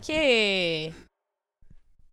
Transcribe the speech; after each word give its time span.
OK. 0.00 0.92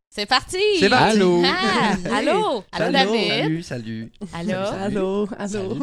C'est 0.10 0.26
parti! 0.26 0.58
C'est 0.80 0.90
parti. 0.90 1.18
Allô? 1.18 1.42
Ah, 1.46 1.96
allô? 2.18 2.64
Allô, 2.72 2.92
David? 2.92 3.64
Salut, 3.64 3.64
salut. 3.64 4.12
Allô? 4.34 4.56
Allô, 4.58 5.30
allô. 5.38 5.78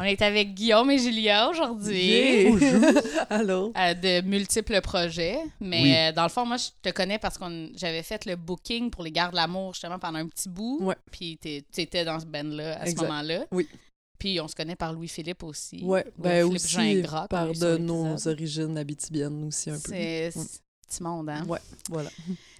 On 0.00 0.02
est 0.04 0.22
avec 0.22 0.54
Guillaume 0.54 0.90
et 0.92 0.98
Julia 0.98 1.48
aujourd'hui. 1.50 2.52
Yeah. 2.52 2.92
Allô. 3.30 3.72
euh, 3.76 3.94
de 3.94 4.20
multiples 4.26 4.80
projets. 4.80 5.38
Mais 5.60 5.82
Oui. 5.82 5.92
euh, 5.96 6.12
dans 6.12 6.22
le 6.22 6.28
fond, 6.28 6.46
moi, 6.46 6.56
je 6.56 6.68
te 6.80 6.94
connais 6.94 7.18
parce 7.18 7.36
que 7.36 7.44
j'avais 7.76 8.04
fait 8.04 8.24
le 8.24 8.36
booking 8.36 8.90
pour 8.90 9.02
les 9.02 9.10
Gardes 9.10 9.32
de 9.32 9.36
l'amour 9.36 9.74
justement 9.74 9.98
pendant 9.98 10.20
un 10.20 10.28
petit 10.28 10.48
bout. 10.48 10.78
Ouais. 10.82 10.94
Puis 11.10 11.36
tu 11.42 11.80
étais 11.80 12.04
dans 12.04 12.20
ce 12.20 12.26
band-là 12.26 12.78
à 12.78 12.82
Exact. 12.86 13.00
ce 13.00 13.02
moment-là. 13.06 13.44
Oui. 13.50 13.68
Puis 14.20 14.40
on 14.40 14.46
se 14.46 14.54
connaît 14.54 14.76
par 14.76 14.92
Louis-Philippe 14.92 15.42
aussi. 15.42 15.80
Ouais, 15.82 16.04
ben 16.16 16.42
Louis-Philippe 16.42 16.54
aussi 16.78 17.02
Gingras, 17.02 17.26
par 17.28 17.50
eu 17.50 17.54
sur 17.56 17.66
de 17.66 17.78
nos 17.78 18.28
origines 18.28 18.78
habitibiennes 18.78 19.44
aussi 19.48 19.70
un 19.70 19.74
peu. 19.74 19.90
C'est 19.90 20.30
c'est 20.32 20.60
petit 20.88 21.02
monde, 21.02 21.28
hein? 21.30 21.44
Ouais, 21.46 21.58
voilà. 21.90 22.10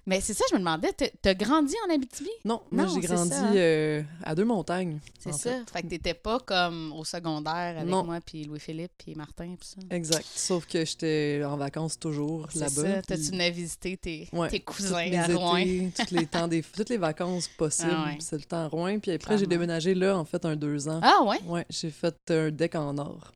Mais 0.05 0.21
c'est 0.21 0.33
ça, 0.33 0.43
je 0.49 0.55
me 0.55 0.59
demandais, 0.59 0.91
t'as- 0.93 1.33
grandi 1.35 1.75
en 1.87 1.93
Abitibi? 1.93 2.29
Non, 2.45 2.61
moi 2.71 2.87
j'ai 2.87 3.01
c'est 3.01 3.13
grandi 3.13 3.29
ça. 3.29 3.51
euh, 3.53 4.01
à 4.23 4.33
deux 4.33 4.45
montagnes. 4.45 4.99
C'est 5.19 5.33
ça. 5.33 5.51
fait. 5.51 5.69
Fait 5.71 5.81
que 5.83 5.87
t'étais 5.87 6.13
pas 6.15 6.39
comme 6.39 6.91
au 6.93 7.03
secondaire 7.03 7.75
avec 7.77 7.85
Non. 7.89 8.03
moi, 8.05 8.19
puis 8.25 8.45
Louis-Philippe, 8.45 8.91
puis 8.97 9.13
Martin, 9.13 9.55
puis 9.59 9.67
ça. 9.69 9.95
Exact. 9.95 10.25
Sauf 10.25 10.65
que 10.65 10.83
j'étais 10.83 11.43
en 11.45 11.57
vacances 11.57 11.99
toujours 11.99 12.47
C'est 12.51 12.59
là-bas. 12.59 12.69
ça. 12.81 12.93
puis 12.93 13.01
T'as-tu 13.07 13.31
venais 13.31 13.51
visiter 13.51 13.97
tes, 13.97 14.29
Ouais, 14.33 14.49
tes 14.49 14.59
tous 14.61 14.73
cousins 14.73 15.11
à 15.13 15.27
Rouen? 15.27 15.89
tous 15.95 16.11
les 16.15 16.25
temps 16.25 16.47
des, 16.47 16.63
toutes 16.63 16.89
les 16.89 16.97
vacances 16.97 17.47
possibles. 17.49 17.91
Ah 17.93 18.05
ouais. 18.05 18.17
C'est 18.19 18.37
le 18.37 18.43
temps 18.43 18.63
à 18.65 18.67
Rouen. 18.67 18.97
Puis 18.99 19.11
après, 19.11 19.37
j'ai 19.37 19.47
déménagé 19.47 19.93
là, 19.93 20.17
en 20.17 20.25
fait, 20.25 20.43
un 20.45 20.55
deux 20.55 20.87
ans. 20.89 21.01
Ah 21.03 21.23
ouais? 21.23 21.39
Ouais, 21.45 21.65
j'ai 21.69 21.91
fait 21.91 22.15
un 22.31 22.49
deck 22.49 22.73
en 22.75 22.97
or. 22.97 23.31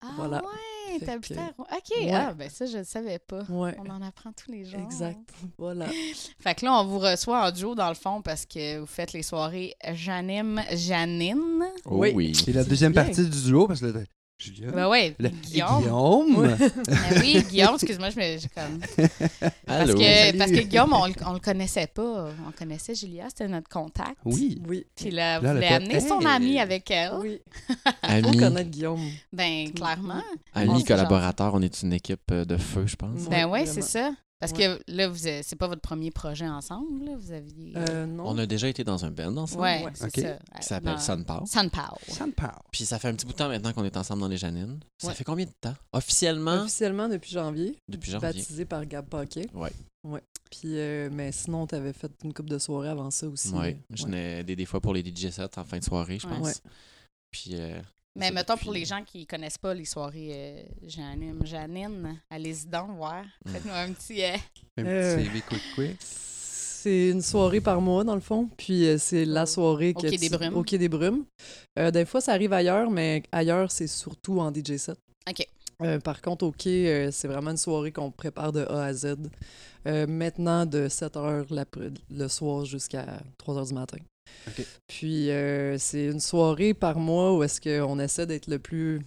Ah 0.00 0.12
Voilà. 0.16 0.38
ouais, 0.38 0.48
Que-. 0.96 1.34
OK, 1.60 1.90
Ouais. 2.00 2.12
ah 2.12 2.32
ben 2.34 2.48
ça, 2.50 2.66
je 2.66 2.78
le 2.78 2.84
savais 2.84 3.18
pas. 3.18 3.42
Ouais, 3.48 3.76
On 3.84 3.90
en 3.90 4.02
apprend 4.02 4.30
tous 4.32 4.50
les 4.50 4.64
jours. 4.64 4.80
exact. 4.80 5.18
Voilà. 5.58 5.86
Fait 6.40 6.54
que 6.54 6.64
là, 6.64 6.80
on 6.80 6.84
vous 6.84 6.98
reçoit 6.98 7.46
en 7.46 7.50
duo 7.50 7.74
dans 7.74 7.88
le 7.88 7.94
fond 7.94 8.22
parce 8.22 8.46
que 8.46 8.78
vous 8.78 8.86
faites 8.86 9.12
les 9.12 9.22
soirées 9.22 9.74
Janine. 9.92 10.64
Oh 11.84 11.98
Oui. 11.98 12.12
oui. 12.14 12.34
C'est 12.34 12.52
la 12.52 12.64
deuxième 12.64 12.92
bien. 12.92 13.04
partie 13.04 13.24
du 13.28 13.42
duo 13.42 13.66
parce 13.66 13.80
que 13.80 13.86
Julia. 14.40 14.70
Ben 14.70 14.88
ouais, 14.88 15.16
le- 15.18 15.30
Guillaume. 15.30 15.82
Guillaume. 15.82 16.56
Ben 16.56 17.20
oui, 17.20 17.42
Guillaume, 17.50 17.74
excuse-moi, 17.74 18.10
je 18.10 18.16
me 18.16 18.38
j'ai 18.38 18.48
comme 18.48 18.78
parce 19.66 19.90
Allô? 19.90 19.94
que 19.98 20.04
Salut. 20.04 20.38
parce 20.38 20.50
que 20.52 20.60
Guillaume, 20.60 20.92
on, 20.92 21.06
le- 21.06 21.12
on 21.26 21.32
le 21.32 21.40
connaissait 21.40 21.88
pas, 21.88 22.28
on 22.46 22.52
connaissait 22.52 22.94
Julia, 22.94 23.24
c'était 23.28 23.48
notre 23.48 23.68
contact. 23.68 24.16
Oui. 24.24 24.62
Oui. 24.68 24.86
Puis 24.94 25.10
là, 25.10 25.40
Là, 25.40 25.56
fait, 25.60 25.66
amener 25.74 26.00
son 26.00 26.20
ami 26.24 26.60
avec 26.60 26.88
elle. 26.90 27.12
Oui. 27.18 27.40
Faut 27.68 27.74
Ami, 28.02 28.36
connaître 28.36 28.70
Guillaume. 28.70 29.04
Ben 29.32 29.72
clairement. 29.72 30.22
Ami 30.54 30.84
collaborateur, 30.84 31.52
on 31.54 31.60
est 31.62 31.82
une 31.82 31.92
équipe 31.94 32.30
euh, 32.30 32.44
de 32.44 32.56
feu, 32.56 32.84
je 32.86 32.94
pense. 32.94 33.24
Ben 33.28 33.46
ouais, 33.46 33.66
c'est 33.66 33.82
ça. 33.82 34.12
Parce 34.40 34.52
que 34.52 34.80
là, 34.86 35.08
vous 35.08 35.26
avez- 35.26 35.42
c'est 35.42 35.56
pas 35.56 35.66
votre 35.66 35.80
premier 35.80 36.10
projet 36.12 36.46
ensemble, 36.48 37.04
là? 37.04 37.12
Vous 37.18 37.32
aviez. 37.32 37.72
Euh, 37.76 38.06
non. 38.06 38.24
On 38.28 38.38
a 38.38 38.46
déjà 38.46 38.68
été 38.68 38.84
dans 38.84 39.04
un 39.04 39.10
band 39.10 39.36
ensemble 39.36 39.62
ouais, 39.62 39.84
ouais. 39.84 39.90
c'est 39.94 40.04
Ok. 40.06 40.24
ça. 40.24 40.38
qui 40.60 40.66
s'appelle 40.66 40.94
Dans- 40.94 40.98
Sunpow. 41.00 41.44
Sunpow. 41.46 41.96
Sunpow. 42.08 42.46
Puis 42.70 42.84
ça 42.86 42.98
fait 43.00 43.08
un 43.08 43.14
petit 43.14 43.26
bout 43.26 43.32
de 43.32 43.38
temps 43.38 43.48
maintenant 43.48 43.72
qu'on 43.72 43.84
est 43.84 43.96
ensemble 43.96 44.20
dans 44.20 44.28
les 44.28 44.36
Janines. 44.36 44.78
Ça 44.98 45.08
Ouais. 45.08 45.14
fait 45.14 45.24
combien 45.24 45.44
de 45.46 45.50
temps? 45.60 45.74
Officiellement, 45.92 46.62
Officiellement 46.62 47.08
depuis 47.08 47.32
janvier. 47.32 47.76
depuis 47.88 48.12
janvier. 48.12 48.28
Baptisé 48.28 48.64
par 48.64 48.86
Gab 48.86 49.06
Paquet. 49.08 49.48
Ouais. 49.54 49.72
Ouais. 50.04 50.22
Puis, 50.50 50.78
euh, 50.78 51.08
mais 51.12 51.32
sinon, 51.32 51.66
t'avais 51.66 51.92
fait 51.92 52.10
une 52.22 52.32
coupe 52.32 52.48
de 52.48 52.58
soirée 52.58 52.88
avant 52.90 53.10
ça 53.10 53.26
aussi. 53.26 53.50
Ouais. 53.50 53.76
euh, 53.90 53.94
Je 53.96 54.04
venais 54.04 54.44
des, 54.44 54.54
des 54.54 54.64
fois 54.66 54.80
pour 54.80 54.94
les 54.94 55.02
DJ 55.02 55.30
sets 55.30 55.58
en 55.58 55.64
fin 55.64 55.78
de 55.80 55.84
soirée, 55.84 56.18
je 56.20 56.28
pense. 56.28 56.46
Ouais. 56.46 56.54
Puis. 57.32 57.50
euh, 57.54 57.80
Mais 58.18 58.30
mettons, 58.30 58.54
depuis- 58.54 58.64
pour 58.64 58.74
les 58.74 58.84
gens 58.84 59.02
qui 59.04 59.26
connaissent 59.26 59.58
pas 59.58 59.74
les 59.74 59.84
soirées 59.84 60.30
euh, 60.32 60.62
Janine, 60.86 61.40
Janine, 61.44 62.20
allez-y 62.30 62.66
donc 62.66 62.90
voir. 62.96 63.24
Mm. 63.46 63.50
Faites-nous 63.50 63.72
un 63.72 63.92
petit. 63.92 64.22
euh, 64.24 64.36
Un 64.78 64.86
Euh, 64.86 65.16
petit 65.16 65.24
CV 65.26 65.40
quick 65.42 65.62
quick. 65.74 65.96
C'est 66.00 67.08
une 67.10 67.22
soirée 67.22 67.60
par 67.60 67.80
mois, 67.80 68.04
dans 68.04 68.14
le 68.14 68.20
fond. 68.20 68.48
Puis 68.56 68.86
euh, 68.86 68.98
c'est 68.98 69.24
la 69.24 69.46
soirée 69.46 69.92
Au 69.96 70.00
que 70.00 70.06
Quai 70.08 70.16
tu- 70.16 70.28
des 70.28 70.28
Brumes. 70.30 70.54
Au 70.56 70.62
Quai 70.62 70.78
des 70.78 70.88
Brumes. 70.88 71.24
Euh, 71.78 71.90
des 71.90 72.04
fois, 72.04 72.20
ça 72.20 72.32
arrive 72.32 72.52
ailleurs, 72.52 72.90
mais 72.90 73.22
ailleurs, 73.32 73.70
c'est 73.70 73.88
surtout 73.88 74.38
en 74.40 74.52
DJ 74.52 74.76
set. 74.76 74.96
OK. 75.28 75.46
Euh, 75.82 76.00
par 76.00 76.20
contre, 76.20 76.44
au 76.44 76.50
quai, 76.50 76.88
euh, 76.88 77.10
c'est 77.12 77.28
vraiment 77.28 77.50
une 77.52 77.56
soirée 77.56 77.92
qu'on 77.92 78.10
prépare 78.10 78.52
de 78.52 78.64
A 78.64 78.84
à 78.86 78.92
Z. 78.92 79.16
Euh, 79.86 80.06
maintenant, 80.08 80.66
de 80.66 80.88
7 80.88 81.14
h 81.14 81.86
le 82.10 82.28
soir 82.28 82.64
jusqu'à 82.64 83.20
3 83.38 83.62
h 83.62 83.68
du 83.68 83.74
matin. 83.74 83.98
Puis, 84.86 85.30
euh, 85.30 85.76
c'est 85.78 86.06
une 86.06 86.20
soirée 86.20 86.74
par 86.74 86.98
mois 86.98 87.36
où 87.36 87.42
est-ce 87.42 87.60
qu'on 87.60 87.98
essaie 87.98 88.26
d'être 88.26 88.46
le 88.46 88.58
plus 88.58 89.00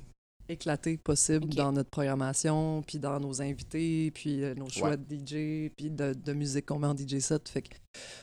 éclaté 0.49 0.97
possible 0.97 1.47
dans 1.55 1.71
notre 1.71 1.89
programmation, 1.89 2.83
puis 2.85 2.99
dans 2.99 3.19
nos 3.19 3.41
invités, 3.41 4.11
puis 4.11 4.43
euh, 4.43 4.53
nos 4.53 4.69
choix 4.69 4.97
de 4.97 5.03
DJ, 5.15 5.71
puis 5.75 5.89
de, 5.89 6.13
de 6.13 6.33
musique 6.33 6.65
qu'on 6.65 6.79
met 6.79 6.87
en 6.87 6.95
DJ 6.95 7.19
set. 7.19 7.47
Fait 7.49 7.63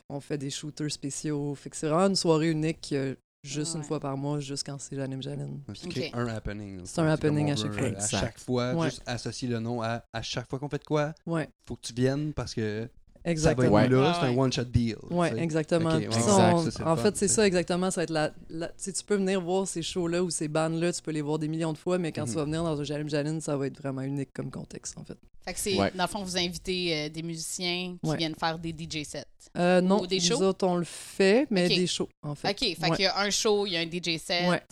qu'on 0.08 0.20
fait 0.20 0.37
des 0.38 0.50
shooters 0.50 0.91
spéciaux. 0.92 1.54
Fait 1.54 1.70
que 1.70 1.76
c'est 1.76 1.88
vraiment 1.88 2.08
une 2.08 2.16
soirée 2.16 2.50
unique, 2.50 2.91
euh, 2.92 3.14
juste 3.42 3.72
Ouais. 3.75 3.81
une 3.81 3.87
fois 3.87 3.98
par 3.98 4.16
mois, 4.19 4.41
juste 4.41 4.64
quand 4.66 4.78
c'est 4.78 4.94
Janine 4.94 5.22
Janine. 5.22 5.60
C'est 5.75 6.12
un 6.14 6.26
happening. 6.28 6.81
C'est 6.84 7.00
un 7.00 7.06
happening 7.08 7.48
on 7.48 7.53
à 7.53 7.56
chaque 7.56 7.72
fois. 7.72 7.88
À 7.97 8.06
chaque 8.08 8.38
fois, 8.38 8.75
Ouais. 8.75 8.91
juste 8.91 9.03
associer 9.06 9.48
le 9.48 9.58
nom 9.60 9.81
à, 9.82 10.04
à 10.12 10.20
chaque 10.22 10.48
fois 10.50 10.58
qu'on 10.58 10.69
fait 10.69 10.78
de 10.81 10.84
quoi, 10.84 11.14
Ouais, 11.26 11.48
faut 11.66 11.76
que 11.76 11.82
tu 11.87 11.94
viennes 11.94 12.32
parce 12.34 12.53
que 12.54 12.88
exactement. 13.30 13.72
Ouais. 13.72 13.88
là, 13.88 14.16
c'est 14.20 14.26
un 14.26 14.36
one-shot 14.36 14.64
deal. 14.64 14.96
Oui, 15.10 15.28
exactement. 15.36 15.90
Ok, 15.90 15.96
Puis 15.98 16.06
ouais, 16.08 16.12
ça, 16.12 16.50
Exact, 16.50 16.54
on- 16.54 16.70
ça, 16.70 16.90
en 16.92 16.96
fun, 16.96 17.02
fait, 17.02 17.16
c'est 17.16 17.28
ça 17.28 17.46
exactement. 17.46 17.90
Ça 17.90 18.00
va 18.00 18.04
être 18.04 18.10
la, 18.10 18.32
la- 18.50 18.68
tu 18.68 18.92
peux 19.06 19.16
venir 19.16 19.40
voir 19.40 19.66
ces 19.66 19.82
shows-là 19.82 20.22
ou 20.22 20.30
ces 20.30 20.48
bandes-là, 20.48 20.92
tu 20.92 21.02
peux 21.02 21.10
les 21.12 21.22
voir 21.22 21.38
des 21.38 21.48
millions 21.48 21.72
de 21.72 21.78
fois, 21.78 21.98
mais 21.98 22.12
quand 22.12 22.22
Mhm. 22.22 22.28
tu 22.28 22.34
vas 22.34 22.44
venir 22.44 22.62
dans 22.64 22.80
un 22.80 22.84
Jalim 22.84 23.08
Jaline, 23.08 23.40
ça 23.40 23.56
va 23.56 23.66
être 23.66 23.78
vraiment 23.78 24.02
unique 24.02 24.32
comme 24.32 24.50
contexte, 24.50 24.96
en 24.98 25.04
fait. 25.04 25.16
Fait 25.44 25.54
que 25.54 25.60
c'est, 25.60 25.78
Ouais. 25.78 25.90
dans 25.94 26.04
le 26.04 26.08
fond, 26.08 26.22
vous 26.22 26.36
invitez 26.36 26.94
euh, 26.94 27.08
des 27.08 27.22
musiciens 27.22 27.96
qui 28.02 28.10
Ouais. 28.10 28.16
viennent 28.18 28.34
faire 28.34 28.58
des 28.58 28.70
DJ 28.76 29.04
sets. 29.04 29.24
Euh, 29.56 29.80
non, 29.80 30.02
Ou 30.02 30.06
des 30.06 30.16
nous 30.16 30.22
shows? 30.22 30.42
autres, 30.42 30.66
on 30.66 30.76
le 30.76 30.84
fait, 30.84 31.46
mais 31.50 31.68
des 31.68 31.86
shows, 31.86 32.08
en 32.22 32.34
fait. 32.34 32.50
OK, 32.50 32.58
fait 32.58 32.76
Ouais. 32.82 32.96
qu'il 32.96 33.04
y 33.04 33.08
a 33.08 33.18
un 33.18 33.30
show, 33.30 33.66
il 33.66 33.72
y 33.72 33.76
a 33.76 33.80
un 33.80 33.86
DJ 33.86 34.18
set, 34.18 34.48
Ouais. 34.48 34.62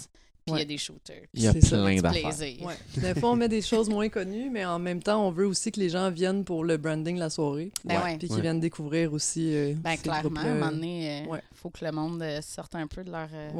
Puis 0.46 0.54
il 0.54 0.58
y 0.58 0.62
a 0.62 0.64
des 0.64 0.78
shooters. 0.78 1.22
Il 1.34 1.42
y 1.42 1.48
a 1.48 1.52
C'est 1.52 1.60
ça, 1.60 1.82
plein 1.82 2.00
d'affaires. 2.00 2.26
Ouais. 2.62 2.74
Des 2.96 3.18
fois, 3.18 3.30
on 3.32 3.36
met 3.36 3.48
des 3.48 3.62
choses 3.62 3.88
moins 3.88 4.08
connues, 4.08 4.48
mais 4.48 4.64
en 4.64 4.78
même 4.78 5.02
temps, 5.02 5.26
on 5.26 5.30
veut 5.32 5.46
aussi 5.46 5.72
que 5.72 5.80
les 5.80 5.88
gens 5.88 6.10
viennent 6.10 6.44
pour 6.44 6.62
le 6.64 6.76
branding 6.76 7.16
de 7.16 7.20
la 7.20 7.30
soirée, 7.30 7.72
Ben 7.84 8.00
Ouais. 8.02 8.16
puis 8.16 8.28
qu'ils 8.28 8.36
Ouais. 8.36 8.42
viennent 8.42 8.60
découvrir 8.60 9.12
aussi 9.12 9.54
euh, 9.54 9.74
Ben 9.76 9.96
clairement, 9.96 10.14
à 10.14 10.18
un 10.18 10.22
groupes-là. 10.22 10.54
moment 10.54 10.70
donné, 10.72 11.22
il 11.24 11.28
ouais. 11.28 11.40
faut 11.54 11.70
que 11.70 11.84
le 11.84 11.90
monde 11.90 12.22
euh, 12.22 12.40
sorte 12.42 12.74
un 12.76 12.86
peu 12.86 13.02
de 13.02 13.10
leur... 13.10 13.28
euh, 13.32 13.50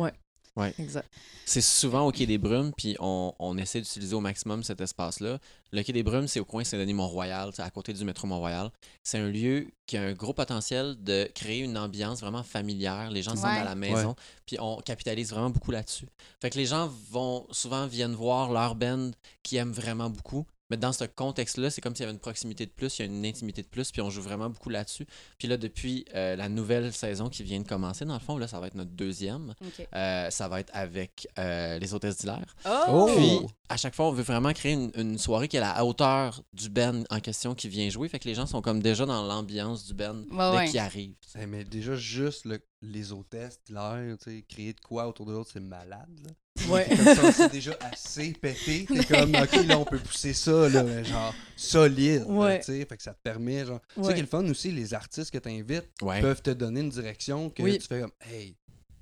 Ouais. 0.56 0.65
Ouais. 0.67 0.75
Exact. 0.78 1.09
C'est 1.44 1.61
souvent 1.61 2.06
au 2.06 2.11
Quai 2.12 2.27
des 2.27 2.39
Brumes, 2.39 2.72
puis 2.77 2.97
on, 2.99 3.33
on 3.39 3.56
essaie 3.59 3.81
d'utiliser 3.81 4.15
au 4.15 4.21
maximum 4.21 4.65
cet 4.65 4.81
espace-là. 4.81 5.39
Le 5.71 5.83
Quai 5.83 5.93
des 5.93 6.03
Brumes, 6.03 6.27
c'est 6.27 6.41
au 6.41 6.44
coin 6.44 6.65
Saint-Denis-Mont-Royal, 6.65 7.50
c'est 7.55 7.62
à 7.62 7.71
côté 7.71 7.93
du 7.93 8.05
métro 8.05 8.27
Mont-Royal. 8.27 8.71
C'est 9.05 9.19
un 9.19 9.28
lieu 9.28 9.69
qui 9.87 9.97
a 9.97 10.03
un 10.03 10.12
gros 10.12 10.33
potentiel 10.33 10.97
de 11.05 11.31
créer 11.34 11.61
une 11.61 11.77
ambiance 11.78 12.21
vraiment 12.21 12.43
familière. 12.43 13.11
Les 13.11 13.22
gens 13.22 13.37
Ouais. 13.37 13.49
à 13.61 13.65
la 13.65 13.75
maison, 13.75 14.17
puis 14.47 14.56
on 14.59 14.78
capitalise 14.78 15.31
vraiment 15.31 15.50
beaucoup 15.50 15.71
là-dessus. 15.71 16.09
Fait 16.41 16.50
que 16.50 16.56
les 16.59 16.67
gens 16.67 16.91
vont 17.11 17.47
souvent 17.53 17.87
viennent 17.87 18.15
voir 18.15 18.50
leur 18.50 18.75
band 18.75 19.11
qui 19.43 19.56
aiment 19.56 19.73
vraiment 19.73 20.11
beaucoup. 20.11 20.47
Mais 20.71 20.77
dans 20.77 20.93
ce 20.93 21.04
contexte-là, 21.04 21.71
c'est 21.71 21.81
comme 21.81 21.94
s'il 21.94 22.03
y 22.03 22.06
avait 22.09 22.12
une 22.15 22.19
proximité 22.21 22.66
de 22.66 22.71
plus, 22.72 22.99
il 22.99 23.03
y 23.03 23.09
a 23.09 23.12
une 23.12 23.25
intimité 23.25 23.62
de 23.62 23.69
plus, 23.69 23.93
puis 23.93 24.00
on 24.03 24.10
joue 24.10 24.22
vraiment 24.22 24.50
beaucoup 24.50 24.69
là-dessus. 24.69 25.06
Puis 25.38 25.47
là, 25.47 25.56
depuis 25.56 26.04
euh, 26.15 26.34
la 26.34 26.49
nouvelle 26.49 26.93
saison 26.93 27.28
qui 27.28 27.43
vient 27.44 27.60
de 27.60 27.66
commencer, 27.69 28.04
dans 28.04 28.15
le 28.15 28.21
fond, 28.21 28.37
là, 28.37 28.49
ça 28.49 28.59
va 28.59 28.66
être 28.66 28.75
notre 28.75 28.91
deuxième. 28.91 29.55
Euh, 29.94 30.31
ça 30.31 30.49
va 30.49 30.61
être 30.61 30.70
avec 30.75 31.29
euh, 31.38 31.79
les 31.79 31.94
hôtesses 31.94 32.19
d'hilaire. 32.19 32.56
Oh! 32.90 33.08
Puis, 33.17 33.38
à 33.69 33.76
chaque 33.76 33.94
fois, 33.94 34.06
on 34.06 34.12
veut 34.12 34.23
vraiment 34.25 34.52
créer 34.52 34.73
une, 34.73 34.90
une 34.96 35.19
soirée 35.19 35.49
qui 35.49 35.56
est 35.56 35.61
à 35.61 35.75
la 35.75 35.85
hauteur 35.85 36.43
du 36.52 36.69
band 36.69 37.02
en 37.11 37.20
question 37.20 37.55
qui 37.55 37.69
vient 37.69 37.88
jouer. 37.88 38.08
Fait 38.08 38.19
que 38.19 38.26
les 38.29 38.35
gens 38.35 38.46
sont 38.46 38.61
comme 38.62 38.81
déjà 38.82 39.06
dans 39.06 39.23
l'ambiance 39.25 39.85
du 39.87 39.94
band 39.94 40.17
Ouais, 40.31 40.50
dès 40.50 40.56
ouais. 40.56 40.69
qu'ils 40.69 40.79
arrivent. 40.81 41.14
Eh, 41.40 41.46
mais 41.46 41.64
déjà, 41.64 41.94
juste 41.96 42.44
le- 42.44 42.61
les 42.82 43.12
hôtesses, 43.12 43.58
l'air, 43.70 44.17
tu 44.19 44.31
sais, 44.31 44.44
créer 44.49 44.73
de 44.73 44.81
quoi 44.81 45.06
autour 45.08 45.26
de 45.26 45.32
l'autre, 45.32 45.50
c'est 45.52 45.61
malade. 45.61 46.08
Là. 46.25 46.31
Ouais. 46.69 46.87
Comme 46.88 47.14
ça, 47.14 47.32
c'est 47.32 47.52
déjà 47.52 47.76
assez 47.81 48.32
pété. 48.32 48.87
T'es 48.87 49.05
comme, 49.05 49.34
OK, 49.34 49.67
là, 49.67 49.78
on 49.78 49.84
peut 49.84 49.99
pousser 49.99 50.32
ça, 50.34 50.69
là, 50.69 51.02
genre, 51.02 51.34
solide. 51.56 52.25
Ouais. 52.26 52.58
tu 52.61 52.67
sais, 52.67 52.84
fait 52.84 52.96
que 52.96 53.02
ça 53.02 53.14
te 53.14 53.20
permet, 53.23 53.64
genre. 53.64 53.81
Tu 53.94 54.02
sais 54.05 54.12
qui 54.14 54.19
est 54.19 54.23
le 54.23 54.28
fun 54.28 54.44
aussi, 54.49 54.70
les 54.73 54.94
artistes 54.94 55.31
que 55.31 55.38
t'invites 55.38 55.88
Ouais. 56.02 56.20
peuvent 56.20 56.43
te 56.43 56.50
donner 56.50 56.81
une 56.81 56.90
direction 56.90 57.50
que 57.50 57.62
Oui. 57.62 57.78
tu 57.78 57.87
fais 57.87 58.00
comme, 58.00 58.12
hey, 58.31 58.56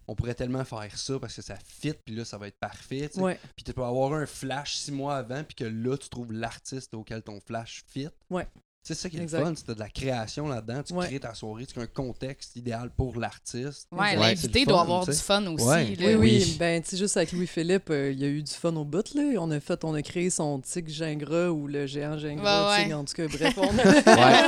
on 0.07 0.15
pourrait 0.15 0.35
tellement 0.35 0.65
faire 0.65 0.99
ça 0.99 1.19
parce 1.19 1.35
que 1.35 1.43
ça 1.43 1.57
fit, 1.57 1.95
puis 2.05 2.15
là, 2.15 2.25
ça 2.25 2.37
va 2.39 2.49
être 2.49 2.59
parfait. 2.59 3.09
tu. 3.13 3.21
Puis 3.57 3.65
tu 3.65 3.73
peux 3.73 3.85
avoir 3.85 4.13
un 4.13 4.27
flash 4.27 4.77
six 4.77 4.93
mois 4.93 5.17
avant, 5.17 5.43
puis 5.45 5.55
que 5.55 5.65
là, 5.65 5.97
tu 5.97 6.09
trouves 6.09 6.33
l'artiste 6.33 6.93
auquel 6.95 7.23
ton 7.23 7.41
flash 7.41 7.83
fit. 7.87 8.09
Ouais. 8.31 8.47
Tu 8.85 8.89
sais, 8.89 8.95
c'est 8.95 9.03
ça 9.05 9.09
qui 9.11 9.17
est 9.17 9.23
Exact. 9.23 9.39
le 9.39 9.45
fun, 9.47 9.55
c'est 9.57 9.75
de 9.75 9.79
la 9.81 9.89
création 9.89 10.47
là-dedans, 10.47 10.83
tu 10.83 10.93
Ouais. 10.93 11.07
crées 11.07 11.19
ta 11.21 11.33
soirée, 11.35 11.65
tu 11.65 11.73
crées 11.73 11.85
un 11.85 11.87
contexte 11.87 12.55
idéal 12.57 12.91
pour 12.95 13.19
l'artiste. 13.19 13.89
Ouais, 13.91 14.15
l'invité 14.15 14.67
doit 14.67 14.83
avoir 14.83 15.07
du 15.07 15.13
fun 15.15 15.47
aussi. 15.47 15.65
Ouais. 15.65 15.85
là. 15.97 16.07
Oui, 16.09 16.15
oui, 16.17 16.45
Oui. 16.45 16.57
Ben, 16.59 16.83
tu 16.83 16.91
sais, 16.91 16.97
juste 16.99 17.17
avec 17.17 17.33
Louis-Philippe, 17.33 17.89
euh, 17.89 18.13
il 18.13 18.21
y 18.21 18.25
a 18.25 18.29
eu 18.29 18.43
du 18.43 18.53
fun 18.53 18.75
au 18.77 18.85
bout, 18.85 19.15
là. 19.15 19.23
On 19.39 19.51
a 19.51 19.59
fait, 19.59 19.83
on 19.85 19.95
a 19.95 20.03
créé 20.03 20.29
son 20.29 20.61
tigre 20.61 20.91
Gingras 20.93 21.49
ou 21.49 21.67
le 21.67 21.87
géant 21.87 22.19
Gingras, 22.19 22.77
Ouais, 22.85 22.93
en 22.93 23.05
tout 23.07 23.15
cas, 23.15 23.27
bref, 23.27 23.55
on 23.57 23.63
Ouais. 23.75 24.43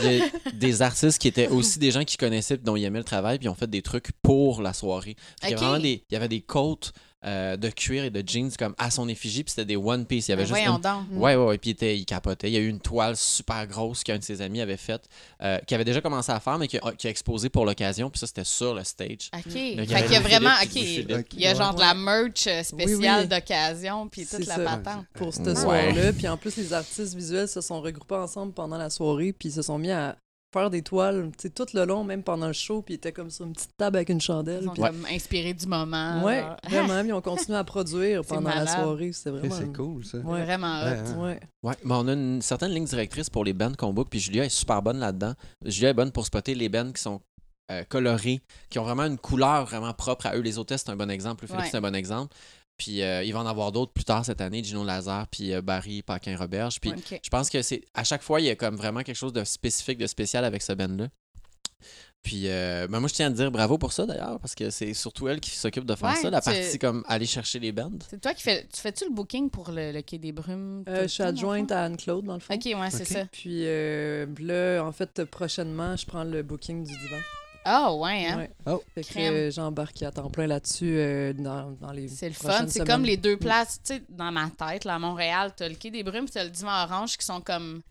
Il 0.02 0.12
y 0.12 0.22
a 0.22 0.50
des 0.54 0.82
artistes 0.82 1.18
qui 1.20 1.28
étaient 1.28 1.48
aussi 1.48 1.78
des 1.78 1.90
gens 1.90 2.04
qui 2.04 2.16
connaissaient 2.16 2.56
dont 2.58 2.76
ils 2.76 2.84
aimaient 2.84 2.98
le 2.98 3.04
travail 3.04 3.38
puis 3.38 3.46
ils 3.46 3.48
ont 3.50 3.54
fait 3.54 3.68
des 3.70 3.82
trucs 3.82 4.10
pour 4.22 4.60
la 4.62 4.72
soirée. 4.72 5.16
Qu'il 5.40 5.50
y, 5.50 5.54
avait 5.54 5.80
des, 5.80 6.04
il 6.08 6.14
y 6.14 6.16
avait 6.16 6.28
des 6.28 6.40
côtes 6.40 6.92
euh, 7.24 7.56
de 7.56 7.68
cuir 7.70 8.04
et 8.04 8.10
de 8.10 8.22
jeans 8.26 8.50
comme 8.56 8.74
à 8.78 8.90
son 8.92 9.08
effigie, 9.08 9.42
puis 9.42 9.50
c'était 9.50 9.64
des 9.64 9.76
One 9.76 10.06
Piece. 10.06 10.28
Il 10.28 10.30
y 10.30 10.34
avait 10.34 10.44
Ben 10.44 10.54
juste 10.54 10.66
une- 10.68 10.80
donc. 10.80 11.02
Ouais, 11.12 11.34
ouais, 11.34 11.44
ouais. 11.46 11.58
Puis 11.58 11.70
il, 11.70 11.72
était- 11.72 11.96
il 11.98 12.04
capotait. 12.04 12.48
Il 12.48 12.54
y 12.54 12.56
a 12.56 12.60
eu 12.60 12.68
une 12.68 12.78
toile 12.80 13.16
super 13.16 13.66
grosse 13.66 14.04
qu'un 14.04 14.18
de 14.18 14.22
ses 14.22 14.40
amis 14.40 14.60
avait 14.60 14.76
faite, 14.76 15.08
euh, 15.42 15.58
qui 15.66 15.74
avait 15.74 15.84
déjà 15.84 16.00
commencé 16.00 16.30
à 16.30 16.38
faire, 16.38 16.58
mais 16.58 16.68
qui 16.68 16.78
a, 16.78 16.92
qui 16.92 17.06
a 17.08 17.10
exposé 17.10 17.48
pour 17.48 17.66
l'occasion. 17.66 18.08
Puis 18.10 18.20
ça, 18.20 18.26
c'était 18.28 18.44
sur 18.44 18.72
le 18.74 18.84
stage. 18.84 19.30
OK. 19.34 19.52
Gars 19.52 20.02
qu'il 20.02 20.12
y 20.12 20.16
a 20.16 20.20
vraiment. 20.20 20.50
OK. 20.62 20.74
Il 20.76 21.40
y 21.40 21.46
a 21.46 21.54
genre 21.54 21.74
de 21.74 21.80
la 21.80 21.94
merch 21.94 22.46
euh, 22.46 22.62
spéciale 22.62 22.98
Oui, 22.98 23.06
oui. 23.22 23.26
d'occasion, 23.28 24.08
puis 24.08 24.24
toute 24.26 24.46
la 24.46 24.54
ça. 24.56 24.64
patente. 24.64 25.06
pour 25.14 25.34
ce 25.34 25.40
Ouais. 25.40 25.54
soir-là. 25.56 26.12
Puis 26.12 26.28
en 26.28 26.36
plus, 26.36 26.56
les 26.56 26.72
artistes 26.72 27.14
visuels 27.14 27.48
se 27.48 27.60
sont 27.60 27.80
regroupés 27.80 28.14
ensemble 28.14 28.52
pendant 28.52 28.78
la 28.78 28.90
soirée, 28.90 29.32
puis 29.32 29.48
ils 29.48 29.52
se 29.52 29.62
sont 29.62 29.78
mis 29.78 29.90
à 29.90 30.16
faire 30.52 30.70
des 30.70 30.82
toiles, 30.82 31.30
tu 31.36 31.42
sais, 31.42 31.50
tout 31.50 31.66
le 31.74 31.84
long, 31.84 32.04
même 32.04 32.22
pendant 32.22 32.46
le 32.46 32.52
show, 32.52 32.80
puis 32.82 32.94
ils 32.94 32.96
étaient 32.96 33.12
comme 33.12 33.30
sur 33.30 33.44
une 33.44 33.52
petite 33.52 33.76
table 33.76 33.96
avec 33.96 34.08
une 34.08 34.20
chandelle. 34.20 34.60
Ils 34.62 34.66
sont 34.66 34.72
puis- 34.72 34.82
comme 34.82 35.06
inspirés 35.10 35.52
du 35.54 35.66
moment. 35.66 36.22
Ouais, 36.24 36.40
genre. 36.40 36.56
vraiment, 36.86 37.08
ils 37.08 37.12
ont 37.12 37.20
continué 37.20 37.58
à 37.58 37.64
produire 37.64 38.24
pendant 38.28 38.48
la 38.50 38.66
soirée. 38.66 39.12
C'était 39.12 39.30
vraiment... 39.30 39.54
C'est 39.54 39.72
cool, 39.76 40.04
ça. 40.04 40.18
Ouais. 40.18 40.42
Vraiment 40.44 40.80
hot. 40.80 40.84
Ouais, 40.84 40.96
hein. 40.98 41.18
Ouais. 41.22 41.40
Ouais, 41.62 41.74
mais 41.84 41.94
on 41.94 42.08
a 42.08 42.12
une 42.12 42.40
certaine 42.42 42.72
ligne 42.72 42.86
directrice 42.86 43.28
pour 43.28 43.44
les 43.44 43.52
bands 43.52 43.72
qu'on 43.76 43.92
book, 43.92 44.08
puis 44.10 44.20
Julia 44.20 44.44
est 44.44 44.48
super 44.48 44.80
bonne 44.82 44.98
là-dedans. 44.98 45.34
Julia 45.64 45.90
est 45.90 45.94
bonne 45.94 46.12
pour 46.12 46.24
spotter 46.26 46.54
les 46.54 46.68
bands 46.68 46.92
qui 46.92 47.02
sont 47.02 47.20
euh, 47.70 47.84
colorés, 47.86 48.40
qui 48.70 48.78
ont 48.78 48.84
vraiment 48.84 49.04
une 49.04 49.18
couleur 49.18 49.66
vraiment 49.66 49.92
propre 49.92 50.24
à 50.26 50.34
eux. 50.36 50.40
Les 50.40 50.58
hôtesses, 50.58 50.84
c'est 50.86 50.90
un 50.90 50.96
bon 50.96 51.10
exemple. 51.10 51.44
Le 51.44 51.48
Philippe, 51.48 51.64
Ouais. 51.64 51.68
c'est 51.70 51.76
un 51.76 51.82
bon 51.82 51.94
exemple. 51.94 52.34
Puis 52.78 53.02
euh, 53.02 53.24
il 53.24 53.32
va 53.32 53.40
en 53.40 53.46
avoir 53.46 53.72
d'autres 53.72 53.92
plus 53.92 54.04
tard 54.04 54.24
cette 54.24 54.40
année, 54.40 54.62
Gino 54.62 54.84
Lazare, 54.84 55.26
puis 55.28 55.52
euh, 55.52 55.60
Barry 55.60 56.02
Paquin-Roberge. 56.02 56.80
Puis 56.80 56.92
je 57.22 57.28
pense 57.28 57.50
que 57.50 57.60
c'est 57.60 57.82
à 57.92 58.04
chaque 58.04 58.22
fois, 58.22 58.40
il 58.40 58.46
y 58.46 58.50
a 58.50 58.54
comme 58.56 58.76
vraiment 58.76 59.02
quelque 59.02 59.16
chose 59.16 59.32
de 59.32 59.42
spécifique, 59.44 59.98
de 59.98 60.06
spécial 60.06 60.44
avec 60.44 60.62
ce 60.62 60.72
band-là. 60.72 61.08
Puis 62.22 62.48
euh, 62.48 62.88
ben 62.88 62.98
moi, 63.00 63.08
je 63.08 63.14
tiens 63.14 63.28
à 63.28 63.30
te 63.30 63.36
dire 63.36 63.50
bravo 63.50 63.78
pour 63.78 63.92
ça 63.92 64.04
d'ailleurs, 64.04 64.38
parce 64.40 64.54
que 64.56 64.70
c'est 64.70 64.92
surtout 64.92 65.28
elle 65.28 65.38
qui 65.40 65.50
s'occupe 65.50 65.84
de 65.84 65.94
faire 65.94 66.10
Ouais, 66.10 66.16
ça, 66.16 66.30
la 66.30 66.40
tu- 66.40 66.50
partie 66.50 66.78
comme 66.78 67.04
aller 67.08 67.26
chercher 67.26 67.58
les 67.60 67.70
bands. 67.72 67.92
C'est 68.10 68.20
toi 68.20 68.34
qui 68.34 68.42
fais. 68.42 68.66
Tu 68.72 68.80
fais-tu 68.80 69.04
le 69.04 69.10
booking 69.14 69.50
pour 69.50 69.70
le, 69.70 69.92
le 69.92 70.02
Quai 70.02 70.18
des 70.18 70.32
Brumes? 70.32 70.82
Euh, 70.88 71.02
je 71.02 71.06
suis 71.08 71.22
adjointe 71.22 71.70
à 71.72 71.84
Anne-Claude, 71.84 72.24
dans 72.24 72.34
le 72.34 72.40
fond. 72.40 72.54
OK, 72.54 72.64
ouais, 72.64 72.90
c'est 72.90 73.04
ça. 73.04 73.24
Puis 73.30 73.62
euh, 73.66 74.26
là, 74.40 74.82
en 74.84 74.92
fait, 74.92 75.24
prochainement, 75.24 75.96
je 75.96 76.06
prends 76.06 76.24
le 76.24 76.42
booking 76.42 76.84
du 76.84 76.92
divan. 76.92 77.18
Ah, 77.64 77.92
ouais, 77.94 78.26
hein? 78.26 78.38
Ouais. 78.38 78.50
Oh. 78.66 78.82
Fait 78.94 79.02
Crème. 79.02 79.34
euh, 79.34 79.50
j'embarque 79.50 80.02
à 80.02 80.10
temps 80.10 80.30
plein 80.30 80.46
là-dessus 80.46 80.96
euh, 80.96 81.32
dans, 81.34 81.72
dans 81.72 81.92
les 81.92 82.08
C'est 82.08 82.28
le 82.28 82.34
fun. 82.34 82.66
C'est 82.68 82.86
comme 82.86 83.04
les 83.04 83.16
deux 83.16 83.36
places, 83.36 83.80
tu 83.84 83.94
sais, 83.94 84.02
dans 84.08 84.32
ma 84.32 84.48
tête, 84.50 84.84
là, 84.84 84.94
à 84.94 84.98
Montréal, 84.98 85.52
t'as 85.56 85.68
le 85.68 85.74
Quai 85.74 85.90
des 85.90 86.02
Brumes, 86.02 86.28
t'as 86.28 86.44
le 86.44 86.50
Divan 86.50 86.84
Orange 86.84 87.16
qui 87.18 87.26
sont 87.26 87.40
comme 87.40 87.82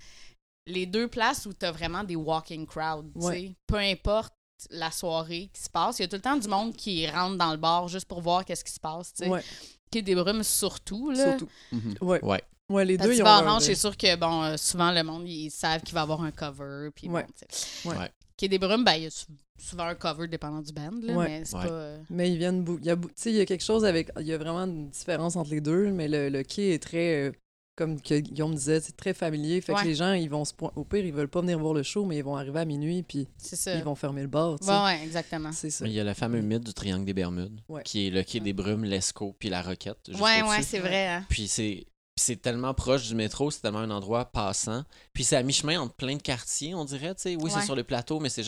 les 0.66 0.86
deux 0.86 1.08
places 1.08 1.46
où 1.46 1.54
t'as 1.54 1.72
vraiment 1.72 2.04
des 2.04 2.16
walking 2.16 2.66
crowds, 2.66 3.12
tu 3.14 3.22
sais. 3.22 3.28
Ouais. 3.28 3.56
Peu 3.68 3.78
importe 3.78 4.34
la 4.72 4.90
soirée 4.90 5.50
qui 5.54 5.62
se 5.62 5.70
passe, 5.70 6.00
il 6.00 6.02
y 6.02 6.06
a 6.06 6.08
tout 6.08 6.16
le 6.16 6.22
temps 6.22 6.38
du 6.38 6.48
monde 6.48 6.76
qui 6.76 7.08
rentre 7.08 7.38
dans 7.38 7.52
le 7.52 7.58
bar 7.58 7.88
juste 7.88 8.08
pour 8.08 8.22
voir 8.22 8.44
qu'est-ce 8.44 8.64
qui 8.66 8.74
se 8.74 8.80
passe, 8.80 9.14
tu 9.14 9.26
sais. 9.26 9.30
Ouais, 9.30 9.44
Quai 9.92 10.02
des 10.02 10.16
Brumes 10.16 10.44
surtout, 10.44 11.12
là. 11.12 11.38
surtout. 11.38 11.50
Mhm. 11.72 11.96
Ouais. 12.02 12.20
Ouais. 12.26 12.44
Ouais, 12.70 12.84
les 12.84 12.98
Parce 12.98 13.10
deux, 13.10 13.16
ils 13.16 13.24
ont 13.24 13.28
Orange, 13.28 13.62
c'est 13.62 13.76
sûr 13.76 13.96
que, 13.96 14.16
bon, 14.18 14.44
euh, 14.44 14.58
souvent, 14.58 14.92
le 14.92 15.02
monde, 15.04 15.26
ils 15.26 15.50
savent 15.52 15.82
qu'il 15.84 15.94
va 15.94 16.02
y 16.02 16.04
avoir 16.04 16.22
un 16.22 16.32
cover, 16.32 16.90
puis 16.94 17.08
Ouais. 17.08 17.24
bon, 17.24 17.30
tu 17.38 17.46
sais. 17.56 17.88
Ouais. 17.88 17.96
Ouais. 17.96 18.12
Quai 18.36 18.50
des 18.50 18.58
Brumes, 18.60 18.84
ben, 18.84 18.96
il 18.96 19.04
y 19.04 19.06
a 19.06 19.10
souvent 19.58 19.86
un 19.86 19.96
cover 19.96 20.28
dépendant 20.28 20.62
du 20.62 20.72
band, 20.74 20.92
là, 21.04 21.14
Ouais. 21.14 21.28
mais 21.28 21.46
c'est 21.46 21.56
Ouais. 21.58 21.64
pas... 21.68 21.72
euh, 21.72 21.98
Mais 22.10 22.32
ils 22.32 22.38
viennent. 22.38 22.64
bou- 22.64 22.78
Il 22.80 22.86
y 22.86 22.90
a, 22.90 22.96
bou- 22.96 23.08
tu 23.10 23.14
sais, 23.16 23.32
il 23.32 23.38
y 23.38 23.42
a 23.42 23.46
quelque 23.46 23.64
chose 23.64 23.86
avec. 23.86 24.10
Il 24.20 24.26
y 24.28 24.34
a 24.34 24.38
vraiment 24.38 24.64
une 24.66 24.90
différence 24.90 25.36
entre 25.36 25.50
les 25.52 25.62
deux, 25.62 25.92
mais 25.92 26.08
le, 26.08 26.30
le 26.30 26.44
quai 26.44 26.74
est 26.74 26.80
très. 26.84 27.28
euh, 27.28 27.32
comme 27.76 28.02
que 28.02 28.18
Guillaume 28.18 28.56
disait, 28.56 28.80
c'est 28.80 28.98
très 28.98 29.14
familier. 29.14 29.62
Fait 29.62 29.72
Ouais. 29.72 29.84
que 29.84 29.88
les 29.88 29.94
gens, 29.94 30.14
ils 30.14 30.32
vont 30.32 30.44
se 30.46 30.52
point- 30.52 30.72
Au 30.76 30.84
pire, 30.84 31.06
ils 31.06 31.14
veulent 31.14 31.28
pas 31.28 31.42
venir 31.42 31.60
voir 31.60 31.76
le 31.76 31.84
show, 31.84 32.06
mais 32.06 32.18
ils 32.18 32.24
vont 32.24 32.36
arriver 32.36 32.60
à 32.62 32.66
minuit, 32.66 33.04
puis 33.04 33.28
C'est 33.38 33.56
ça. 33.56 33.76
ils 33.76 33.84
vont 33.84 33.94
fermer 33.94 34.22
le 34.24 34.28
bar. 34.28 34.54
Ouais, 34.60 34.68
ouais, 34.68 35.04
exactement. 35.04 35.52
C'est 35.52 35.70
ça. 35.70 35.84
Mais 35.86 35.92
il 35.92 35.94
y 35.96 36.00
a 36.00 36.04
le 36.04 36.16
fameux 36.16 36.42
mythe 36.42 36.64
du 36.64 36.74
triangle 36.74 37.06
des 37.06 37.14
Bermudes, 37.14 37.62
Ouais. 37.70 37.84
qui 37.84 38.08
est 38.08 38.10
le 38.10 38.24
quai 38.24 38.40
des 38.40 38.54
Brumes, 38.54 38.84
l'Esco, 38.84 39.36
puis 39.38 39.50
la 39.50 39.62
Roquette. 39.62 39.98
juste 40.08 40.20
Ouais, 40.20 40.42
au-dessus. 40.42 40.50
ouais, 40.58 40.62
c'est 40.64 40.80
vrai. 40.80 41.08
hein. 41.08 41.26
Puis 41.30 41.48
c'est 41.48 41.86
puis 42.18 42.26
c'est 42.26 42.42
tellement 42.42 42.74
proche 42.74 43.08
du 43.08 43.14
métro, 43.14 43.52
c'est 43.52 43.62
tellement 43.62 43.78
un 43.80 43.92
endroit 43.92 44.26
passant. 44.26 44.84
Puis 45.14 45.24
c'est 45.24 45.36
à 45.36 45.44
mi-chemin 45.44 45.80
entre 45.80 45.94
plein 45.94 46.16
de 46.16 46.22
quartiers, 46.22 46.74
on 46.74 46.84
dirait, 46.84 47.14
tu 47.14 47.22
sais. 47.22 47.36
Oui, 47.36 47.44
Ouais. 47.44 47.52
c'est 47.52 47.62
sur 47.66 47.76
le 47.76 47.84
plateau, 47.84 48.20
mais 48.20 48.30
c'est 48.30 48.44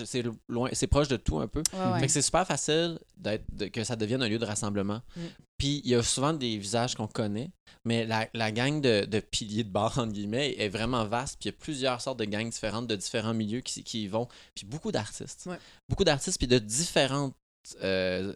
loin, 0.50 0.70
c'est 0.74 0.88
proche 0.88 1.08
de 1.08 1.18
tout 1.18 1.38
un 1.40 1.48
peu. 1.48 1.62
Ouais, 1.74 1.92
ouais. 1.94 2.00
Fait 2.00 2.08
que 2.08 2.12
c'est 2.12 2.24
super 2.24 2.48
facile 2.48 2.98
de- 3.18 3.68
que 3.68 3.84
ça 3.84 3.96
devienne 3.96 4.24
un 4.24 4.28
lieu 4.28 4.40
de 4.40 4.46
rassemblement. 4.46 5.02
Mm. 5.16 5.22
Puis 5.60 5.82
il 5.84 5.92
y 5.92 5.96
a 5.96 6.02
souvent 6.02 6.34
des 6.34 6.58
visages 6.58 6.96
qu'on 6.96 7.06
connaît, 7.08 7.52
mais 7.86 8.06
la, 8.08 8.28
la 8.34 8.52
gang 8.52 8.82
de, 8.82 9.06
de 9.06 9.20
piliers 9.20 9.64
de 9.64 9.70
bar, 9.70 9.98
entre 10.00 10.14
guillemets, 10.14 10.56
est 10.58 10.70
vraiment 10.70 11.06
vaste. 11.06 11.38
Puis 11.40 11.50
il 11.50 11.52
y 11.54 11.56
a 11.56 11.58
plusieurs 11.60 12.02
sortes 12.02 12.18
de 12.18 12.26
gangs 12.26 12.50
différentes, 12.50 12.88
de 12.88 12.96
différents 12.96 13.34
milieux 13.36 13.62
qui, 13.62 13.84
qui 13.84 14.04
y 14.04 14.08
vont. 14.08 14.28
Puis 14.56 14.66
beaucoup 14.66 14.92
d'artistes. 14.92 15.48
Beaucoup 15.88 16.04
d'artistes, 16.06 16.40
puis 16.40 16.48
de 16.48 16.58
différentes. 16.60 17.36
euh, 17.84 18.34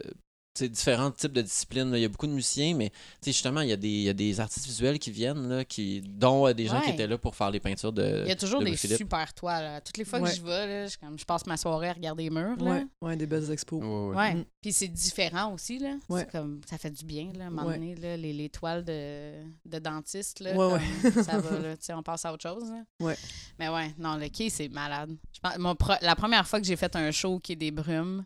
différents 0.61 1.11
types 1.11 1.33
de 1.33 1.41
disciplines. 1.41 1.89
là. 1.91 1.97
Il 1.97 2.01
y 2.01 2.05
a 2.05 2.09
beaucoup 2.09 2.27
de 2.27 2.31
musiciens, 2.31 2.75
mais 2.75 2.89
tu 2.89 2.95
sais, 3.21 3.31
justement, 3.31 3.61
il 3.61 3.69
y, 3.69 3.73
a 3.73 3.77
des, 3.77 3.87
il 3.89 4.03
y 4.03 4.09
a 4.09 4.13
des 4.13 4.39
artistes 4.39 4.65
visuels 4.65 4.99
qui 4.99 5.09
viennent, 5.11 5.47
là, 5.49 5.65
qui, 5.65 6.01
dont 6.01 6.47
euh, 6.47 6.53
des 6.53 6.67
gens 6.67 6.79
qui 6.81 6.91
étaient 6.91 7.07
là 7.07 7.17
pour 7.17 7.35
faire 7.35 7.49
les 7.51 7.59
peintures 7.59 7.91
de. 7.91 8.21
Il 8.23 8.29
y 8.29 8.31
a 8.31 8.35
toujours 8.35 8.59
de 8.59 8.65
des 8.65 8.77
super 8.77 9.33
toiles. 9.33 9.63
là. 9.63 9.81
Toutes 9.81 9.97
les 9.97 10.05
fois 10.05 10.19
Ouais. 10.19 10.29
que 10.29 10.35
je 10.35 10.41
vais, 10.43 10.67
là, 10.67 10.87
je, 10.87 10.97
comme, 10.97 11.17
je 11.17 11.25
passe 11.25 11.45
ma 11.47 11.57
soirée 11.57 11.89
à 11.89 11.93
regarder 11.93 12.23
les 12.23 12.29
murs. 12.29 12.55
Là. 12.57 12.83
Ouais, 13.01 13.15
des 13.17 13.25
belles 13.25 13.51
expos. 13.51 13.81
Ouais, 13.81 13.87
ouais. 14.09 14.15
Ouais. 14.15 14.33
Mm. 14.35 14.45
Puis 14.61 14.73
c'est 14.73 14.87
différent 14.87 15.53
aussi. 15.53 15.79
Là. 15.79 15.95
Ouais. 16.07 16.21
C'est 16.21 16.31
Comme, 16.31 16.61
ça 16.69 16.77
fait 16.77 16.91
du 16.91 17.03
bien, 17.03 17.31
là, 17.35 17.45
à 17.45 17.47
un 17.47 17.49
moment 17.49 17.69
donné, 17.71 17.95
là, 17.95 18.15
les, 18.15 18.33
les 18.33 18.49
toiles 18.49 18.83
de, 18.85 19.33
de 19.65 19.79
dentiste. 19.79 20.39
Là, 20.39 20.55
Ouais, 20.55 20.79
comme, 21.01 21.23
ça 21.23 21.39
va, 21.39 21.59
là, 21.59 21.75
tu 21.77 21.83
sais, 21.85 21.93
on 21.93 22.03
passe 22.03 22.25
à 22.25 22.31
autre 22.33 22.43
chose. 22.47 22.69
là. 22.69 22.83
Ouais. 22.99 23.15
Mais 23.59 23.69
ouais, 23.69 23.93
non, 23.97 24.15
le 24.17 24.29
quai, 24.29 24.49
c'est 24.49 24.69
malade. 24.69 25.09
Je 25.33 25.39
pense, 25.39 25.57
mon 25.57 25.75
pro- 25.75 25.93
la 26.01 26.15
première 26.15 26.47
fois 26.47 26.59
que 26.61 26.67
j'ai 26.67 26.75
fait 26.75 26.95
un 26.95 27.09
show 27.11 27.33
au 27.33 27.39
Quai 27.39 27.55
des 27.55 27.71
Brumes, 27.71 28.23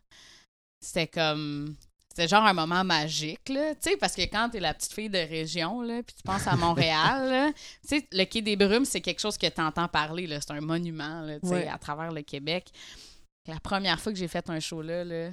c'était 0.82 1.08
comme... 1.08 1.76
C'était 2.18 2.30
genre 2.30 2.46
un 2.48 2.54
moment 2.54 2.84
magique, 2.84 3.48
là, 3.50 3.75
tu 3.75 3.92
sais, 3.92 3.96
parce 3.98 4.16
que 4.16 4.24
quand 4.24 4.50
t'es 4.50 4.60
la 4.60 4.74
petite 4.74 4.92
fille 4.92 5.08
de 5.08 5.19
région, 5.19 5.81
là, 5.84 6.02
puis 6.02 6.16
tu 6.16 6.24
penses 6.24 6.48
à 6.48 6.56
Montréal, 6.56 7.54
tu 7.88 8.00
sais, 8.00 8.08
le 8.12 8.24
Quai 8.25 8.42
des 8.42 8.56
Brumes, 8.56 8.86
c'est 8.86 9.02
quelque 9.02 9.19
chose 9.19 9.38
que 9.38 9.46
t'entends 9.46 9.88
parler, 9.88 10.25
là, 10.25 10.42
c'est 10.42 10.50
un 10.50 10.60
monument, 10.62 11.22
là, 11.22 11.40
tu 11.40 11.48
sais, 11.48 11.54
Ouais. 11.54 11.68
à 11.68 11.78
travers 11.78 12.12
le 12.12 12.24
Québec. 12.24 12.72
La 13.48 13.60
première 13.60 14.00
fois 14.00 14.12
que 14.12 14.18
j'ai 14.18 14.28
fait 14.28 14.50
un 14.50 14.60
show 14.60 14.81
là, 14.81 15.04
là, 15.04 15.30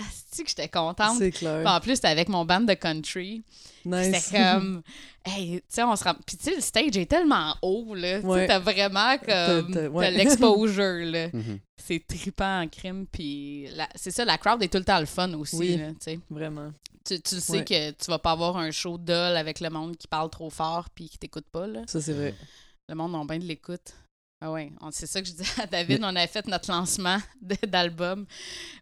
asti 0.00 0.42
que 0.44 0.48
j'étais 0.48 0.68
contente. 0.68 1.18
C'est 1.18 1.30
Puis 1.30 1.38
clair. 1.40 1.66
en 1.66 1.80
plus, 1.80 1.96
c'était 1.96 2.08
avec 2.08 2.28
mon 2.28 2.44
band 2.44 2.60
de 2.62 2.74
country. 2.74 3.42
Nice. 3.84 4.14
C'était 4.24 4.38
comme, 4.42 4.82
hey, 5.24 5.56
tu 5.60 5.62
sais, 5.68 5.82
on 5.82 5.96
se 5.96 6.04
rend. 6.04 6.14
Puis 6.26 6.36
tu 6.36 6.44
sais, 6.44 6.54
le 6.54 6.60
stage 6.60 6.96
est 6.96 7.06
tellement 7.06 7.54
haut, 7.62 7.94
là. 7.94 8.20
Tu 8.20 8.26
Ouais. 8.26 8.46
t'as 8.46 8.58
vraiment 8.58 9.16
comme. 9.18 9.72
T'as- 9.72 9.88
ouais. 9.88 10.10
L'exposure, 10.12 11.04
là. 11.06 11.28
Mhm. 11.32 11.58
C'est 11.76 12.06
trippant 12.06 12.60
en 12.62 12.68
crime. 12.68 13.06
Puis 13.10 13.68
la- 13.74 13.88
c'est 13.94 14.10
ça, 14.10 14.24
la 14.24 14.36
crowd 14.38 14.62
est 14.62 14.68
tout 14.68 14.78
le 14.78 14.84
temps 14.84 15.00
le 15.00 15.06
fun 15.06 15.32
aussi, 15.34 15.56
Oui. 15.56 15.76
là, 15.76 15.88
tu 15.90 15.96
sais. 16.00 16.20
Vraiment. 16.28 16.70
Tu, 17.04 17.20
tu 17.22 17.36
le 17.36 17.40
sais 17.40 17.52
Ouais. 17.58 17.64
que 17.64 17.90
tu 17.92 18.10
vas 18.10 18.18
pas 18.18 18.32
avoir 18.32 18.58
un 18.58 18.70
show 18.70 18.98
dull 18.98 19.14
avec 19.14 19.60
le 19.60 19.70
monde 19.70 19.96
qui 19.96 20.06
parle 20.06 20.28
trop 20.28 20.50
fort 20.50 20.88
puis 20.94 21.08
qui 21.08 21.16
t'écoute 21.18 21.46
pas, 21.50 21.66
là. 21.66 21.80
Ça, 21.86 22.00
c'est 22.00 22.12
vrai. 22.12 22.34
Le 22.88 22.94
monde 22.94 23.14
a 23.14 23.24
bien 23.24 23.38
de 23.38 23.46
l'écoute. 23.48 23.94
Ah 24.42 24.50
on- 24.80 24.90
c'est 24.90 25.06
ça 25.06 25.20
que 25.20 25.28
je 25.28 25.32
disais 25.32 25.60
à 25.62 25.66
David. 25.66 26.00
On 26.02 26.16
avait 26.16 26.26
fait 26.26 26.46
notre 26.46 26.70
lancement 26.70 27.18
d'album 27.68 28.26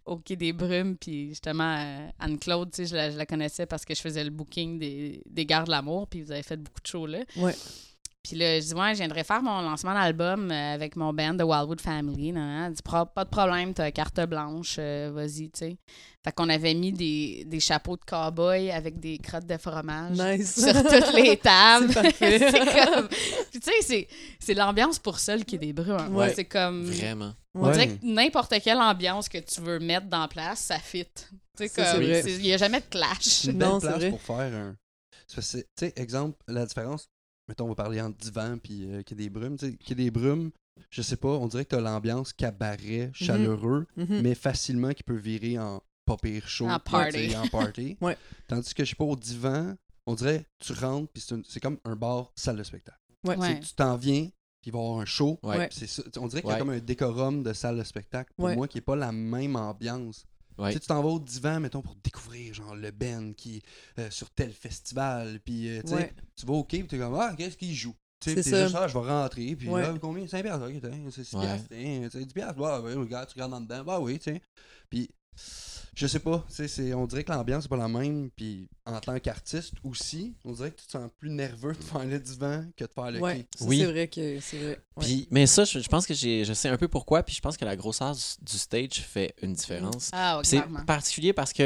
au 0.07 0.17
Quai 0.19 0.37
des 0.37 0.53
Brumes. 0.53 0.97
Puis 0.97 1.31
justement, 1.31 1.77
euh, 1.79 2.09
Anne-Claude, 2.21 2.71
tu 2.71 2.77
sais, 2.77 2.87
je 2.87 2.95
la, 2.95 3.11
je 3.11 3.17
la 3.19 3.27
connaissais 3.27 3.67
parce 3.67 3.85
que 3.85 3.95
je 3.95 4.01
faisais 4.01 4.23
le 4.23 4.31
booking 4.31 4.79
des, 4.79 5.21
des 5.27 5.47
Gardes 5.47 5.67
de 5.67 5.73
l'amour. 5.73 6.07
Puis 6.07 6.23
vous 6.23 6.31
avez 6.31 6.45
fait 6.45 6.57
beaucoup 6.57 6.81
de 6.81 6.87
shows 6.87 7.07
là. 7.07 7.19
Ouais. 7.37 7.55
Puis 8.29 8.37
là, 8.37 8.61
je 8.61 8.67
dis, 8.67 8.75
ouais, 8.75 8.93
je 8.93 8.99
viendrais 8.99 9.25
faire 9.25 9.43
mon 9.43 9.63
lancement 9.63 9.95
d'album 9.95 10.51
euh, 10.51 10.75
avec 10.75 10.97
mon 10.97 11.15
band 11.15 11.33
de 11.33 11.43
Wildwood 11.45 11.81
Family. 11.81 12.35
Pro- 12.85 13.07
pas 13.07 13.25
de 13.25 13.31
problème, 13.31 13.73
t'as 13.73 13.91
carte 13.91 14.21
blanche, 14.27 14.77
euh, 14.79 15.11
vas-y, 15.15 15.49
tu 15.51 15.59
sais. 15.61 15.77
Fait 16.23 16.33
qu'on 16.35 16.51
avait 16.51 16.75
mis 16.75 16.93
des, 16.93 17.45
des 17.47 17.59
chapeaux 17.61 17.97
de 17.97 18.03
cow-boy 18.05 18.71
avec 18.71 19.01
des 19.01 19.17
crottes 19.17 19.47
de 19.47 19.57
fromage 19.57 20.19
Nice. 20.19 20.61
sur 20.63 20.75
toutes 20.83 21.15
les 21.15 21.37
tables. 21.43 21.91
C'est 22.19 22.85
comme. 22.85 23.09
Puis 23.09 23.61
tu 23.61 23.71
sais, 23.71 23.81
c'est, 23.81 24.09
c'est 24.39 24.53
l'ambiance 24.55 24.99
pour 24.99 25.19
seul 25.21 25.45
qui 25.47 25.55
est 25.55 25.59
des 25.59 25.73
bruns. 25.73 26.09
Ouais. 26.11 26.35
C'est 26.35 26.45
comme. 26.45 26.85
Vraiment. 26.85 27.33
On 27.55 27.67
Ouais. 27.67 27.73
dirait 27.73 27.89
que 27.89 28.05
n'importe 28.05 28.55
quelle 28.63 28.79
ambiance 28.79 29.29
que 29.29 29.39
tu 29.39 29.61
veux 29.63 29.79
mettre 29.79 30.07
dans 30.09 30.29
place, 30.29 30.59
ça 30.61 30.79
fit. 30.79 31.07
Tu 31.57 31.67
sais, 31.69 31.83
vrai. 31.83 32.23
Il 32.27 32.43
n'y 32.43 32.53
a 32.53 32.57
jamais 32.59 32.81
de 32.81 32.87
clash. 32.91 33.45
Une 33.45 33.59
Non, 33.59 33.79
belle 33.79 33.81
c'est 33.81 33.89
vrai. 33.89 33.99
place 34.01 34.11
pour 34.11 34.21
faire 34.37 34.55
un. 34.55 34.77
Tu 35.33 35.41
sais, 35.43 35.93
exemple, 35.97 36.37
la 36.47 36.67
différence. 36.67 37.09
Mettons, 37.49 37.65
on 37.65 37.69
va 37.69 37.75
parler 37.75 38.01
entre 38.01 38.17
divan 38.19 38.59
puis 38.63 38.85
euh, 38.93 39.03
qu'il 39.03 39.19
y 39.19 39.23
a 39.23 39.25
des 39.25 39.31
brumes. 39.31 39.57
Tu 39.57 39.67
sais, 39.71 39.77
qu'il 39.77 39.99
y 39.99 40.03
a 40.03 40.05
des 40.05 40.11
brumes, 40.11 40.51
je 40.91 41.03
sais 41.03 41.17
pas, 41.17 41.29
on 41.29 41.47
dirait 41.49 41.65
que 41.65 41.71
t'as 41.71 41.81
l'ambiance 41.81 42.33
cabaret, 42.33 43.11
chaleureux, 43.15 43.87
Mhm. 43.97 44.21
mais 44.23 44.35
facilement 44.35 44.93
qui 44.93 45.03
peut 45.03 45.17
virer 45.17 45.59
en 45.59 45.83
pas 46.05 46.17
pire 46.17 46.49
chaud. 46.49 46.69
En 46.69 46.79
party. 46.79 47.29
tu 47.31 47.37
En 47.37 47.47
party. 47.49 47.97
Ouais. 48.01 48.17
Tandis 48.47 48.73
que, 48.75 48.85
je 48.85 48.91
sais 48.91 48.97
pas, 48.97 49.05
au 49.05 49.17
divan, 49.17 49.75
on 50.07 50.15
dirait, 50.15 50.47
tu 50.59 50.73
rentres, 50.73 51.11
puis 51.13 51.23
c'est 51.47 51.61
comme 51.61 51.79
un 51.85 51.97
bar, 51.97 52.33
salle 52.35 52.57
de 52.57 52.63
spectacle. 52.63 52.99
Ouais. 53.25 53.35
Tu 53.35 53.41
Ouais. 53.41 53.61
Tu 53.61 53.75
t'en 53.75 53.97
viens, 53.97 54.23
puis 54.61 54.71
il 54.71 54.73
va 54.73 54.79
y 54.79 54.83
avoir 54.83 55.01
un 55.01 55.05
show. 55.05 55.39
Ouais. 55.43 55.69
Ça. 55.71 56.03
Tu 56.11 56.19
On 56.19 56.27
dirait 56.29 56.41
qu'il 56.43 56.49
y 56.51 56.53
a 56.53 56.55
Ouais. 56.55 56.61
comme 56.61 56.71
un 56.71 56.79
décorum 56.79 57.43
de 57.43 57.53
salle 57.53 57.77
de 57.77 57.83
spectacle, 57.85 58.33
pour 58.37 58.47
Ouais. 58.47 58.57
moi, 58.57 58.69
qui 58.69 58.79
est 58.79 58.83
pas 58.83 58.97
la 58.97 59.13
même 59.13 59.57
ambiance. 59.57 60.25
Ouais. 60.59 60.69
Tu 60.71 60.75
sais, 60.75 60.81
tu 60.81 60.87
t'en 60.89 61.03
vas 61.03 61.09
au 61.09 61.21
divan, 61.21 61.61
mettons, 61.61 61.83
pour 61.83 61.95
découvrir, 61.97 62.53
genre, 62.55 62.75
le 62.75 62.91
Ben 62.91 63.35
qui 63.35 63.57
est 63.59 64.01
euh, 64.01 64.11
sur 64.11 64.29
tel 64.31 64.53
festival, 64.53 65.41
puis, 65.45 65.69
euh, 65.69 65.83
tu 65.83 65.89
sais, 65.89 65.95
Ouais. 65.95 66.15
tu 66.37 66.47
vas 66.47 66.55
au 66.55 66.65
quai, 66.65 66.79
puis 66.81 66.89
t'es 66.89 66.99
comme, 66.99 67.15
ah, 67.15 67.35
qu'est-ce 67.37 67.57
qu'il 67.57 67.75
joue? 67.75 67.95
Tu 68.21 68.31
sais, 68.35 68.43
juste, 68.43 68.75
ah, 68.77 68.89
je 68.89 68.99
vais 68.99 69.07
rentrer, 69.09 69.55
puis, 69.55 69.69
Ouais. 69.69 69.85
ah, 69.87 69.95
combien? 70.01 70.27
5 70.27 70.43
piastres, 70.43 70.67
ok, 70.67 70.75
c'est 71.13 71.25
6 71.25 71.37
Ouais. 71.37 71.43
piastres, 71.43 71.69
tiens, 71.71 72.09
tu 72.11 72.19
sais, 72.19 72.25
10 72.27 72.35
piastres, 72.35 72.57
bah, 72.59 72.81
ouais, 72.81 72.95
regarde, 72.95 73.29
tu 73.29 73.35
regardes 73.35 73.55
en 73.55 73.61
dedans, 73.61 73.85
bah 73.85 74.01
oui, 74.01 74.19
tu 74.19 74.33
sais. 74.33 74.43
Puis, 74.91 75.09
je 75.99 76.07
sais 76.07 76.21
pas, 76.21 76.45
tu 76.49 76.55
sais, 76.55 76.69
c'est- 76.69 76.95
on 76.95 77.07
dirait 77.07 77.25
que 77.25 77.33
l'ambiance 77.33 77.65
est 77.65 77.69
pas 77.69 77.77
la 77.77 77.89
même, 77.89 78.31
puis 78.31 78.69
en 78.87 79.01
tant 79.01 79.19
qu'artiste 79.19 79.75
aussi, 79.83 80.35
on 80.45 80.53
dirait 80.53 80.71
que 80.71 80.81
tu 80.81 80.87
te 80.87 80.93
sens 80.93 81.11
plus 81.19 81.31
nerveux 81.31 81.73
de 81.75 81.83
faire 81.83 82.05
le 82.05 82.19
divan 82.21 82.65
que 82.77 82.85
de 82.85 82.91
faire 82.93 83.11
le 83.11 83.21
Ouais, 83.21 83.47
ça, 83.57 83.65
Oui. 83.65 83.79
c'est 83.81 83.87
vrai 83.87 84.09
que 84.09 84.41
c'est 84.41 84.59
vrai. 84.59 84.81
Ouais. 84.97 85.05
Puis, 85.05 85.29
mais 85.31 85.47
ça, 85.47 85.65
je, 85.65 85.81
je 85.81 85.89
pense 85.89 86.07
que 86.07 86.15
j'ai, 86.15 86.45
je 86.45 86.53
sais 86.53 86.69
un 86.69 86.77
peu 86.77 86.87
pourquoi, 86.89 87.23
puis 87.25 87.35
je 87.35 87.41
pense 87.41 87.57
que 87.57 87.65
la 87.65 87.75
grosseur 87.77 88.15
du, 88.15 88.23
du 88.43 88.57
stage 88.59 88.93
fait 89.01 89.35
une 89.43 89.55
différence. 89.55 90.11
Ah, 90.13 90.39
Puis 90.43 90.51
c'est 90.51 90.63
particulier 90.87 91.33
parce 91.33 91.53
que, 91.53 91.65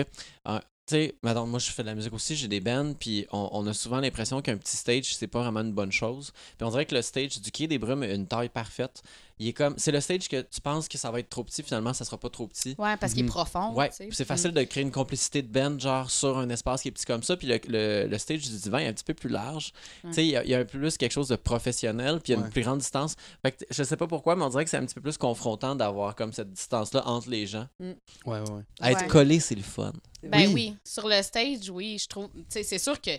euh, 0.49 0.59
tu 0.87 0.95
sais, 0.97 1.15
madame, 1.23 1.49
moi 1.49 1.59
je 1.61 1.71
fais 1.71 1.83
de 1.83 1.89
la 1.89 1.95
musique 1.95 2.13
aussi, 2.13 2.35
j'ai 2.35 2.49
des 2.49 2.61
bands, 2.61 2.95
puis 2.99 3.27
on, 3.33 3.51
on 3.53 3.67
a 3.67 3.75
souvent 3.75 4.01
l'impression 4.01 4.41
qu'un 4.43 4.57
petit 4.57 4.77
stage, 4.77 5.15
c'est 5.15 5.29
pas 5.29 5.41
vraiment 5.43 5.61
une 5.61 5.73
bonne 5.73 5.93
chose. 5.93 6.33
Puis 6.57 6.67
on 6.67 6.71
dirait 6.71 6.87
que 6.87 6.95
le 6.95 7.03
stage 7.03 7.41
du 7.41 7.51
Quai 7.53 7.69
des 7.69 7.79
Brumes 7.79 8.03
a 8.03 8.09
une 8.09 8.27
taille 8.27 8.49
parfaite. 8.49 9.03
Il 9.43 9.49
est 9.49 9.53
comme, 9.53 9.75
c'est 9.77 9.91
le 9.91 10.01
stage 10.01 10.29
que 10.29 10.41
tu 10.43 10.61
penses 10.61 10.87
que 10.87 10.97
ça 10.99 11.11
va 11.11 11.19
être 11.19 11.29
trop 11.29 11.43
petit, 11.43 11.63
finalement 11.65 11.93
ça 11.93 12.05
sera 12.05 12.17
pas 12.17 12.31
trop 12.31 12.47
petit. 12.47 12.77
Ouais, 12.79 12.97
parce 12.97 13.13
qu'il 13.13 13.21
est 13.23 13.25
Mhm. 13.25 13.29
profond. 13.31 13.73
Ouais, 13.75 13.89
tu 13.91 13.97
sais. 13.97 14.07
puis 14.07 14.15
c'est 14.17 14.25
facile 14.25 14.53
de 14.53 14.63
créer 14.63 14.83
une 14.85 14.93
complicité 14.93 15.43
de 15.43 15.49
band, 15.49 15.79
genre 15.79 16.11
sur 16.11 16.39
un 16.39 16.49
espace 16.51 16.83
qui 16.83 16.89
est 16.89 16.93
petit 16.93 17.05
comme 17.07 17.23
ça. 17.23 17.37
Puis 17.37 17.49
le, 17.49 17.59
le, 17.69 18.07
le 18.07 18.19
stage 18.19 18.43
du 18.43 18.57
divan 18.57 18.79
est 18.79 18.87
un 18.89 18.93
petit 18.93 19.05
peu 19.05 19.15
plus 19.15 19.29
large. 19.31 19.73
Tu 20.05 20.13
sais, 20.13 20.25
il 20.25 20.31
y, 20.31 20.37
a- 20.37 20.45
il 20.45 20.51
y 20.51 20.55
a 20.55 20.59
un 20.61 20.65
peu 20.65 20.79
plus 20.79 20.97
quelque 20.97 21.13
chose 21.13 21.29
de 21.29 21.37
professionnel, 21.37 22.21
puis 22.23 22.33
il 22.33 22.37
y 22.37 22.39
a 22.39 22.41
Ouais. 22.41 22.47
une 22.47 22.53
plus 22.53 22.63
grande 22.63 22.79
distance. 22.79 23.17
Fait 23.43 23.53
que 23.53 23.65
je 23.69 23.83
sais 23.83 23.97
pas 23.97 24.07
pourquoi, 24.07 24.37
mais 24.37 24.45
on 24.45 24.49
dirait 24.49 24.65
que 24.65 24.71
c'est 24.71 24.77
un 24.77 24.87
petit 24.87 24.95
peu 24.95 25.01
plus 25.01 25.19
confrontant 25.19 25.75
d'avoir 25.75 26.15
comme 26.15 26.33
cette 26.33 26.53
distance-là 26.53 27.03
entre 27.09 27.29
les 27.31 27.47
gens. 27.47 27.67
Ouais, 27.81 27.95
ouais, 28.27 28.39
ouais. 28.39 28.63
À 28.81 28.93
être 28.93 29.03
Ouais. 29.03 29.07
collé, 29.09 29.41
c'est 29.41 29.55
le 29.57 29.63
fun. 29.63 29.93
Ben 30.23 30.47
Oui. 30.49 30.53
oui. 30.55 30.77
sur 30.85 31.09
le 31.09 31.21
stage, 31.23 31.69
oui, 31.69 31.99
je 32.01 32.07
trouve. 32.07 32.29
Tu 32.33 32.43
sais, 32.49 32.63
c'est 32.63 32.79
sûr 32.79 33.01
que 33.01 33.11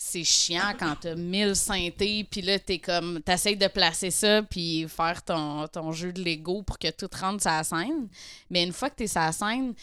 c'est 0.00 0.22
chiant 0.24 0.72
quand 0.78 0.94
t'as 1.00 1.16
1000 1.16 1.56
synthés, 1.56 2.24
puis 2.30 2.40
là, 2.40 2.58
t'es 2.58 2.78
comme. 2.78 3.20
T'essayes 3.22 3.56
de 3.56 3.66
placer 3.66 4.10
ça, 4.12 4.42
puis 4.44 4.86
faire 4.88 5.22
ton, 5.24 5.66
ton 5.66 5.90
jeu 5.92 6.12
de 6.12 6.22
Lego 6.22 6.62
pour 6.62 6.78
que 6.78 6.88
tout 6.90 7.08
rentre 7.20 7.42
sur 7.42 7.50
la 7.50 7.64
scène. 7.64 8.08
Mais 8.48 8.62
une 8.62 8.72
fois 8.72 8.90
que 8.90 8.94
t'es 8.96 9.08
sur 9.08 9.20
la 9.20 9.32
scène, 9.32 9.74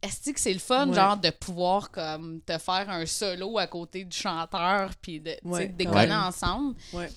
est-ce 0.00 0.30
que 0.30 0.38
c'est 0.40 0.52
le 0.52 0.58
fun, 0.60 0.88
Ouais. 0.88 0.94
genre, 0.94 1.16
de 1.16 1.30
pouvoir, 1.30 1.90
comme, 1.90 2.40
te 2.42 2.56
faire 2.58 2.88
un 2.88 3.04
solo 3.06 3.58
à 3.58 3.66
côté 3.66 4.04
du 4.04 4.16
chanteur, 4.16 4.90
puis 5.02 5.18
de, 5.18 5.34
Ouais, 5.42 5.66
de 5.68 5.72
déconner 5.76 6.06
ouais. 6.08 6.14
ensemble? 6.14 6.76
Ouais. 6.92 7.08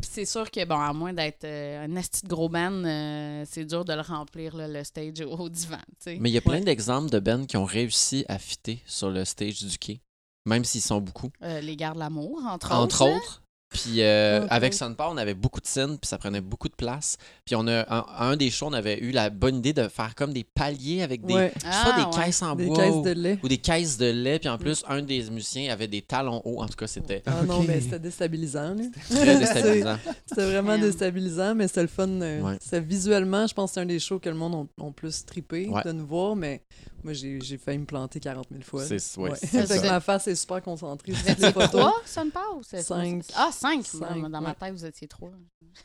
c'est 0.00 0.24
sûr 0.24 0.48
que, 0.50 0.64
bon, 0.64 0.78
à 0.78 0.92
moins 0.92 1.12
d'être 1.12 1.42
euh, 1.44 1.84
un 1.84 1.96
esti 1.96 2.22
de 2.22 2.28
gros 2.28 2.48
band, 2.48 2.70
euh, 2.84 3.44
c'est 3.50 3.64
dur 3.64 3.84
de 3.84 3.92
le 3.92 4.00
remplir, 4.00 4.56
là, 4.56 4.68
le 4.68 4.82
stage 4.84 5.20
au, 5.20 5.36
au 5.36 5.48
divan. 5.48 5.76
Mais 6.06 6.30
il 6.30 6.32
y 6.32 6.38
a 6.38 6.40
plein 6.40 6.52
Ouais. 6.54 6.60
d'exemples 6.60 7.10
de 7.10 7.18
bands 7.18 7.44
qui 7.44 7.56
ont 7.56 7.64
réussi 7.64 8.24
à 8.28 8.38
fitter 8.38 8.80
sur 8.86 9.10
le 9.10 9.24
stage 9.24 9.58
du 9.64 9.76
quai, 9.76 10.00
même 10.48 10.64
s'ils 10.64 10.80
sont 10.82 11.00
beaucoup. 11.00 11.30
Euh, 11.42 11.60
les 11.60 11.76
gardes 11.76 11.98
l'amour, 11.98 12.40
entre, 12.48 12.72
Entre 12.72 13.02
autres. 13.02 13.06
là. 13.06 13.16
autres. 13.16 13.42
Puis 13.70 14.00
euh, 14.00 14.44
Entre 14.44 14.52
avec. 14.54 14.72
Sunpower, 14.72 15.10
on 15.12 15.18
avait 15.18 15.34
beaucoup 15.34 15.60
de 15.60 15.66
scènes, 15.66 15.98
puis 15.98 16.08
ça 16.08 16.16
prenait 16.16 16.40
beaucoup 16.40 16.70
de 16.70 16.74
place. 16.74 17.18
Puis 17.44 17.54
on 17.54 17.66
a, 17.68 17.84
un, 17.94 18.30
un 18.30 18.34
des 18.34 18.48
shows, 18.50 18.68
on 18.68 18.72
avait 18.72 18.98
eu 18.98 19.10
la 19.10 19.28
bonne 19.28 19.56
idée 19.56 19.74
de 19.74 19.88
faire 19.88 20.14
comme 20.14 20.32
des 20.32 20.42
paliers 20.42 21.02
avec 21.02 21.22
des, 21.26 21.34
Ouais, 21.34 21.52
je 21.54 21.60
sais 21.60 21.66
Ah, 21.70 21.84
pas, 21.94 21.96
des 22.10 22.16
ouais. 22.18 22.24
caisses 22.24 22.40
en 22.40 22.54
des 22.54 22.64
bois 22.64 22.76
caisses 22.78 22.94
ou, 22.94 23.02
de 23.02 23.10
lait. 23.10 23.38
ou 23.42 23.46
des 23.48 23.58
caisses 23.58 23.98
de 23.98 24.06
lait. 24.06 24.38
Puis 24.38 24.48
en 24.48 24.56
plus, 24.56 24.82
un 24.88 25.02
des 25.02 25.22
musiciens 25.30 25.70
avait 25.70 25.86
des 25.86 26.00
talons 26.00 26.40
hauts. 26.46 26.62
En 26.62 26.66
tout 26.66 26.76
cas, 26.76 26.86
c'était 26.86 27.22
Ah 27.26 27.42
non, 27.46 27.62
mais 27.62 27.82
c'était 27.82 27.98
déstabilisant. 27.98 28.74
très 29.10 29.36
déstabilisant. 29.38 29.98
C'était 30.24 30.46
vraiment 30.50 30.78
déstabilisant, 30.78 31.54
mais 31.54 31.68
c'était 31.68 31.82
le 31.82 31.88
fun. 31.88 32.08
euh, 32.08 32.40
Ouais. 32.40 32.56
c'était 32.62 32.80
visuellement, 32.80 33.46
je 33.46 33.52
pense 33.52 33.72
que 33.72 33.74
c'est 33.74 33.80
un 33.80 33.84
des 33.86 33.98
shows 34.00 34.18
que 34.18 34.30
le 34.30 34.34
monde 34.36 34.54
ont, 34.54 34.68
ont 34.82 34.92
plus 34.92 35.26
trippé 35.26 35.68
Ouais. 35.68 35.82
de 35.84 35.92
nous 35.92 36.06
voir, 36.06 36.36
mais 36.36 36.62
moi, 37.08 37.12
j'ai 37.14 37.40
j'ai 37.40 37.56
failli 37.58 37.78
me 37.78 37.86
planter 37.86 38.20
40 38.20 38.46
000 38.50 38.62
fois. 38.62 38.84
C'est 38.84 38.96
ouais, 39.18 39.30
Ouais. 39.30 39.36
c'est 39.40 39.66
Ça, 39.66 39.82
ma 39.92 40.00
face 40.00 40.28
est 40.28 40.34
super 40.36 40.62
concentrée 40.62 41.12
Vous 41.12 41.30
étiez 41.30 41.52
trois, 41.52 41.94
Sunpower? 42.04 42.58
ou 42.58 42.62
c'est- 42.62 42.82
Cinq. 42.82 43.24
Ah, 43.34 43.50
cinq. 43.52 43.86
Cinq, 43.86 44.22
Dans- 44.22 44.28
Dans 44.30 44.40
ma 44.40 44.50
ouais. 44.50 44.54
tête, 44.54 44.72
vous 44.72 44.84
étiez 44.84 45.08
trois. 45.08 45.30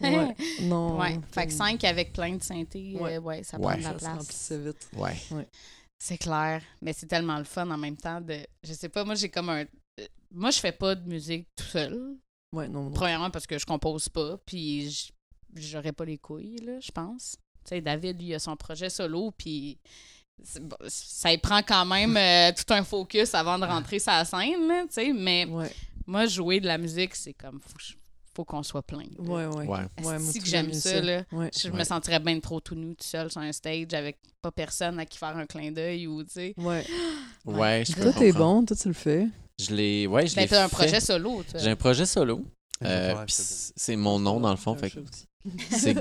Ouais. 0.01 0.35
Non. 0.61 0.99
Ouais. 0.99 1.19
Fait 1.31 1.47
que 1.47 1.53
cinq 1.53 1.83
avec 1.83 2.13
plein 2.13 2.35
de 2.35 2.43
synthés, 2.43 2.97
Ouais. 2.99 3.15
euh, 3.17 3.21
ouais, 3.21 3.43
ça 3.43 3.57
Ouais. 3.57 3.63
prend 3.63 3.77
de 3.77 3.83
la 3.83 3.89
Ça 3.89 3.95
place. 3.95 4.17
remplissait 4.17 4.57
vite. 4.59 4.89
ouais. 4.97 5.47
C'est 5.99 6.17
clair. 6.17 6.61
Mais 6.81 6.91
c'est 6.93 7.05
tellement 7.07 7.37
le 7.37 7.45
fun 7.45 7.69
en 7.71 7.77
même 7.77 7.95
temps 7.95 8.19
de. 8.19 8.37
Je 8.63 8.73
sais 8.73 8.89
pas, 8.89 9.05
moi 9.05 9.15
j'ai 9.15 9.29
comme 9.29 9.49
un. 9.49 9.61
euh, 9.99 10.05
Moi 10.31 10.51
je 10.51 10.59
fais 10.59 10.71
pas 10.73 10.95
de 10.95 11.07
musique 11.07 11.47
tout 11.55 11.63
seul. 11.63 12.17
Ouais, 12.53 12.67
non, 12.67 12.83
non. 12.83 12.91
Premièrement 12.91 13.29
parce 13.31 13.47
que 13.47 13.57
je 13.57 13.65
compose 13.65 14.09
pas, 14.09 14.37
puis 14.45 15.09
j'aurais 15.55 15.93
pas 15.93 16.05
les 16.05 16.17
couilles, 16.17 16.57
là, 16.57 16.79
je 16.81 16.91
pense. 16.91 17.37
Tu 17.63 17.69
sais, 17.69 17.81
David, 17.81 18.19
lui, 18.19 18.27
il 18.27 18.33
a 18.35 18.39
son 18.39 18.55
projet 18.57 18.89
solo, 18.89 19.31
puis 19.31 19.79
bon, 20.61 20.77
ça 20.87 21.31
y 21.31 21.37
prend 21.37 21.61
quand 21.61 21.85
même 21.85 22.15
euh, 22.17 22.51
tout 22.55 22.71
un 22.73 22.83
focus 22.83 23.33
avant 23.33 23.57
de 23.59 23.65
rentrer 23.65 23.99
sur 23.99 24.11
la 24.11 24.25
scène, 24.25 24.67
là, 24.67 24.83
tu 24.83 24.93
sais. 24.93 25.13
Mais 25.13 25.45
Ouais, 25.45 25.71
moi, 26.05 26.25
jouer 26.25 26.59
de 26.59 26.67
la 26.67 26.77
musique, 26.77 27.15
c'est 27.15 27.33
comme, 27.33 27.59
faut, 27.61 27.77
faut 28.35 28.45
qu'on 28.45 28.63
soit 28.63 28.81
plein. 28.81 29.05
ouais, 29.19 29.45
ouais. 29.45 29.67
Aussi, 30.03 30.39
que 30.39 30.47
j'aime 30.47 30.73
ça, 30.73 30.99
là. 31.01 31.23
Ouais. 31.31 31.49
Je 31.57 31.69
Ouais. 31.69 31.77
me 31.79 31.83
sentirais 31.83 32.19
bien 32.19 32.39
trop 32.39 32.59
tout 32.59 32.75
nu, 32.75 32.95
tout 32.95 33.05
seul 33.07 33.29
sur 33.31 33.41
un 33.41 33.51
stage 33.51 33.93
avec 33.93 34.17
pas 34.41 34.51
personne 34.51 34.99
à 34.99 35.05
qui 35.05 35.17
faire 35.17 35.37
un 35.37 35.45
clin 35.45 35.71
d'œil 35.71 36.07
ou, 36.07 36.23
tu 36.23 36.31
sais. 36.31 36.53
Ouais. 36.57 36.85
Ouais, 37.45 37.83
je 37.87 37.93
peux 37.93 38.01
Toi, 38.03 38.13
t'es 38.13 38.31
bon, 38.31 38.65
toi, 38.65 38.75
tu 38.75 38.87
le 38.87 38.93
fais? 38.93 39.27
Je 39.59 39.73
l'ai, 39.75 40.07
ouais, 40.07 40.25
je 40.27 40.35
Ben, 40.35 40.41
l'ai 40.41 40.47
t'as 40.47 40.65
un 40.65 40.67
fait. 40.67 40.75
projet 40.75 40.99
solo. 40.99 41.43
J'ai 41.55 41.69
un 41.69 41.75
projet 41.75 42.05
solo. 42.05 42.43
Euh, 42.83 43.13
c'est 43.27 43.95
mon 43.95 44.19
nom 44.19 44.39
dans 44.41 44.49
le 44.51 44.57
fond. 44.57 44.75
Fait 44.75 44.91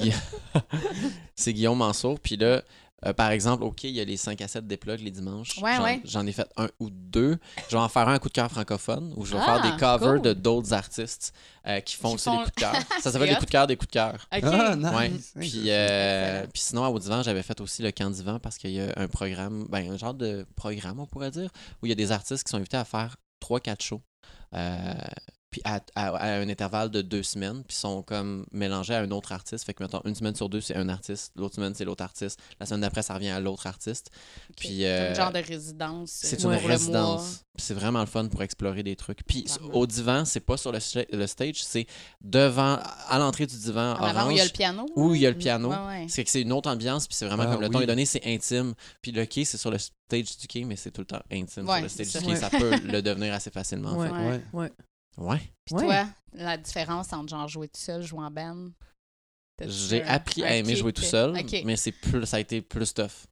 c'est 1.36 1.52
Guillaume 1.52 1.78
Mansour. 1.78 2.18
Puis 2.20 2.36
là, 2.36 2.62
euh, 3.06 3.12
par 3.12 3.30
exemple, 3.30 3.64
OK, 3.64 3.84
il 3.84 3.90
y 3.90 4.00
a 4.00 4.04
les 4.04 4.16
5 4.16 4.40
à 4.40 4.48
7 4.48 4.66
des 4.66 4.76
plugs 4.76 5.00
les 5.00 5.10
dimanches. 5.10 5.58
Ouais, 5.62 5.76
J'en- 5.76 5.82
ouais. 5.84 6.00
J'en 6.04 6.26
ai 6.26 6.32
fait 6.32 6.46
un 6.56 6.68
ou 6.80 6.90
deux. 6.90 7.38
Je 7.68 7.76
vais 7.76 7.82
en 7.82 7.88
faire 7.88 8.08
un 8.08 8.18
coup 8.18 8.28
de 8.28 8.32
cœur 8.34 8.50
francophone 8.50 9.12
où 9.16 9.24
je 9.24 9.32
vais 9.34 9.40
Ah, 9.42 9.60
faire 9.60 9.62
des 9.72 9.76
covers 9.78 10.14
cool. 10.14 10.22
de 10.22 10.32
d'autres 10.32 10.72
artistes 10.72 11.32
euh, 11.66 11.80
qui 11.80 11.96
font 11.96 12.10
Qui 12.10 12.14
aussi 12.14 12.24
font- 12.24 12.36
des 12.38 12.42
coups 12.44 12.54
de 12.56 12.60
cœur. 12.60 12.74
Ça 13.00 13.10
s'appelle 13.12 13.28
des 13.28 13.34
coups 13.34 13.46
de 13.46 13.50
cœur, 13.50 13.66
des 13.66 13.76
coups 13.76 13.88
de 13.88 13.92
cœur. 13.92 14.14
OK. 14.32 14.40
Ah, 14.44 14.76
nice. 14.76 14.86
Ouais. 14.94 15.06
Hey, 15.42 15.50
Puis, 15.50 15.64
euh, 15.68 16.46
puis 16.52 16.62
sinon, 16.62 16.84
à 16.84 16.88
Au-Divan, 16.90 17.22
j'avais 17.22 17.42
fait 17.42 17.60
aussi 17.60 17.82
le 17.82 17.90
Camp 17.90 18.10
Divan 18.10 18.38
parce 18.38 18.58
qu'il 18.58 18.70
y 18.70 18.80
a 18.80 18.92
un 18.96 19.08
programme, 19.08 19.66
ben, 19.68 19.90
un 19.92 19.96
genre 19.96 20.14
de 20.14 20.46
programme, 20.56 21.00
on 21.00 21.06
pourrait 21.06 21.30
dire, 21.30 21.50
où 21.82 21.86
il 21.86 21.88
y 21.88 21.92
a 21.92 21.96
des 21.96 22.12
artistes 22.12 22.44
qui 22.44 22.50
sont 22.50 22.56
invités 22.58 22.76
à 22.76 22.84
faire 22.84 23.16
3-4 23.40 23.82
shows. 23.82 24.02
Euh, 24.54 24.94
puis 25.52 25.60
à, 25.64 25.80
à- 25.94 26.08
à 26.16 26.26
un 26.40 26.48
intervalle 26.48 26.90
de 26.90 27.00
deux 27.02 27.22
semaines, 27.22 27.62
puis 27.62 27.76
sont 27.76 28.02
comme 28.02 28.44
mélangés 28.50 28.94
à 28.94 29.00
un 29.02 29.10
autre 29.12 29.30
artiste. 29.30 29.64
Fait 29.64 29.74
que, 29.74 29.84
mettons, 29.84 30.00
une 30.04 30.16
semaine 30.16 30.34
sur 30.34 30.48
deux, 30.48 30.60
c'est 30.60 30.74
un 30.74 30.88
artiste, 30.88 31.30
l'autre 31.36 31.54
semaine, 31.54 31.74
c'est 31.76 31.84
l'autre 31.84 32.02
artiste, 32.02 32.40
la 32.58 32.66
semaine 32.66 32.80
d'après, 32.80 33.02
ça 33.02 33.14
revient 33.14 33.28
à 33.28 33.38
l'autre 33.38 33.68
artiste. 33.68 34.10
Puis, 34.56 34.78
C'est 34.78 34.86
euh, 34.88 35.10
un 35.12 35.14
genre 35.14 35.30
de 35.32 35.38
résidence. 35.38 36.10
C'est 36.10 36.44
euh, 36.44 36.48
une 36.50 36.66
résidence. 36.66 37.44
Puis 37.54 37.64
C'est 37.66 37.74
vraiment 37.74 38.00
le 38.00 38.06
fun 38.06 38.26
pour 38.28 38.42
explorer 38.42 38.82
des 38.82 38.96
trucs. 38.96 39.22
Puis 39.26 39.44
au 39.74 39.86
divan, 39.86 40.24
c'est 40.24 40.40
pas 40.40 40.56
sur 40.56 40.72
le, 40.72 40.78
sta- 40.78 41.06
le 41.14 41.26
stage, 41.26 41.62
c'est 41.62 41.86
devant, 42.22 42.78
à 43.08 43.18
l'entrée 43.18 43.46
du 43.46 43.56
divan 43.56 43.92
En 43.94 44.04
avant 44.04 44.28
où 44.28 44.30
il 44.30 44.38
y 44.38 44.40
a 44.40 44.44
le 44.44 44.48
orange, 44.48 44.52
piano. 44.54 44.86
où 44.96 45.14
il 45.14 45.20
y 45.20 45.26
a 45.26 45.30
le 45.30 45.36
Mm, 45.36 45.38
piano. 45.38 45.68
ouais, 45.70 45.76
ouais. 45.86 46.06
C'est 46.08 46.24
que 46.24 46.30
c'est 46.30 46.40
une 46.40 46.52
autre 46.52 46.70
ambiance, 46.70 47.06
puis 47.06 47.14
c'est 47.14 47.26
vraiment 47.26 47.44
Ah 47.46 47.52
comme 47.52 47.60
le 47.60 47.68
temps 47.68 47.78
oui. 47.78 47.84
est 47.84 47.88
donné, 47.88 48.06
c'est 48.06 48.22
intime. 48.24 48.72
Puis 49.02 49.12
le 49.12 49.26
quai, 49.26 49.44
c'est 49.44 49.58
sur 49.58 49.70
le 49.70 49.76
stage 49.78 50.36
du 50.38 50.46
quai, 50.46 50.64
mais 50.64 50.76
c'est 50.76 50.90
tout 50.90 51.02
le 51.02 51.06
temps 51.06 51.20
intime 51.30 51.68
Ouais, 51.68 51.74
sur 51.76 51.82
le 51.82 51.88
stage 51.88 52.06
du 52.06 52.12
ça. 52.12 52.20
quai. 52.20 52.36
Ça 52.36 52.48
peut 52.50 52.74
le 52.84 53.02
devenir 53.02 53.34
assez 53.34 53.50
facilement. 53.50 53.90
en 53.90 53.98
Ouais. 53.98 54.08
fait. 54.08 54.56
Ouais. 54.56 54.72
Ouais. 55.18 55.40
Puis 55.64 55.74
Ouais. 55.76 55.84
toi, 55.84 56.06
la 56.34 56.56
différence 56.56 57.12
entre 57.12 57.28
genre 57.30 57.48
jouer 57.48 57.68
tout 57.68 57.80
seul, 57.80 58.02
jouer 58.02 58.20
en 58.24 58.30
band? 58.30 58.70
J'ai 59.64 60.02
appris 60.02 60.42
un 60.42 60.46
à 60.46 60.54
aimer 60.56 60.74
jouer 60.74 60.92
tout 60.92 61.02
seul, 61.02 61.32
mais 61.64 61.76
c'est 61.76 61.92
plus, 61.92 62.26
ça 62.26 62.38
a 62.38 62.40
été 62.40 62.62
plus 62.62 62.92
tough. 62.94 63.26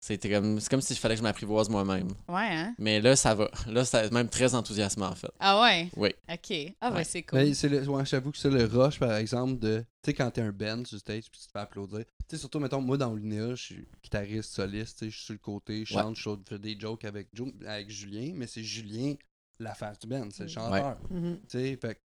C'était 0.00 0.30
comme, 0.30 0.60
c'est 0.60 0.68
comme 0.68 0.82
si 0.82 0.94
je 0.94 1.00
fallait 1.00 1.14
que 1.14 1.20
je 1.20 1.22
m'apprivoise 1.22 1.70
moi-même. 1.70 2.08
Ouais, 2.28 2.46
hein? 2.50 2.74
Mais 2.78 3.00
là, 3.00 3.16
ça 3.16 3.34
va. 3.34 3.50
Là, 3.66 3.86
c'est 3.86 4.12
même 4.12 4.28
très 4.28 4.54
enthousiasmant, 4.54 5.06
en 5.08 5.14
fait. 5.14 5.30
Ah 5.40 5.62
ouais? 5.62 5.88
Oui. 5.96 6.10
OK. 6.30 6.74
Ah 6.82 6.90
ouais, 6.90 6.96
Ouais. 6.96 7.04
c'est 7.04 7.22
cool. 7.22 7.38
Mais 7.38 7.54
c'est 7.54 7.70
le, 7.70 7.88
ouais, 7.88 8.04
j'avoue 8.04 8.30
que 8.30 8.36
c'est 8.36 8.50
le 8.50 8.64
rush, 8.66 8.98
par 8.98 9.14
exemple, 9.14 9.58
de. 9.58 9.78
Tu 10.02 10.10
sais, 10.10 10.14
quand 10.14 10.30
t'es 10.30 10.42
un 10.42 10.52
band 10.52 10.84
sur 10.84 10.98
stage 10.98 11.30
puis 11.30 11.40
tu 11.40 11.46
te 11.46 11.52
fais 11.52 11.58
applaudir. 11.58 12.00
Tu 12.00 12.04
sais, 12.28 12.36
surtout, 12.36 12.60
mettons, 12.60 12.82
moi 12.82 12.98
dans 12.98 13.14
Linéa, 13.14 13.54
je 13.54 13.62
suis 13.62 13.88
guitariste, 14.02 14.52
soliste, 14.52 14.98
tu 14.98 15.04
sais, 15.06 15.10
je 15.10 15.16
suis 15.16 15.24
sur 15.24 15.32
le 15.32 15.38
côté, 15.38 15.84
je 15.86 15.94
Ouais. 15.94 16.02
chante, 16.02 16.16
je 16.16 16.30
fais 16.50 16.58
des 16.58 16.78
jokes 16.78 17.04
avec, 17.06 17.28
avec 17.66 17.90
Julien, 17.90 18.32
mais 18.34 18.46
c'est 18.46 18.62
Julien 18.62 19.14
l'affaire 19.58 19.96
du 19.98 20.06
band, 20.06 20.28
c'est 20.30 20.44
le 20.44 20.48
Mm. 20.48 20.52
chanteur. 20.52 21.00
Mhm. 21.10 21.40
Tu 21.42 21.58
sais, 21.58 21.76
fait 21.80 21.94
que 21.94 22.00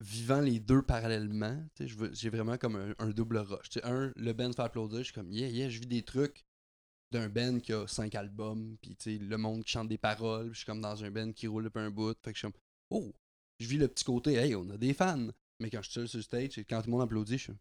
vivant 0.00 0.40
les 0.40 0.60
deux 0.60 0.82
parallèlement, 0.82 1.64
j'ai 2.12 2.30
vraiment 2.30 2.58
comme 2.58 2.76
un, 2.76 2.94
un 2.98 3.10
double 3.10 3.38
rush. 3.38 3.68
Tu 3.70 3.78
sais, 3.80 3.84
un, 3.86 4.12
le 4.16 4.32
band 4.32 4.52
fait 4.52 4.62
applaudir, 4.62 4.98
je 4.98 5.04
suis 5.04 5.12
comme, 5.12 5.30
yeah, 5.32 5.48
yeah, 5.48 5.68
je 5.70 5.78
vis 5.80 5.86
des 5.86 6.02
trucs 6.02 6.44
d'un 7.12 7.28
band 7.28 7.60
qui 7.60 7.72
a 7.72 7.86
cinq 7.86 8.14
albums, 8.16 8.76
puis 8.82 8.96
tu 8.96 9.18
sais, 9.18 9.24
le 9.24 9.36
monde 9.38 9.62
qui 9.64 9.70
chante 9.72 9.88
des 9.88 9.98
paroles, 9.98 10.50
je 10.52 10.58
suis 10.58 10.66
comme 10.66 10.80
dans 10.80 11.04
un 11.04 11.10
band 11.10 11.32
qui 11.32 11.46
roule 11.46 11.70
un 11.74 11.90
bout, 11.90 12.16
fait 12.24 12.32
que 12.32 12.38
je 12.38 12.46
suis 12.46 12.52
comme, 12.52 12.60
oh, 12.90 13.14
je 13.60 13.68
vis 13.68 13.78
le 13.78 13.86
petit 13.88 14.04
côté, 14.04 14.34
hey, 14.34 14.54
on 14.56 14.68
a 14.70 14.76
des 14.76 14.94
fans. 14.94 15.28
Mais 15.60 15.70
quand 15.70 15.78
je 15.80 15.90
suis 15.90 15.94
seul 15.94 16.08
sur 16.08 16.18
le 16.18 16.22
stage, 16.24 16.58
et 16.58 16.64
quand 16.64 16.80
tout 16.80 16.86
le 16.86 16.92
monde 16.92 17.02
applaudit, 17.02 17.38
je 17.38 17.42
suis 17.44 17.52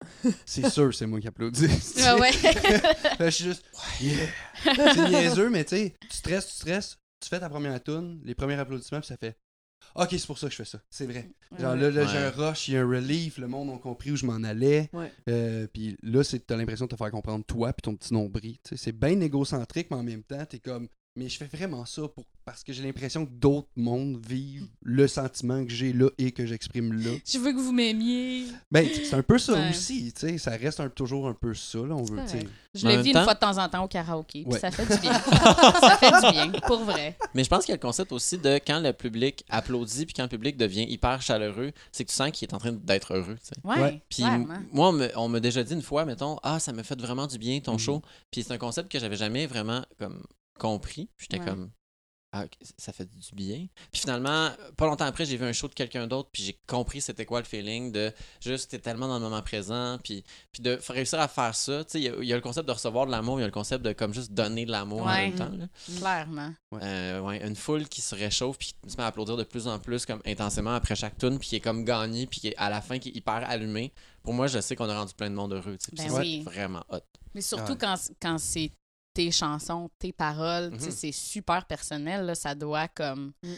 c'est 0.46 0.68
sûr, 0.70 0.94
c'est 0.94 1.06
moi 1.06 1.20
qui 1.20 1.26
applaudis. 1.26 1.66
Ah 2.04 2.16
ouais. 2.18 2.30
Fait 2.32 3.16
que 3.18 3.24
je 3.24 3.30
suis 3.30 3.44
juste, 3.46 3.64
yeah. 4.00 4.26
c'est 4.62 5.08
niaiseux, 5.08 5.50
mais 5.50 5.64
tu 5.64 5.70
sais, 5.76 5.94
tu 6.08 6.16
stresses, 6.16 6.46
tu 6.46 6.52
stresses, 6.54 6.98
tu 7.20 7.28
fais 7.28 7.40
ta 7.40 7.48
première 7.48 7.82
tune, 7.82 8.20
les 8.24 8.34
premiers 8.34 8.58
applaudissements, 8.58 9.00
puis 9.00 9.08
ça 9.08 9.16
fait, 9.16 9.38
ok, 9.94 10.08
c'est 10.10 10.26
pour 10.26 10.38
ça 10.38 10.46
que 10.46 10.52
je 10.52 10.56
fais 10.56 10.64
ça, 10.64 10.80
c'est 10.90 11.06
vrai. 11.06 11.30
Genre 11.58 11.76
là, 11.76 11.90
là, 11.90 12.06
j'ai 12.06 12.18
un 12.18 12.30
rush, 12.30 12.68
il 12.68 12.74
y 12.74 12.76
a 12.76 12.82
un 12.82 12.88
relief, 12.88 13.38
le 13.38 13.48
monde 13.48 13.70
a 13.70 13.78
compris 13.78 14.12
où 14.12 14.16
je 14.16 14.26
m'en 14.26 14.42
allais. 14.44 14.90
Ouais. 14.92 15.12
Euh, 15.28 15.66
puis 15.72 15.96
là, 16.02 16.22
c'est 16.22 16.46
t'as 16.46 16.56
l'impression 16.56 16.86
de 16.86 16.90
te 16.90 16.96
faire 16.96 17.10
comprendre 17.10 17.44
toi 17.44 17.72
puis 17.72 17.82
ton 17.82 17.96
petit 17.96 18.12
nombril. 18.12 18.58
C'est 18.74 18.92
bien 18.92 19.20
égocentrique, 19.20 19.88
mais 19.90 19.96
en 19.96 20.02
même 20.02 20.22
temps, 20.22 20.44
t'es 20.46 20.58
comme 20.58 20.88
Mais 21.16 21.28
je 21.28 21.36
fais 21.36 21.46
vraiment 21.52 21.84
ça 21.84 22.02
pour, 22.06 22.24
parce 22.44 22.62
que 22.62 22.72
j'ai 22.72 22.84
l'impression 22.84 23.26
que 23.26 23.30
d'autres 23.32 23.66
mondes 23.74 24.24
vivent 24.24 24.68
le 24.82 25.08
sentiment 25.08 25.64
que 25.64 25.70
j'ai 25.72 25.92
là 25.92 26.08
et 26.16 26.30
que 26.30 26.46
j'exprime 26.46 26.92
là. 26.92 27.10
Je 27.26 27.38
veux 27.38 27.52
que 27.52 27.58
vous 27.58 27.72
m'aimiez. 27.72 28.44
Ben, 28.70 28.86
c'est 28.94 29.14
un 29.14 29.22
peu 29.24 29.36
ça 29.36 29.54
Ouais. 29.54 29.70
aussi, 29.70 30.12
tu 30.12 30.20
sais. 30.20 30.38
Ça 30.38 30.52
reste 30.52 30.78
un- 30.78 30.88
toujours 30.88 31.26
un 31.26 31.34
peu 31.34 31.54
ça, 31.54 31.78
là. 31.78 31.96
On 31.96 32.04
veut, 32.04 32.20
tu 32.22 32.28
sais. 32.28 32.32
correct. 32.38 32.50
Je 32.74 32.86
Mais 32.86 32.96
le 32.96 33.02
vis 33.02 33.10
temps- 33.12 33.18
une 33.18 33.24
fois 33.24 33.34
de 33.34 33.38
temps 33.40 33.58
en 33.58 33.68
temps 33.68 33.82
au 33.84 33.88
karaoké. 33.88 34.44
Puis 34.44 34.52
Ouais. 34.52 34.60
ça 34.60 34.70
fait 34.70 34.86
du 34.94 35.00
bien. 35.00 35.12
ça 35.80 35.96
fait 35.98 36.10
du 36.26 36.32
bien, 36.32 36.60
pour 36.68 36.84
vrai. 36.84 37.18
Mais 37.34 37.42
je 37.42 37.48
pense 37.48 37.64
qu'il 37.64 37.72
y 37.72 37.74
a 37.74 37.76
le 37.76 37.82
concept 37.82 38.12
aussi 38.12 38.38
de 38.38 38.60
quand 38.64 38.78
le 38.78 38.92
public 38.92 39.44
applaudit 39.48 40.04
puis 40.06 40.14
quand 40.14 40.22
le 40.22 40.28
public 40.28 40.56
devient 40.56 40.86
hyper 40.88 41.20
chaleureux, 41.20 41.72
c'est 41.90 42.04
que 42.04 42.10
tu 42.10 42.14
sens 42.16 42.30
qu'il 42.30 42.46
est 42.46 42.54
en 42.54 42.58
train 42.58 42.70
d'être 42.72 43.14
heureux. 43.14 43.36
tu 43.42 43.48
sais. 43.48 44.00
Puis 44.08 44.22
clairement. 44.22 44.58
moi, 44.72 44.90
on 44.90 44.92
me- 44.92 45.32
m'a 45.32 45.40
déjà 45.40 45.64
dit 45.64 45.72
une 45.74 45.82
fois, 45.82 46.04
mettons, 46.04 46.36
ah, 46.44 46.60
ça 46.60 46.72
m'a 46.72 46.84
fait 46.84 47.00
vraiment 47.00 47.26
du 47.26 47.38
bien 47.38 47.58
ton 47.58 47.72
Mhm. 47.72 47.78
show. 47.80 48.02
Puis 48.30 48.44
c'est 48.44 48.52
un 48.52 48.58
concept 48.58 48.92
que 48.92 49.00
j'avais 49.00 49.16
jamais 49.16 49.46
vraiment 49.48 49.82
comme 49.98 50.22
compris. 50.58 51.08
Puis 51.16 51.26
J'étais 51.30 51.42
Ouais. 51.42 51.48
comme, 51.48 51.70
ah, 52.32 52.44
ok, 52.44 52.52
ça 52.76 52.92
fait 52.92 53.06
du 53.06 53.18
bien. 53.34 53.66
Puis 53.90 54.02
finalement, 54.02 54.50
pas 54.76 54.84
longtemps 54.86 55.06
après, 55.06 55.24
j'ai 55.24 55.38
vu 55.38 55.46
un 55.46 55.52
show 55.54 55.66
de 55.66 55.72
quelqu'un 55.72 56.06
d'autre, 56.06 56.28
puis 56.30 56.42
j'ai 56.42 56.60
compris 56.66 57.00
c'était 57.00 57.24
quoi 57.24 57.40
le 57.40 57.46
feeling 57.46 57.90
de 57.90 58.12
juste, 58.42 58.70
t'es 58.70 58.78
tellement 58.78 59.08
dans 59.08 59.14
le 59.14 59.24
moment 59.24 59.40
présent, 59.40 59.98
puis, 60.04 60.22
puis 60.52 60.62
de 60.62 60.78
réussir 60.90 61.20
à 61.20 61.28
faire 61.28 61.54
ça. 61.54 61.84
Tu 61.84 61.92
sais, 61.92 62.00
il 62.00 62.04
y, 62.04 62.08
a- 62.10 62.16
il 62.20 62.28
y 62.28 62.32
a 62.34 62.36
le 62.36 62.42
concept 62.42 62.68
de 62.68 62.72
recevoir 62.72 63.06
de 63.06 63.12
l'amour, 63.12 63.38
il 63.38 63.40
y 63.40 63.44
a 63.44 63.46
le 63.46 63.52
concept 63.52 63.82
de 63.82 63.94
comme 63.94 64.12
juste 64.12 64.32
donner 64.32 64.66
de 64.66 64.70
l'amour 64.70 65.02
en 65.02 65.06
Ouais. 65.06 65.30
même 65.30 65.36
temps. 65.38 65.48
là. 65.48 65.68
Clairement. 65.96 66.52
Euh, 66.74 67.20
ouais, 67.20 67.42
une 67.46 67.56
foule 67.56 67.88
qui 67.88 68.02
se 68.02 68.14
réchauffe 68.14 68.58
puis 68.58 68.74
qui 68.84 68.90
se 68.90 68.98
met 68.98 69.04
à 69.04 69.06
applaudir 69.06 69.38
de 69.38 69.44
plus 69.44 69.66
en 69.66 69.78
plus 69.78 70.04
comme 70.04 70.20
intensément 70.26 70.74
après 70.74 70.96
chaque 70.96 71.16
tune 71.16 71.38
puis 71.38 71.48
qui 71.48 71.56
est 71.56 71.60
comme 71.60 71.82
gagné 71.82 72.26
puis 72.26 72.40
qui 72.40 72.48
est 72.48 72.56
à 72.58 72.68
la 72.68 72.82
fin 72.82 72.98
qui 72.98 73.08
est 73.08 73.16
hyper 73.16 73.42
allumé. 73.48 73.90
Pour 74.22 74.34
moi, 74.34 74.48
je 74.48 74.60
sais 74.60 74.76
qu'on 74.76 74.90
a 74.90 74.98
rendu 74.98 75.14
plein 75.14 75.30
de 75.30 75.34
monde 75.34 75.54
heureux. 75.54 75.78
tu 75.78 75.86
sais, 75.86 75.92
puis 75.96 76.04
Ben 76.04 76.10
c'est 76.10 76.18
oui. 76.20 76.42
vraiment 76.42 76.84
hot. 76.90 76.98
Mais 77.32 77.40
surtout 77.40 77.72
Ouais. 77.72 77.78
quand, 77.80 77.94
quand 78.20 78.36
c'est 78.36 78.70
tes 79.18 79.32
chansons, 79.32 79.90
tes 79.98 80.12
paroles, 80.12 80.70
Mhm. 80.70 80.90
c'est 80.92 81.10
super 81.10 81.64
personnel. 81.66 82.24
là, 82.26 82.36
ça 82.36 82.54
doit 82.54 82.86
comme. 82.86 83.32
Mm. 83.42 83.52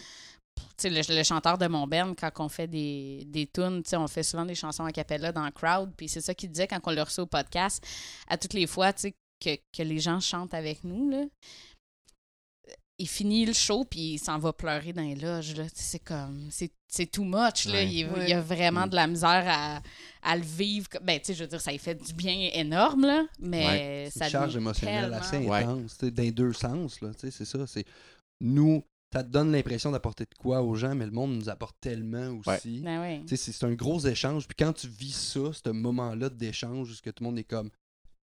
Tu 0.57 0.63
sais, 0.79 0.89
le, 0.91 1.17
le 1.19 1.23
chanteur 1.23 1.59
de 1.59 1.67
mon 1.67 1.87
band, 1.87 2.15
quand 2.19 2.31
on 2.39 2.49
fait 2.49 2.67
des, 2.67 3.25
des 3.27 3.47
tunes, 3.47 3.83
tu 3.83 3.91
sais, 3.91 3.97
on 3.97 4.09
fait 4.09 4.23
souvent 4.23 4.47
des 4.47 4.55
chansons 4.55 4.85
a 4.87 4.93
cappella 4.93 5.33
dans 5.33 5.45
le 5.45 5.51
crowd. 5.51 5.93
Puis 5.99 6.09
c'est 6.09 6.23
ça 6.23 6.33
qu'il 6.35 6.51
disait 6.51 6.67
quand 6.67 6.81
on 6.87 6.93
le 6.93 7.03
reçoit 7.03 7.25
au 7.25 7.27
podcast, 7.27 7.85
à 8.27 8.39
toutes 8.39 8.55
les 8.55 8.67
fois, 8.67 8.93
que, 8.95 9.11
que 9.77 9.83
les 9.83 9.99
gens 9.99 10.19
chantent 10.21 10.55
avec 10.55 10.83
nous, 10.85 11.11
là. 11.11 11.25
Il 13.01 13.09
finit 13.09 13.47
le 13.47 13.53
show, 13.55 13.85
puis 13.85 14.15
il 14.15 14.19
s'en 14.19 14.39
va 14.39 14.53
pleurer 14.53 14.93
dans 14.93 15.03
les 15.03 15.15
loges. 15.15 15.55
C'est 15.75 15.99
comme. 16.05 16.49
C'est 16.51 16.71
c'est 16.93 17.07
too 17.07 17.23
much. 17.25 17.67
Là. 17.67 17.73
Ouais. 17.75 17.89
Il, 17.89 18.01
est- 18.01 18.05
Ouais. 18.11 18.25
il 18.25 18.29
y 18.31 18.33
a 18.33 18.41
vraiment 18.41 18.87
Mm. 18.87 18.91
de 18.91 18.95
la 18.97 19.07
misère 19.07 19.45
à, 19.47 19.81
à 20.23 20.37
le 20.37 20.43
vivre. 20.43 20.89
Ben, 21.03 21.19
tu 21.21 21.27
sais, 21.27 21.35
je 21.35 21.45
veux 21.45 21.49
dire, 21.49 21.61
ça 21.61 21.71
lui 21.71 21.79
fait 21.79 21.95
du 21.95 22.13
bien 22.13 22.51
énorme, 22.53 23.07
là. 23.07 23.27
Mais 23.39 24.09
C'est 24.11 24.19
ça 24.19 24.25
une 24.27 24.31
charge 24.33 24.57
émotionnelle 24.57 25.03
tellement- 25.03 25.17
assez 25.17 25.37
intense, 25.49 25.99
tu 25.99 26.07
sais, 26.07 26.11
dans 26.11 26.23
les 26.25 26.33
deux 26.33 26.53
sens, 26.53 27.01
là, 27.01 27.11
tu 27.15 27.21
sais, 27.21 27.31
c'est 27.31 27.45
ça, 27.45 27.65
c'est 27.69 27.85
nous, 28.41 28.83
ça 29.13 29.23
te 29.23 29.29
donne 29.29 29.53
l'impression 29.53 29.91
d'apporter 29.93 30.25
de 30.25 30.35
quoi 30.39 30.63
aux 30.63 30.75
gens, 30.75 30.95
mais 30.95 31.05
le 31.07 31.13
monde 31.13 31.33
nous 31.37 31.49
apporte 31.49 31.77
tellement 31.81 32.41
aussi. 32.45 32.81
Ben 32.81 33.01
oui. 33.03 33.21
Tu 33.23 33.29
sais, 33.29 33.37
c'est 33.37 33.53
c'est 33.53 33.67
un 33.67 33.75
gros 33.75 34.01
échange, 34.01 34.47
puis 34.49 34.57
quand 34.59 34.73
tu 34.73 34.89
vis 34.89 35.13
ça, 35.15 35.53
ce 35.53 35.71
moment-là 35.71 36.29
d'échange, 36.29 37.01
que 37.01 37.11
tout 37.11 37.23
le 37.23 37.31
monde 37.31 37.39
est 37.39 37.45
comme, 37.45 37.71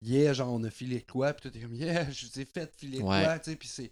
yeah, 0.03 0.33
genre, 0.33 0.53
on 0.53 0.63
a 0.65 0.71
filé 0.71 0.99
de 1.01 1.07
quoi, 1.11 1.33
puis 1.33 1.43
toi, 1.43 1.51
t'es 1.53 1.61
comme, 1.61 1.75
yeah, 1.75 2.11
je 2.11 2.27
vous 2.27 2.41
ai 2.41 2.45
fait 2.45 2.71
filer 2.77 2.99
de 2.99 3.05
Ouais. 3.05 3.23
quoi, 3.25 3.39
tu 3.39 3.51
sais, 3.51 3.57
puis 3.57 3.69
c'est 3.69 3.91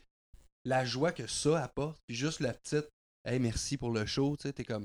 la 0.64 0.84
joie 0.84 1.12
que 1.12 1.26
ça 1.26 1.62
apporte, 1.62 1.98
puis 2.06 2.16
juste 2.16 2.40
la 2.40 2.52
petite, 2.54 2.88
hey, 3.24 3.38
merci 3.38 3.76
pour 3.76 3.90
le 3.90 4.06
show, 4.06 4.36
tu 4.36 4.42
sais, 4.48 4.52
t'es 4.52 4.64
comme, 4.64 4.84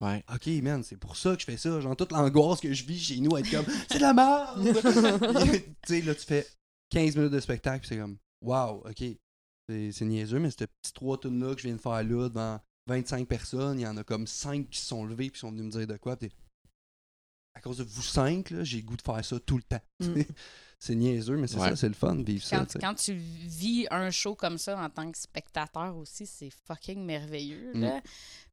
Ouais. 0.00 0.22
ok, 0.32 0.46
man, 0.62 0.84
c'est 0.84 0.96
pour 0.96 1.16
ça 1.16 1.34
que 1.34 1.40
je 1.40 1.44
fais 1.46 1.56
ça, 1.56 1.80
genre, 1.80 1.96
toute 1.96 2.12
l'angoisse 2.12 2.60
que 2.60 2.72
je 2.72 2.84
vis 2.84 3.00
chez 3.00 3.18
nous, 3.18 3.36
être 3.36 3.50
comme, 3.50 3.66
c'est 3.90 3.98
de 3.98 4.02
la 4.02 4.14
merde! 4.14 4.62
Tu 5.86 5.94
sais, 5.94 6.00
là, 6.02 6.14
tu 6.14 6.24
fais 6.24 6.46
15 6.90 7.16
minutes 7.16 7.32
de 7.32 7.40
spectacle, 7.40 7.80
puis 7.80 7.88
c'est 7.88 7.98
comme, 7.98 8.16
wow, 8.42 8.84
ok, 8.88 9.04
c'est 9.68 9.92
c'est 9.92 10.04
niaiseux, 10.04 10.38
mais 10.38 10.50
ces 10.50 10.66
petits 10.68 10.92
trois 10.94 11.18
tunes 11.18 11.44
là 11.44 11.52
que 11.54 11.60
je 11.60 11.66
viens 11.66 11.76
de 11.76 11.80
faire 11.80 12.02
là, 12.04 12.28
devant 12.28 12.60
25 12.86 13.26
personnes, 13.26 13.80
il 13.80 13.82
y 13.82 13.86
en 13.86 13.96
a 13.96 14.04
comme 14.04 14.26
5 14.26 14.70
qui 14.70 14.78
se 14.78 14.86
sont 14.86 15.04
levés, 15.04 15.30
puis 15.30 15.40
sont 15.40 15.50
venus 15.50 15.64
me 15.66 15.70
dire 15.70 15.86
de 15.86 15.96
quoi, 15.96 16.16
puis 16.16 16.30
à 17.58 17.60
cause 17.60 17.78
de 17.78 17.84
vous 17.84 18.02
5, 18.02 18.50
là, 18.50 18.64
j'ai 18.64 18.78
le 18.78 18.84
goût 18.84 18.96
de 18.96 19.02
faire 19.02 19.24
ça 19.24 19.38
tout 19.40 19.56
le 19.56 19.62
temps. 19.62 19.80
Mm. 20.00 20.22
c'est 20.78 20.94
niaiseux, 20.94 21.36
mais 21.36 21.46
c'est 21.46 21.58
Ouais. 21.58 21.70
ça, 21.70 21.76
c'est 21.76 21.88
le 21.88 21.94
fun 21.94 22.14
de 22.14 22.22
vivre 22.22 22.44
ça. 22.44 22.58
Quand, 22.58 22.66
tu 22.66 22.72
sais. 22.72 22.78
quand 22.78 22.94
tu 22.94 23.14
vis 23.14 23.86
un 23.90 24.10
show 24.10 24.34
comme 24.34 24.58
ça 24.58 24.78
en 24.78 24.88
tant 24.88 25.10
que 25.10 25.18
spectateur 25.18 25.96
aussi, 25.96 26.26
c'est 26.26 26.50
fucking 26.66 27.04
merveilleux. 27.04 27.72
Mm. 27.74 27.80
Là. 27.80 28.00
Tu 28.00 28.10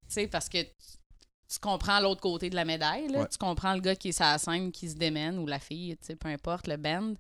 sais, 0.09 0.27
parce 0.27 0.49
que 0.49 0.61
tu, 0.63 1.59
comprends 1.61 1.99
l'autre 1.99 2.21
côté 2.21 2.49
de 2.49 2.55
la 2.55 2.65
médaille. 2.65 3.07
Là. 3.07 3.21
Ouais. 3.21 3.27
Tu 3.29 3.37
comprends 3.37 3.73
le 3.73 3.79
gars 3.79 3.95
qui 3.95 4.09
est 4.09 4.11
sur 4.11 4.25
la 4.25 4.37
scène, 4.37 4.71
qui 4.71 4.89
se 4.89 4.95
démène, 4.95 5.37
ou 5.37 5.45
la 5.45 5.59
fille, 5.59 5.95
tu 5.97 6.07
sais, 6.07 6.15
peu 6.15 6.29
importe, 6.29 6.67
le 6.67 6.77
band. 6.77 7.13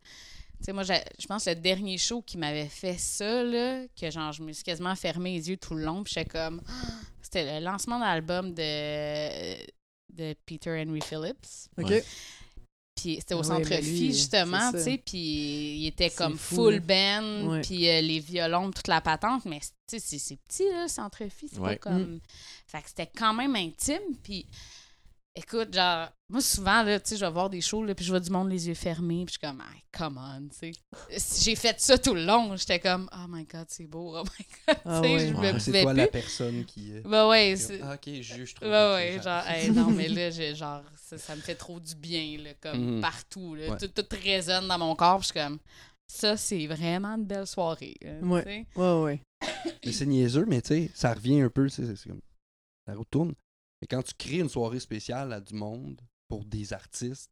Tu 0.57 0.65
sais, 0.65 0.73
moi, 0.73 0.83
je 0.83 1.27
pense 1.27 1.45
que 1.45 1.49
le 1.51 1.57
dernier 1.57 1.97
show 1.97 2.21
qui 2.21 2.37
m'avait 2.37 2.67
fait 2.67 2.97
ça, 2.97 3.43
là, 3.43 3.85
que 3.99 4.09
genre, 4.09 4.31
je 4.31 4.41
me 4.41 4.51
suis 4.53 4.63
quasiment 4.63 4.95
fermé 4.95 5.33
les 5.33 5.49
yeux 5.49 5.57
tout 5.57 5.75
le 5.75 5.83
long, 5.83 6.03
puis 6.03 6.13
j'étais 6.15 6.29
comme. 6.29 6.61
C'était 7.21 7.59
le 7.59 7.65
lancement 7.65 7.99
d'album 7.99 8.53
de, 8.53 9.55
de 10.15 10.35
Peter 10.45 10.71
Henry 10.85 11.01
Phillips. 11.01 11.69
OK. 11.77 12.03
Puis 12.95 13.17
c'était 13.19 13.33
au 13.33 13.39
Ah 13.41 13.43
centre 13.43 13.69
ouais, 13.69 13.75
mais 13.77 13.81
Phi, 13.81 13.89
lui, 13.99 14.07
justement, 14.13 14.71
tu 14.71 14.79
sais, 14.79 14.97
puis 14.97 15.17
il 15.79 15.87
était 15.87 16.09
comme 16.09 16.37
fou, 16.37 16.55
full 16.55 16.79
band, 16.79 17.59
puis 17.61 17.89
euh, 17.89 17.99
les 17.99 18.19
violons, 18.19 18.71
toute 18.71 18.87
la 18.87 19.01
patente, 19.01 19.43
mais 19.43 19.59
tu 19.59 19.99
sais, 19.99 20.17
c'est- 20.17 20.37
petit, 20.47 20.63
là, 20.69 20.83
le 20.83 20.87
centre 20.87 21.27
Phi, 21.27 21.49
c'est 21.49 21.59
Ouais. 21.59 21.75
pas 21.75 21.89
comme... 21.91 22.21
Fait 22.67 22.81
que 22.81 22.87
c'était 22.87 23.07
quand 23.13 23.33
même 23.33 23.53
intime, 23.57 23.99
puis 24.23 24.47
écoute, 25.35 25.73
genre, 25.73 26.07
moi, 26.27 26.41
souvent, 26.41 26.81
là, 26.83 26.99
tu 26.99 27.09
sais, 27.09 27.17
je 27.17 27.25
vais 27.25 27.31
voir 27.31 27.49
des 27.51 27.61
shows, 27.61 27.83
là, 27.83 27.93
puis 27.93 28.03
je 28.03 28.09
vois 28.11 28.19
du 28.19 28.31
monde 28.31 28.49
les 28.49 28.67
yeux 28.67 28.73
fermés, 28.73 29.25
puis 29.25 29.35
je 29.35 29.39
suis 29.39 29.47
comme, 29.47 29.61
ah, 29.63 29.71
come 29.95 30.17
on, 30.17 30.47
tu 30.49 30.71
sais. 31.09 31.43
J'ai 31.43 31.55
fait 31.55 31.79
ça 31.79 31.97
tout 31.99 32.15
le 32.15 32.25
long, 32.25 32.55
j'étais 32.57 32.79
comme, 32.79 33.07
oh 33.13 33.25
my 33.29 33.45
God, 33.45 33.65
c'est 33.69 33.85
beau, 33.85 34.17
oh 34.17 34.23
my 34.23 34.45
God, 34.67 34.77
Ah 34.85 35.01
tu 35.03 35.07
sais, 35.07 35.13
ouais. 35.15 35.27
je 35.27 35.33
me 35.33 35.39
Ouais. 35.53 35.59
C'est 35.59 35.81
toi 35.81 35.91
plus. 35.91 35.97
la 35.97 36.07
personne 36.07 36.65
qui. 36.65 36.93
euh, 36.93 37.01
Bah 37.05 37.27
ouais, 37.27 37.53
qui- 37.55 37.61
c'est... 37.61 37.79
ah, 37.83 37.93
ok, 37.93 38.13
juge 38.21 38.53
trop. 38.55 38.65
Ouais, 38.65 38.71
ouais, 38.71 39.21
genre, 39.23 39.45
hey, 39.47 39.69
non, 39.71 39.91
mais 39.91 40.07
là, 40.09 40.31
j'ai- 40.31 40.55
genre, 40.55 40.81
ça, 40.97 41.17
ça 41.19 41.35
me 41.35 41.41
fait 41.41 41.55
trop 41.55 41.79
du 41.79 41.93
bien, 41.95 42.37
là, 42.39 42.53
comme 42.59 42.95
Mhm. 42.95 43.01
partout, 43.01 43.53
là. 43.55 43.69
Ouais. 43.71 43.77
Tout, 43.77 43.87
tout 43.87 44.17
résonne 44.23 44.67
dans 44.67 44.79
mon 44.79 44.95
corps, 44.95 45.19
puis 45.19 45.27
je 45.27 45.33
suis 45.33 45.39
comme, 45.47 45.59
ça, 46.07 46.37
c'est 46.37 46.65
vraiment 46.65 47.09
une 47.15 47.25
belle 47.25 47.45
soirée. 47.47 47.95
là, 48.01 48.19
Ouais. 48.21 48.43
sais. 48.43 48.65
Ouais, 48.75 49.01
ouais. 49.03 49.21
Mais 49.85 49.91
c'est 49.91 50.05
niaiseux, 50.07 50.45
mais 50.47 50.61
tu 50.63 50.69
sais, 50.69 50.91
ça 50.95 51.13
revient 51.13 51.41
un 51.41 51.49
peu, 51.49 51.69
c'est 51.69 51.95
c'est 51.95 52.09
comme. 52.09 52.21
Ça 52.87 52.95
retourne. 52.95 53.33
Mais 53.81 53.87
quand 53.87 54.01
tu 54.01 54.13
crées 54.17 54.39
une 54.39 54.49
soirée 54.49 54.79
spéciale 54.79 55.31
à 55.33 55.39
du 55.41 55.53
monde 55.53 55.99
pour 56.27 56.45
des 56.45 56.73
artistes, 56.73 57.31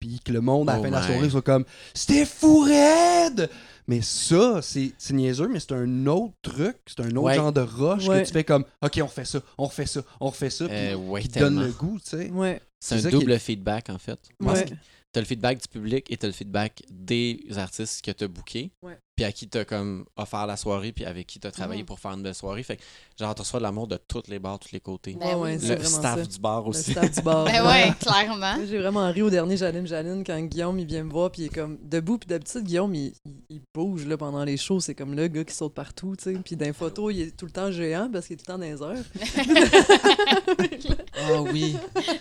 puis 0.00 0.20
que 0.24 0.32
le 0.32 0.40
monde, 0.40 0.68
à 0.68 0.74
la 0.74 0.78
Oh 0.80 0.82
fin 0.82 0.88
de 0.90 0.94
la 0.94 1.00
my. 1.00 1.06
soirée, 1.06 1.30
soit 1.30 1.42
comme 1.42 1.64
C'était 1.94 2.24
fou 2.26 2.60
raide! 2.60 3.48
Mais 3.86 4.00
ça, 4.02 4.60
c'est 4.62 4.92
c'est 4.98 5.14
niaiseux, 5.14 5.48
mais 5.48 5.60
c'est 5.60 5.72
un 5.72 6.06
autre 6.06 6.34
truc, 6.42 6.76
c'est 6.86 7.00
un 7.00 7.10
autre 7.10 7.20
Ouais. 7.22 7.34
genre 7.36 7.52
de 7.52 7.60
rush 7.60 8.06
Ouais. 8.08 8.22
que 8.22 8.26
tu 8.26 8.32
fais 8.32 8.44
comme 8.44 8.64
Ok, 8.82 8.98
on 9.02 9.06
refait 9.06 9.24
ça, 9.24 9.40
on 9.58 9.64
refait 9.66 9.86
ça, 9.86 10.02
on 10.20 10.26
refait 10.28 10.50
ça, 10.50 10.66
puis 10.68 10.76
Euh, 10.76 10.94
ouais, 10.96 11.22
qui 11.22 11.28
te 11.28 11.38
donne 11.38 11.60
le 11.60 11.70
goût, 11.72 11.98
tu 12.00 12.10
sais. 12.10 12.30
Ouais. 12.30 12.60
C'est 12.80 13.04
un 13.06 13.08
double 13.10 13.38
feedback, 13.38 13.88
en 13.90 13.98
fait. 13.98 14.18
Parce 14.42 14.60
Ouais. 14.60 14.64
que 14.66 14.74
t'as 15.14 15.20
le 15.20 15.26
feedback 15.26 15.62
du 15.62 15.68
public 15.68 16.10
et 16.10 16.16
t'as 16.16 16.26
le 16.26 16.32
feedback 16.32 16.82
des 16.90 17.40
artistes 17.56 18.04
que 18.04 18.10
t'as 18.10 18.26
bookés. 18.28 18.70
Puis 19.16 19.24
à 19.24 19.30
qui 19.30 19.46
t'as 19.48 19.64
comme 19.64 20.06
offert 20.16 20.44
la 20.44 20.56
soirée, 20.56 20.90
puis 20.90 21.04
avec 21.04 21.28
qui 21.28 21.38
t'as 21.38 21.52
travaillé 21.52 21.82
Mhm. 21.82 21.86
pour 21.86 22.00
faire 22.00 22.10
une 22.10 22.24
belle 22.24 22.34
soirée. 22.34 22.64
Fait 22.64 22.78
que 22.78 22.82
genre, 23.16 23.32
tu 23.32 23.42
reçois 23.42 23.60
de 23.60 23.62
l'amour 23.62 23.86
de 23.86 23.96
tous 23.96 24.24
les 24.26 24.40
bars, 24.40 24.58
tous 24.58 24.72
les 24.72 24.80
côtés. 24.80 25.16
Ben 25.20 25.36
oui. 25.36 25.52
Le 25.52 25.58
vraiment 25.58 25.84
staff 25.84 26.18
ça. 26.18 26.26
du 26.26 26.38
bar 26.40 26.62
Le 26.64 26.68
aussi. 26.70 26.90
staff 26.90 27.12
du 27.12 27.22
bar. 27.22 27.44
Ben 27.54 27.64
ouais, 27.64 27.92
clairement. 28.00 28.56
J'ai 28.68 28.76
vraiment 28.78 29.08
ri 29.12 29.22
au 29.22 29.30
dernier 29.30 29.56
Janine 29.56 29.86
Janine 29.86 30.24
quand 30.24 30.40
Guillaume 30.40 30.80
il 30.80 30.86
vient 30.86 31.04
me 31.04 31.12
voir 31.12 31.30
puis 31.30 31.42
il 31.42 31.44
est 31.46 31.54
comme 31.54 31.78
debout 31.80 32.18
puis 32.18 32.26
d'habitude 32.26 32.64
Guillaume 32.64 32.92
il, 32.96 33.12
il- 33.50 33.60
bouge 33.72 34.04
là 34.06 34.16
pendant 34.16 34.42
les 34.44 34.56
shows 34.56 34.80
c'est 34.80 34.94
comme 34.96 35.14
le 35.14 35.26
gars 35.28 35.44
qui 35.44 35.54
saute 35.54 35.74
partout 35.74 36.14
tu 36.16 36.24
sais 36.24 36.34
puis 36.44 36.54
dans 36.56 36.66
les 36.66 36.72
photos 36.72 37.12
il 37.14 37.20
est 37.22 37.36
tout 37.36 37.44
le 37.46 37.50
temps 37.52 37.70
géant 37.72 38.08
parce 38.12 38.26
qu'il 38.26 38.34
est 38.34 38.36
tout 38.36 38.44
le 38.48 38.52
temps 38.54 38.58
dans 38.58 38.64
les 38.64 38.82
heures 38.82 39.04
Ah 41.16 41.42
oui. 41.42 41.76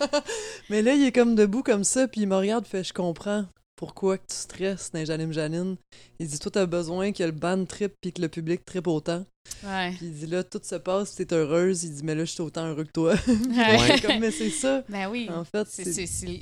mais 0.69 0.81
là 0.81 0.93
il 0.93 1.03
est 1.05 1.11
comme 1.11 1.35
debout 1.35 1.63
comme 1.63 1.83
ça 1.83 2.07
puis 2.07 2.21
il 2.21 2.27
me 2.27 2.35
regarde 2.35 2.65
fait 2.65 2.82
je 2.83 2.93
comprends 2.93 3.45
pourquoi 3.75 4.17
que 4.17 4.27
tu 4.29 4.35
stresses 4.35 4.91
dans 4.93 5.03
Janine 5.03 5.33
Janine 5.33 5.75
il 6.19 6.27
dit 6.27 6.37
toi 6.39 6.51
t'as 6.51 6.65
besoin 6.65 7.11
que 7.11 7.23
le 7.23 7.31
band 7.31 7.65
trip 7.65 7.93
puis 8.01 8.13
que 8.13 8.21
le 8.21 8.29
public 8.29 8.63
trippe 8.65 8.87
autant 8.87 9.25
Ouais. 9.65 9.91
puis 9.97 10.05
il 10.05 10.13
dit 10.13 10.25
là 10.27 10.41
tout 10.43 10.61
se 10.63 10.75
passe 10.75 11.15
t'es 11.15 11.33
heureuse 11.33 11.83
il 11.83 11.93
dit 11.95 12.03
mais 12.03 12.15
là 12.15 12.23
je 12.23 12.31
suis 12.31 12.41
autant 12.41 12.65
heureux 12.65 12.85
que 12.85 12.91
toi 12.93 13.13
Ouais. 13.27 13.99
comme 14.01 14.19
mais 14.19 14.31
c'est 14.31 14.49
ça 14.49 14.83
Ben 14.87 15.09
oui. 15.09 15.27
en 15.29 15.43
fait 15.43 15.67
C'est 15.67 15.83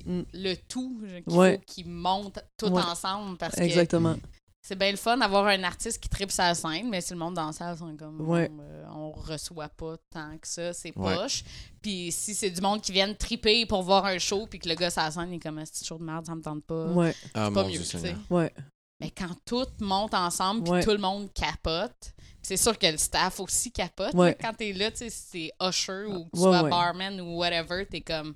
Mm. 0.06 0.24
le 0.34 0.56
tout 0.68 1.02
qu'il 1.28 1.34
Ouais. 1.36 1.56
faut 1.58 1.64
qu'ils 1.66 1.88
montent 1.90 2.40
tout 2.58 2.68
ensemble 2.68 3.38
parce 3.38 3.56
que 3.56 3.62
exactement 3.62 4.18
c'est 4.62 4.78
bien 4.78 4.92
le 4.92 4.98
fun 4.98 5.18
d'avoir 5.18 5.48
un 5.48 5.64
artiste 5.64 6.00
qui 6.00 6.08
tripe 6.08 6.32
sa 6.32 6.54
scène, 6.54 6.90
mais 6.90 7.02
si 7.02 7.14
le 7.14 7.20
monde 7.20 7.34
dans 7.34 7.48
la 7.48 7.52
salle 7.52 7.78
sont 7.78 7.96
comme 7.98 8.22
Ouais. 8.22 8.50
euh, 8.60 8.86
on 8.94 9.12
reçoit 9.12 9.70
pas 9.70 9.96
tant 10.12 10.38
que 10.38 10.48
ça, 10.48 10.72
c'est 10.74 10.96
Ouais. 10.98 11.16
poche. 11.16 11.44
Puis 11.82 12.12
si 12.12 12.36
c'est 12.36 12.52
du 12.52 12.62
monde 12.62 12.82
qui 12.82 12.92
vient 12.92 13.12
triper 13.14 13.66
pour 13.66 13.82
voir 13.84 14.06
un 14.06 14.20
show, 14.20 14.46
puis 14.48 14.60
que 14.60 14.70
le 14.70 14.76
gars 14.76 14.90
la 14.96 15.10
scène 15.12 15.32
il 15.32 15.36
est 15.36 15.40
comme 15.40 15.58
un 15.58 15.64
petit 15.64 15.84
show 15.84 15.98
de 15.98 16.04
merde, 16.04 16.26
ça 16.26 16.36
me 16.36 16.42
tente 16.42 16.64
pas. 16.64 16.86
ouais 16.88 17.16
Ah 17.34 17.48
C'est 17.48 17.54
pas 17.54 17.64
mon 17.64 17.70
mieux, 17.70 17.80
tu 17.80 17.86
sais. 17.98 18.16
Ouais 18.30 18.54
Mais 19.00 19.10
quand 19.10 19.36
tout 19.46 19.66
monte 19.80 20.14
ensemble, 20.14 20.64
puis 20.64 20.72
Ouais. 20.74 20.84
tout 20.84 20.92
le 20.92 21.00
monde 21.00 21.34
capote, 21.34 22.14
puis 22.18 22.44
c'est 22.44 22.58
sûr 22.58 22.78
que 22.78 22.86
le 22.86 22.98
staff 22.98 23.40
aussi 23.40 23.72
capote. 23.72 24.14
Quand 24.40 24.54
t'es 24.56 24.74
là, 24.74 24.92
tu 24.92 24.98
sais, 24.98 25.10
si 25.10 25.24
c'est 25.32 25.52
usher 25.68 26.06
ou 26.06 26.26
que 26.26 26.30
tu 26.36 26.40
Ouais, 26.40 26.44
sois 26.52 26.62
ouais. 26.64 26.70
barman 26.70 27.20
ou 27.20 27.38
whatever, 27.38 27.86
t'es 27.88 28.02
comme 28.02 28.36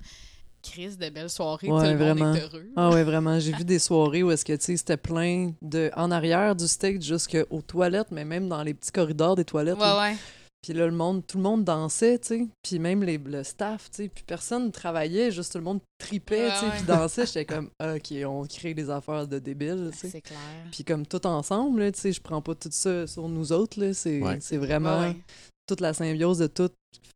crise 0.65 0.97
de 0.97 1.10
belles 1.10 1.30
soirées. 1.30 1.67
Ouais, 1.69 1.78
tout 1.80 1.84
le 1.86 1.89
monde 1.91 2.17
vraiment. 2.17 2.34
est 2.34 2.41
heureux. 2.41 2.65
Ah 2.75 2.89
ouais, 2.89 3.04
vraiment. 3.04 3.39
J'ai 3.39 3.51
vu 3.54 3.63
des 3.63 3.80
soirées 3.80 4.23
où 4.23 4.32
est-ce 4.32 4.43
que, 4.45 4.54
tu 4.54 4.63
sais, 4.63 4.78
c'était 4.78 4.97
plein 4.97 5.54
de... 5.62 5.91
En 5.95 6.12
arrière 6.12 6.56
du 6.56 6.67
stage 6.67 7.01
jusqu'aux 7.04 7.62
toilettes, 7.62 8.12
mais 8.12 8.25
même 8.25 8.49
dans 8.49 8.63
les 8.63 8.73
petits 8.73 8.91
corridors 8.91 9.36
des 9.36 9.45
toilettes. 9.45 9.80
là. 9.80 9.97
Ouais, 10.01 10.10
ouais. 10.12 10.17
Puis 10.62 10.73
là, 10.73 10.88
le 10.88 10.93
monde, 10.93 11.21
tout 11.28 11.38
le 11.38 11.43
monde 11.43 11.63
dansait, 11.63 12.17
tu 12.17 12.28
sais. 12.28 12.47
Puis 12.63 12.80
même 12.80 13.04
les, 13.04 13.19
le 13.19 13.43
staff, 13.43 13.91
tu 13.91 13.97
sais. 14.04 14.10
Puis 14.10 14.23
personne 14.25 14.65
ne 14.65 14.71
travaillait, 14.71 15.30
juste 15.30 15.51
tout 15.51 15.60
le 15.60 15.63
monde 15.63 15.80
tripait, 15.99 16.47
Ouais, 16.47 16.54
tu 16.54 16.60
sais. 16.62 16.65
ouais. 16.65 16.71
Puis 16.78 16.84
dansait. 16.88 17.25
J'étais 17.28 17.45
comme, 17.45 17.69
OK, 17.80 18.13
on 18.25 18.43
crée 18.47 18.73
des 18.73 18.89
affaires 18.89 19.28
de 19.28 19.38
débiles, 19.38 19.89
tu 19.91 19.97
sais. 19.99 20.10
C'est 20.10 20.21
clair. 20.21 20.39
Puis 20.71 20.84
comme 20.84 21.06
tout 21.06 21.28
ensemble, 21.28 21.91
tu 21.91 21.99
sais, 21.99 22.12
je 22.12 22.19
prends 22.19 22.41
pas 22.41 22.56
tout 22.56 22.69
ça 22.71 23.06
sur 23.06 23.30
nous 23.30 23.51
autres, 23.51 23.80
là. 23.80 23.93
C'est 23.93 24.19
Ouais. 24.19 24.39
vraiment. 24.58 25.13
Toute 25.67 25.82
la 25.82 25.93
symbiose 25.93 26.38
de 26.39 26.47
tout 26.47 26.69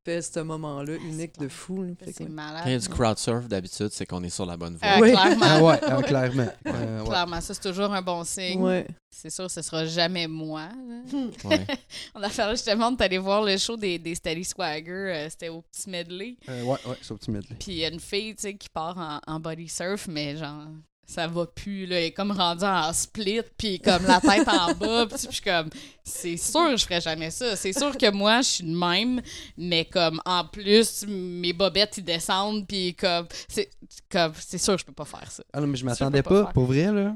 fait 0.06 0.22
ce 0.22 0.40
moment-là 0.40 0.96
unique 0.96 1.32
c'est 1.38 1.44
de 1.44 1.50
fou. 1.50 1.84
là. 1.84 1.90
Fait 2.00 2.06
que, 2.08 2.12
C'est 2.18 2.24
ouais. 2.24 2.30
malade. 2.30 2.62
Quand 2.64 2.70
il 2.70 2.72
y 2.72 2.76
a 2.76 2.80
du 2.80 2.90
crowd 2.90 3.18
surf, 3.18 3.48
d'habitude, 3.48 3.90
c'est 3.92 4.06
qu'on 4.06 4.24
est 4.24 4.30
sur 4.30 4.46
la 4.46 4.56
bonne 4.58 4.76
voie. 4.78 4.88
Euh, 4.88 5.00
Oui. 5.02 5.12
Clairement. 5.12 5.46
Ah 5.46 5.64
ouais, 5.64 5.80
ah, 5.84 6.02
clairement. 6.04 6.48
Euh, 6.68 7.02
ouais. 7.02 7.08
Clairement, 7.10 7.42
ça, 7.42 7.54
c'est 7.54 7.62
toujours 7.70 7.94
un 7.94 8.02
bon 8.02 8.24
signe. 8.24 8.62
Ouais. 8.62 8.88
C'est 9.12 9.30
sûr, 9.30 9.50
ce 9.52 9.62
sera 9.62 9.86
jamais 9.86 10.28
moi. 10.28 10.70
Ouais. 11.44 11.66
On 12.16 12.22
a 12.24 12.30
fait 12.30 12.50
justement, 12.52 12.92
est 12.96 13.02
allé 13.02 13.18
voir 13.18 13.44
le 13.44 13.58
show 13.58 13.76
des, 13.76 14.00
des 14.00 14.16
Steady 14.16 14.44
Swagger. 14.46 14.92
euh, 14.92 15.30
C'était 15.30 15.50
au 15.50 15.62
petit 15.62 15.90
medley. 15.90 16.38
Euh, 16.48 16.64
ouais, 16.64 16.78
ouais, 16.86 16.98
c'est 17.02 17.12
au 17.12 17.18
petit 17.18 17.32
medley. 17.32 17.56
Puis 17.60 17.72
il 17.74 17.78
y 17.80 17.86
a 17.86 17.90
une 17.90 18.00
fille, 18.00 18.36
tu 18.36 18.42
sais, 18.44 18.56
qui 18.56 18.70
part 18.70 18.98
en, 18.98 19.20
en 19.36 19.40
body 19.40 19.68
surf, 19.68 20.08
mais 20.08 20.38
genre, 20.38 20.64
ça 21.10 21.26
va 21.26 21.48
plus, 21.48 21.88
là. 21.88 21.98
Elle 21.98 22.06
est 22.06 22.12
comme 22.12 22.30
rendue 22.32 22.66
en 22.66 22.94
split, 22.94 23.42
puis 23.58 23.80
comme 23.80 24.04
la 24.06 24.22
tête 24.22 24.48
en 24.48 24.74
bas. 24.80 25.08
Puis 25.08 25.18
je 25.26 25.32
suis 25.32 25.42
comme, 25.42 25.70
c'est 26.04 26.38
sûr, 26.38 26.78
je 26.78 26.86
ferais 26.86 27.02
jamais 27.02 27.32
ça. 27.32 27.56
C'est 27.56 27.74
sûr 27.74 27.98
que 27.98 28.12
moi, 28.12 28.42
je 28.42 28.48
suis 28.48 28.64
de 28.64 28.78
même, 28.78 29.20
mais 29.58 29.86
comme, 29.86 30.22
en 30.24 30.46
plus, 30.46 31.06
mes 31.08 31.52
bobettes, 31.52 31.98
ils 31.98 32.04
descendent, 32.04 32.68
puis 32.68 32.94
comme, 32.94 33.26
c'est 33.48 33.72
comme, 34.12 34.34
c'est 34.36 34.60
sûr 34.60 34.76
que 34.76 34.82
je 34.82 34.86
peux 34.86 34.94
pas 34.94 35.06
faire 35.06 35.32
ça. 35.32 35.44
Ah 35.52 35.60
non, 35.60 35.66
mais 35.66 35.78
je 35.78 35.86
m'attendais 35.86 36.20
je 36.20 36.24
pas 36.24 36.44
pas, 36.44 36.54
pour 36.54 36.66
vrai, 36.66 36.92
là. 36.92 37.16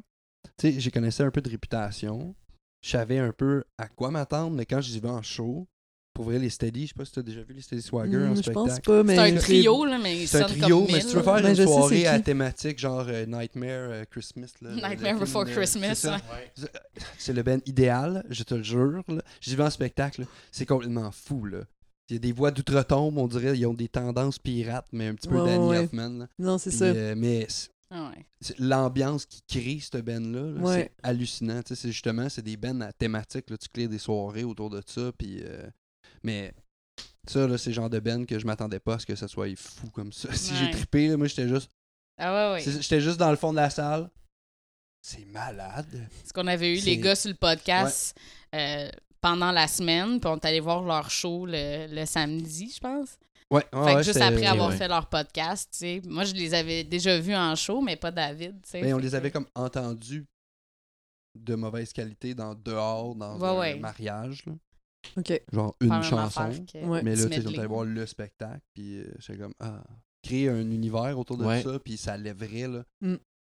Tu 0.57 0.73
sais, 0.73 0.79
j'ai 0.79 0.89
connaissais 0.89 1.23
un 1.23 1.31
peu 1.31 1.41
de 1.41 1.49
réputation. 1.51 2.33
Je 2.81 2.89
savais 2.89 3.19
un 3.19 3.31
peu 3.31 3.63
à 3.77 3.87
quoi 3.87 4.09
m'attendre, 4.09 4.55
mais 4.55 4.65
quand 4.65 4.81
j'y 4.81 4.99
vais 4.99 5.09
en 5.09 5.21
show, 5.21 5.67
pour 6.13 6.25
vrai, 6.25 6.37
les 6.39 6.49
Steady, 6.49 6.83
je 6.83 6.87
sais 6.89 6.93
pas 6.95 7.05
si 7.05 7.11
t'as 7.11 7.21
déjà 7.23 7.41
vu 7.41 7.53
les 7.53 7.61
Steady 7.61 7.81
Swagger 7.81 8.17
en 8.17 8.31
Hmm, 8.31 8.35
je 8.35 8.41
spectacle. 8.43 8.53
pense 8.69 8.79
pas, 8.81 9.03
mais. 9.03 9.15
C'est 9.15 9.21
un 9.21 9.35
trio, 9.39 9.85
là, 9.85 9.97
mais 10.01 10.21
ils 10.21 10.27
C'est 10.27 10.41
un 10.43 10.45
trio, 10.45 10.83
comme 10.85 10.91
mais 10.93 11.01
si 11.01 11.07
tu 11.07 11.15
veux 11.15 11.23
faire 11.23 11.33
Ben, 11.41 11.49
une 11.49 11.55
je 11.55 11.61
sais 11.61 11.67
soirée 11.67 12.07
à 12.07 12.19
thématique, 12.19 12.79
genre 12.79 13.05
euh, 13.07 13.25
Nightmare 13.25 13.67
euh, 13.69 14.03
Christmas. 14.09 14.53
Là, 14.61 14.71
Nightmare 14.89 15.19
Before 15.19 15.43
film, 15.45 15.57
euh, 15.57 15.59
Christmas, 15.61 15.95
c'est 15.95 16.09
ouais. 16.09 17.33
Le 17.35 17.41
band 17.43 17.59
idéal, 17.65 18.23
je 18.29 18.43
te 18.43 18.53
le 18.55 18.63
jure. 18.63 19.03
là. 19.07 19.21
J'y 19.41 19.55
vais 19.55 19.63
en 19.63 19.69
spectacle, 19.69 20.21
là, 20.21 20.27
c'est 20.51 20.65
complètement 20.65 21.11
fou. 21.11 21.45
Là. 21.45 21.59
Il 22.09 22.13
y 22.13 22.17
a 22.17 22.19
des 22.19 22.31
voix 22.31 22.51
d'outre-tombe, 22.51 23.17
on 23.17 23.27
dirait, 23.27 23.57
ils 23.57 23.65
ont 23.65 23.73
des 23.73 23.87
tendances 23.87 24.37
pirates, 24.37 24.87
mais 24.91 25.07
un 25.07 25.15
petit 25.15 25.27
peu 25.29 25.41
Ouais, 25.41 25.49
Danny 25.49 25.65
ouais. 25.67 25.77
Hoffman. 25.79 26.09
là. 26.09 26.27
Non, 26.37 26.57
c'est 26.57 26.71
ça. 26.71 26.85
euh, 26.85 27.15
mais 27.17 27.45
c'est- 27.49 27.69
Ah 27.89 28.11
l'ambiance 28.59 29.25
qui 29.25 29.41
crée 29.47 29.79
cette 29.79 30.03
band-là, 30.03 30.41
là, 30.51 30.61
Ouais. 30.61 30.91
c'est 31.01 31.07
hallucinant. 31.07 31.61
Tu 31.63 31.75
C'est 31.75 31.91
justement, 31.91 32.27
c'est 32.27 32.41
des 32.41 32.57
bands 32.57 32.81
à 32.81 32.91
thématique. 32.91 33.49
Là, 33.49 33.57
tu 33.57 33.67
crées 33.69 33.87
des 33.87 33.99
soirées 33.99 34.43
autour 34.43 34.69
de 34.69 34.81
ça. 34.85 35.11
Puis, 35.17 35.41
euh, 35.43 35.63
mais 36.23 36.53
ça, 37.27 37.47
là, 37.47 37.57
c'est 37.57 37.69
le 37.69 37.75
genre 37.75 37.89
de 37.89 37.99
band 37.99 38.25
que 38.25 38.37
je 38.39 38.45
m'attendais 38.45 38.79
pas 38.79 38.95
à 38.95 38.99
ce 38.99 39.05
que 39.05 39.15
ça 39.15 39.27
soit 39.27 39.55
fou 39.57 39.89
comme 39.91 40.11
ça. 40.11 40.29
Si 40.33 40.55
j'ai 40.55 40.71
trippé, 40.71 41.07
là, 41.07 41.17
moi, 41.17 41.27
j'étais 41.27 41.47
juste, 41.47 41.69
Ah 42.17 42.53
ouais, 42.55 42.63
ouais. 42.65 42.71
j'étais 42.81 43.01
juste 43.01 43.17
dans 43.17 43.29
le 43.31 43.37
fond 43.37 43.51
de 43.51 43.57
la 43.57 43.69
salle. 43.69 44.09
C'est 45.01 45.25
malade. 45.25 46.07
Ce 46.25 46.31
qu'on 46.31 46.47
avait 46.47 46.77
eu, 46.77 46.79
les 46.81 46.97
gars 46.97 47.15
sur 47.15 47.29
le 47.29 47.35
podcast 47.35 48.17
euh, 48.55 48.89
pendant 49.19 49.51
la 49.51 49.67
semaine, 49.67 50.19
puis 50.19 50.29
on 50.29 50.35
est 50.37 50.45
allé 50.45 50.59
voir 50.61 50.81
leur 50.83 51.09
show 51.09 51.45
le, 51.45 51.87
le 51.93 52.05
samedi, 52.05 52.71
je 52.73 52.79
pense. 52.79 53.17
Ouais, 53.51 53.61
fait 53.71 53.77
ouais, 53.77 53.91
que 53.91 53.95
ouais, 53.97 54.03
juste 54.03 54.21
après 54.21 54.45
avoir 54.45 54.73
fait 54.73 54.87
leur 54.87 55.07
podcast, 55.09 55.69
tu 55.73 55.77
sais. 55.79 56.01
Moi, 56.05 56.23
je 56.23 56.33
les 56.33 56.53
avais 56.53 56.83
déjà 56.85 57.19
vus 57.19 57.35
en 57.35 57.55
show, 57.55 57.81
mais 57.81 57.95
pas 57.97 58.11
David, 58.11 58.61
tu 58.63 58.69
sais. 58.69 58.81
Ben, 58.81 58.93
on 58.93 58.97
Fait 58.97 59.03
les 59.03 59.11
que- 59.11 59.15
avait 59.15 59.31
comme 59.31 59.45
entendus 59.55 60.25
de 61.35 61.55
mauvaise 61.55 61.91
qualité 61.93 62.33
dans 62.33 62.55
dehors, 62.55 63.13
dans 63.15 63.43
un 63.43 63.75
mariage. 63.77 64.45
là. 64.45 64.53
Genre 65.51 65.75
une 65.81 66.03
chanson. 66.03 66.49
que 66.71 66.77
Ouais. 66.85 67.01
Mais 67.03 67.15
là, 67.15 67.25
tu 67.29 67.41
sais, 67.41 67.65
voir 67.67 67.85
le 67.85 68.05
spectacle, 68.05 68.61
puis 68.73 68.97
euh, 68.99 69.05
j'étais 69.19 69.39
comme, 69.39 69.53
ah, 69.59 69.83
créer 70.23 70.49
un 70.49 70.59
univers 70.61 71.17
autour 71.19 71.37
de 71.37 71.45
Ouais. 71.45 71.61
ça, 71.63 71.79
puis 71.79 71.97
ça 71.97 72.17
lèverait, 72.17 72.67
là. 72.67 72.83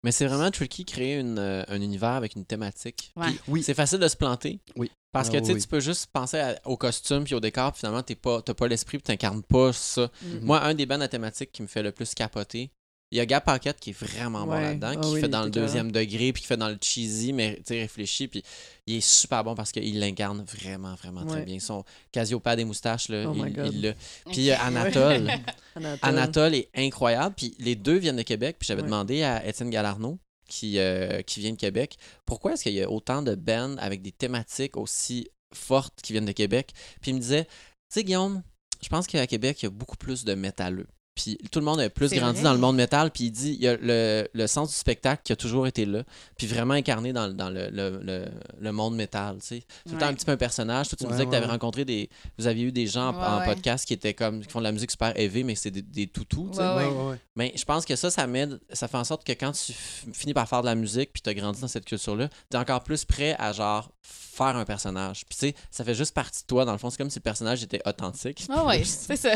Mais 0.03 0.11
c'est 0.11 0.27
vraiment 0.27 0.51
tricky 0.51 0.85
créer 0.85 1.19
une, 1.19 1.39
euh, 1.39 1.63
un 1.67 1.81
univers 1.81 2.11
avec 2.11 2.35
une 2.35 2.45
thématique. 2.45 3.11
Ouais. 3.15 3.27
Puis 3.27 3.39
Oui. 3.47 3.63
C'est 3.63 3.73
facile 3.73 3.99
de 3.99 4.07
se 4.07 4.15
planter. 4.15 4.59
Oui. 4.75 4.91
Parce 5.11 5.29
que 5.29 5.37
Ah 5.37 5.41
tu 5.41 5.47
sais, 5.47 5.53
oui. 5.53 5.61
tu 5.61 5.67
peux 5.67 5.79
juste 5.79 6.07
penser 6.13 6.37
à- 6.37 6.59
au 6.65 6.77
costume 6.77 7.23
puis 7.23 7.33
au 7.33 7.39
décor, 7.39 7.71
puis 7.71 7.79
finalement, 7.79 8.03
t'es 8.03 8.13
pas, 8.15 8.41
t'as 8.43 8.53
pas 8.53 8.67
l'esprit, 8.67 8.97
puis 8.97 9.03
t'incarnes 9.03 9.41
pas 9.41 9.73
ça. 9.73 10.09
Mhm. 10.21 10.39
Moi, 10.43 10.61
un 10.63 10.75
des 10.75 10.85
bands 10.85 11.01
à 11.01 11.07
thématique 11.07 11.51
qui 11.51 11.63
me 11.63 11.67
fait 11.67 11.81
le 11.81 11.91
plus 11.91 12.13
capoter, 12.13 12.69
il 13.11 13.17
y 13.17 13.21
a 13.21 13.25
Gap 13.25 13.45
Pocket 13.45 13.79
qui 13.79 13.91
est 13.91 13.93
vraiment 13.93 14.45
bon 14.45 14.51
Ouais. 14.53 14.61
là-dedans, 14.61 14.91
Ah 14.93 14.95
qui 14.97 15.09
oui, 15.13 15.21
fait 15.21 15.29
dans 15.29 15.43
le 15.43 15.49
deuxième 15.49 15.91
degré, 15.91 16.33
puis 16.33 16.41
qui 16.41 16.47
fait 16.47 16.57
dans 16.57 16.67
le 16.69 16.77
cheesy, 16.81 17.31
mais 17.31 17.61
réfléchi, 17.69 18.27
puis 18.27 18.43
il 18.85 18.95
est 18.97 19.01
super 19.01 19.43
bon 19.43 19.55
parce 19.55 19.71
qu'il 19.71 19.99
l'incarne 19.99 20.43
vraiment, 20.43 20.95
vraiment 20.95 21.25
très 21.25 21.43
bien. 21.43 21.59
Son 21.59 21.83
Cassiopeia 22.11 22.55
des 22.57 22.65
moustaches, 22.65 23.07
là, 23.09 23.25
Oh 23.29 23.33
il, 23.35 23.81
l'a. 23.81 23.93
Puis 24.31 24.51
euh, 24.51 24.55
Anatole. 24.59 25.29
Anatole. 25.75 25.99
Anatole 26.01 26.55
est 26.55 26.69
incroyable. 26.75 27.33
Puis 27.35 27.55
les 27.59 27.75
deux 27.75 27.97
viennent 27.97 28.17
de 28.17 28.21
Québec. 28.23 28.57
Puis 28.59 28.67
j'avais 28.67 28.81
Ouais. 28.81 28.87
demandé 28.87 29.23
à 29.23 29.45
Étienne 29.47 29.69
Galarno, 29.69 30.19
qui, 30.49 30.77
euh, 30.79 31.21
qui 31.23 31.39
vient 31.41 31.51
de 31.51 31.57
Québec, 31.57 31.97
pourquoi 32.25 32.53
est-ce 32.53 32.63
qu'il 32.63 32.73
y 32.73 32.81
a 32.81 32.89
autant 32.89 33.21
de 33.21 33.35
bands 33.35 33.75
avec 33.77 34.01
des 34.01 34.11
thématiques 34.11 34.75
aussi 34.77 35.29
fortes 35.53 36.01
qui 36.01 36.13
viennent 36.13 36.25
de 36.25 36.31
Québec? 36.33 36.71
Puis 37.01 37.11
il 37.11 37.15
me 37.15 37.19
disait, 37.19 37.45
tu 37.45 37.51
sais, 37.89 38.03
Guillaume, 38.03 38.41
je 38.81 38.89
pense 38.89 39.07
qu'à 39.07 39.25
Québec, 39.27 39.61
il 39.61 39.65
y 39.65 39.67
a 39.67 39.71
beaucoup 39.71 39.97
plus 39.97 40.23
de 40.23 40.33
métalleux. 40.35 40.87
Puis 41.17 41.37
tout 41.51 41.59
le 41.59 41.65
monde 41.65 41.79
a 41.79 41.89
plus 41.89 42.11
grandi 42.13 42.35
vrai. 42.35 42.43
dans 42.43 42.53
le 42.53 42.59
monde 42.59 42.75
métal. 42.75 43.09
Puis 43.11 43.25
il 43.25 43.31
dit, 43.31 43.53
il 43.53 43.61
y 43.61 43.67
a 43.67 43.75
le, 43.75 44.27
le 44.31 44.47
sens 44.47 44.69
du 44.69 44.75
spectacle 44.75 45.21
qui 45.25 45.33
a 45.33 45.35
toujours 45.35 45.65
été 45.67 45.85
là. 45.85 46.03
Puis 46.37 46.45
vraiment 46.47 46.75
incarné 46.75 47.11
dans, 47.11 47.27
le- 47.27 47.33
dans 47.33 47.49
le, 47.49 47.69
le, 47.71 47.99
le, 48.03 48.25
le 48.59 48.71
monde 48.71 48.95
métal, 48.95 49.37
tu 49.39 49.47
sais. 49.47 49.59
Tout 49.85 49.93
le 49.93 49.97
temps 49.99 50.05
Ouais. 50.05 50.11
un 50.11 50.13
petit 50.13 50.25
peu 50.25 50.31
un 50.33 50.37
personnage. 50.37 50.89
Toi, 50.89 50.97
tu 50.99 51.03
me 51.05 51.09
Ouais, 51.09 51.15
disais 51.15 51.25
que 51.25 51.31
tu 51.31 51.35
avais 51.37 51.45
ouais. 51.47 51.51
rencontré 51.51 51.83
des... 51.85 52.09
Vous 52.37 52.45
aviez 52.47 52.65
eu 52.65 52.71
des 52.71 52.85
gens 52.87 53.09
en, 53.09 53.17
Ouais, 53.19 53.25
en 53.25 53.39
ouais. 53.39 53.45
podcast 53.55 53.85
qui 53.85 53.93
étaient 53.93 54.13
comme... 54.13 54.41
qui 54.45 54.51
font 54.51 54.59
de 54.59 54.63
la 54.65 54.71
musique 54.71 54.91
super 54.91 55.17
élevée, 55.19 55.43
mais 55.43 55.55
c'est 55.55 55.71
des, 55.71 55.81
des 55.81 56.07
toutous, 56.07 56.49
tu 56.51 56.57
sais. 56.57 56.61
Ouais, 56.61 56.75
ouais. 56.75 56.85
ouais, 56.85 57.09
ouais. 57.11 57.19
Mais 57.35 57.53
je 57.55 57.65
pense 57.65 57.85
que 57.85 57.95
ça, 57.95 58.11
ça 58.11 58.27
m'aide. 58.27 58.59
Ça 58.71 58.87
fait 58.87 58.97
en 58.97 59.03
sorte 59.03 59.23
que 59.25 59.31
quand 59.33 59.51
tu 59.53 59.73
finis 60.13 60.33
par 60.33 60.47
faire 60.47 60.61
de 60.61 60.67
la 60.67 60.75
musique 60.75 61.11
puis 61.13 61.21
tu 61.21 61.29
as 61.29 61.33
grandi 61.33 61.59
dans 61.61 61.67
cette 61.67 61.85
culture-là, 61.85 62.29
tu 62.51 62.57
es 62.57 62.59
encore 62.59 62.83
plus 62.83 63.05
prêt 63.05 63.35
à 63.39 63.51
genre 63.53 63.89
faire 64.37 64.55
un 64.55 64.65
personnage. 64.65 65.25
Puis 65.25 65.35
tu 65.37 65.47
sais, 65.47 65.55
ça 65.71 65.83
fait 65.83 65.95
juste 65.95 66.13
partie 66.13 66.41
de 66.43 66.47
toi. 66.47 66.63
Dans 66.65 66.71
le 66.71 66.77
fond, 66.77 66.89
c'est 66.89 66.97
comme 66.97 67.09
si 67.09 67.19
le 67.19 67.23
personnage 67.23 67.63
était 67.63 67.81
authentique. 67.87 68.45
Ah 68.49 68.65
ouais, 68.65 68.83
c'est 68.85 69.15
ça. 69.17 69.33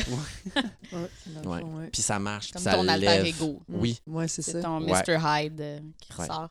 Ouais, 0.94 1.64
Ouais. 1.64 1.90
Puis 1.92 2.02
ça 2.02 2.20
marche. 2.20 2.52
Comme 2.52 2.62
puis 2.62 2.72
ça 2.72 2.78
ton 2.78 2.88
alter 2.88 3.06
lève. 3.06 3.26
ego. 3.26 3.62
Oui. 3.70 4.00
Ouais, 4.08 4.28
c'est 4.28 4.42
C'est 4.42 4.54
ça. 4.54 4.62
ton 4.62 4.82
Ouais. 4.84 5.02
Mr. 5.08 5.18
Hyde 5.24 5.62
euh, 5.62 5.80
qui 6.00 6.12
Ouais. 6.14 6.26
ressort. 6.28 6.50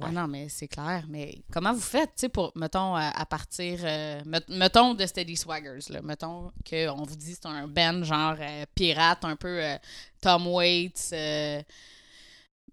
Ah 0.00 0.06
Ouais. 0.06 0.10
non, 0.10 0.26
mais 0.26 0.48
c'est 0.48 0.66
clair. 0.66 1.04
Mais 1.08 1.42
comment 1.52 1.72
vous 1.72 1.78
faites, 1.80 2.10
tu 2.16 2.22
sais, 2.22 2.28
pour, 2.28 2.50
mettons, 2.56 2.96
à, 2.96 3.10
à 3.10 3.26
partir, 3.26 3.78
euh, 3.84 4.20
met- 4.26 4.42
mettons, 4.48 4.92
de 4.94 5.06
Steady 5.06 5.36
Swaggers, 5.36 5.78
là, 5.90 6.02
mettons 6.02 6.50
qu'on 6.68 7.02
vous 7.04 7.14
dit 7.14 7.34
c'est 7.34 7.46
un 7.46 7.68
band 7.68 8.02
genre 8.02 8.34
euh, 8.40 8.64
pirate, 8.74 9.24
un 9.24 9.36
peu 9.36 9.62
euh, 9.62 9.76
Tom 10.20 10.48
Waits, 10.48 11.10
euh, 11.12 11.62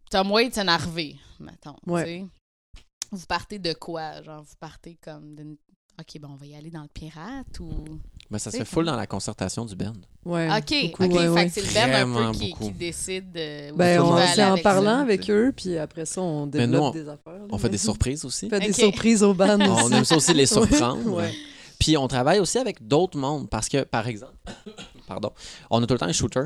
Tom 0.10 0.32
Waits 0.32 0.58
Harvey, 0.58 1.16
mettons, 1.40 1.76
tu 1.84 1.90
Ouais. 1.92 2.26
Vous 3.12 3.26
partez 3.28 3.60
de 3.60 3.74
quoi? 3.74 4.22
Genre, 4.22 4.42
vous 4.44 4.56
partez 4.60 4.98
comme 5.04 5.36
d'une... 5.36 5.58
OK, 6.00 6.20
bon, 6.22 6.30
on 6.32 6.36
va 6.36 6.46
y 6.46 6.56
aller 6.56 6.72
dans 6.72 6.82
le 6.82 6.88
pirate 6.88 7.60
ou... 7.60 7.70
Mais 8.30 8.40
ça 8.40 8.50
se 8.50 8.58
C'est 8.58 8.64
fait 8.64 8.70
full 8.70 8.86
cool. 8.86 8.86
dans 8.86 8.96
la 8.96 9.06
concertation 9.08 9.66
du 9.66 9.76
band. 9.76 9.94
Ouais, 10.24 10.48
OK, 10.58 10.92
beaucoup, 10.92 11.04
OK, 11.04 11.12
ouais, 11.12 11.20
fait 11.20 11.30
ouais. 11.30 11.46
que 11.48 11.52
c'est 11.52 11.62
le 11.62 12.06
band 12.06 12.18
un 12.18 12.32
peu 12.32 12.38
qui, 12.40 12.72
décide 12.72 13.36
euh, 13.36 13.72
Ben, 13.76 14.00
on, 14.02 14.18
c'est 14.34 14.42
en 14.44 14.54
avec 14.54 14.64
parlant 14.64 15.00
avec 15.00 15.30
eux, 15.30 15.52
puis 15.56 15.78
après 15.78 16.06
ça, 16.06 16.22
on 16.22 16.46
Mais 16.46 16.66
nous, 16.66 16.72
développe 16.74 16.84
on- 16.84 16.92
des 16.92 17.10
affaires. 17.10 17.34
là, 17.34 17.46
On 17.52 17.58
fait 17.58 17.70
des 17.70 17.78
surprises 17.78 18.24
aussi. 18.24 18.46
On 18.46 18.50
fait 18.50 18.60
des 18.62 18.74
surprises 18.74 19.22
aux 19.22 19.34
bandes 19.34 19.62
On 19.64 19.84
aussi. 19.84 19.94
aime 19.94 20.06
ça 20.06 20.16
aussi 20.16 20.34
les 20.34 20.46
surprendre. 20.48 21.06
Ouais. 21.14 21.34
Puis 21.78 21.98
on 21.98 22.08
travaille 22.08 22.40
aussi 22.40 22.58
avec 22.58 22.88
d'autres 22.88 23.18
mondes 23.18 23.50
parce 23.50 23.68
que, 23.68 23.84
par 23.84 24.08
exemple, 24.08 24.34
pardon, 25.08 25.32
on 25.70 25.84
a 25.84 25.86
tout 25.86 25.94
le 25.94 26.00
temps 26.00 26.06
un 26.06 26.14
shooter. 26.14 26.46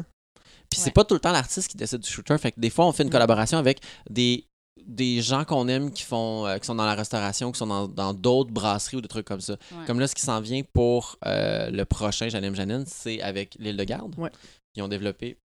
Puis 0.72 0.80
c'est 0.80 0.92
pas 0.92 1.04
tout 1.06 1.14
le 1.14 1.20
temps 1.20 1.32
l'artiste 1.32 1.68
qui 1.70 1.78
décide 1.78 2.00
du 2.00 2.10
shooter. 2.10 2.38
Fait 2.40 2.52
que 2.52 2.60
des 2.60 2.72
fois, 2.72 2.88
on 2.88 2.92
fait 2.92 3.04
une 3.04 3.12
collaboration 3.12 3.60
avec 3.60 3.80
des, 4.10 4.48
des 4.86 5.22
gens 5.22 5.46
qu'on 5.46 5.68
aime 5.68 5.92
qui 5.92 6.04
font 6.04 6.46
euh, 6.46 6.58
qui 6.58 6.66
sont 6.66 6.76
dans 6.76 6.86
la 6.86 6.96
restauration, 6.96 7.52
qui 7.52 7.60
sont 7.60 7.68
dans 7.68 7.88
dans 7.88 8.14
d'autres 8.14 8.52
brasseries 8.52 8.98
ou 8.98 9.02
des 9.02 9.08
trucs 9.08 9.26
comme 9.26 9.42
ça. 9.42 9.54
Ouais. 9.54 9.86
Comme 9.88 10.00
là, 10.00 10.08
ce 10.08 10.16
qui 10.16 10.22
s'en 10.22 10.40
vient 10.42 10.62
pour 10.74 11.18
euh, 11.26 11.70
le 11.70 11.86
prochain 11.86 12.30
Janine 12.30 12.56
Janine, 12.56 12.84
c'est 12.88 13.22
avec 13.22 13.56
l'île 13.60 13.78
de 13.78 13.84
Garde. 13.84 14.18
Ouais. 14.18 14.32
Ils 14.76 14.84
ont 14.84 14.88
développé 14.88 15.38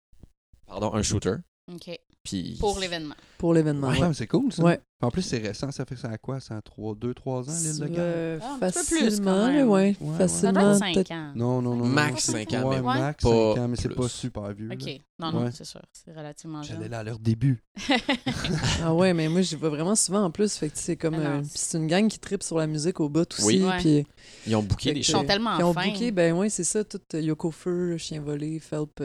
pardon, 0.66 0.92
un 0.94 1.02
shooter. 1.02 1.36
OK, 1.72 1.98
Puis 2.24 2.56
pour 2.58 2.78
l'événement. 2.78 3.14
Pour 3.36 3.52
l'événement. 3.54 3.88
Ouais, 3.88 4.00
ouais. 4.00 4.08
mais 4.08 4.14
c'est 4.14 4.26
cool, 4.26 4.52
ça. 4.52 4.62
Ouais. 4.62 4.80
En 5.00 5.10
plus, 5.10 5.22
c'est 5.22 5.38
récent, 5.38 5.70
ça 5.70 5.84
fait 5.84 5.94
ça 5.96 6.08
à 6.08 6.18
quoi? 6.18 6.40
Ça 6.40 6.56
a 6.56 6.60
2-3 6.60 7.48
ans, 7.48 7.52
l'île 7.62 7.78
de? 7.94 7.94
Euh, 7.98 8.38
Ah, 8.42 8.56
peu 8.60 8.66
plus, 8.72 8.98
facilement, 9.04 9.64
ouais. 9.70 9.96
Ça 10.00 10.16
Facilement. 10.18 10.72
être 10.72 10.78
5 10.78 10.94
peut-être- 10.94 11.12
ans. 11.12 11.32
Non, 11.36 11.62
non, 11.62 11.76
non. 11.76 11.84
Max 11.86 12.10
non, 12.12 12.18
c'est- 12.18 12.32
5 12.50 12.52
ans, 12.54 12.68
Ouais, 12.68 12.80
max 12.82 13.22
pas 13.22 13.28
5 13.54 13.58
ans, 13.60 13.68
mais 13.68 13.76
c'est 13.76 13.94
pas 13.94 14.08
super 14.08 14.52
vieux. 14.54 14.68
là. 14.68 14.74
OK. 14.74 15.00
Non, 15.20 15.32
non, 15.32 15.44
Ouais. 15.44 15.50
c'est 15.52 15.64
sûr. 15.64 15.82
C'est 15.92 16.12
relativement 16.16 16.62
J'allais 16.62 16.82
jeune. 16.82 16.90
là 16.90 16.98
à 16.98 17.04
leur 17.04 17.18
début. 17.20 17.62
Ah 18.82 18.94
ouais, 18.94 19.12
mais 19.14 19.28
moi, 19.28 19.40
j'y 19.42 19.56
vais 19.56 19.68
vraiment 19.68 19.94
souvent 19.94 20.24
en 20.24 20.30
plus. 20.30 20.54
Fait 20.56 20.68
que 20.68 20.78
c'est 20.78 20.96
comme. 20.96 21.14
Ah 21.14 21.18
euh, 21.18 21.40
c'est- 21.42 21.50
puis 21.50 21.58
c'est 21.58 21.78
une 21.78 21.86
gang 21.86 22.08
qui 22.08 22.18
tripe 22.18 22.42
sur 22.42 22.58
la 22.58 22.66
musique 22.66 22.98
au 23.00 23.08
bout 23.08 23.28
aussi. 23.34 23.44
Oui. 23.44 23.62
Ouais. 23.64 23.76
Puis 23.78 24.06
Ils 24.46 24.56
ont 24.56 24.62
booké 24.62 24.90
des 24.92 25.00
que- 25.00 25.06
Ils 25.06 25.10
sont 25.10 25.24
tellement 25.24 25.58
Ils 25.58 25.64
ont 25.64 25.74
booké, 25.74 26.10
ben 26.12 26.32
oui, 26.36 26.50
c'est 26.50 26.64
ça, 26.64 26.82
tout 26.84 27.00
euh, 27.14 27.20
Yoko 27.20 27.50
Fur, 27.50 27.98
Chien 27.98 28.20
volé, 28.20 28.58
Felp. 28.58 29.00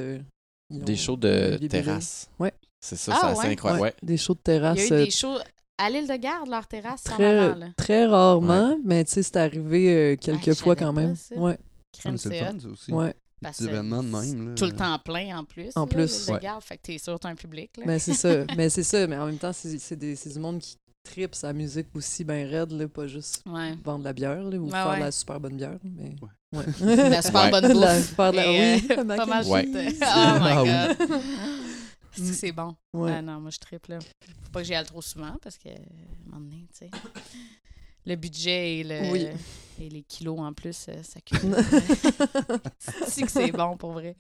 Des 0.80 0.96
shows 0.96 1.18
de 1.18 1.58
terrasse. 1.68 2.30
Ouais. 2.40 2.54
C'est 2.82 2.96
ça, 2.98 3.14
Ah, 3.16 3.20
c'est 3.22 3.28
assez 3.28 3.48
ouais? 3.48 3.54
incroyable. 3.54 3.82
Ouais, 3.82 3.94
des 4.04 4.18
shows 4.18 4.34
de 4.34 4.40
Il 4.40 4.42
y 4.42 4.44
terrasse. 4.44 4.80
a 4.80 4.84
eu 4.88 4.92
euh, 4.94 5.06
des 5.06 5.12
shows 5.12 5.38
à 5.78 5.90
l'île 5.90 6.08
de 6.08 6.16
Garde, 6.16 6.50
leur 6.50 6.68
terrasse, 6.68 7.04
très, 7.04 7.24
avant, 7.38 7.60
là. 7.60 7.68
très 7.78 8.06
rarement, 8.06 8.78
mais 8.84 9.04
tu 9.06 9.12
sais, 9.14 9.24
c'est 9.24 9.38
arrivé 9.38 9.94
euh, 9.94 10.16
quelques 10.18 10.50
Ah, 10.50 10.56
fois 10.56 10.76
quand 10.76 10.92
même. 10.94 11.16
ça. 11.16 11.36
Ouais, 11.36 11.58
Crème, 11.98 12.18
c'est 12.18 12.30
le 12.30 12.36
c'est 12.36 12.46
fun, 12.46 12.60
ça 12.60 12.68
aussi. 12.68 12.92
ouais. 12.92 13.08
Des 13.10 13.48
Parce 13.50 13.58
que 13.60 13.64
événements 13.66 14.02
de 14.04 14.08
même. 14.10 14.50
Là. 14.50 14.56
Tout 14.56 14.66
le 14.66 14.72
temps 14.72 14.98
plein 15.00 15.38
en 15.38 15.44
plus. 15.44 15.70
En 15.76 15.82
là, 15.82 15.88
plus. 15.88 16.28
l'île 16.28 16.36
de. 16.36 16.42
Garde, 16.42 16.64
fait 16.64 16.78
que 16.78 16.82
t'es 16.84 16.98
sûr 16.98 17.16
que 17.16 17.20
t'as 17.20 17.30
un 17.30 17.36
public. 17.36 17.72
Là. 17.78 17.84
Mais 17.86 18.00
c'est 18.00 18.14
ça. 18.14 18.46
mais 18.58 18.70
c'est 18.70 18.84
ça. 18.84 19.06
Mais 19.08 19.18
en 19.18 19.26
même 19.26 19.38
temps, 19.38 19.52
c'est 19.54 19.96
des- 19.98 20.16
du 20.16 20.40
monde 20.40 20.60
qui 20.60 20.78
tripe 21.04 21.36
sa 21.36 21.52
musique 21.52 21.88
aussi 21.94 22.24
bien 22.24 22.48
raide, 22.48 22.72
là, 22.72 22.88
pas 22.88 23.06
juste 23.08 23.44
Ouais. 23.46 23.76
vendre 23.84 24.00
de 24.00 24.04
la 24.06 24.14
bière 24.14 24.42
là, 24.44 24.58
ou 24.58 24.70
faire 24.70 24.90
ouais. 24.92 24.96
de 24.96 25.02
la 25.02 25.12
super 25.12 25.40
bonne 25.42 25.58
bière. 25.58 25.78
Mais... 25.84 26.16
Ouais. 26.54 26.66
La 27.10 27.22
super 27.22 27.44
Ouais. 27.44 27.52
bonne 27.52 27.74
bouffe. 27.74 27.82
La 27.82 28.02
super 28.02 28.32
de 28.32 28.36
la... 28.38 28.46
Et, 28.48 28.76
Oui, 28.82 28.88
euh, 28.92 29.04
pas 29.06 29.24
and 29.24 29.28
mal 29.28 29.46
Ouais. 29.48 29.68
Oh 30.02 30.04
Ah 30.04 30.39
my 30.39 30.62
oui. 30.62 31.08
god. 31.08 31.22
C'est 32.16 32.22
que 32.22 32.34
c'est 32.36 32.52
bon? 32.52 32.76
Ouais. 32.94 33.12
Ah 33.18 33.22
non, 33.24 33.39
moi 33.42 33.50
je 33.50 33.58
triple 33.58 33.89
là. 33.94 34.00
Faut 34.00 34.52
pas 34.52 34.60
que 34.62 34.68
j'y 34.68 34.76
aille 34.76 34.86
trop 34.86 35.02
souvent 35.02 35.36
parce 35.42 35.58
que, 35.58 35.70
à 35.70 35.72
un 35.72 36.30
moment 36.32 36.42
donné, 36.48 36.68
tu 36.72 36.78
sais. 36.86 36.92
Le 38.06 38.16
budget 38.16 38.78
et, 38.80 38.84
le, 38.84 39.12
Oui. 39.12 39.26
et 39.82 39.89
les 39.89 40.04
kilos 40.04 40.39
en 40.39 40.54
plus, 40.54 40.86
euh, 40.89 41.02
ça 41.02 41.20
cumule. 41.22 41.56
c'est 43.08 43.24
que 43.24 43.32
c'est 43.32 43.52
bon 43.52 43.76
pour 43.78 43.94
vrai. 43.94 44.16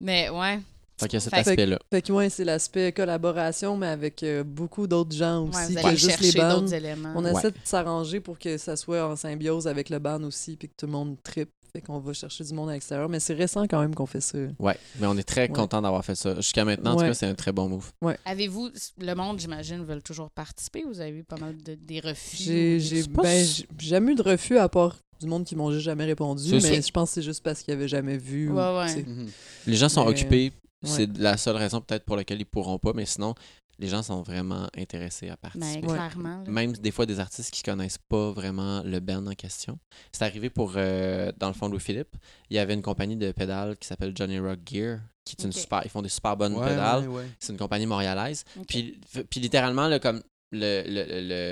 Mais 0.00 0.28
ouais, 0.28 0.60
Fait 0.98 1.08
qu'il 1.08 1.14
y 1.14 1.16
a 1.16 1.20
cet 1.20 1.34
aspect-là. 1.34 1.78
Fait 1.92 2.02
que 2.02 2.12
ouais, 2.12 2.30
c'est 2.30 2.44
l'aspect 2.44 2.92
collaboration, 2.92 3.76
mais 3.76 3.88
avec 3.88 4.22
euh, 4.22 4.44
beaucoup 4.44 4.86
d'autres 4.86 5.14
gens 5.14 5.42
ouais, 5.42 5.48
aussi 5.64 5.74
vous 5.74 5.82
que 5.88 5.96
juste 5.96 6.20
les 6.20 6.32
bandes. 6.32 6.72
On 7.16 7.24
Ouais. 7.24 7.32
essaie 7.32 7.50
de 7.50 7.56
s'arranger 7.64 8.20
pour 8.20 8.38
que 8.38 8.58
ça 8.58 8.76
soit 8.76 9.04
en 9.06 9.16
symbiose 9.16 9.66
avec 9.66 9.90
le 9.90 9.98
band 9.98 10.22
aussi, 10.22 10.56
puis 10.56 10.68
que 10.68 10.74
tout 10.76 10.86
le 10.86 10.92
monde 10.92 11.16
tripe. 11.22 11.50
Fait 11.72 11.80
qu'on 11.80 11.98
va 11.98 12.12
chercher 12.12 12.44
du 12.44 12.54
monde 12.54 12.70
à 12.70 12.74
l'extérieur. 12.74 13.08
Mais 13.08 13.18
c'est 13.18 13.34
récent 13.34 13.66
quand 13.66 13.80
même 13.80 13.96
qu'on 13.96 14.06
fait 14.06 14.20
ça. 14.20 14.38
Ouais, 14.60 14.78
mais 15.00 15.08
on 15.08 15.16
est 15.16 15.24
très 15.24 15.40
Ouais. 15.40 15.48
content 15.48 15.82
d'avoir 15.82 16.04
fait 16.04 16.14
ça. 16.14 16.36
Jusqu'à 16.36 16.64
maintenant, 16.64 16.92
en 16.92 16.94
tout 16.94 17.00
Ouais. 17.02 17.08
cas, 17.08 17.14
c'est 17.14 17.26
un 17.26 17.34
très 17.34 17.50
bon 17.50 17.68
move. 17.68 17.90
Avez-vous, 18.24 18.70
le 19.00 19.14
monde, 19.14 19.40
j'imagine, 19.40 19.82
veulent 19.84 20.00
toujours 20.02 20.30
participer? 20.30 20.84
Vous 20.86 21.00
avez 21.00 21.10
eu 21.10 21.24
pas 21.24 21.36
mal 21.36 21.56
de 21.60 21.74
des 21.74 21.98
refus? 21.98 22.78
J'ai 22.78 23.02
ben, 23.08 23.44
jamais 23.80 24.12
eu 24.12 24.14
de 24.14 24.22
refus 24.22 24.56
à 24.58 24.68
part 24.68 24.96
du 25.20 25.26
monde 25.26 25.44
qui 25.44 25.56
m'ont 25.56 25.72
juste 25.72 25.84
jamais 25.84 26.04
répondu, 26.04 26.48
mais 26.62 26.80
je 26.80 26.90
pense 26.92 27.08
que 27.10 27.14
c'est 27.14 27.22
juste 27.22 27.42
parce 27.42 27.62
qu'ils 27.62 27.74
avaient 27.74 27.88
jamais 27.88 28.18
vu. 28.18 28.50
ou, 28.50 28.54
Ouais, 28.54 28.76
ouais. 28.78 29.02
Mhm. 29.02 29.26
Les 29.66 29.74
gens 29.76 29.88
sont 29.88 30.04
Mais- 30.04 30.10
occupés. 30.12 30.52
Ouais. 30.84 30.90
C'est 30.90 31.16
la 31.18 31.36
seule 31.36 31.56
raison 31.56 31.80
peut-être 31.80 32.04
pour 32.04 32.16
laquelle 32.16 32.40
ils 32.40 32.46
pourront 32.46 32.78
pas, 32.78 32.92
mais 32.94 33.06
sinon, 33.06 33.34
les 33.80 33.88
gens 33.88 34.02
sont 34.04 34.22
vraiment 34.22 34.68
intéressés 34.78 35.28
à 35.28 35.36
Ben, 35.42 35.50
participer. 35.50 35.86
Ouais. 35.88 35.94
clairement. 35.94 36.42
là. 36.44 36.50
Même 36.50 36.72
des 36.74 36.90
fois 36.92 37.06
des 37.06 37.18
artistes 37.18 37.50
qui 37.52 37.62
connaissent 37.62 37.98
pas 37.98 38.30
vraiment 38.30 38.82
le 38.84 39.00
band 39.00 39.26
en 39.26 39.34
question. 39.34 39.78
C'est 40.12 40.22
arrivé 40.22 40.48
pour, 40.48 40.74
euh, 40.76 41.32
dans 41.38 41.48
le 41.48 41.54
fond, 41.54 41.68
Louis-Philippe. 41.68 42.16
Il 42.50 42.56
y 42.56 42.60
avait 42.60 42.74
une 42.74 42.82
compagnie 42.82 43.16
de 43.16 43.32
pédales 43.32 43.76
qui 43.76 43.88
s'appelle 43.88 44.12
Johnny 44.14 44.38
Rock 44.38 44.60
Gear, 44.64 45.00
qui 45.24 45.34
est 45.38 45.44
une 45.44 45.52
super, 45.52 45.80
ils 45.84 45.90
font 45.90 46.02
des 46.02 46.08
super 46.08 46.36
bonnes 46.36 46.54
Ouais, 46.54 46.68
pédales. 46.68 47.08
ouais, 47.08 47.16
ouais. 47.22 47.28
C'est 47.40 47.52
une 47.52 47.58
compagnie 47.58 47.86
montréalaise. 47.86 48.44
Puis, 48.68 49.00
puis 49.28 49.40
littéralement, 49.40 49.88
là, 49.88 49.98
comme 49.98 50.22
le, 50.54 50.82
le, 50.86 51.04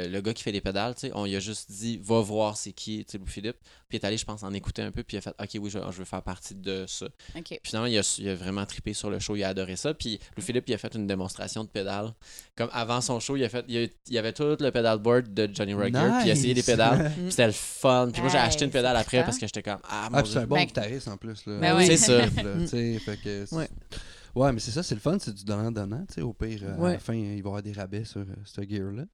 le, 0.07 0.09
le 0.11 0.21
gars 0.21 0.33
qui 0.33 0.43
fait 0.43 0.53
les 0.53 0.61
pédales, 0.61 0.95
tu 0.95 1.03
sais, 1.09 1.13
on 1.15 1.25
lui 1.25 1.37
a 1.37 1.41
juste 1.41 1.71
dit 1.71 1.99
va 2.03 2.21
voir 2.21 2.57
c'est 2.57 2.73
qui, 2.73 3.05
tu 3.05 3.13
sais, 3.13 3.19
Louis-Philippe. 3.19 3.57
Puis 3.89 3.99
il 3.99 4.03
est 4.03 4.07
allé, 4.07 4.17
je 4.17 4.25
pense, 4.25 4.43
en 4.43 4.53
écouter 4.55 4.81
un 4.81 4.91
peu, 4.91 5.03
puis 5.03 5.17
il 5.17 5.19
a 5.19 5.21
fait 5.21 5.35
ok, 5.39 5.49
oui, 5.63 5.69
je, 5.71 5.79
je 5.91 5.99
veux 5.99 6.05
faire 6.07 6.23
partie 6.23 6.55
de 6.55 6.85
ça. 6.89 7.07
Puis 7.61 7.69
finalement, 7.71 7.87
il 7.89 7.99
a, 7.99 8.17
il 8.19 8.29
a 8.31 8.35
vraiment 8.35 8.65
trippé 8.65 8.95
sur 8.95 9.11
le 9.11 9.19
show, 9.19 9.37
il 9.37 9.45
a 9.45 9.49
adoré 9.49 9.77
ça. 9.77 9.93
Puis 9.93 10.19
Louis-Philippe, 10.37 10.65
il 10.69 10.75
a 10.75 10.79
fait 10.79 10.95
une 10.95 11.07
démonstration 11.07 11.63
de 11.65 11.69
pédales. 11.69 12.13
Comme 12.57 12.71
avant 12.73 13.01
son 13.03 13.21
show, 13.21 13.37
il 13.37 13.45
a 13.45 13.49
fait, 13.51 13.65
il, 13.69 13.77
a- 13.77 13.83
il 13.83 14.15
y 14.15 14.19
avait 14.19 14.33
tout 14.33 14.57
le 14.59 14.71
pedalboard 14.71 15.35
de 15.35 15.51
Johnny 15.53 15.75
Rocker, 15.75 15.91
puis 16.21 16.27
il 16.29 16.31
a 16.31 16.33
essayé 16.33 16.55
des 16.55 16.63
pédales. 16.63 17.13
Puis 17.17 17.31
c'était 17.31 17.47
le 17.47 17.53
fun. 17.53 18.09
Puis 18.13 18.23
moi, 18.23 18.31
j'ai 18.31 18.39
acheté 18.39 18.65
une 18.65 18.71
pédale 18.71 18.97
après 18.97 19.25
parce 19.25 19.37
que 19.39 19.47
j'étais 19.47 19.63
comme 19.63 19.79
ah, 19.89 20.09
mon 20.11 20.19
Ah, 20.19 20.23
c'est 20.25 20.39
un 20.39 20.47
bon 20.47 20.55
Ben- 20.57 20.65
guitariste 20.67 21.09
en 21.09 21.17
plus. 21.17 21.45
Là. 21.47 21.59
Ben 21.61 21.77
oui. 21.77 21.87
C'est 21.87 21.97
ça. 21.99 22.19
Là, 22.19 22.29
tu 22.61 22.67
sais, 22.69 22.99
fait 22.99 23.17
que 23.19 23.55
Ouais. 23.55 23.69
Ouais, 24.35 24.53
mais 24.53 24.61
c'est 24.61 24.71
ça, 24.71 24.83
c'est 24.83 24.95
le 24.95 25.01
fun, 25.01 25.19
c'est 25.21 25.35
du 25.35 25.45
donnant-donnant. 25.45 26.05
tu 26.09 26.15
sais, 26.15 26.21
Au 26.23 26.33
pire, 26.33 26.61
euh, 26.65 26.83
à 26.85 26.93
la 26.93 26.99
fin, 26.99 27.15
il 27.15 27.29
va 27.29 27.35
y 27.35 27.39
avoir 27.41 27.63
des 27.63 27.73
rabais 27.73 28.05
sur 28.05 28.21
euh, 28.21 28.25
ce 28.45 28.63
gear-là. 28.63 29.05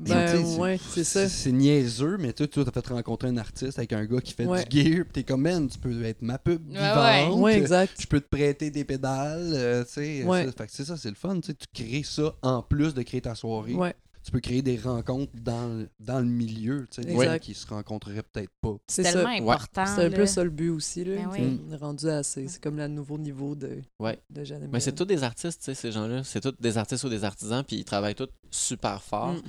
Ben, 0.00 0.42
ouais, 0.58 0.78
c'est 0.90 1.04
ça. 1.04 1.28
C'est 1.28 1.52
niaiseux, 1.52 2.16
mais 2.18 2.32
tu 2.32 2.42
as 2.42 2.64
fait 2.72 2.86
rencontrer 2.88 3.28
un 3.28 3.36
artiste 3.36 3.78
avec 3.78 3.92
un 3.92 4.04
gars 4.06 4.20
qui 4.20 4.32
fait 4.32 4.46
Ouais. 4.46 4.64
du 4.64 4.82
gear, 4.82 5.04
pis 5.04 5.12
t'es 5.12 5.22
comme, 5.22 5.42
man, 5.42 5.68
tu 5.68 5.78
peux 5.78 6.02
être 6.04 6.22
ma 6.22 6.38
pub 6.38 6.66
Ouais, 6.68 6.78
vivante. 6.78 7.40
Ouais, 7.40 7.58
exact. 7.58 7.92
Je 8.00 8.06
peux 8.06 8.20
te 8.20 8.28
prêter 8.28 8.70
des 8.70 8.84
pédales, 8.84 9.52
euh, 9.54 9.84
tu 9.84 9.92
sais. 9.92 10.26
C'est 10.68 10.84
ça, 10.84 10.96
c'est 10.96 11.10
le 11.10 11.14
fun, 11.14 11.38
tu 11.40 11.48
sais. 11.52 11.54
Tu 11.54 11.66
crées 11.84 12.02
ça 12.02 12.34
en 12.42 12.62
plus 12.62 12.92
de 12.94 13.02
créer 13.02 13.20
ta 13.20 13.34
soirée. 13.34 13.74
Ouais, 13.74 13.94
Tu 14.24 14.30
peux 14.30 14.40
créer 14.40 14.62
des 14.62 14.78
rencontres 14.78 15.32
dans, 15.34 15.68
le- 15.68 15.88
dans 16.00 16.18
le 16.18 16.24
milieu, 16.24 16.86
tu 16.90 17.02
sais. 17.02 17.24
Gens 17.24 17.38
qui 17.38 17.52
se 17.54 17.66
rencontreraient 17.66 18.22
peut-être 18.22 18.50
pas. 18.62 18.74
c'est 18.88 19.02
ça. 19.04 19.12
tellement 19.12 19.28
important. 19.52 19.84
C'est 19.84 20.04
un 20.06 20.10
peu 20.10 20.24
ça 20.26 20.42
le 20.42 20.48
but 20.50 20.70
aussi. 20.70 21.04
Là. 21.04 21.16
Ben 21.16 21.28
Tu 21.30 21.36
sais, 21.36 21.42
oui. 21.46 21.60
On 21.68 21.72
est 21.72 21.76
rendu 21.76 22.08
assez. 22.08 22.48
C'est 22.48 22.62
comme 22.62 22.76
le 22.78 22.88
nouveau 22.88 23.18
niveau 23.18 23.54
de, 23.54 23.82
Ouais. 24.00 24.18
de 24.30 24.42
Jeanne 24.44 24.64
et 24.64 24.68
Mais 24.68 24.80
c'est 24.80 24.94
tous 24.94 25.04
des 25.04 25.22
artistes, 25.22 25.60
tu 25.60 25.64
sais, 25.66 25.74
ces 25.74 25.92
gens-là. 25.92 26.24
C'est 26.24 26.40
tous 26.40 26.54
des 26.58 26.78
artistes 26.78 27.04
ou 27.04 27.10
des 27.10 27.22
artisans, 27.22 27.62
puis 27.62 27.76
ils 27.76 27.84
travaillent 27.84 28.14
tous 28.14 28.30
super 28.50 29.02
fort. 29.02 29.34
Mm. 29.34 29.42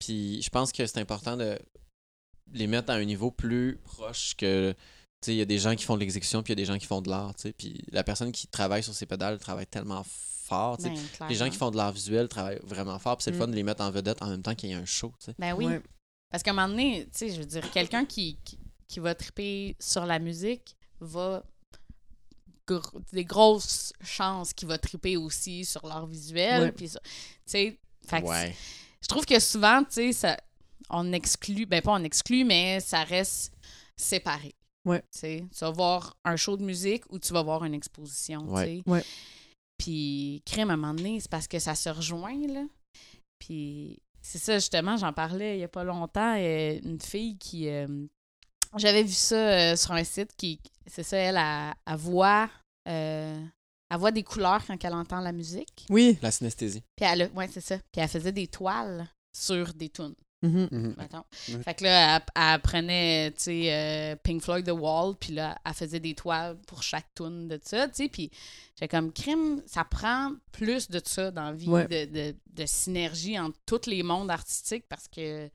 Puis 0.00 0.42
je 0.42 0.50
pense 0.50 0.72
que 0.72 0.84
c'est 0.86 0.98
important 0.98 1.36
de 1.36 1.56
les 2.52 2.66
mettre 2.66 2.90
à 2.90 2.94
un 2.94 3.04
niveau 3.04 3.30
plus 3.30 3.78
proche 3.84 4.34
que. 4.36 4.72
Tu 4.72 5.26
sais, 5.26 5.34
il 5.34 5.38
y 5.38 5.42
a 5.42 5.46
des 5.46 5.58
gens 5.58 5.74
qui 5.76 5.84
font 5.84 5.94
de 5.94 6.00
l'exécution, 6.00 6.42
puis 6.42 6.52
il 6.52 6.58
y 6.58 6.60
a 6.60 6.62
des 6.62 6.66
gens 6.70 6.78
qui 6.78 6.86
font 6.86 7.00
de 7.00 7.08
l'art, 7.08 7.34
tu 7.36 7.42
sais. 7.42 7.52
Puis 7.52 7.80
la 7.92 8.02
personne 8.04 8.32
qui 8.32 8.48
travaille 8.48 8.82
sur 8.82 8.92
ces 8.92 9.06
pédales 9.06 9.38
travaille 9.38 9.66
tellement 9.66 10.04
fort. 10.46 10.78
Ben, 10.78 10.94
Les 11.28 11.34
gens 11.34 11.48
qui 11.50 11.56
font 11.56 11.70
de 11.70 11.76
l'art 11.76 11.92
visuel 11.92 12.28
travaillent 12.28 12.60
vraiment 12.62 12.98
fort, 12.98 13.16
puis 13.16 13.24
c'est 13.24 13.30
le 13.30 13.36
Mm. 13.36 13.40
fun 13.40 13.48
de 13.48 13.54
les 13.54 13.62
mettre 13.62 13.82
en 13.82 13.90
vedette 13.90 14.22
en 14.22 14.28
même 14.28 14.42
temps 14.42 14.54
qu'il 14.54 14.70
y 14.70 14.74
a 14.74 14.78
un 14.78 14.84
show, 14.84 15.12
tu 15.18 15.26
sais. 15.26 15.34
Ben 15.38 15.54
oui. 15.54 15.66
Ouais. 15.66 15.80
Parce 16.30 16.42
qu'à 16.42 16.50
un 16.50 16.54
moment 16.54 16.68
donné, 16.68 17.04
tu 17.12 17.18
sais, 17.18 17.30
je 17.30 17.38
veux 17.40 17.46
dire, 17.46 17.70
quelqu'un 17.70 18.04
qui, 18.04 18.38
qui, 18.44 18.58
qui 18.88 19.00
va 19.00 19.14
triper 19.14 19.76
sur 19.80 20.06
la 20.06 20.18
musique 20.18 20.76
va. 21.00 21.42
gr- 22.68 23.00
des 23.12 23.24
grosses 23.24 23.92
chances 24.02 24.52
qu'il 24.52 24.66
va 24.68 24.76
triper 24.78 25.16
aussi 25.16 25.64
sur 25.64 25.86
l'art 25.86 26.06
visuel. 26.06 26.72
Puis 26.74 26.88
Tu 26.88 26.98
sais, 27.46 27.78
je 29.02 29.08
trouve 29.08 29.24
que 29.24 29.38
souvent, 29.38 29.84
tu 29.84 29.92
sais, 29.92 30.12
ça, 30.12 30.36
on 30.90 31.12
exclut, 31.12 31.66
ben 31.66 31.80
pas 31.80 31.92
on 31.92 32.02
exclut, 32.04 32.44
mais 32.44 32.80
ça 32.80 33.04
reste 33.04 33.52
séparé. 33.96 34.54
Ouais. 34.84 35.02
Tu 35.20 35.42
vas 35.60 35.70
voir 35.70 36.16
un 36.24 36.36
show 36.36 36.56
de 36.56 36.62
musique 36.64 37.04
ou 37.10 37.18
tu 37.18 37.32
vas 37.32 37.42
voir 37.42 37.64
une 37.64 37.74
exposition, 37.74 38.42
Ouais. 38.52 38.82
Ouais. 38.86 39.04
Puis, 39.78 40.42
crème, 40.46 40.70
à 40.70 40.74
un 40.74 40.76
moment 40.76 40.94
donné, 40.94 41.20
c'est 41.20 41.30
parce 41.30 41.46
que 41.48 41.58
ça 41.58 41.74
se 41.74 41.88
rejoint, 41.88 42.38
là. 42.48 42.64
Puis, 43.38 43.98
c'est 44.22 44.38
ça, 44.38 44.54
justement, 44.54 44.96
j'en 44.96 45.12
parlais 45.12 45.56
il 45.58 45.60
y 45.60 45.64
a 45.64 45.68
pas 45.68 45.84
longtemps, 45.84 46.36
euh, 46.38 46.78
une 46.84 47.00
fille 47.00 47.36
qui... 47.38 47.68
euh, 47.68 47.86
J'avais 48.76 49.02
vu 49.02 49.12
ça 49.12 49.36
euh, 49.72 49.76
sur 49.76 49.92
un 49.92 50.04
site 50.04 50.34
qui... 50.36 50.60
C'est 50.86 51.02
ça, 51.02 51.16
elle, 51.18 51.36
elle 51.86 51.96
voit... 51.96 52.50
euh, 52.88 53.40
elle 53.88 53.98
voit 53.98 54.10
des 54.10 54.24
couleurs 54.24 54.64
quand 54.66 54.82
elle 54.84 54.94
entend 54.94 55.20
la 55.20 55.30
musique. 55.32 55.86
Oui. 55.90 56.18
La 56.22 56.30
synesthésie. 56.32 56.82
Puis 56.96 57.06
elle, 57.06 57.22
a- 57.22 57.28
ouais, 57.28 57.48
c'est 57.48 57.60
ça. 57.60 57.76
Puis 57.92 58.00
elle 58.00 58.08
faisait 58.08 58.32
des 58.32 58.48
toiles 58.48 59.06
sur 59.36 59.72
des 59.74 59.90
tunes, 59.90 60.14
Mhm. 60.46 60.68
Mhm. 60.70 60.94
mettons. 60.98 61.24
Fait 61.62 61.74
que 61.74 61.84
là, 61.84 62.16
elle, 62.16 62.22
elle 62.34 62.60
prenait, 62.60 63.30
tu 63.32 63.42
sais, 63.44 63.72
euh, 63.72 64.16
Pink 64.22 64.42
Floyd 64.42 64.66
The 64.66 64.70
Wall, 64.72 65.14
puis 65.18 65.32
là, 65.34 65.56
elle 65.64 65.74
faisait 65.74 66.00
des 66.00 66.14
toiles 66.14 66.56
pour 66.66 66.82
chaque 66.82 67.06
tune 67.14 67.48
de 67.48 67.58
ça, 67.62 67.88
tu 67.88 67.94
sais. 68.04 68.08
Puis 68.08 68.30
j'ai 68.78 68.88
comme, 68.88 69.12
crime, 69.12 69.62
ça 69.66 69.84
prend 69.84 70.32
plus 70.52 70.88
de 70.90 71.00
ça 71.04 71.30
dans 71.30 71.44
la 71.46 71.52
vie, 71.52 71.68
Ouais. 71.68 71.86
de, 71.88 72.04
de, 72.32 72.36
de 72.52 72.66
synergie 72.66 73.38
entre 73.38 73.58
tous 73.66 73.86
les 73.88 74.02
mondes 74.02 74.30
artistiques, 74.30 74.84
parce 74.88 75.08
que 75.08 75.48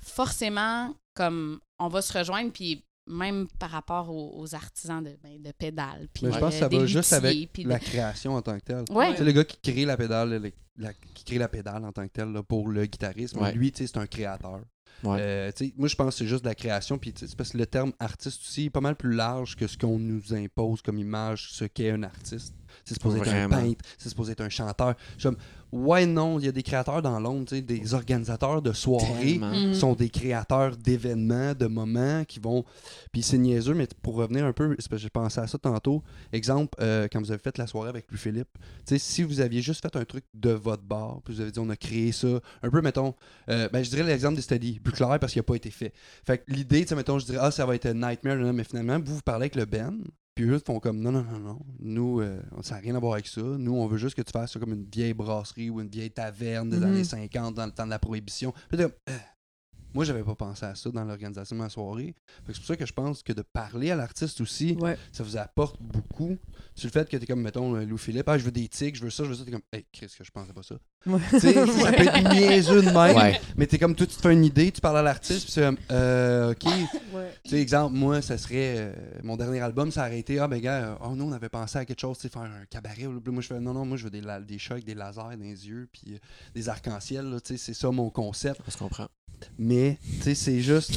forcément, 0.00 0.94
comme, 1.14 1.60
on 1.78 1.88
va 1.88 2.02
se 2.02 2.16
rejoindre, 2.16 2.52
puis 2.52 2.84
même 3.08 3.46
par 3.58 3.70
rapport 3.70 4.10
aux, 4.10 4.40
aux 4.40 4.54
artisans 4.54 5.02
de, 5.02 5.16
ben, 5.22 5.40
de 5.42 5.50
pédales, 5.52 6.08
puis 6.12 6.26
Mais 6.26 6.32
je 6.32 6.36
euh, 6.36 6.40
pense 6.40 6.54
que 6.54 6.60
ça 6.60 6.68
des 6.68 6.78
va 6.78 6.86
juste 6.86 7.12
avec 7.12 7.52
puis 7.52 7.64
la 7.64 7.78
de- 7.78 7.84
création 7.84 8.34
en 8.34 8.42
tant 8.42 8.58
que 8.58 8.64
telle. 8.64 8.84
Ouais. 8.90 9.12
Tu 9.12 9.18
sais, 9.18 9.24
le 9.24 9.32
gars 9.32 9.44
qui 9.44 9.58
crée 9.72 9.84
la 9.84 9.96
pédale, 9.96 10.40
le- 10.42 10.52
la- 10.76 10.92
qui 10.92 11.24
crée 11.24 11.38
la 11.38 11.48
pédale 11.48 11.84
en 11.84 11.92
tant 11.92 12.06
que 12.06 12.12
tel 12.12 12.32
là, 12.32 12.42
pour 12.42 12.68
le 12.68 12.84
guitariste, 12.86 13.36
Ouais. 13.36 13.52
lui, 13.52 13.72
tu 13.72 13.78
sais, 13.78 13.86
c'est 13.92 13.98
un 13.98 14.06
créateur. 14.06 14.60
Ouais. 15.04 15.18
Euh, 15.20 15.50
moi, 15.76 15.86
je 15.88 15.94
pense 15.94 16.14
que 16.14 16.18
c'est 16.18 16.26
juste 16.26 16.42
de 16.42 16.48
la 16.48 16.54
création. 16.56 16.98
Puis, 16.98 17.12
tu 17.12 17.20
sais, 17.20 17.26
c'est 17.28 17.36
parce 17.36 17.50
que 17.50 17.58
le 17.58 17.66
terme 17.66 17.92
artiste 18.00 18.40
aussi 18.42 18.64
est 18.64 18.70
pas 18.70 18.80
mal 18.80 18.96
plus 18.96 19.12
large 19.14 19.54
que 19.54 19.66
ce 19.68 19.78
qu'on 19.78 19.98
nous 19.98 20.34
impose 20.34 20.82
comme 20.82 20.98
image, 20.98 21.50
ce 21.52 21.64
qu'est 21.66 21.90
un 21.90 22.02
artiste. 22.02 22.54
C'est 22.88 22.94
supposé 22.94 23.18
être 23.18 23.28
un 23.28 23.48
peintre, 23.48 23.84
c'est 23.98 24.08
supposé 24.08 24.32
être 24.32 24.40
un 24.40 24.48
chanteur. 24.48 24.94
Je 25.16 25.20
suis 25.20 25.28
comme, 25.28 25.36
ouais, 25.72 26.06
non, 26.06 26.38
il 26.38 26.46
y 26.46 26.48
a 26.48 26.52
des 26.52 26.62
créateurs 26.62 27.02
dans 27.02 27.20
l'ombre, 27.20 27.46
tu 27.46 27.56
sais, 27.56 27.62
des 27.62 27.94
organisateurs 27.94 28.62
de 28.62 28.72
soirées 28.72 29.38
Tellement. 29.38 29.52
Mhm. 29.54 29.74
sont 29.74 29.94
des 29.94 30.08
créateurs 30.08 30.76
d'événements, 30.76 31.54
de 31.54 31.66
moments 31.66 32.24
qui 32.24 32.40
vont. 32.40 32.64
Puis 33.12 33.22
c'est 33.22 33.38
niaiseux, 33.38 33.74
mais 33.74 33.86
pour 34.02 34.14
revenir 34.14 34.44
un 34.44 34.52
peu, 34.52 34.74
c'est 34.78 34.88
parce 34.88 35.00
que 35.00 35.04
j'ai 35.04 35.10
pensé 35.10 35.40
à 35.40 35.46
ça 35.46 35.58
tantôt. 35.58 36.02
Exemple, 36.32 36.76
euh, 36.80 37.08
quand 37.10 37.20
vous 37.20 37.30
avez 37.30 37.40
fait 37.42 37.58
la 37.58 37.66
soirée 37.66 37.90
avec 37.90 38.10
Louis-Philippe, 38.10 38.48
tu 38.54 38.62
sais, 38.86 38.98
si 38.98 39.22
vous 39.22 39.40
aviez 39.40 39.60
juste 39.60 39.82
fait 39.82 39.94
un 39.96 40.04
truc 40.04 40.24
de 40.34 40.50
votre 40.50 40.82
bar, 40.82 41.20
puis 41.24 41.34
vous 41.34 41.40
avez 41.40 41.50
dit 41.50 41.58
on 41.58 41.70
a 41.70 41.76
créé 41.76 42.12
ça, 42.12 42.40
un 42.62 42.70
peu, 42.70 42.80
mettons, 42.80 43.14
euh, 43.50 43.68
ben, 43.70 43.82
je 43.82 43.90
dirais 43.90 44.04
l'exemple 44.04 44.36
des 44.36 44.42
studies, 44.42 44.80
plus 44.80 44.92
clair 44.92 45.18
parce 45.18 45.32
qu'il 45.32 45.40
n'a 45.40 45.44
pas 45.44 45.56
été 45.56 45.70
fait. 45.70 45.92
Fait 46.24 46.38
que 46.38 46.44
l'idée, 46.48 46.82
tu 46.82 46.88
sais, 46.88 46.94
mettons, 46.94 47.18
je 47.18 47.26
dirais, 47.26 47.38
ah, 47.40 47.50
ça 47.50 47.66
va 47.66 47.74
être 47.74 47.86
un 47.86 47.94
Nightmare, 47.94 48.36
mais 48.52 48.64
finalement, 48.64 48.98
vous, 49.04 49.16
vous 49.16 49.22
parlez 49.22 49.44
avec 49.44 49.56
le 49.56 49.64
Ben. 49.64 49.98
Puis 50.38 50.46
eux 50.48 50.60
font 50.64 50.78
comme 50.78 51.00
non, 51.00 51.10
non, 51.10 51.24
non, 51.24 51.40
non. 51.40 51.58
Nous, 51.80 52.20
euh, 52.20 52.40
ça 52.62 52.76
n'a 52.76 52.80
rien 52.80 52.94
à 52.94 53.00
voir 53.00 53.14
avec 53.14 53.26
ça. 53.26 53.40
Nous, 53.40 53.74
on 53.74 53.88
veut 53.88 53.96
juste 53.98 54.14
que 54.14 54.22
tu 54.22 54.30
fasses 54.30 54.52
ça 54.52 54.60
comme 54.60 54.72
une 54.72 54.84
vieille 54.84 55.12
brasserie 55.12 55.68
ou 55.68 55.80
une 55.80 55.88
vieille 55.88 56.12
taverne 56.12 56.70
des 56.70 56.76
Mhm. 56.76 56.84
années 56.84 57.02
50 57.02 57.56
dans 57.56 57.66
le 57.66 57.72
temps 57.72 57.84
de 57.86 57.90
la 57.90 57.98
prohibition. 57.98 58.52
Puis 58.68 58.76
t'es 58.78 58.84
comme, 58.84 58.92
Euh, 59.10 59.16
moi, 59.94 60.04
j'avais 60.04 60.22
pas 60.22 60.34
pensé 60.34 60.64
à 60.66 60.74
ça 60.74 60.90
dans 60.90 61.04
l'organisation 61.04 61.56
de 61.56 61.60
ma 61.62 61.68
soirée. 61.68 62.14
C'est 62.46 62.56
pour 62.56 62.64
ça 62.64 62.76
que 62.76 62.86
je 62.86 62.92
pense 62.92 63.22
que 63.22 63.32
de 63.32 63.42
parler 63.42 63.90
à 63.90 63.96
l'artiste 63.96 64.40
aussi, 64.40 64.76
Ouais. 64.80 64.96
ça 65.12 65.22
vous 65.24 65.36
apporte 65.36 65.76
beaucoup. 65.80 66.36
Sur 66.74 66.88
le 66.88 66.92
fait 66.92 67.08
que 67.08 67.16
t'es 67.16 67.26
comme, 67.26 67.40
mettons, 67.42 67.74
euh, 67.74 67.84
Louis-Philippe, 67.84 68.28
ah, 68.28 68.38
je 68.38 68.44
veux 68.44 68.52
des 68.52 68.68
tics, 68.68 68.96
je 68.96 69.02
veux 69.04 69.10
ça, 69.10 69.24
je 69.24 69.30
veux 69.30 69.34
ça. 69.34 69.44
T'es 69.44 69.50
comme, 69.50 69.62
hey, 69.72 69.84
Chris, 69.92 70.12
que 70.16 70.24
je 70.24 70.30
pensais 70.30 70.52
pas 70.52 70.62
ça. 70.62 70.76
Ouais. 71.06 71.20
Tu 71.30 71.38
sais, 71.40 71.54
ça 71.54 71.92
peut 71.92 72.02
être 72.02 72.32
niaiseux 72.34 72.82
de 72.82 72.90
même. 72.90 73.16
Ouais. 73.16 73.40
Mais 73.56 73.66
t'es 73.66 73.78
comme, 73.78 73.94
toi, 73.94 74.04
tu 74.06 74.16
te 74.16 74.20
fais 74.20 74.32
une 74.32 74.44
idée, 74.44 74.70
tu 74.72 74.80
parles 74.80 74.98
à 74.98 75.02
l'artiste, 75.02 75.44
puis 75.44 75.52
c'est 75.52 75.62
comme, 75.62 75.78
euh, 75.92 76.50
OK. 76.52 76.64
Ouais. 77.14 77.32
Tu 77.44 77.50
sais, 77.50 77.60
exemple, 77.60 77.94
moi, 77.96 78.20
ça 78.20 78.36
serait. 78.36 78.74
euh, 78.78 78.92
mon 79.22 79.36
dernier 79.36 79.60
album, 79.60 79.90
ça 79.92 80.02
a 80.02 80.06
arrêté. 80.06 80.38
Ah, 80.40 80.48
ben, 80.48 80.60
gars, 80.60 80.82
euh, 80.82 80.94
oh 81.04 81.14
non, 81.14 81.28
on 81.28 81.32
avait 81.32 81.48
pensé 81.48 81.78
à 81.78 81.84
quelque 81.84 82.00
chose, 82.00 82.18
tu 82.18 82.22
sais, 82.22 82.28
faire 82.28 82.42
un 82.42 82.64
cabaret. 82.68 83.06
ou- 83.06 83.22
Moi, 83.30 83.42
je 83.42 83.46
fais, 83.46 83.60
non, 83.60 83.72
non, 83.74 83.86
moi, 83.86 83.96
je 83.96 84.04
veux 84.04 84.10
des, 84.10 84.20
la- 84.20 84.40
des 84.40 84.58
chats 84.58 84.74
avec 84.74 84.84
des 84.84 84.94
lasers 84.94 85.22
dans 85.22 85.30
les 85.40 85.68
yeux, 85.68 85.88
puis 85.92 86.14
euh, 86.14 86.18
des 86.54 86.68
arcs-en-ciel, 86.68 87.32
tu 87.44 87.52
sais, 87.52 87.56
c'est 87.58 87.74
ça 87.74 87.90
mon 87.92 88.10
concept. 88.10 88.60
On 88.66 88.70
se 88.70 88.76
comprend. 88.76 89.06
Mais, 89.58 89.98
tu 90.18 90.22
sais, 90.22 90.34
c'est 90.34 90.60
juste. 90.60 90.92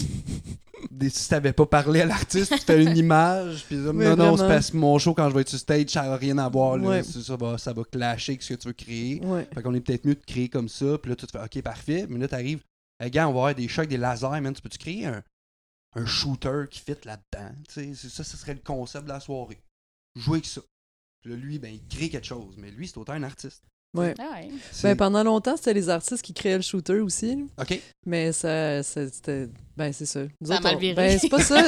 des- 0.90 1.10
si 1.10 1.30
t'avais 1.30 1.54
pas 1.54 1.66
parlé 1.66 2.02
à 2.02 2.06
l'artiste, 2.06 2.54
tu 2.58 2.64
fais 2.66 2.84
une 2.84 2.96
image, 2.98 3.66
puis 3.66 3.78
non, 3.78 3.94
non, 4.16 4.38
c'est 4.38 4.48
parce 4.48 4.72
que 4.72 4.78
mon 4.78 4.98
show, 5.00 5.14
quand 5.14 5.30
je 5.30 5.36
vais 5.36 5.42
être 5.42 5.50
sur 5.50 5.60
stage, 5.60 5.90
ça 5.90 6.04
n'a 6.04 6.16
rien 6.18 6.38
à 6.40 6.50
voir, 6.50 6.78
là. 6.78 6.88
Ouais. 6.90 7.04
C'est- 7.04 7.22
Ça, 7.22 7.36
va, 7.36 7.58
ça 7.58 7.72
va 7.74 7.84
clasher 7.84 8.34
avec 8.34 8.44
ce 8.44 8.54
que 8.54 8.60
tu 8.60 8.68
veux 8.68 8.74
créer. 8.74 9.20
Ouais. 9.24 9.48
Fait 9.54 9.62
qu'on 9.62 9.74
est 9.74 9.82
peut-être 9.82 10.06
mieux 10.06 10.16
de 10.16 10.26
créer 10.26 10.50
comme 10.50 10.70
ça, 10.70 10.98
puis 10.98 11.10
là, 11.10 11.16
tu 11.16 11.26
te 11.28 11.32
fais, 11.32 11.44
ok, 11.44 11.62
parfait. 11.64 12.06
Mais 12.10 12.20
là, 12.20 12.28
t'arrives, 12.28 12.62
hey, 13.00 13.10
gars, 13.12 13.28
on 13.28 13.34
va 13.34 13.40
avoir 13.40 13.56
des 13.56 13.68
avec 13.78 13.90
des 13.90 13.98
lasers, 13.98 14.42
man. 14.42 14.54
Tu 14.54 14.62
peux-tu 14.62 14.78
créer 14.80 15.06
un, 15.06 15.24
un 15.96 16.06
shooter 16.06 16.64
qui 16.70 16.80
fit 16.80 16.96
là-dedans? 17.06 17.52
C'est 17.70 17.94
ça, 17.96 18.24
ce 18.24 18.38
serait 18.38 18.54
le 18.56 18.62
concept 18.64 19.06
de 19.06 19.10
la 19.10 19.20
soirée. 19.20 19.62
Jouer 20.16 20.36
avec 20.38 20.46
ça. 20.46 20.62
Puis 21.22 21.32
là, 21.32 21.38
lui, 21.38 21.60
ben, 21.60 21.72
il 21.74 21.86
crée 21.88 22.10
quelque 22.10 22.26
chose. 22.28 22.56
Mais 22.58 22.72
lui, 22.72 22.88
c'est 22.88 22.98
autant 22.98 23.14
un 23.14 23.24
artiste. 23.24 23.64
Ouais. 23.94 24.14
Ah 24.20 24.32
ouais. 24.36 24.50
Ben, 24.84 24.96
pendant 24.96 25.24
longtemps, 25.24 25.58
c'était 25.58 25.74
les 25.74 25.90
artistes 25.90 26.22
qui 26.24 26.34
créaient 26.34 26.56
le 26.58 26.62
shooter 26.62 27.00
aussi. 27.00 27.46
Ok. 27.60 27.80
Mais 28.06 28.32
ça, 28.32 28.82
ça- 28.84 29.10
c'était. 29.10 29.50
Ben, 29.78 29.94
c'est 29.94 30.06
ça. 30.06 30.20
Nous 30.42 30.48
Ça 30.48 30.54
a 30.54 30.56
autres, 30.58 30.64
mal 30.64 30.76
on- 30.76 30.80
viré. 30.80 30.96
Ben, 30.96 31.18
c'est 31.20 31.30
pas 31.30 31.42
ça. 31.42 31.64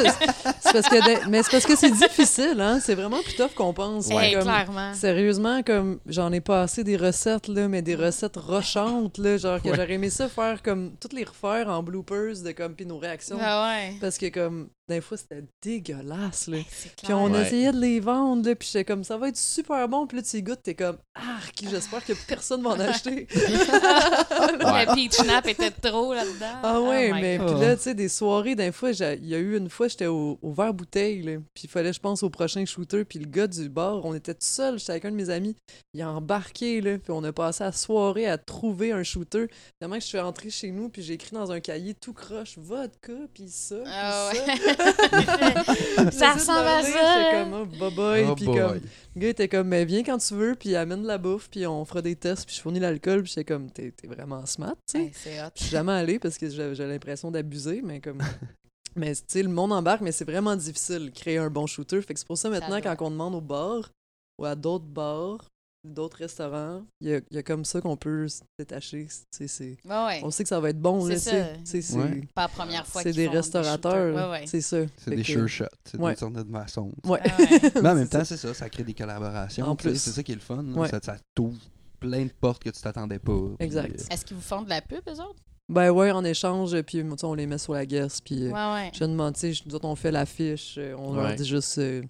C'est 0.61 0.73
parce 0.73 0.89
que. 0.89 1.23
de- 1.25 1.29
Mais 1.29 1.41
c'est 1.43 1.51
parce 1.51 1.65
que 1.65 1.75
c'est 1.75 1.91
difficile, 1.91 2.59
hein. 2.59 2.79
C'est 2.81 2.95
vraiment 2.95 3.21
plus 3.23 3.35
tough 3.35 3.53
qu'on 3.55 3.73
pense. 3.73 4.09
Hey, 4.11 4.33
Comme- 4.33 4.43
clairement. 4.43 4.93
Sérieusement, 4.93 5.63
comme 5.63 5.99
j'en 6.05 6.31
ai 6.31 6.41
pas 6.41 6.61
assez 6.63 6.83
des 6.83 6.97
recettes, 6.97 7.47
là, 7.47 7.67
mais 7.67 7.81
des 7.81 7.95
recettes 7.95 8.37
rochantes, 8.37 9.17
là, 9.17 9.37
genre 9.37 9.61
que 9.61 9.69
Ouais. 9.69 9.75
j'aurais 9.75 9.93
aimé 9.93 10.09
ça 10.09 10.27
faire 10.27 10.61
comme 10.61 10.95
toutes 10.99 11.13
les 11.13 11.23
refaire 11.23 11.69
en 11.69 11.81
bloopers 11.83 12.41
de 12.43 12.51
comme 12.51 12.75
puis 12.75 12.85
nos 12.85 12.97
réactions. 12.97 13.37
Ah 13.41 13.67
ouais. 13.67 13.93
Parce 14.01 14.17
que 14.17 14.27
comme 14.27 14.69
des 14.89 14.99
fois 14.99 15.15
c'était 15.15 15.43
dégueulasse 15.61 16.47
là. 16.47 16.57
Puis 17.01 17.13
on 17.13 17.31
Ouais. 17.31 17.41
essayait 17.43 17.71
de 17.71 17.79
les 17.79 18.01
vendre 18.01 18.45
là, 18.47 18.53
puis 18.53 18.67
j'étais 18.71 18.83
comme 18.83 19.05
ça 19.05 19.15
va 19.15 19.29
être 19.29 19.37
super 19.37 19.87
bon, 19.87 20.05
puis 20.07 20.17
là 20.17 20.23
tu 20.23 20.35
y 20.37 20.43
goûtes, 20.43 20.61
t'es 20.61 20.73
comme 20.75 20.97
ah, 21.15 21.37
j'espère 21.69 22.03
que 22.03 22.11
personne 22.27 22.61
va 22.61 22.71
en 22.71 22.79
acheter. 22.81 23.27
Le 23.35 24.93
peach 24.95 25.13
snap 25.13 25.47
était 25.47 25.71
trop 25.71 26.13
là-dedans. 26.13 26.59
Ah 26.63 26.81
ouais, 26.81 27.11
Oh 27.13 27.17
mais 27.19 27.37
God. 27.37 27.51
puis 27.51 27.61
là, 27.61 27.75
tu 27.75 27.83
sais, 27.83 27.93
des 28.03 28.09
soirées, 28.09 28.55
d'un 28.55 28.71
fois, 28.71 28.91
j'ai- 28.91 29.17
il 29.21 29.27
y 29.27 29.35
a 29.35 29.37
eu 29.39 29.55
une 29.57 29.69
fois, 29.69 29.87
j'étais 29.87 30.07
au, 30.07 30.37
au 30.41 30.51
verre 30.51 30.73
bouteille, 30.73 31.21
là, 31.21 31.37
puis 31.53 31.63
il 31.65 31.69
fallait, 31.69 31.93
je 31.93 31.99
pense, 31.99 32.21
au 32.23 32.29
prochain 32.29 32.65
shooter, 32.65 33.05
puis 33.05 33.19
le 33.19 33.25
gars 33.25 33.47
du 33.47 33.69
bar, 33.69 34.03
on 34.05 34.13
était 34.13 34.33
tout 34.33 34.39
seul, 34.41 34.77
j'étais 34.77 34.91
avec 34.91 35.05
un 35.05 35.11
de 35.11 35.15
mes 35.15 35.29
amis, 35.29 35.55
il 35.93 36.01
a 36.01 36.09
embarqué, 36.11 36.81
là, 36.81 36.97
puis 36.97 37.11
on 37.11 37.23
a 37.23 37.31
passé 37.31 37.63
la 37.63 37.71
soirée 37.71 38.27
à 38.27 38.37
trouver 38.37 38.91
un 38.91 39.03
shooter. 39.03 39.47
Que 39.47 39.87
je 39.95 39.99
suis 39.99 40.19
rentrée 40.19 40.49
chez 40.49 40.71
nous, 40.71 40.89
puis 40.89 41.01
j'ai 41.03 41.13
écrit 41.13 41.35
dans 41.35 41.51
un 41.51 41.59
cahier 41.59 41.93
tout 41.93 42.13
croche, 42.13 42.57
vodka, 42.57 43.13
puis 43.33 43.45
ça, 43.47 43.75
puis 43.75 43.91
Ah 43.93 44.31
ça. 44.33 44.43
ouais. 44.43 46.11
ça 46.11 46.31
ressemble 46.33 46.67
à 46.67 46.81
ça. 46.81 46.87
J'étais 46.87 47.43
comme, 47.43 47.53
oh, 47.53 47.65
bye 47.65 47.95
bye, 47.95 48.25
Oh 48.29 48.35
puis 48.35 48.45
boy. 48.45 48.57
comme, 48.59 48.79
le 49.15 49.21
gars 49.21 49.29
était 49.29 49.47
comme, 49.47 49.67
mais 49.67 49.85
viens 49.85 50.03
quand 50.03 50.17
tu 50.17 50.33
veux, 50.33 50.55
puis 50.55 50.75
amène 50.75 51.03
de 51.03 51.07
la 51.07 51.17
bouffe, 51.17 51.49
puis 51.49 51.67
on 51.67 51.85
fera 51.85 52.01
des 52.01 52.15
tests, 52.15 52.45
puis 52.45 52.55
je 52.55 52.61
fournis 52.61 52.79
l'alcool, 52.79 53.23
puis 53.23 53.29
j'étais 53.29 53.45
comme, 53.45 53.69
t'es 53.71 53.93
vraiment 54.05 54.45
smart, 54.45 54.75
tu 54.87 54.97
sais. 54.97 55.03
Ouais, 55.05 55.11
C'est 55.13 55.41
hot. 55.41 55.49
Je 55.55 55.63
suis 55.63 55.71
jamais 55.71 55.91
allée 55.91 56.19
parce 56.19 56.37
que 56.37 56.49
j'ai 56.49 56.87
l'impression 56.87 57.31
d'abuser, 57.31 57.81
mais 57.81 58.01
comme. 58.01 58.19
mais 58.95 59.13
tu 59.15 59.23
sais, 59.27 59.43
le 59.43 59.49
monde 59.49 59.71
embarque, 59.71 60.01
mais 60.01 60.11
c'est 60.11 60.25
vraiment 60.25 60.55
difficile 60.55 61.05
de 61.05 61.09
créer 61.11 61.37
un 61.37 61.49
bon 61.49 61.67
shooter. 61.67 62.01
Fait 62.01 62.13
que 62.13 62.19
c'est 62.19 62.27
pour 62.27 62.37
ça 62.37 62.49
maintenant, 62.49 62.79
quand 62.81 62.95
on 63.01 63.11
demande 63.11 63.35
au 63.35 63.41
bar 63.41 63.91
ou 64.39 64.45
à 64.45 64.55
d'autres 64.55 64.85
bars, 64.85 65.47
d'autres 65.83 66.17
restaurants, 66.17 66.83
il 67.01 67.09
y 67.09 67.13
a, 67.15 67.17
il 67.29 67.35
y 67.35 67.37
a 67.37 67.43
comme 67.43 67.65
ça 67.65 67.81
qu'on 67.81 67.97
peut 67.97 68.27
se 68.27 68.41
détacher. 68.57 69.05
tu 69.07 69.15
sais, 69.31 69.47
c'est- 69.47 69.77
Ouais, 69.85 70.05
ouais. 70.05 70.21
On 70.23 70.31
sait 70.31 70.43
que 70.43 70.49
ça 70.49 70.59
va 70.59 70.69
être 70.69 70.79
bon, 70.79 71.05
là, 71.05 71.15
tu 71.15 71.21
C'est 71.65 71.81
C'est 71.81 71.97
Ouais. 71.97 72.21
Pas 72.33 72.43
la 72.43 72.47
première 72.47 72.87
fois 72.87 73.01
c'est 73.01 73.09
qu'ils 73.11 73.17
des 73.17 73.25
font 73.27 73.31
restaurateurs. 73.33 74.37
C'est 74.45 74.61
ça. 74.61 74.77
C'est 74.97 75.09
Fait 75.09 75.15
des 75.17 75.23
que- 75.23 75.27
sure 75.27 75.47
shots. 75.47 75.65
C'est 75.85 75.99
Ouais. 75.99 76.11
une 76.11 76.17
sorte 76.17 76.33
de. 76.33 76.41
Ouais. 76.41 76.61
Ah 77.05 77.09
ouais. 77.09 77.21
Mais 77.83 77.89
en 77.89 77.95
même 77.95 78.07
temps, 78.07 78.23
c'est 78.23 78.37
ça, 78.37 78.53
ça 78.53 78.69
crée 78.69 78.83
des 78.83 78.93
collaborations. 78.93 79.65
En 79.67 79.75
plus. 79.75 79.95
C'est 79.99 80.11
ça 80.11 80.23
qui 80.23 80.31
est 80.31 80.35
le 80.35 80.41
fun. 80.41 80.63
Ça, 80.89 80.99
ça 81.01 81.17
t'ouvre 81.35 81.59
plein 81.99 82.25
de 82.25 82.31
portes 82.39 82.63
que 82.63 82.69
tu 82.69 82.81
t'attendais 82.81 83.19
pas. 83.19 83.33
puis, 83.57 83.65
Exact. 83.65 83.91
euh, 83.99 84.13
Est-ce 84.13 84.25
qu'ils 84.25 84.35
vous 84.37 84.41
font 84.43 84.61
de 84.61 84.69
la 84.69 84.81
pub, 84.81 85.01
eux 85.07 85.11
autres? 85.21 85.35
Ben 85.69 85.89
ouais, 85.91 86.11
en 86.11 86.25
échange, 86.25 86.79
puis 86.81 87.01
on 87.23 87.33
les 87.33 87.47
met 87.47 87.57
sur 87.57 87.73
la 87.73 87.85
guerre, 87.85 88.07
puis. 88.25 88.47
euh, 88.47 88.51
Ouais, 88.51 88.73
ouais. 88.73 88.91
Je 88.93 89.05
demande, 89.05 89.33
tu 89.35 89.53
sais, 89.53 89.61
nous 89.65 89.73
autres, 89.75 89.85
on 89.85 89.95
fait 89.95 90.11
l'affiche, 90.11 90.75
euh, 90.77 90.93
on 90.97 91.13
leur 91.13 91.33
dit 91.35 91.45
juste, 91.45 91.77
euh, 91.77 92.01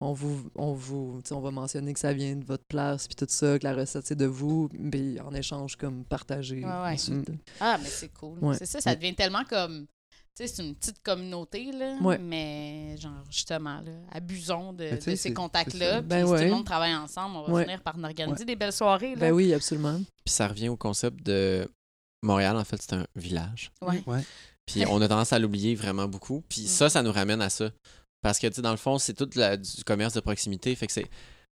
on 0.00 0.12
vous, 0.12 0.50
on 0.54 0.72
vous, 0.72 1.20
on 1.30 1.40
va 1.40 1.50
mentionner 1.50 1.92
que 1.94 2.00
ça 2.00 2.12
vient 2.12 2.36
de 2.36 2.44
votre 2.44 2.64
place, 2.64 3.06
puis 3.06 3.16
tout 3.16 3.26
ça, 3.28 3.58
que 3.58 3.64
la 3.64 3.74
recette 3.74 4.06
c'est 4.06 4.14
de 4.16 4.26
vous, 4.26 4.68
mais 4.78 5.18
en 5.20 5.32
échange 5.34 5.76
comme 5.76 6.04
partagé. 6.04 6.56
Ouais, 6.56 6.64
ouais. 6.64 6.92
ensuite. 6.94 7.30
Ah, 7.60 7.78
mais 7.82 7.88
c'est 7.88 8.12
cool. 8.12 8.38
Ouais. 8.40 8.56
C'est 8.58 8.66
ça, 8.66 8.80
ça 8.80 8.94
devient 8.94 9.14
tellement 9.14 9.44
comme. 9.44 9.86
Tu 10.38 10.46
sais, 10.46 10.54
c'est 10.54 10.62
une 10.66 10.74
petite 10.74 11.02
communauté, 11.02 11.72
là. 11.72 11.96
Ouais. 12.02 12.18
Mais, 12.18 12.94
genre, 12.98 13.24
justement, 13.30 13.80
là, 13.80 13.92
abusons 14.12 14.74
de, 14.74 14.90
ces 15.00 15.32
contacts-là. 15.32 16.00
Puis, 16.02 16.08
Ben 16.08 16.26
si 16.26 16.32
tout 16.34 16.38
le 16.40 16.50
monde 16.50 16.66
travaille 16.66 16.94
ensemble, 16.94 17.36
on 17.36 17.42
va 17.46 17.52
Ouais. 17.54 17.62
finir 17.64 17.80
par 17.80 17.96
organiser 17.98 18.44
des 18.44 18.54
belles 18.54 18.74
soirées, 18.74 19.14
là. 19.14 19.20
Ben 19.20 19.32
oui, 19.32 19.54
absolument. 19.54 19.96
Puis 20.26 20.34
ça 20.34 20.46
revient 20.48 20.68
au 20.68 20.76
concept 20.76 21.24
de 21.24 21.66
Montréal, 22.22 22.54
en 22.58 22.64
fait, 22.64 22.76
c'est 22.82 22.92
un 22.92 23.06
village. 23.14 23.70
Ouais. 23.80 24.02
Ouais. 24.06 24.20
Puis 24.66 24.84
on 24.86 25.00
a 25.00 25.08
tendance 25.08 25.32
à 25.32 25.38
l'oublier 25.38 25.74
vraiment 25.74 26.06
beaucoup. 26.06 26.42
Puis 26.50 26.62
Mm. 26.64 26.66
ça, 26.66 26.90
ça 26.90 27.02
nous 27.02 27.12
ramène 27.12 27.40
à 27.40 27.48
ça. 27.48 27.70
Parce 28.26 28.40
que, 28.40 28.48
tu 28.48 28.54
sais, 28.54 28.62
dans 28.62 28.72
le 28.72 28.76
fond, 28.76 28.98
c'est 28.98 29.14
tout 29.14 29.30
la- 29.36 29.56
du 29.56 29.84
commerce 29.84 30.14
de 30.14 30.20
proximité. 30.20 30.74
Fait 30.74 30.88
que 30.88 30.92
c'est. 30.92 31.06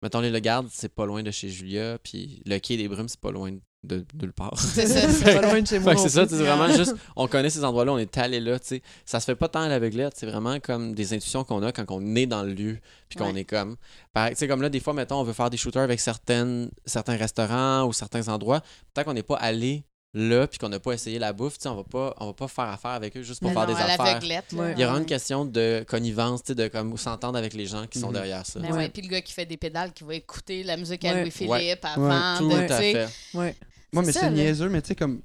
Mettons, 0.02 0.20
les 0.20 0.30
Le 0.30 0.38
Garde, 0.40 0.68
c'est 0.72 0.88
pas 0.92 1.04
loin 1.04 1.22
de 1.22 1.30
chez 1.30 1.50
Julia. 1.50 1.98
Puis 2.02 2.42
le 2.46 2.58
quai 2.58 2.78
des 2.78 2.88
Brumes, 2.88 3.08
c'est 3.08 3.20
pas 3.20 3.30
loin 3.30 3.52
de 3.52 3.60
de 3.84 4.04
nulle 4.20 4.32
part. 4.32 4.56
C'est 4.58 4.86
ça. 4.86 5.08
C'est 5.10 5.34
pas 5.34 5.42
loin 5.42 5.60
de 5.60 5.66
chez 5.66 5.80
moi. 5.80 5.96
C'est 5.96 6.08
ça, 6.08 6.24
c'est 6.28 6.36
vraiment 6.36 6.68
juste, 6.72 6.94
on 7.16 7.26
connaît 7.26 7.50
ces 7.50 7.64
endroits-là, 7.64 7.92
on 7.94 7.98
est 7.98 8.16
allé 8.16 8.38
là, 8.38 8.56
tu 8.60 8.68
sais. 8.68 8.82
Ça 9.04 9.18
se 9.18 9.24
fait 9.24 9.34
pas 9.34 9.48
tant 9.48 9.62
à 9.62 9.68
l'aveuglette, 9.68 10.12
c'est 10.16 10.24
vraiment 10.26 10.60
comme 10.60 10.94
des 10.94 11.12
intuitions 11.14 11.42
qu'on 11.42 11.64
a 11.64 11.72
quand 11.72 11.84
on 11.90 12.14
est 12.14 12.26
dans 12.26 12.44
le 12.44 12.52
lieu, 12.54 12.78
puis 13.08 13.18
qu'on 13.18 13.32
Ouais. 13.34 13.40
est 13.40 13.44
comme. 13.44 13.74
Tu 14.14 14.36
sais, 14.36 14.46
comme 14.46 14.62
là, 14.62 14.68
des 14.68 14.78
fois, 14.78 14.92
mettons, 14.94 15.16
on 15.16 15.24
veut 15.24 15.32
faire 15.32 15.50
des 15.50 15.56
shooters 15.56 15.82
avec 15.82 15.98
certaines, 15.98 16.70
certains 16.86 17.16
restaurants 17.16 17.84
ou 17.86 17.92
certains 17.92 18.28
endroits. 18.28 18.62
Tant 18.94 19.02
qu'on 19.02 19.14
n'est 19.14 19.24
pas 19.24 19.34
allé 19.36 19.82
là, 20.14 20.46
puis 20.46 20.58
qu'on 20.58 20.68
n'a 20.68 20.78
pas 20.78 20.92
essayé 20.92 21.18
la 21.18 21.32
bouffe, 21.32 21.56
tu 21.56 21.62
sais, 21.62 21.68
on 21.68 21.76
va 21.76 21.84
pas, 21.84 22.14
on 22.20 22.26
va 22.26 22.32
pas 22.34 22.48
faire 22.48 22.64
affaire 22.64 22.90
avec 22.90 23.16
eux 23.16 23.22
juste 23.22 23.40
pour 23.40 23.48
Mais 23.48 23.54
faire 23.54 23.66
Non, 23.66 23.74
des 23.74 23.80
à 23.80 23.84
affaires. 23.84 24.20
Ouais. 24.52 24.72
Il 24.76 24.80
y 24.80 24.84
aura 24.84 24.94
Ouais. 24.94 25.00
une 25.00 25.06
question 25.06 25.44
de 25.46 25.84
connivence, 25.88 26.42
tu 26.42 26.48
sais, 26.48 26.54
de 26.54 26.68
comme 26.68 26.96
s'entendre 26.98 27.38
avec 27.38 27.54
les 27.54 27.64
gens 27.66 27.86
qui 27.86 27.98
sont 27.98 28.08
Mhm. 28.08 28.12
derrière 28.14 28.44
ça. 28.46 28.60
Mais 28.60 28.70
Ouais. 28.72 28.88
puis 28.90 29.02
le 29.02 29.08
gars 29.08 29.22
qui 29.22 29.32
fait 29.32 29.46
des 29.46 29.56
pédales, 29.56 29.92
qui 29.92 30.04
va 30.04 30.14
écouter 30.14 30.62
la 30.64 30.76
musique 30.76 31.04
à 31.04 31.12
Ouais. 31.14 31.22
Louis-Philippe 31.22 31.84
avant 31.84 32.38
Tout 32.38 32.48
de, 32.50 32.54
à 32.56 32.68
fait. 32.68 33.08
Ouais. 33.34 33.56
Moi, 33.92 34.02
C'est 34.02 34.06
mais 34.06 34.12
ça, 34.12 34.20
c'est 34.20 34.30
niaiseux, 34.30 34.68
mais 34.68 34.82
tu 34.82 34.88
sais, 34.88 34.94
comme 34.94 35.22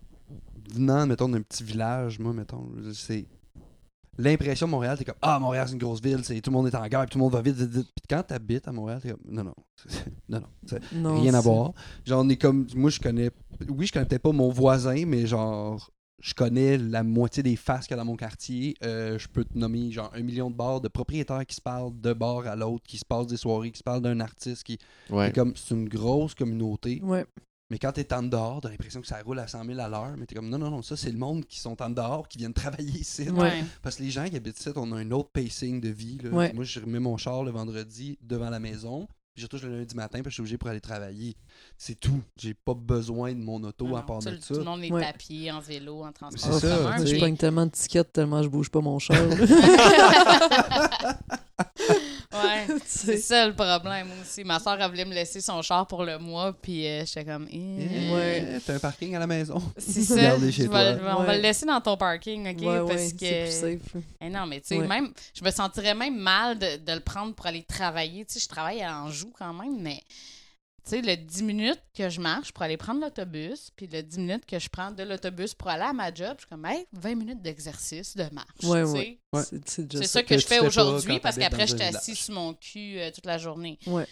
venant, 0.74 1.06
mettons, 1.06 1.30
d'un 1.30 1.42
petit 1.42 1.64
village, 1.64 2.20
moi, 2.20 2.34
mettons, 2.34 2.68
c'est. 2.94 3.26
L'impression 4.18 4.66
de 4.68 4.72
Montréal, 4.72 4.98
t'es 4.98 5.06
comme 5.06 5.16
Ah, 5.22 5.40
Montréal, 5.40 5.68
c'est 5.68 5.74
une 5.74 5.80
grosse 5.80 6.02
ville, 6.02 6.20
c'est 6.24 6.40
tout 6.42 6.50
le 6.50 6.56
monde 6.58 6.68
est 6.68 6.76
en 6.76 6.88
guerre, 6.88 7.02
puis 7.02 7.10
tout 7.12 7.18
le 7.20 7.24
monde 7.24 7.34
va 7.34 7.42
vite, 7.42 7.56
vite, 7.56 7.70
vite. 7.70 7.88
Puis 7.96 8.06
quand 8.10 8.24
t'habites 8.24 8.68
à 8.68 8.72
Montréal, 8.72 9.00
t'es 9.02 9.10
comme 9.12 9.20
Non, 9.30 9.44
non, 9.44 9.54
non, 10.30 10.42
non, 10.94 11.22
rien 11.22 11.34
à 11.34 11.42
voir. 11.42 11.74
Genre, 12.06 12.24
on 12.24 12.30
est 12.30 12.38
comme. 12.38 12.68
Moi, 12.76 12.90
je 12.90 13.00
connais. 13.00 13.30
Oui, 13.70 13.86
je 13.86 13.94
connais 13.94 14.06
peut-être 14.06 14.24
pas 14.24 14.32
mon 14.32 14.50
voisin, 14.50 15.06
mais 15.06 15.26
genre. 15.28 15.92
Je 16.20 16.34
connais 16.34 16.80
la 16.80 17.04
moitié 17.04 17.44
des 17.44 17.56
faces 17.56 17.86
qu'il 17.86 17.92
y 17.96 18.00
a 18.00 18.02
dans 18.02 18.10
mon 18.10 18.16
quartier. 18.16 18.74
Euh, 18.84 19.20
je 19.20 19.28
peux 19.28 19.44
te 19.46 19.56
nommer 19.56 19.92
genre 19.92 20.10
un 20.16 20.24
million 20.24 20.50
de 20.50 20.56
bars 20.56 20.82
de 20.82 20.88
propriétaires 20.88 21.46
qui 21.46 21.54
se 21.56 21.62
parlent 21.62 21.92
de 22.02 22.12
bar 22.12 22.48
à 22.48 22.56
l'autre, 22.56 22.84
qui 22.88 22.98
se 22.98 23.06
passent 23.06 23.28
des 23.28 23.38
soirées, 23.38 23.70
qui 23.70 23.78
se 23.78 23.84
parlent 23.84 24.02
d'un 24.02 24.20
artiste. 24.20 24.64
qui 24.64 24.80
Ouais. 25.12 25.28
C'est 25.28 25.36
comme 25.36 25.54
c'est 25.56 25.76
une 25.76 25.88
grosse 25.88 26.34
communauté. 26.34 27.02
Ouais. 27.04 27.24
Mais 27.70 27.80
quand 27.80 27.92
t'es 27.92 28.14
en 28.14 28.24
dehors, 28.24 28.62
t'as 28.62 28.70
l'impression 28.70 29.02
que 29.02 29.08
ça 29.08 29.22
roule 29.26 29.40
à 29.40 29.48
100 29.48 29.66
000 29.66 29.78
à 29.80 29.90
l'heure. 29.90 30.14
Mais 30.18 30.26
t'es 30.26 30.36
comme 30.36 30.50
non, 30.50 30.58
non, 30.58 30.70
non, 30.70 30.82
ça 30.82 30.96
c'est 30.96 31.12
le 31.12 31.18
monde 31.18 31.46
qui 31.46 31.60
sont 31.60 31.82
en 31.82 31.90
dehors, 31.90 32.28
qui 32.30 32.38
viennent 32.38 32.54
travailler 32.54 32.98
ici. 33.00 33.30
Ouais. 33.30 33.64
Parce 33.82 33.98
que 33.98 34.04
les 34.04 34.10
gens 34.10 34.26
qui 34.30 34.36
habitent 34.38 34.58
ici, 34.60 34.70
on 34.76 34.92
a 34.94 34.96
un 34.98 35.12
autre 35.12 35.30
pacing 35.34 35.82
de 35.82 35.90
vie. 35.90 36.18
là. 36.24 36.30
Ouais. 36.30 36.54
Moi, 36.54 36.64
je 36.64 36.80
remets 36.80 37.00
mon 37.00 37.18
char 37.18 37.44
le 37.44 37.52
vendredi 37.52 38.18
devant 38.22 38.50
la 38.50 38.60
maison. 38.60 39.08
Puis 39.34 39.42
je 39.42 39.46
retouche 39.46 39.64
le 39.64 39.78
lundi 39.78 39.96
matin, 39.96 40.22
puis 40.22 40.32
je 40.32 40.34
suis 40.36 40.42
obligé 40.42 40.58
pour 40.58 40.70
aller 40.70 40.82
travailler. 40.82 41.36
C'est 41.78 41.94
tout. 42.00 42.22
J'ai 42.38 42.56
pas 42.56 42.74
besoin 42.74 43.34
de 43.34 43.40
mon 43.40 43.62
auto 43.66 43.86
Non, 43.86 43.96
à 43.98 44.02
part 44.02 44.18
tout, 44.20 44.26
de 44.30 44.32
le- 44.36 44.40
ça. 44.42 44.54
tout 44.56 44.60
le 44.62 44.66
monde 44.66 44.84
est 44.84 44.92
Ouais. 44.92 45.06
à 45.06 45.14
pied, 45.14 45.52
en 45.52 45.60
vélo, 45.60 46.04
en 46.06 46.12
transport 46.12 46.54
C'est 46.60 46.68
ça, 46.68 46.76
commun, 46.78 47.06
je 47.06 47.12
puis- 47.12 47.20
pogne 47.20 47.38
tellement 47.38 47.66
de 47.68 47.72
tickets 47.72 48.12
tellement 48.14 48.42
je 48.42 48.48
bouge 48.48 48.70
pas 48.72 48.82
mon 48.82 48.98
char. 48.98 49.18
Ouais. 52.34 52.68
C'est 52.86 53.18
ça 53.18 53.48
le 53.48 53.54
problème 53.54 54.08
aussi. 54.22 54.44
Ma 54.44 54.60
soeur, 54.60 54.78
elle 54.82 54.90
voulait 54.90 55.06
me 55.06 55.14
laisser 55.14 55.40
son 55.42 55.62
char 55.62 55.88
pour 55.88 56.04
le 56.04 56.18
mois, 56.20 56.54
puis 56.54 56.86
euh, 56.86 57.06
j'étais 57.06 57.24
comme, 57.26 57.48
eh, 57.52 57.56
Eh, 58.10 58.14
Ouais. 58.14 58.60
T'as 58.66 58.76
un 58.76 58.80
parking 58.80 59.16
à 59.16 59.20
la 59.20 59.28
maison. 59.28 59.62
c'est 59.78 60.02
ça. 60.04 60.16
Regardez 60.16 60.52
chez 60.52 60.64
Je 60.64 60.70
vais- 60.70 60.98
toi. 61.00 61.18
on 61.20 61.24
va 61.24 61.36
le 61.36 61.42
laisser 61.42 61.66
dans 61.66 61.80
ton 61.80 61.96
parking, 61.96 62.48
OK? 62.50 62.62
Ouais, 62.62 62.80
parce 62.94 63.14
que. 63.14 63.44
plus 63.44 63.52
safe. 63.52 64.04
Eh 64.22 64.30
non, 64.30 64.46
mais 64.46 64.60
tu 64.62 64.68
sais, 64.68 64.78
même, 64.80 65.12
je 65.34 65.44
me 65.44 65.52
sentirais 65.52 65.96
même 65.96 66.18
mal 66.18 66.60
de, 66.60 66.78
de 66.86 66.94
le 66.94 67.00
prendre 67.00 67.34
pour 67.34 67.46
aller 67.46 67.64
travailler. 67.64 68.26
Tu 68.26 68.34
sais, 68.34 68.40
je 68.42 68.48
travaille 68.50 68.82
à 68.82 69.02
Anjou 69.04 69.32
quand 69.38 69.54
même, 69.54 69.80
mais 69.82 70.02
sais, 70.90 71.02
le 71.02 71.16
10 71.16 71.44
minutes 71.44 71.82
que 71.96 72.10
je 72.10 72.20
marche 72.22 72.52
pour 72.52 72.64
aller 72.64 72.78
prendre 72.78 73.02
l'autobus, 73.02 73.72
puis 73.76 73.88
le 73.88 74.02
10 74.02 74.20
minutes 74.20 74.46
que 74.46 74.60
je 74.60 74.70
prends 74.70 74.92
de 74.92 75.04
l'autobus 75.04 75.54
pour 75.54 75.70
aller 75.70 75.84
à 75.84 75.94
ma 75.94 76.14
job, 76.14 76.34
je 76.38 76.42
suis 76.42 76.50
comme, 76.50 76.66
hey, 76.66 76.86
20 76.94 77.16
minutes 77.16 77.42
d'exercice, 77.42 78.16
de 78.16 78.26
marche. 78.32 78.64
Ouais, 78.64 78.84
tu 78.84 78.90
ouais. 78.92 79.20
Ouais. 79.34 79.42
C'est- 79.66 79.94
ça. 79.94 80.04
ça 80.04 80.24
que, 80.24 80.30
que 80.30 80.38
je 80.38 80.42
tu 80.42 80.48
fais 80.48 80.60
aujourd'hui 80.60 81.20
parce 81.20 81.38
qu'après, 81.38 81.68
j'étais 81.68 81.86
un 81.86 81.96
assis 81.96 82.16
sur 82.16 82.34
mon 82.34 82.54
cul 82.54 83.00
euh, 83.00 83.12
toute 83.12 83.26
la 83.26 83.38
journée. 83.38 83.78
Ouais. 83.88 84.08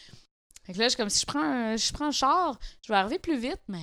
Fait 0.63 0.73
que 0.73 0.79
là, 0.79 0.85
je 0.85 0.89
suis 0.89 0.97
comme 0.97 1.09
si 1.09 1.21
je 1.21 1.25
prends 1.25 1.43
un, 1.43 1.77
je 1.77 1.93
prends 1.93 2.07
un 2.07 2.11
char, 2.11 2.59
je 2.81 2.91
vais 2.91 2.97
arriver 2.97 3.19
plus 3.19 3.37
vite, 3.37 3.61
mais. 3.67 3.77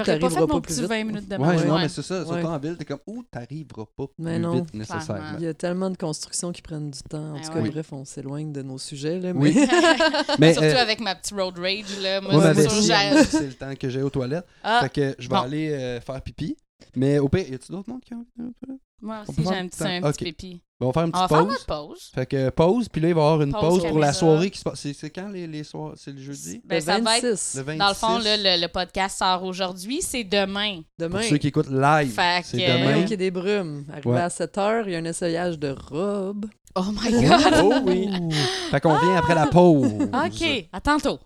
Ou 0.00 0.04
J'aurais 0.04 0.18
pas 0.18 0.28
fait 0.28 0.34
t'arriveras 0.36 0.54
mon 0.54 0.60
plus 0.60 0.72
petit 0.74 0.80
vite. 0.80 0.90
20 0.90 1.04
minutes 1.04 1.28
de 1.28 1.36
Ouais, 1.36 1.38
marche. 1.46 1.64
non, 1.64 1.74
ouais. 1.74 1.82
mais 1.82 1.88
c'est 1.88 2.02
ça. 2.02 2.24
Surtout 2.24 2.34
Ouais. 2.34 2.44
en 2.44 2.58
ville, 2.58 2.76
t'es 2.76 2.84
comme, 2.84 3.00
ouh, 3.06 3.22
t'arriveras 3.30 3.84
pas 3.96 4.04
Mais 4.18 4.34
plus 4.34 4.42
non. 4.42 4.54
vite 4.54 4.74
nécessairement. 4.74 5.36
Il 5.38 5.44
y 5.44 5.48
a 5.48 5.54
tellement 5.54 5.90
de 5.90 5.96
constructions 5.96 6.52
qui 6.52 6.62
prennent 6.62 6.90
du 6.90 7.02
temps. 7.02 7.30
En 7.30 7.34
Ouais, 7.34 7.40
tout 7.42 7.52
cas, 7.52 7.60
ouais. 7.60 7.70
bref, 7.70 7.92
on 7.92 8.04
s'éloigne 8.04 8.52
de 8.52 8.62
nos 8.62 8.78
sujets. 8.78 9.18
Là, 9.18 9.32
Oui. 9.34 9.52
mais... 9.54 9.66
Mais, 10.38 10.52
Surtout 10.52 10.68
euh, 10.68 10.82
avec 10.82 11.00
ma 11.00 11.14
petite 11.14 11.34
road 11.38 11.58
rage, 11.58 11.98
là. 12.02 12.20
Moi, 12.20 12.32
ma 12.36 12.54
c'est 12.54 13.46
le 13.46 13.52
temps 13.54 13.74
que 13.78 13.88
j'ai 13.88 14.02
aux 14.02 14.10
toilettes. 14.10 14.46
Ah, 14.62 14.80
Fait 14.82 14.90
que 14.90 15.14
je 15.18 15.28
vais 15.28 15.34
bon. 15.34 15.40
aller 15.42 15.70
euh, 15.70 16.00
faire 16.00 16.20
pipi. 16.22 16.56
Mais 16.94 17.18
au 17.18 17.28
pire, 17.28 17.48
y 17.48 17.54
a-tu 17.54 17.72
d'autres 17.72 17.88
monde 17.90 18.00
qui 18.02 18.14
ont 18.14 18.18
envie 18.18 18.26
d'aller 18.36 18.50
aux 18.50 18.66
toilettes? 18.66 18.80
Moi 19.02 19.22
on 19.26 19.30
aussi, 19.30 19.42
j'ai 19.42 19.54
un 19.54 19.66
petit, 19.68 19.82
un 19.84 20.00
temps. 20.00 20.12
petit 20.12 20.24
Ok. 20.24 20.28
pipi. 20.28 20.62
Bon, 20.78 20.88
on 20.88 20.90
va 20.90 20.92
faire 20.92 21.04
une 21.04 21.10
On 21.14 21.18
va 21.18 21.24
petite 21.26 21.36
faire 21.36 21.46
pause. 21.46 21.52
notre 21.52 21.66
pause. 21.88 22.10
Fait 22.14 22.26
que 22.26 22.50
pause, 22.50 22.88
puis 22.90 23.00
là, 23.00 23.08
il 23.08 23.14
va 23.14 23.20
y 23.20 23.24
avoir 23.24 23.42
une 23.42 23.52
Pause 23.52 23.60
pause 23.80 23.86
pour 23.88 23.98
la 23.98 24.12
soirée 24.12 24.50
qui 24.50 24.58
se 24.58 24.64
passe. 24.64 24.86
C'est 24.92 25.10
quand 25.10 25.28
les, 25.28 25.46
les 25.46 25.64
soirs 25.64 25.92
C'est 25.96 26.12
le 26.12 26.20
jeudi? 26.20 26.60
Ben, 26.64 26.76
le 26.76 26.80
ça 26.82 26.98
va 27.00 27.16
être 27.16 27.22
26. 27.24 27.54
Le 27.56 27.62
26. 27.62 27.78
Dans 27.78 27.88
le 27.88 27.94
fond, 27.94 28.18
là, 28.18 28.36
le, 28.36 28.60
le 28.60 28.68
podcast 28.68 29.18
sort 29.18 29.42
aujourd'hui, 29.44 30.02
c'est 30.02 30.24
demain. 30.24 30.80
Demain. 30.98 31.20
Pour 31.20 31.28
ceux 31.28 31.38
qui 31.38 31.48
écoutent 31.48 31.70
live, 31.70 32.14
c'est 32.44 32.56
Demain, 32.58 33.02
au 33.02 33.06
Quai 33.08 33.16
des 33.16 33.30
Brumes. 33.30 33.84
Arrivé 33.90 34.10
Ouais. 34.10 34.20
à 34.20 34.28
7 34.28 34.54
h, 34.56 34.82
il 34.86 34.92
y 34.92 34.96
a 34.96 34.98
un 34.98 35.04
essayage 35.06 35.58
de 35.58 35.74
robe. 35.90 36.46
Oh 36.74 36.84
my 36.92 37.10
God! 37.26 37.54
Oh 37.62 37.72
oui. 37.86 38.10
Fait 38.70 38.80
qu'on 38.80 38.98
vient 38.98 39.16
après 39.16 39.34
la 39.34 39.46
pause. 39.46 39.90
OK, 40.02 40.68
à 40.74 40.80
tantôt. 40.82 41.18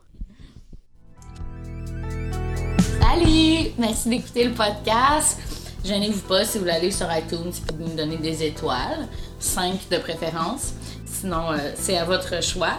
Salut! 3.00 3.70
Merci 3.78 4.08
d'écouter 4.08 4.44
le 4.44 4.52
podcast. 4.54 5.38
Gênez-vous 5.84 6.20
pas 6.28 6.44
si 6.44 6.58
vous 6.58 6.66
l'allez 6.66 6.90
sur 6.90 7.06
iTunes 7.10 7.50
et 7.50 7.72
vous 7.72 7.88
nous 7.88 7.96
donnez 7.96 8.18
des 8.18 8.44
étoiles, 8.44 9.08
5 9.38 9.88
de 9.90 9.96
préférence. 9.96 10.74
Sinon, 11.06 11.52
euh, 11.52 11.56
c'est 11.74 11.96
à 11.96 12.04
votre 12.04 12.42
choix. 12.42 12.74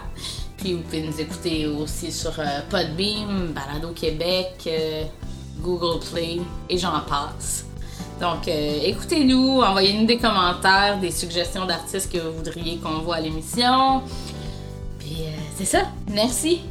Puis 0.58 0.74
vous 0.74 0.82
pouvez 0.82 1.02
nous 1.02 1.20
écouter 1.20 1.66
aussi 1.66 2.12
sur 2.12 2.40
euh, 2.40 2.60
Podbeam, 2.70 3.54
Balado 3.54 3.90
Québec, 3.94 4.54
euh, 4.68 5.04
Google 5.62 6.00
Play 6.12 6.40
et 6.70 6.78
j'en 6.78 7.00
passe. 7.02 7.66
Donc, 8.20 8.48
écoutez-nous, 8.48 9.62
envoyez-nous 9.62 10.06
des 10.06 10.20
commentaires, 10.20 11.00
des 11.00 11.10
suggestions 11.10 11.66
d'artistes 11.66 12.12
que 12.12 12.20
vous 12.20 12.34
voudriez 12.34 12.78
qu'on 12.78 13.00
voit 13.00 13.16
à 13.16 13.20
l'émission. 13.20 14.04
Puis 15.00 15.24
c'est 15.58 15.66
ça. 15.66 15.86
Merci. 16.08 16.62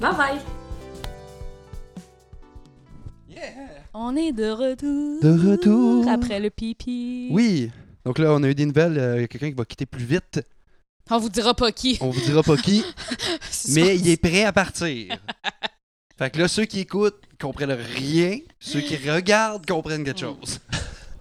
Bye 0.00 0.14
bye. 0.16 0.59
On 3.92 4.16
est 4.16 4.32
de 4.32 4.50
retour. 4.50 5.20
De 5.20 5.50
retour. 5.50 6.08
Après 6.08 6.38
le 6.38 6.50
pipi. 6.50 7.28
Oui. 7.30 7.70
Donc 8.04 8.18
là, 8.18 8.32
on 8.32 8.42
a 8.42 8.48
eu 8.48 8.54
des 8.54 8.66
nouvelles. 8.66 9.14
Il 9.16 9.20
y 9.22 9.24
a 9.24 9.28
quelqu'un 9.28 9.50
qui 9.50 9.56
va 9.56 9.64
quitter 9.64 9.86
plus 9.86 10.04
vite. 10.04 10.40
On 11.10 11.18
vous 11.18 11.28
dira 11.28 11.54
pas 11.54 11.72
qui. 11.72 11.98
On 12.00 12.10
vous 12.10 12.20
dira 12.20 12.42
pas 12.44 12.56
qui, 12.56 12.84
mais 13.70 13.96
il 13.98 14.08
est 14.08 14.16
prêt 14.16 14.44
à 14.44 14.52
partir. 14.52 15.16
Fait 16.16 16.30
que 16.30 16.38
là, 16.38 16.46
ceux 16.46 16.66
qui 16.66 16.80
écoutent 16.80 17.20
comprennent 17.40 17.72
rien. 17.72 18.38
Ceux 18.60 18.80
qui 18.80 18.96
regardent 18.96 19.66
comprennent 19.66 20.04
quelque 20.04 20.20
chose. 20.20 20.60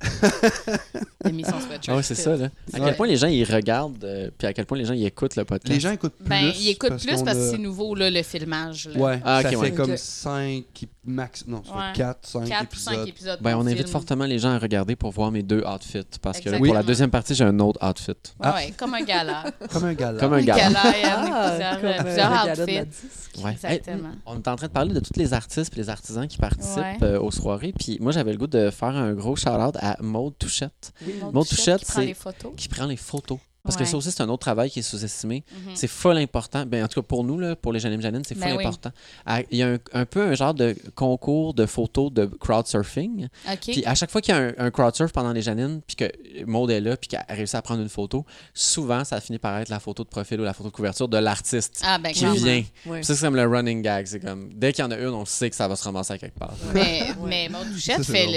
L'émission 1.26 1.60
Sweatshirt. 1.60 1.90
Ah 1.90 1.96
ouais, 1.98 2.04
c'est 2.04 2.16
ça, 2.16 2.36
là. 2.36 2.46
À 2.74 2.80
Ouais. 2.80 2.86
quel 2.86 2.96
point 2.96 3.08
les 3.08 3.18
gens, 3.18 3.28
ils 3.28 3.44
regardent, 3.44 4.04
euh, 4.04 4.30
puis 4.38 4.48
à 4.48 4.54
quel 4.54 4.66
point 4.66 4.78
les 4.78 4.86
gens, 4.86 4.94
ils 4.94 5.06
écoutent 5.06 5.36
le 5.36 5.44
podcast? 5.46 5.74
Les 5.74 5.80
gens 5.80 5.92
écoutent 5.92 6.16
plus. 6.16 6.28
Ben, 6.30 6.52
il 6.58 6.70
écoute 6.70 6.96
plus 6.98 7.06
qu'on 7.16 7.24
parce 7.26 7.38
que 7.38 7.44
a- 7.44 7.52
c'est 7.52 7.58
nouveau, 7.58 7.94
là, 7.96 8.10
le 8.10 8.24
filmage. 8.24 8.90
Là. 8.94 9.00
Ouais, 9.00 9.22
Ah, 9.26 9.42
ça 9.42 9.48
ok, 9.50 9.54
fait 9.56 9.60
ouais. 9.62 9.72
comme 9.74 9.92
Ok. 9.92 9.98
5 9.98 10.64
max. 11.06 11.46
Non, 11.48 11.62
ça 11.66 11.74
Ouais. 11.76 11.80
fait 11.94 11.98
4, 11.98 12.28
5 12.28 12.46
4 12.48 12.74
ou 12.74 12.80
5 12.80 12.92
épisodes. 12.94 13.08
épisodes. 13.10 13.40
Ben, 13.42 13.56
on 13.58 13.62
invite 13.66 13.78
filme. 13.80 13.90
fortement 13.90 14.26
les 14.26 14.40
gens 14.40 14.52
à 14.52 14.60
regarder 14.60 14.96
pour 14.96 15.12
voir 15.12 15.32
mes 15.32 15.44
deux 15.44 15.64
outfits. 15.66 16.06
Parce 16.22 16.40
que 16.40 16.50
là, 16.50 16.58
pour 16.58 16.74
la 16.74 16.84
deuxième 16.84 17.10
partie, 17.12 17.36
j'ai 17.36 17.44
un 17.44 17.60
autre 17.60 17.80
outfit. 17.88 18.12
Ouais, 18.12 18.16
Ah. 18.42 18.56
ouais, 18.56 18.74
comme 18.78 18.94
un 18.94 19.04
gala. 19.04 19.44
Comme 19.72 19.84
un 19.86 19.94
gala. 19.94 20.20
Comme 20.20 20.34
un 20.34 20.42
gala. 20.42 20.62
gala, 20.70 20.94
il 20.96 21.02
y 21.02 21.06
a 21.06 21.20
Ah, 21.20 21.50
plusieurs, 21.50 21.82
comme, 21.98 22.08
euh, 22.08 22.16
gala 22.16 22.56
de 22.56 22.62
outfits. 22.62 23.44
Ouais. 23.44 23.52
Hey, 23.64 23.78
Exactement. 23.78 24.10
on 24.26 24.36
est 24.38 24.48
en 24.48 24.56
train 24.56 24.68
de 24.68 24.72
parler 24.72 24.94
de 24.94 25.00
tous 25.00 25.18
les 25.18 25.34
artistes 25.34 25.74
et 25.74 25.78
les 25.80 25.90
artisans 25.90 26.28
qui 26.28 26.38
participent 26.38 26.78
Ouais. 26.78 26.98
euh, 27.04 27.20
aux 27.20 27.32
soirées. 27.32 27.74
Puis 27.78 27.98
moi, 28.02 28.12
j'avais 28.12 28.32
le 28.32 28.38
goût 28.38 28.48
de 28.48 28.70
faire 28.70 28.90
un 28.96 29.14
gros 29.14 29.36
shout-out 29.36 29.76
à 29.80 29.89
Maude 30.02 30.38
Touchette, 30.38 30.94
Maud 31.22 31.34
Maud 31.34 31.48
Touchette, 31.48 31.80
qui 31.80 31.86
prend 31.86 32.00
c'est- 32.02 32.06
les 32.06 32.14
photos. 32.14 32.52
qui 32.56 32.68
prend 32.70 32.86
les 32.86 32.98
photos. 32.98 33.40
Parce 33.62 33.76
que 33.78 33.86
ça 33.86 33.98
aussi, 33.98 34.10
c'est 34.10 34.24
un 34.24 34.30
autre 34.30 34.40
travail 34.40 34.72
qui 34.72 34.80
est 34.80 34.82
sous-estimé. 34.84 35.44
Mhm. 35.52 35.76
C'est 35.76 35.90
full 35.90 36.18
important. 36.18 36.66
Ben, 36.66 36.84
en 36.84 36.88
tout 36.88 37.02
cas, 37.02 37.06
pour 37.06 37.24
nous, 37.24 37.38
là, 37.38 37.56
pour 37.56 37.72
les 37.72 37.80
Janine 37.80 38.02
Janine, 38.02 38.24
c'est 38.26 38.34
full 38.34 38.46
Ben 38.46 38.56
oui. 38.58 38.64
important. 38.66 38.90
Ah, 39.28 39.42
Il 39.52 39.58
y 39.60 39.64
a 39.64 39.68
un, 39.74 39.78
un 39.94 40.06
peu 40.06 40.24
un 40.24 40.34
genre 40.34 40.54
de 40.56 40.76
concours 40.96 41.54
de 41.54 41.68
photos 41.68 42.12
de 42.12 42.26
crowdsurfing. 42.26 43.28
OK. 43.52 43.60
Puis 43.62 43.86
à 43.86 43.94
chaque 43.96 44.10
fois 44.10 44.22
qu'il 44.22 44.34
y 44.34 44.38
a 44.38 44.42
un, 44.42 44.54
un 44.58 44.72
crowdsurf 44.72 45.12
pendant 45.12 45.34
les 45.34 45.42
Janine, 45.44 45.82
puis 45.86 45.98
que 45.98 46.46
Maud 46.46 46.72
est 46.72 46.80
là, 46.80 46.98
puis 46.98 47.10
qu'elle 47.10 47.24
réussit 47.30 47.56
à 47.56 47.62
prendre 47.62 47.82
une 47.82 47.90
photo, 47.90 48.26
souvent, 48.56 49.04
ça 49.04 49.22
finit 49.22 49.40
par 49.40 49.58
être 49.60 49.70
la 49.70 49.80
photo 49.80 50.04
de 50.04 50.10
profil 50.10 50.40
ou 50.40 50.44
la 50.46 50.54
photo 50.54 50.70
de 50.70 50.76
couverture 50.76 51.08
de 51.08 51.18
l'artiste 51.18 51.82
ah, 51.86 52.00
ben, 52.00 52.12
qui 52.14 52.26
vient. 52.26 52.64
Ça, 53.04 53.14
c'est 53.16 53.22
comme 53.26 53.36
le 53.36 53.46
running 53.46 53.82
gag. 53.84 54.08
C'est 54.08 54.20
comme, 54.22 54.52
dès 54.54 54.74
qu'il 54.74 54.84
y 54.84 54.88
en 54.88 54.92
a 54.92 54.98
une, 54.98 55.10
on 55.10 55.26
sait 55.26 55.50
que 55.50 55.56
ça 55.56 55.68
va 55.68 55.76
se 55.76 55.84
ramasser 55.84 56.14
à 56.14 56.18
quelque 56.18 56.40
part. 56.40 56.54
Mais, 56.74 57.02
Ouais. 57.20 57.28
mais 57.28 57.50
Maud 57.50 57.70
Douchette 57.70 58.04
fait, 58.04 58.26
le- 58.26 58.32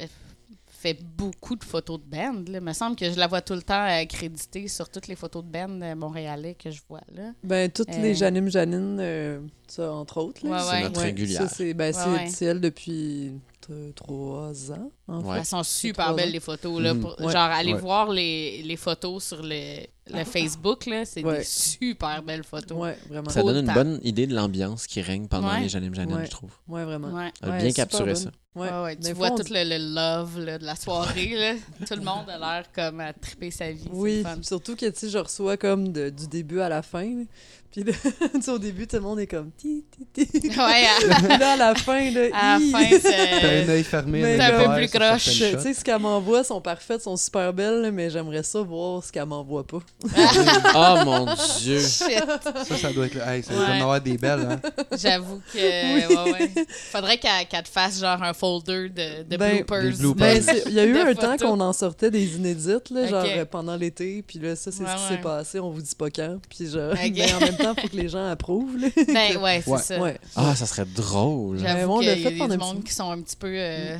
ouais. 0.00 0.08
Fait, 0.82 0.98
beaucoup 1.16 1.56
de 1.56 1.64
photos 1.64 1.98
de 2.00 2.04
band. 2.04 2.42
Là. 2.48 2.58
Il 2.58 2.60
me 2.60 2.72
semble 2.72 2.96
que 2.96 3.10
je 3.10 3.18
la 3.18 3.26
vois 3.26 3.40
tout 3.40 3.54
le 3.54 3.62
temps 3.62 3.86
euh, 3.88 4.04
créditée 4.06 4.68
sur 4.68 4.88
toutes 4.88 5.06
les 5.08 5.16
photos 5.16 5.44
de 5.44 5.48
band 5.50 5.80
euh, 5.82 5.94
montréalais 5.94 6.54
que 6.54 6.70
je 6.70 6.80
vois. 6.88 7.00
là. 7.14 7.32
Ben, 7.44 7.70
toutes 7.70 7.90
Euh. 7.90 8.02
les 8.02 8.14
Janine 8.14 8.50
Janine, 8.50 8.98
euh, 9.00 9.40
ça, 9.68 9.92
entre 9.92 10.18
autres. 10.20 10.46
Ouais, 10.46 10.58
C'est 10.60 10.70
ouais. 10.72 10.82
notre 10.82 10.98
Ouais, 11.00 11.06
régulière. 11.06 11.42
Ça, 11.42 11.48
c'est 11.48 11.72
ben, 11.74 11.94
Ouais, 11.94 12.28
c'est- 12.28 12.44
elle 12.46 12.60
depuis 12.60 13.32
euh, 13.70 13.92
trois 13.92 14.72
ans, 14.72 14.90
Ouais. 15.20 15.38
Elles 15.38 15.44
sont 15.44 15.62
super 15.62 16.14
belles, 16.14 16.30
les 16.32 16.40
photos. 16.40 16.80
Là, 16.80 16.94
pour- 16.94 17.20
Ouais. 17.20 17.32
Genre, 17.32 17.42
aller 17.42 17.74
Ouais. 17.74 17.80
voir 17.80 18.10
les, 18.10 18.62
les 18.62 18.76
photos 18.76 19.22
sur 19.24 19.42
le, 19.42 19.80
le 20.12 20.24
Facebook, 20.24 20.86
là, 20.86 21.04
c'est 21.04 21.24
Ouais. 21.24 21.38
des 21.38 21.44
super 21.44 22.22
belles 22.22 22.44
photos. 22.44 22.76
Ouais, 22.78 22.96
vraiment. 23.08 23.30
Ça 23.30 23.42
donne 23.42 23.66
une 23.66 23.72
bonne 23.74 24.00
idée 24.02 24.26
de 24.26 24.34
l'ambiance 24.34 24.86
qui 24.86 25.00
règne 25.02 25.26
pendant 25.28 25.48
Ouais. 25.52 25.60
les 25.60 25.68
Janine 25.68 25.94
Janine, 25.94 26.16
Ouais. 26.16 26.26
je 26.26 26.30
trouve. 26.30 26.50
Ouais, 26.68 26.84
vraiment. 26.84 27.08
Ouais. 27.08 27.30
Elle 27.42 27.48
a 27.48 27.52
Ouais, 27.52 27.62
bien 27.62 27.72
capturé 27.72 28.14
ça. 28.14 28.30
Ouais. 28.54 28.68
Ouais, 28.70 28.82
ouais, 28.82 28.96
tu 28.96 29.12
vois 29.14 29.28
fois, 29.28 29.36
on 29.38 29.42
tout 29.42 29.50
le, 29.52 29.64
le 29.64 29.94
love 29.94 30.38
là, 30.44 30.58
de 30.58 30.64
la 30.66 30.76
soirée. 30.76 31.34
là. 31.36 31.54
tout 31.88 31.94
le 31.94 32.02
monde 32.02 32.28
a 32.28 32.38
l'air 32.38 32.64
comme 32.74 33.00
à 33.00 33.12
triper 33.14 33.50
sa 33.50 33.70
vie. 33.72 33.84
c'est 33.84 33.90
Oui, 33.92 34.22
surtout 34.42 34.76
que, 34.76 34.84
je 34.86 35.18
reçois 35.18 35.56
comme 35.56 35.90
de- 35.90 36.10
du 36.10 36.26
début 36.28 36.60
à 36.60 36.68
la 36.68 36.82
fin. 36.82 37.02
là. 37.04 37.24
Puis, 37.70 37.82
là, 37.84 37.92
tu 38.34 38.42
sais, 38.42 38.50
au 38.50 38.58
début, 38.58 38.86
tout 38.86 38.96
le 38.96 39.02
monde 39.02 39.20
est 39.20 39.26
comme... 39.26 39.50
Ti, 39.52 39.86
ti, 40.12 40.26
ti. 40.26 40.48
Ouais, 40.48 40.54
à, 40.58 41.16
Puis 41.18 41.38
là, 41.38 41.52
à 41.52 41.56
la 41.56 41.74
fin, 41.74 42.10
là... 42.10 42.20
à 42.34 42.58
la 42.58 42.60
fin, 42.60 42.90
T'as 42.90 42.96
un 42.98 43.00
c'est. 43.00 43.70
œil 43.70 43.84
fermé. 43.84 44.20
C'est 44.22 44.34
œil 44.34 44.40
un 44.42 44.50
peu 44.50 44.56
ouvert 44.66 44.76
plus 44.76 44.88
Tu 45.18 45.30
sais, 45.30 45.74
ce 45.74 45.84
qu'elle 45.84 45.98
m'envoie 45.98 46.44
sont 46.44 46.60
parfaites, 46.60 47.02
sont 47.02 47.16
super 47.16 47.52
belles, 47.52 47.90
mais 47.92 48.10
j'aimerais 48.10 48.42
ça 48.42 48.60
voir 48.62 49.02
ce 49.04 49.10
qu'elle 49.12 49.26
m'envoie 49.26 49.66
pas. 49.66 49.78
Oh 50.74 50.96
mon 51.04 51.26
Dieu! 51.60 51.78
Shit. 51.80 52.22
Ça, 52.66 52.76
ça 52.76 52.92
doit 52.92 53.06
être. 53.06 53.16
Hey, 53.26 53.42
ça 53.42 53.52
doit 53.54 53.62
Ouais. 53.64 53.70
en 53.78 53.82
avoir 53.82 54.00
des 54.00 54.18
belles, 54.18 54.46
hein. 54.50 54.60
J'avoue 54.96 55.40
que. 55.52 55.58
ouais, 55.58 56.32
ouais. 56.32 56.50
Faudrait 56.90 57.18
qu'elle 57.18 57.62
te 57.62 57.68
fasse 57.68 58.00
genre 58.00 58.22
un 58.22 58.32
folder 58.32 58.88
de, 58.88 59.22
de 59.24 59.36
Ben, 59.36 59.64
bloopers. 59.64 60.14
Ben, 60.16 60.42
il 60.66 60.72
y 60.72 60.80
a 60.80 60.84
eu 60.84 60.98
un 60.98 61.14
temps 61.14 61.36
qu'on 61.36 61.60
en 61.60 61.72
sortait 61.72 62.10
des 62.10 62.36
inédites, 62.36 62.90
là, 62.90 63.06
genre 63.06 63.26
pendant 63.50 63.76
l'été, 63.76 64.22
puis 64.26 64.38
là, 64.38 64.56
ça, 64.56 64.70
c'est 64.72 64.82
Ouais, 64.82 64.88
ce 64.90 64.96
qui 64.96 65.02
ouais. 65.12 65.16
s'est 65.16 65.22
passé, 65.22 65.60
on 65.60 65.70
vous 65.70 65.82
dit 65.82 65.94
pas 65.94 66.10
quand, 66.10 66.38
puis 66.48 66.68
genre, 66.70 66.92
Ok. 66.92 67.12
ben, 67.12 67.34
en 67.36 67.40
même 67.40 67.56
temps, 67.56 67.74
faut 67.80 67.88
que 67.88 67.96
les 67.96 68.08
gens 68.08 68.26
approuvent, 68.30 68.76
là. 68.78 68.88
Ben, 69.06 69.36
ouais, 69.38 69.62
c'est 69.64 69.70
Ouais. 69.70 69.78
ça. 69.82 69.98
Ouais. 70.00 70.18
Ah, 70.36 70.54
ça 70.56 70.66
serait 70.66 70.84
drôle. 70.84 71.58
J'avoue 71.58 71.98
qu'il 72.00 72.08
y 72.08 72.10
a 72.10 72.14
des 72.30 72.82
qui 72.84 72.92
sont 72.94 73.10
un 73.10 73.20
petit 73.20 73.36
peu 73.36 73.48
euh, 73.50 73.96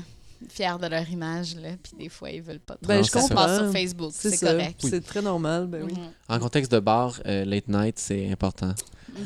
fiers 0.48 0.78
de 0.80 0.86
leur 0.86 1.08
image, 1.10 1.56
là, 1.56 1.70
puis 1.82 1.92
des 1.98 2.08
fois, 2.08 2.30
ils 2.30 2.42
veulent 2.42 2.58
pas 2.60 2.74
trop. 2.74 2.86
Ben, 2.88 2.96
Non, 2.98 3.02
je 3.02 3.10
ça. 3.10 3.20
passe 3.20 3.28
sur 3.28 3.36
comprends. 3.66 3.72
Facebook, 3.72 4.12
C'est 4.14 4.40
correct. 4.40 4.80
c'est 4.88 5.04
très 5.04 5.22
normal, 5.22 5.66
ben 5.66 5.82
oui. 5.84 5.94
En 6.28 6.38
contexte 6.38 6.72
de 6.72 6.78
bar, 6.80 7.20
euh, 7.26 7.44
late 7.44 7.68
night, 7.68 7.98
c'est 7.98 8.30
important. 8.30 8.74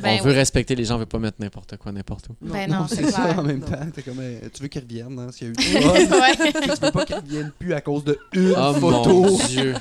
Ben 0.03 0.17
on 0.19 0.23
veut 0.25 0.31
oui. 0.31 0.37
respecter 0.37 0.75
les 0.75 0.83
gens, 0.83 0.95
on 0.95 0.97
veut 0.97 1.05
pas 1.05 1.17
mettre 1.19 1.37
n'importe 1.39 1.77
quoi 1.77 1.93
n'importe 1.93 2.27
où. 2.27 2.35
Ben 2.41 2.69
non, 2.69 2.87
c'est 2.89 3.05
C'est 3.05 3.11
ça, 3.11 3.39
en 3.39 3.43
même 3.43 3.59
Non. 3.59 3.67
temps. 3.67 3.89
T'es 3.95 4.01
comme. 4.01 4.19
euh, 4.19 4.39
Tu 4.53 4.61
veux 4.61 4.67
qu'ils 4.67 4.81
reviennent, 4.81 5.17
hein, 5.17 5.29
s'il 5.31 5.47
y 5.47 5.49
a 5.49 5.53
eu 5.53 5.55
Ouais. 6.11 6.51
Tu 6.51 6.69
veux 6.81 6.91
pas 6.91 7.05
qu'ils 7.05 7.15
reviennent 7.15 7.51
plus 7.57 7.73
à 7.73 7.79
cause 7.79 8.03
de 8.03 8.19
une 8.33 8.53
Oh 8.57 8.73
photo 8.73 9.09
mon 9.21 9.37
Dieu! 9.47 9.73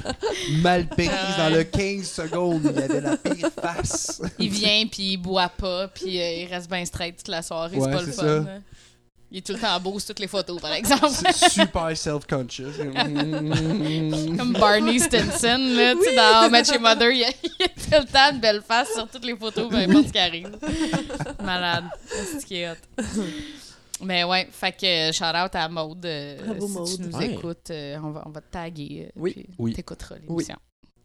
mal 0.63 0.87
prise 0.89 1.09
Ouais. 1.09 1.15
dans 1.39 1.49
le 1.57 1.65
15 1.65 2.05
secondes. 2.09 2.61
Il 2.73 2.81
y 2.81 2.83
avait 2.85 3.01
la 3.01 3.17
pire 3.17 3.51
face. 3.61 4.23
Il 4.39 4.49
vient, 4.51 4.87
puis 4.87 5.15
il 5.15 5.17
boit 5.17 5.49
pas, 5.49 5.89
puis 5.89 6.21
euh, 6.21 6.31
il 6.43 6.47
reste 6.47 6.71
bien 6.71 6.85
straight 6.85 7.17
toute 7.17 7.27
la 7.29 7.43
soirée. 7.43 7.77
Ouais, 7.77 7.87
c'est 7.91 7.97
pas 7.97 8.03
le 8.03 8.13
fun. 8.13 8.23
ça. 8.23 8.45
Il 9.33 9.39
est 9.39 9.41
tout 9.47 9.53
le 9.55 9.59
temps 9.59 9.81
beau 9.81 9.99
sur 9.99 10.09
toutes 10.09 10.21
les 10.21 10.29
photos, 10.29 10.61
par 10.61 10.73
exemple. 10.73 11.09
C'est 11.11 11.51
super 11.51 11.97
self-conscious. 11.97 12.75
Comme 14.37 14.53
Barney 14.53 14.99
Stinson, 15.01 15.59
là, 15.59 15.95
tu 15.95 16.03
sais, 16.05 16.15
dans 16.17 16.49
Met 16.51 16.63
Your 16.69 16.81
Mother, 16.81 17.11
il 17.11 17.19
y, 17.19 17.25
a, 17.25 17.31
il 17.43 17.51
y 17.61 17.63
a 17.65 17.69
tout 17.69 18.07
le 18.07 18.13
temps 18.13 18.33
une 18.33 18.39
belle 18.41 18.63
face 18.63 18.93
sur 18.95 19.09
toutes 19.09 19.25
les 19.25 19.37
photos, 19.37 19.69
peu 19.69 19.77
importe 19.77 20.07
ce 20.09 20.13
qui 20.13 20.19
arrive. 20.19 20.57
Malade. 21.43 21.85
C'est 22.07 22.41
ce 22.41 22.47
qui 22.47 22.57
est 22.57 22.71
hot. 22.71 22.75
Mais 24.03 24.25
ouais, 24.25 24.47
fait 24.53 24.73
que 24.73 25.11
shout 25.13 25.25
out 25.25 25.55
à 25.55 25.69
Maude. 25.69 26.05
euh, 26.05 26.37
Bravo, 26.45 26.67
si 26.69 26.73
Maude. 26.73 26.89
tu 26.97 27.01
nous 27.09 27.17
Ouais. 27.19 27.33
écoutes, 27.33 27.71
euh, 27.71 27.99
on, 28.03 28.11
va, 28.11 28.23
on 28.27 28.31
va 28.31 28.41
te 28.43 28.51
taguer. 28.53 29.07
euh, 29.09 29.13
Oui. 29.17 29.47
Oui. 29.59 29.73
T'écouteras 29.73 30.17
l'émission. 30.23 30.57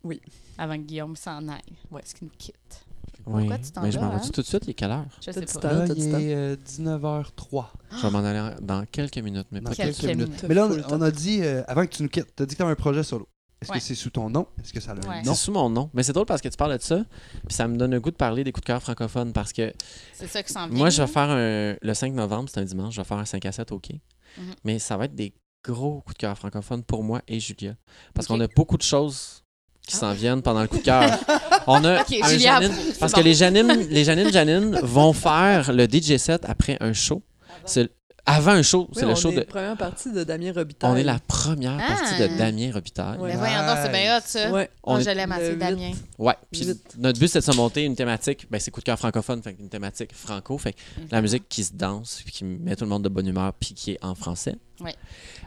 Oui. 0.04 0.22
Avant 0.58 0.76
que 0.76 0.82
Guillaume 0.84 1.16
s'en 1.16 1.48
aille. 1.48 1.60
Ouais. 1.90 2.02
Parce 2.02 2.14
qu'il 2.14 2.28
nous 2.28 2.34
quitte. 2.38 2.84
Oui. 3.28 3.42
Pourquoi 3.48 3.58
tu 3.60 3.72
t'en 3.72 3.82
Mais 3.82 3.92
je 3.92 4.00
vas, 4.00 4.06
m'en 4.08 4.14
hein? 4.14 4.18
vais 4.24 4.30
tout 4.30 4.42
de 4.42 4.46
suite, 4.48 4.66
les 4.66 4.74
quelle 4.74 4.92
heure? 4.92 5.06
Je 5.26 5.32
sais 5.32 5.60
pas. 5.60 5.74
Là, 5.74 5.88
du 5.88 5.94
il 6.02 6.08
est 6.16 6.36
euh, 6.36 6.56
19h03. 6.68 7.66
Je 7.92 8.02
vais 8.02 8.10
m'en 8.12 8.20
aller 8.20 8.56
dans 8.62 8.86
quelques 8.86 9.18
minutes, 9.18 9.48
mais 9.52 9.62
Dans 9.62 9.70
pas 9.70 9.76
quelques 9.76 9.98
quelques 9.98 10.12
minutes. 10.16 10.28
minutes. 10.30 10.46
Mais 10.48 10.56
là, 10.56 10.68
Full 10.68 10.84
on, 10.90 10.98
on 10.98 11.02
a 11.02 11.12
dit, 11.12 11.40
euh, 11.44 11.64
avant 11.68 11.84
que 11.86 11.92
tu 11.92 12.04
nous 12.04 12.10
quittes, 12.10 12.36
tu 12.36 12.44
as 12.44 12.46
dit 12.46 12.56
que 12.56 12.64
tu 12.64 12.68
un 12.68 12.76
projet 12.76 13.04
solo. 13.04 13.28
Est-ce 13.62 13.72
Ouais. 13.72 13.78
que 13.78 13.84
c'est 13.84 13.94
sous 13.96 14.10
ton 14.10 14.28
nom? 14.30 14.48
Est-ce 14.64 14.74
que 14.74 14.80
ça 14.80 14.92
a 14.92 14.94
un 14.96 14.98
Ouais. 15.10 15.22
nom? 15.22 15.34
C'est 15.36 15.44
sous 15.46 15.52
mon 15.52 15.70
nom. 15.70 15.92
Mais 15.94 16.02
c'est 16.02 16.14
drôle 16.14 16.26
parce 16.26 16.42
que 16.42 16.48
tu 16.50 16.58
parles 16.58 16.76
de 16.78 16.82
ça, 16.84 17.04
puis 17.48 17.54
ça 17.56 17.68
me 17.68 17.78
donne 17.78 17.92
le 17.92 18.00
goût 18.00 18.10
de 18.10 18.16
parler 18.16 18.44
des 18.44 18.52
coups 18.52 18.64
de 18.64 18.68
cœur 18.68 18.82
francophones 18.82 19.34
parce 19.34 19.54
que 19.54 19.72
C'est 20.14 20.26
ça 20.28 20.42
qui 20.42 20.52
s'en 20.52 20.68
vient. 20.68 20.78
moi, 20.78 20.90
je 20.90 20.98
vais 20.98 21.02
là. 21.04 21.08
faire 21.08 21.30
un. 21.30 21.76
Le 21.80 21.94
5 21.94 22.14
novembre, 22.14 22.50
c'est 22.52 22.60
un 22.60 22.64
dimanche, 22.66 22.96
je 22.96 23.02
vais 23.02 23.06
faire 23.06 23.18
un 23.20 23.26
5 23.26 23.46
à 23.46 23.52
7 23.52 23.72
OK. 23.72 23.90
Mhm. 23.92 24.44
Mais 24.64 24.80
ça 24.80 24.98
va 24.98 25.06
être 25.06 25.14
des 25.14 25.36
gros 25.64 26.02
coups 26.02 26.16
de 26.16 26.20
cœur 26.22 26.36
francophones 26.38 26.82
pour 26.84 27.04
moi 27.04 27.22
et 27.28 27.40
Julia. 27.40 27.76
Parce 28.16 28.26
Ok. 28.28 28.36
qu'on 28.36 28.44
a 28.44 28.48
beaucoup 28.48 28.78
de 28.78 28.82
choses 28.82 29.44
qui 29.86 29.96
Ah. 29.96 30.00
s'en 30.00 30.14
viennent 30.14 30.42
pendant 30.42 30.62
le 30.64 30.68
coup 30.68 30.78
de 30.78 30.84
cœur. 30.84 31.20
On 31.68 31.84
a 31.84 32.02
Ok, 32.02 32.16
un 32.24 32.28
Julia, 32.30 32.60
Janine- 32.62 32.72
parce 33.00 33.12
bon. 33.14 33.20
que 33.20 33.24
les 33.24 33.34
Janine, 33.34 33.88
les 33.90 34.04
Janine 34.04 34.32
Janine 34.32 34.80
vont 34.84 35.14
faire 35.14 35.72
le 35.74 35.86
DJ 35.88 36.18
set 36.18 36.44
après 36.48 36.78
un 36.80 36.94
show. 36.94 37.22
C'est 37.66 37.90
avant 38.26 38.52
un 38.52 38.62
show, 38.62 38.88
c'est 38.94 39.06
le 39.06 39.12
on 39.12 39.16
show 39.16 39.32
est 39.32 39.36
de. 39.38 39.42
première 39.42 39.76
partie 39.76 40.12
de 40.12 40.24
Damien 40.24 40.54
Robitaille. 40.56 40.92
On 40.92 40.96
est 40.96 41.04
la 41.04 41.18
première 41.28 41.80
Ah. 41.82 41.88
partie 41.96 42.22
de 42.22 42.38
Damien 42.38 42.72
Robitaille. 42.72 43.18
Ouais. 43.18 43.30
Mais 43.32 43.36
voyons 43.36 43.66
donc, 43.66 43.78
c'est 43.84 43.92
bien 43.92 44.16
hot, 44.18 44.22
ça. 44.24 44.52
Ouais. 44.52 44.70
On 44.84 44.96
Oh, 44.96 45.00
est- 45.00 45.08
assez, 45.08 45.50
le 45.50 45.56
Damien. 45.56 45.92
Ouais, 46.20 46.36
puis 46.52 46.68
notre 47.00 47.20
but 47.20 47.28
c'est 47.28 47.40
de 47.40 47.44
se 47.44 47.52
monter 47.56 47.84
une 47.84 47.96
thématique, 47.96 48.46
ben 48.50 48.60
c'est 48.60 48.70
coup 48.70 48.80
de 48.80 48.86
cœur 48.86 48.98
francophone, 49.00 49.42
fait 49.42 49.56
une 49.60 49.70
thématique 49.70 50.14
franco, 50.14 50.58
fait 50.60 50.76
la 51.10 51.20
musique 51.22 51.50
qui 51.50 51.64
se 51.64 51.74
danse, 51.74 52.22
puis 52.24 52.32
qui 52.32 52.44
met 52.44 52.76
tout 52.76 52.84
le 52.84 52.90
monde 52.92 53.04
de 53.04 53.10
bonne 53.10 53.28
humeur, 53.28 53.54
puis 53.60 53.74
qui 53.74 53.92
est 53.94 54.00
en 54.04 54.14
français. 54.14 54.56
Ouais. 54.84 54.96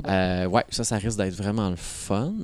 Euh, 0.07 0.47
ouais, 0.47 0.65
ça, 0.71 0.83
ça 0.85 0.97
risque 0.97 1.19
d'être 1.19 1.35
vraiment 1.35 1.71
le 1.71 1.77
fun. 1.77 2.35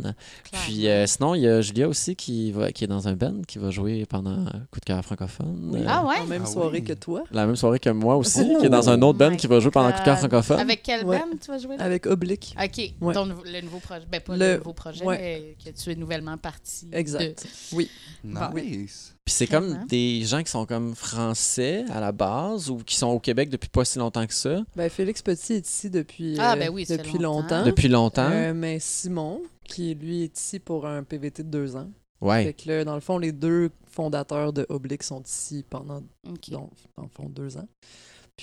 Puis 0.52 0.88
euh, 0.88 1.06
sinon, 1.06 1.34
il 1.34 1.42
y 1.42 1.48
a 1.48 1.60
Julia 1.60 1.88
aussi 1.88 2.14
qui, 2.16 2.52
va, 2.52 2.70
qui 2.72 2.84
est 2.84 2.86
dans 2.86 3.08
un 3.08 3.14
band, 3.14 3.42
qui 3.46 3.58
va 3.58 3.70
jouer 3.70 4.06
pendant 4.06 4.44
coup 4.70 4.80
de 4.80 4.84
cœur 4.84 5.04
francophone. 5.04 5.70
Oui. 5.72 5.80
Euh, 5.80 5.86
Ah 5.88 6.04
ouais? 6.06 6.18
En 6.20 6.26
même 6.26 6.42
Ah 6.44 6.50
soirée 6.50 6.78
oui. 6.80 6.84
que 6.84 6.92
toi, 6.92 7.24
La 7.32 7.46
même 7.46 7.56
soirée 7.56 7.78
que 7.80 7.90
moi 7.90 8.16
aussi, 8.16 8.42
Oh 8.54 8.58
qui 8.60 8.66
est 8.66 8.70
dans 8.70 8.88
un 8.90 9.00
autre 9.02 9.18
band 9.18 9.30
my 9.30 9.36
qui 9.36 9.46
va 9.46 9.58
jouer 9.60 9.70
pendant 9.70 9.90
coup 9.92 9.98
de 9.98 10.04
cœur 10.04 10.18
francophone. 10.18 10.60
Avec 10.60 10.82
quel 10.82 11.04
Ouais. 11.04 11.18
band 11.18 11.26
tu 11.40 11.50
vas 11.50 11.58
jouer? 11.58 11.76
Là? 11.76 11.84
avec 11.84 12.06
Oblique. 12.06 12.54
OK. 12.62 12.92
Ouais. 13.00 13.14
Ton 13.14 13.26
nouveau- 13.26 13.42
le 13.44 13.60
nouveau 13.62 13.78
projet. 13.78 14.02
Ben, 14.10 14.20
pas 14.20 14.36
le, 14.36 14.38
Le- 14.52 14.56
nouveau 14.58 14.72
projet, 14.72 15.04
ouais. 15.04 15.18
mais 15.18 15.72
que 15.72 15.76
tu 15.78 15.90
es 15.90 15.94
nouvellement 15.96 16.36
parti. 16.38 16.88
Exact. 16.92 17.46
Nice. 17.72 19.14
Puis 19.30 19.36
c'est 19.36 19.46
comme 19.46 19.86
des 19.86 20.24
gens 20.24 20.42
qui 20.42 20.50
sont 20.50 20.66
comme 20.66 20.96
français 20.96 21.84
à 21.90 22.00
la 22.00 22.10
base 22.10 22.68
ou 22.68 22.78
qui 22.78 22.96
sont 22.96 23.06
au 23.10 23.20
Québec 23.20 23.48
depuis 23.48 23.68
pas 23.68 23.84
si 23.84 24.00
longtemps 24.00 24.26
que 24.26 24.34
ça. 24.34 24.64
Ben, 24.74 24.90
Félix 24.90 25.22
Petit 25.22 25.52
est 25.52 25.68
ici 25.68 25.88
depuis, 25.88 26.34
Ah, 26.36 26.54
euh, 26.54 26.56
ben 26.56 26.68
oui, 26.68 26.84
fait 26.84 26.96
depuis 26.96 27.16
longtemps. 27.18 27.42
longtemps. 27.58 27.64
Depuis 27.64 27.86
longtemps. 27.88 28.28
Euh, 28.32 28.52
mais 28.54 28.80
Simon, 28.80 29.40
qui 29.62 29.94
lui 29.94 30.24
est 30.24 30.36
ici 30.36 30.58
pour 30.58 30.84
un 30.84 31.04
PVT 31.04 31.44
de 31.44 31.48
deux 31.48 31.76
ans. 31.76 31.88
ouais. 32.20 32.42
Fait 32.42 32.54
que 32.54 32.68
là, 32.68 32.84
dans 32.84 32.96
le 32.96 33.00
fond, 33.00 33.18
les 33.18 33.30
deux 33.30 33.70
fondateurs 33.86 34.52
de 34.52 34.66
Oblique 34.68 35.04
sont 35.04 35.22
ici 35.22 35.64
pendant, 35.70 36.02
dans 36.50 36.68
le 36.98 37.08
fond, 37.08 37.28
deux 37.28 37.56
ans. 37.56 37.68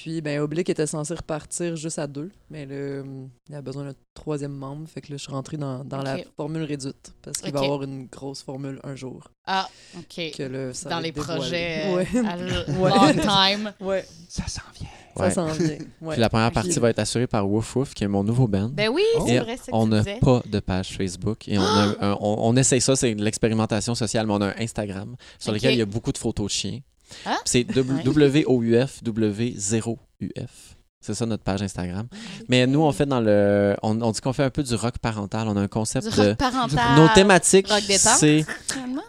Puis, 0.02 0.22
ben, 0.22 0.40
Oblique 0.42 0.70
était 0.70 0.86
censé 0.86 1.14
repartir 1.16 1.76
juste 1.76 1.98
à 1.98 2.06
deux, 2.06 2.30
mais 2.52 2.66
là, 2.68 3.02
hum, 3.02 3.30
il 3.50 3.56
a 3.56 3.62
besoin 3.62 3.84
d'un 3.86 3.96
troisième 4.14 4.52
membre. 4.54 4.88
Fait 4.88 5.02
que 5.02 5.12
là, 5.12 5.18
je 5.18 5.24
suis 5.24 5.32
rentrée 5.32 5.58
dans, 5.58 5.84
dans 5.84 6.02
la 6.04 6.18
formule 6.36 6.62
réduite, 6.64 7.14
parce 7.24 7.40
qu'il 7.40 7.52
va 7.52 7.62
y 7.62 7.64
avoir 7.66 7.82
une 7.84 8.06
grosse 8.06 8.44
formule 8.44 8.80
un 8.84 8.96
jour. 8.96 9.32
Ah, 9.48 9.68
OK. 9.98 10.32
Que 10.38 10.44
là, 10.44 10.74
ça 10.74 10.90
Dans 10.90 11.00
les 11.00 11.12
dévoilé. 11.12 11.40
projets 11.40 11.82
euh, 11.88 11.96
Ouais. 11.96 12.08
à 12.28 12.36
long 13.08 13.14
time. 13.14 13.74
Ouais, 13.80 14.06
Ça 14.30 14.48
s'en 14.48 14.62
vient. 14.80 14.88
Ouais. 15.16 15.30
ça 15.30 15.36
s'en 15.36 15.48
vient. 15.54 15.78
Ouais. 16.02 16.14
Puis 16.14 16.22
la 16.22 16.30
première 16.30 16.52
Puis- 16.52 16.62
partie 16.62 16.80
va 16.80 16.90
être 16.92 17.00
assurée 17.00 17.26
par 17.28 17.50
Woof 17.50 17.76
Woof, 17.76 17.94
qui 17.96 18.04
est 18.04 18.08
mon 18.08 18.24
nouveau 18.24 18.48
band. 18.48 18.70
Ben 18.70 18.90
oui, 18.90 19.02
Oh. 19.18 19.24
c'est 19.28 19.40
vrai, 19.40 19.58
c'est 19.58 19.66
ce 19.66 19.72
que 19.72 19.76
on 19.76 19.88
n'a 19.88 20.04
pas 20.22 20.44
de 20.46 20.60
page 20.60 20.90
Facebook 20.96 21.48
et 21.48 21.58
on, 21.58 21.62
a 21.64 21.96
un- 22.02 22.18
on, 22.22 22.38
on 22.50 22.56
essaye 22.56 22.82
ça, 22.82 22.96
c'est 22.96 23.16
de 23.16 23.24
l'expérimentation 23.24 23.96
sociale, 23.96 24.28
mais 24.28 24.34
on 24.34 24.42
a 24.42 24.48
un 24.50 24.56
Instagram 24.60 25.16
sur 25.40 25.54
lequel 25.54 25.74
il 25.74 25.80
y 25.80 25.82
a 25.82 25.86
beaucoup 25.86 26.12
de 26.12 26.18
photos 26.20 26.46
de 26.46 26.52
chiens. 26.52 26.80
Ah. 27.26 27.40
C'est. 27.46 27.66
WOUF, 27.76 29.04
W0UF. 29.04 30.77
C'est 31.00 31.14
ça 31.14 31.26
notre 31.28 31.44
page 31.44 31.62
Instagram. 31.62 32.08
Mais 32.50 32.66
nous, 32.66 32.82
on 32.82 32.92
fait 32.92 33.06
dans 33.06 33.22
le. 33.22 33.76
On, 33.84 34.02
on 34.02 34.12
dit 34.12 34.20
qu'on 34.20 34.34
fait 34.34 34.44
un 34.44 34.50
peu 34.50 34.64
du 34.64 34.74
rock 34.76 34.98
parental. 34.98 35.48
On 35.48 35.56
a 35.56 35.62
un 35.62 35.68
concept 35.68 36.10
Du 36.10 36.16
de. 36.20 36.28
rock 36.30 36.38
parental. 36.38 36.98
Nos 36.98 37.08
thématiques, 37.10 37.68
c'est. 37.98 38.46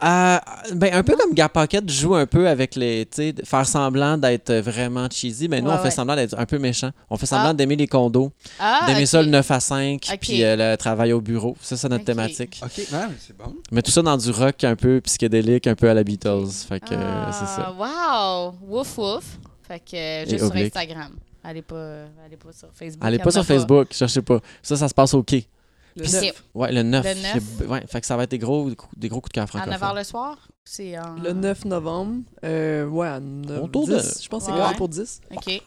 Euh, 0.05 0.39
ben, 0.74 0.95
un 0.95 1.03
peu 1.03 1.16
comme 1.16 1.32
Gap 1.34 1.53
Pocket 1.55 1.91
joue 1.91 2.14
un 2.14 2.26
peu 2.26 2.47
avec 2.47 2.76
les. 2.76 3.07
Tu 3.07 3.34
faire 3.43 3.66
semblant 3.66 4.18
d'être 4.18 4.53
vraiment 4.55 5.09
cheesy. 5.11 5.49
Mais 5.49 5.61
nous, 5.62 5.68
Ouais, 5.70 5.74
on 5.74 5.78
fait 5.78 5.84
ouais. 5.84 5.91
semblant 5.91 6.14
d'être 6.14 6.39
un 6.39 6.47
peu 6.47 6.59
méchant. 6.59 6.91
On 7.11 7.16
fait 7.16 7.26
semblant 7.26 7.49
Ah. 7.51 7.55
d'aimer 7.55 7.74
les 7.76 7.86
condos, 7.89 8.30
Ah, 8.61 8.82
d'aimer 8.86 9.07
ça 9.07 9.22
le 9.22 9.28
9 9.28 9.51
à 9.51 9.59
5, 9.61 10.09
Ok. 10.12 10.18
puis 10.20 10.45
euh, 10.45 10.57
le 10.57 10.76
travail 10.76 11.12
au 11.14 11.20
bureau. 11.22 11.57
Ça, 11.61 11.76
c'est 11.76 11.89
notre 11.89 12.05
thématique. 12.05 12.61
OK, 12.62 12.70
ouais, 12.76 12.84
mais 12.93 13.16
c'est 13.18 13.36
bon. 13.36 13.55
Mais 13.72 13.82
tout 13.82 13.91
ça 13.91 14.03
dans 14.03 14.16
du 14.16 14.30
rock 14.30 14.62
un 14.62 14.76
peu 14.76 15.01
psychédélique, 15.01 15.66
un 15.66 15.74
peu 15.74 15.89
à 15.89 15.95
la 15.95 16.05
Beatles. 16.05 16.47
Fait 16.68 16.80
que 16.80 16.93
euh, 16.95 17.24
Ah, 17.26 17.32
c'est 17.32 17.47
ça. 17.47 17.72
Wow! 17.76 18.55
Wouf 18.68 18.99
wouf. 18.99 19.24
Fait 19.66 19.80
que 19.80 19.97
euh, 19.97 20.26
juste 20.28 20.45
sur. 20.47 20.55
Instagram. 20.55 21.12
Allez 21.45 21.62
pas, 21.62 22.05
allez 22.24 22.36
pas 22.36 22.53
sur 22.53 22.68
Facebook. 22.74 23.05
Allez 23.05 23.18
pas 23.18 23.30
sur 23.30 23.45
Facebook, 23.45 23.89
cherchez 23.93 24.22
pas. 24.22 24.41
Ça, 24.62 24.76
ça 24.76 24.89
se 24.89 24.95
passe 24.95 25.14
au 25.14 25.22
quai. 25.22 25.47
Le 25.97 26.03
Puis 26.03 26.12
neuf. 26.12 26.20
c'est 26.22 26.34
Ouais, 26.55 26.70
le 26.72 26.82
9. 26.82 27.05
Le 27.05 27.14
9. 27.22 27.43
C'est- 27.59 27.66
Ouais, 27.66 27.84
fait 27.89 28.01
que 28.01 28.07
ça 28.07 28.16
va 28.16 28.24
être 28.24 28.30
des 28.30 28.39
gros, 28.39 28.70
des 28.97 29.09
gros 29.09 29.20
coups 29.20 29.30
de 29.30 29.34
cœur 29.34 29.45
à 29.45 29.47
francophones. 29.49 29.72
9h 29.74 29.97
le 29.97 30.05
soir? 30.05 30.49
C'est 30.64 30.99
en... 30.99 31.14
Le 31.14 31.32
9 31.32 31.64
novembre, 31.64 32.22
euh, 32.45 32.86
ouais, 32.86 33.09
à 33.09 33.20
9, 33.20 33.64
Autour 33.64 33.86
10, 33.89 33.93
de- 33.95 34.22
je 34.22 34.28
pense 34.28 34.43
que 34.43 34.47
c'est 34.47 34.53
Ouais. 34.53 34.59
grave 34.59 34.76
pour 34.76 34.89
10. 34.89 35.20
OK. 35.34 35.62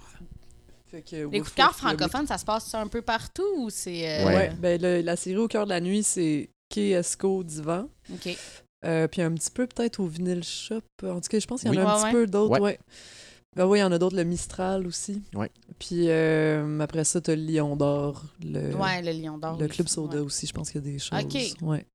Fait 0.87 1.01
que, 1.01 1.15
Les 1.31 1.39
coups 1.39 1.51
de 1.51 1.55
cœur 1.55 1.69
le 1.69 1.73
francophones, 1.73 2.27
ça 2.27 2.37
se 2.37 2.45
passe 2.45 2.73
un 2.75 2.87
peu 2.87 3.01
partout 3.01 3.43
ou 3.57 3.69
c'est... 3.69 4.09
euh, 4.09 4.25
Ouais. 4.27 4.35
Ouais, 4.35 4.51
ben 4.59 4.81
le- 4.81 5.01
la 5.01 5.15
série 5.15 5.37
Au 5.37 5.47
cœur 5.47 5.65
de 5.65 5.69
la 5.71 5.81
nuit, 5.81 6.03
c'est 6.03 6.49
Esco 6.75 7.43
Divan. 7.43 7.87
OK. 8.13 8.37
Euh, 8.85 9.07
puis 9.07 9.21
un 9.21 9.31
petit 9.33 9.51
peu 9.51 9.67
peut-être 9.67 9.99
au 9.99 10.05
Vinyl 10.07 10.43
Shop. 10.43 10.81
En 11.03 11.15
tout 11.21 11.29
cas, 11.29 11.39
je 11.39 11.45
pense 11.47 11.61
qu'il 11.61 11.73
y 11.73 11.77
en 11.77 11.81
Oui. 11.81 11.85
a 11.85 11.89
un 11.89 11.93
Ouais, 11.93 11.99
petit 11.99 12.05
ouais. 12.05 12.11
peu 12.11 12.27
d'autres, 12.27 12.59
Ouais. 12.61 12.79
Ben 13.55 13.65
oui, 13.65 13.79
il 13.79 13.81
y 13.81 13.83
en 13.83 13.91
a 13.91 13.97
d'autres, 13.99 14.15
le 14.15 14.23
Mistral 14.23 14.87
aussi. 14.87 15.21
Ouais. 15.33 15.51
Puis 15.77 16.05
euh, 16.09 16.79
après 16.79 17.03
ça, 17.03 17.19
t'as 17.19 17.35
le 17.35 17.41
Lion 17.43 17.75
d'Or, 17.75 18.23
le, 18.43 18.73
Ouais, 18.75 19.01
le 19.01 19.11
Lion 19.11 19.37
d'Or. 19.37 19.57
le 19.57 19.65
oui. 19.65 19.69
Club 19.69 19.87
Soda 19.89 20.15
Ouais. 20.17 20.21
aussi, 20.25 20.47
je 20.47 20.53
pense 20.53 20.71
qu'il 20.71 20.83
y 20.85 20.87
a 20.87 20.91
des 20.93 20.99
choses. 20.99 21.19
Ok. 21.21 21.61
Ouais. 21.67 21.85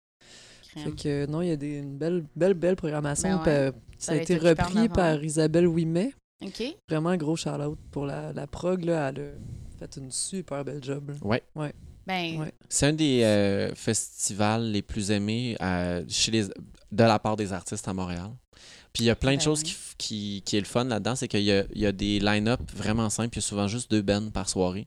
Crème. 0.70 0.84
Fait 0.84 0.90
que 1.02 1.26
non, 1.26 1.40
il 1.40 1.48
y 1.48 1.52
a 1.52 1.56
des, 1.56 1.78
une 1.78 1.96
belle, 1.96 2.24
belle, 2.36 2.52
belle 2.54 2.76
programmation. 2.76 3.38
Ben 3.38 3.44
ouais. 3.44 3.48
euh, 3.48 3.72
Ça 3.98 4.06
ça 4.08 4.12
a 4.12 4.16
été 4.16 4.36
repris 4.36 4.88
par 4.90 5.24
Isabelle 5.24 5.66
Ouimet. 5.66 6.12
OK. 6.44 6.62
Vraiment 6.90 7.16
gros 7.16 7.36
shout-out 7.36 7.78
pour 7.90 8.04
la, 8.04 8.34
la 8.34 8.46
prog. 8.46 8.84
Là, 8.84 9.08
elle 9.08 9.20
a 9.20 9.78
fait 9.78 9.96
une 9.96 10.10
super 10.10 10.62
belle 10.62 10.84
job. 10.84 11.10
là. 11.10 11.40
Ben, 12.06 12.38
Ouais. 12.38 12.52
C'est 12.68 12.86
un 12.86 12.92
des 12.92 13.22
euh, 13.24 13.74
festivals 13.74 14.70
les 14.70 14.82
plus 14.82 15.10
aimés 15.10 15.56
euh, 15.62 16.04
chez 16.06 16.30
les, 16.30 16.42
de 16.44 17.02
la 17.02 17.18
part 17.18 17.36
des 17.36 17.52
artistes 17.54 17.88
à 17.88 17.94
Montréal. 17.94 18.30
Puis 18.96 19.04
il 19.04 19.08
y 19.08 19.10
a 19.10 19.14
plein 19.14 19.32
de 19.32 19.36
Ben 19.36 19.44
choses 19.44 19.60
oui. 19.62 19.64
qui, 19.64 19.76
qui, 19.98 20.42
qui 20.46 20.56
est 20.56 20.60
le 20.60 20.64
fun 20.64 20.84
là-dedans, 20.84 21.14
c'est 21.16 21.28
qu'il 21.28 21.42
y 21.42 21.52
a, 21.52 21.64
il 21.74 21.82
y 21.82 21.84
a 21.84 21.92
des 21.92 22.18
line-up 22.18 22.62
vraiment 22.74 23.10
simples, 23.10 23.34
il 23.34 23.36
y 23.36 23.44
a 23.44 23.46
souvent 23.46 23.68
juste 23.68 23.90
deux 23.90 24.00
bands 24.00 24.30
par 24.30 24.48
soirée. 24.48 24.86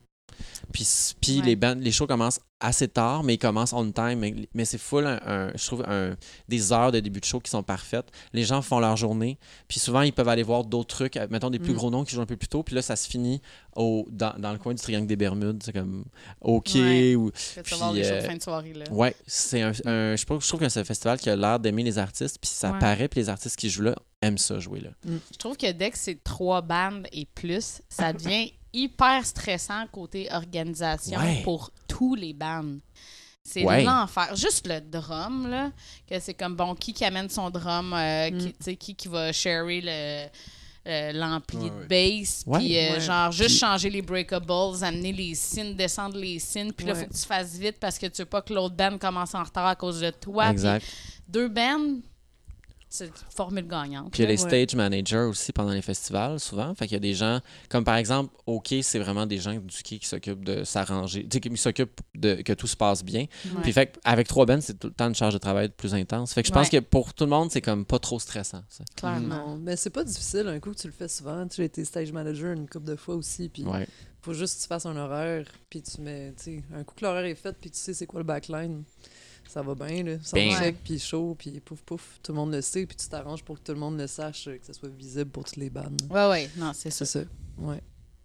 Puis, 0.73 0.87
puis 1.21 1.39
Ouais. 1.39 1.45
les, 1.45 1.55
bands, 1.55 1.75
les 1.79 1.91
shows 1.91 2.07
commencent 2.07 2.39
assez 2.61 2.89
tard, 2.89 3.23
mais 3.23 3.35
ils 3.35 3.37
commencent 3.39 3.71
on 3.71 3.89
time. 3.91 4.15
Mais, 4.19 4.35
mais 4.53 4.65
c'est 4.65 4.77
full, 4.77 5.05
un, 5.07 5.19
un- 5.25 5.51
je 5.55 5.65
trouve, 5.65 5.83
un, 5.87 6.15
des 6.49 6.73
heures 6.73 6.91
de 6.91 6.99
début 6.99 7.21
de 7.21 7.25
show 7.25 7.39
qui 7.39 7.49
sont 7.49 7.63
parfaites. 7.63 8.07
Les 8.33 8.43
gens 8.43 8.61
font 8.61 8.79
leur 8.79 8.97
journée, 8.97 9.37
puis 9.69 9.79
souvent 9.79 10.01
ils 10.01 10.11
peuvent 10.11 10.27
aller 10.27 10.43
voir 10.43 10.65
d'autres 10.65 10.93
trucs, 10.93 11.15
euh, 11.15 11.25
mettons 11.29 11.49
des 11.49 11.59
plus 11.59 11.71
Mm. 11.71 11.77
gros 11.77 11.89
noms 11.89 12.03
qui 12.03 12.15
jouent 12.15 12.21
un 12.21 12.25
peu 12.25 12.35
plus 12.35 12.49
tôt, 12.49 12.61
puis 12.63 12.75
là 12.75 12.81
ça 12.81 12.95
se 12.97 13.07
finit 13.07 13.41
au, 13.77 14.05
dans, 14.11 14.33
dans 14.37 14.51
le 14.51 14.57
coin 14.57 14.73
du 14.73 14.81
triangle 14.81 15.07
des 15.07 15.15
Bermudes, 15.15 15.63
c'est 15.63 15.71
comme 15.71 16.03
OK 16.41 16.71
Ouais. 16.75 17.15
ou 17.15 17.31
Puis, 17.31 17.61
les 17.63 17.63
shows 17.77 17.93
de 17.93 17.99
euh, 18.01 18.21
fin 18.23 18.35
de 18.35 18.41
soirée, 18.43 18.73
là. 18.73 18.85
Ouais, 18.91 19.15
c'est 19.25 19.61
un, 19.61 19.71
un- 19.85 20.15
je, 20.17 20.25
trouve, 20.25 20.41
je 20.43 20.47
trouve 20.49 20.59
que 20.59 20.67
c'est 20.69 20.81
un 20.81 20.85
festival 20.85 21.17
qui 21.17 21.29
a 21.29 21.35
l'air 21.37 21.59
d'aimer 21.59 21.83
les 21.83 21.97
artistes, 21.97 22.39
puis 22.41 22.49
ça 22.51 22.73
Ouais. 22.73 22.79
paraît, 22.79 23.07
puis 23.07 23.21
les 23.21 23.29
artistes 23.29 23.55
qui 23.55 23.69
jouent 23.69 23.83
là 23.83 23.95
aiment 24.21 24.37
ça 24.37 24.59
jouer 24.59 24.81
là. 24.81 24.89
Je 25.05 25.37
trouve 25.37 25.55
que 25.55 25.71
dès 25.71 25.91
que 25.91 25.97
c'est 25.97 26.21
trois 26.25 26.61
bandes 26.61 27.07
et 27.13 27.25
plus, 27.25 27.81
ça 27.87 28.11
devient 28.13 28.51
hyper 28.73 29.25
stressant 29.25 29.85
côté 29.91 30.27
organisation 30.31 31.19
Ouais. 31.19 31.41
pour 31.43 31.71
tous 31.87 32.15
les 32.15 32.33
bandes. 32.33 32.79
C'est 33.43 33.63
Ouais. 33.63 33.83
l'enfer. 33.83 34.35
Juste 34.35 34.67
le 34.67 34.79
drum, 34.79 35.47
là, 35.49 35.71
que 36.07 36.19
c'est 36.19 36.33
comme, 36.35 36.55
bon, 36.55 36.75
qui 36.75 36.93
qui 36.93 37.03
amène 37.05 37.29
son 37.29 37.49
drum, 37.49 37.93
euh, 37.93 38.29
Mm. 38.29 38.37
qui, 38.37 38.45
tu 38.47 38.53
sais, 38.59 38.75
qui, 38.75 38.95
qui 38.95 39.07
va 39.07 39.31
sharer 39.31 39.81
le 39.81 40.27
euh, 40.87 41.11
l'ampli 41.11 41.57
Ouais, 41.57 41.69
de 41.69 41.85
bass, 42.21 42.43
Ouais. 42.47 42.59
puis 42.59 42.77
euh, 42.77 42.93
Ouais. 42.93 42.99
genre 43.01 43.31
juste 43.31 43.59
changer 43.59 43.89
les 43.89 44.01
breakables, 44.01 44.49
amener 44.81 45.11
les 45.11 45.35
signes, 45.35 45.75
descendre 45.75 46.17
les 46.17 46.39
signes, 46.39 46.71
puis 46.71 46.85
là, 46.87 46.93
Ouais. 46.93 47.01
faut 47.03 47.07
que 47.11 47.13
tu 47.17 47.25
fasses 47.27 47.57
vite 47.57 47.77
parce 47.79 47.99
que 47.99 48.05
tu 48.07 48.21
veux 48.21 48.25
pas 48.25 48.41
que 48.41 48.53
l'autre 48.53 48.75
band 48.75 48.97
commence 48.97 49.35
en 49.35 49.43
retard 49.43 49.67
à 49.67 49.75
cause 49.75 49.99
de 49.99 50.09
toi. 50.09 50.49
Exact. 50.49 50.83
deux 51.27 51.47
bands, 51.49 51.99
c'est 52.89 53.11
formule 53.35 53.67
gagnante. 53.67 54.11
Puis 54.11 54.23
il 54.23 54.25
y 54.25 54.25
a 54.25 54.31
les 54.31 54.41
Ouais. 54.43 54.49
stage 54.65 54.75
managers 54.75 55.17
aussi 55.29 55.53
pendant 55.53 55.71
les 55.71 55.81
festivals, 55.81 56.39
souvent. 56.39 56.73
Fait 56.73 56.85
qu'il 56.87 56.93
y 56.93 56.97
a 56.97 56.99
des 56.99 57.13
gens, 57.13 57.39
comme 57.69 57.83
par 57.83 57.95
exemple, 57.97 58.33
au 58.47 58.59
quai, 58.59 58.81
c'est 58.81 58.97
vraiment 58.99 59.25
des 59.27 59.37
gens 59.37 59.53
du 59.53 59.83
quai 59.83 59.99
qui 59.99 60.07
s'occupent 60.07 60.43
de 60.43 60.63
s'arranger, 60.63 61.23
tu 61.27 61.35
sais, 61.37 61.39
qui 61.39 61.55
s'occupent 61.57 62.01
de 62.15 62.41
que 62.41 62.53
tout 62.53 62.65
se 62.67 62.75
passe 62.75 63.03
bien. 63.03 63.21
Ouais. 63.45 63.61
Puis 63.61 63.71
fait 63.73 63.99
avec 64.03 64.27
trois 64.27 64.45
bands, 64.45 64.59
c'est 64.61 64.79
tout 64.79 64.87
le 64.87 64.93
temps 64.93 65.07
une 65.07 65.15
charge 65.15 65.33
de 65.35 65.39
travail 65.39 65.69
plus 65.69 65.93
intense. 65.93 66.33
Fait 66.33 66.41
que 66.41 66.47
je 66.47 66.53
pense 66.53 66.69
Ouais. 66.71 66.79
que 66.79 66.83
pour 66.85 67.13
tout 67.13 67.25
le 67.25 67.29
monde, 67.29 67.51
c'est 67.51 67.61
comme 67.61 67.85
pas 67.85 67.99
trop 67.99 68.19
stressant. 68.19 68.63
ça. 68.69 68.83
Clairement. 68.95 69.57
Mais 69.61 69.75
c'est 69.75 69.89
pas 69.91 70.03
difficile. 70.03 70.47
Un 70.47 70.59
coup 70.59 70.71
que 70.71 70.79
tu 70.79 70.87
le 70.87 70.93
fais 70.93 71.07
souvent. 71.07 71.47
Tu 71.47 71.61
as 71.61 71.65
été 71.65 71.85
stage 71.85 72.11
manager 72.11 72.53
une 72.53 72.67
couple 72.67 72.87
de 72.87 72.95
fois 72.95 73.15
aussi. 73.15 73.49
Puis 73.49 73.63
Ouais. 73.63 73.87
faut 74.21 74.33
juste 74.33 74.57
que 74.57 74.61
tu 74.63 74.67
fasses 74.67 74.85
un 74.87 74.97
horaire. 74.97 75.45
Puis 75.69 75.81
tu 75.83 76.01
mets, 76.01 76.33
tu 76.37 76.43
sais, 76.43 76.63
un 76.75 76.83
coup 76.83 76.95
que 76.95 77.05
l'horaire 77.05 77.25
est 77.25 77.35
fait, 77.35 77.55
puis 77.59 77.69
tu 77.69 77.77
sais 77.77 77.93
c'est 77.93 78.07
quoi 78.07 78.19
le 78.19 78.25
backline. 78.25 78.83
Ça 79.49 79.61
va 79.61 79.73
bien, 79.75 80.03
là. 80.03 80.17
Son 80.23 80.35
Bam. 80.37 80.59
check, 80.59 80.75
puis 80.83 80.99
chaud, 80.99 81.35
puis 81.37 81.59
pouf, 81.59 81.81
pouf, 81.81 82.19
tout 82.21 82.31
le 82.31 82.37
monde 82.37 82.53
le 82.53 82.61
sait, 82.61 82.85
puis 82.85 82.95
tu 82.95 83.07
t'arranges 83.07 83.43
pour 83.43 83.57
que 83.59 83.63
tout 83.63 83.73
le 83.73 83.79
monde 83.79 83.97
le 83.97 84.07
sache, 84.07 84.47
euh, 84.47 84.57
que 84.57 84.65
ça 84.65 84.73
soit 84.73 84.89
visible 84.89 85.31
pour 85.31 85.43
toutes 85.43 85.55
les 85.57 85.69
bandes. 85.69 86.01
Ouais, 86.09 86.27
ouais, 86.29 86.49
non, 86.57 86.71
c'est 86.73 86.91
ça. 86.91 87.05
C'est 87.05 87.19
ça, 87.23 87.25
ouais. 87.57 87.81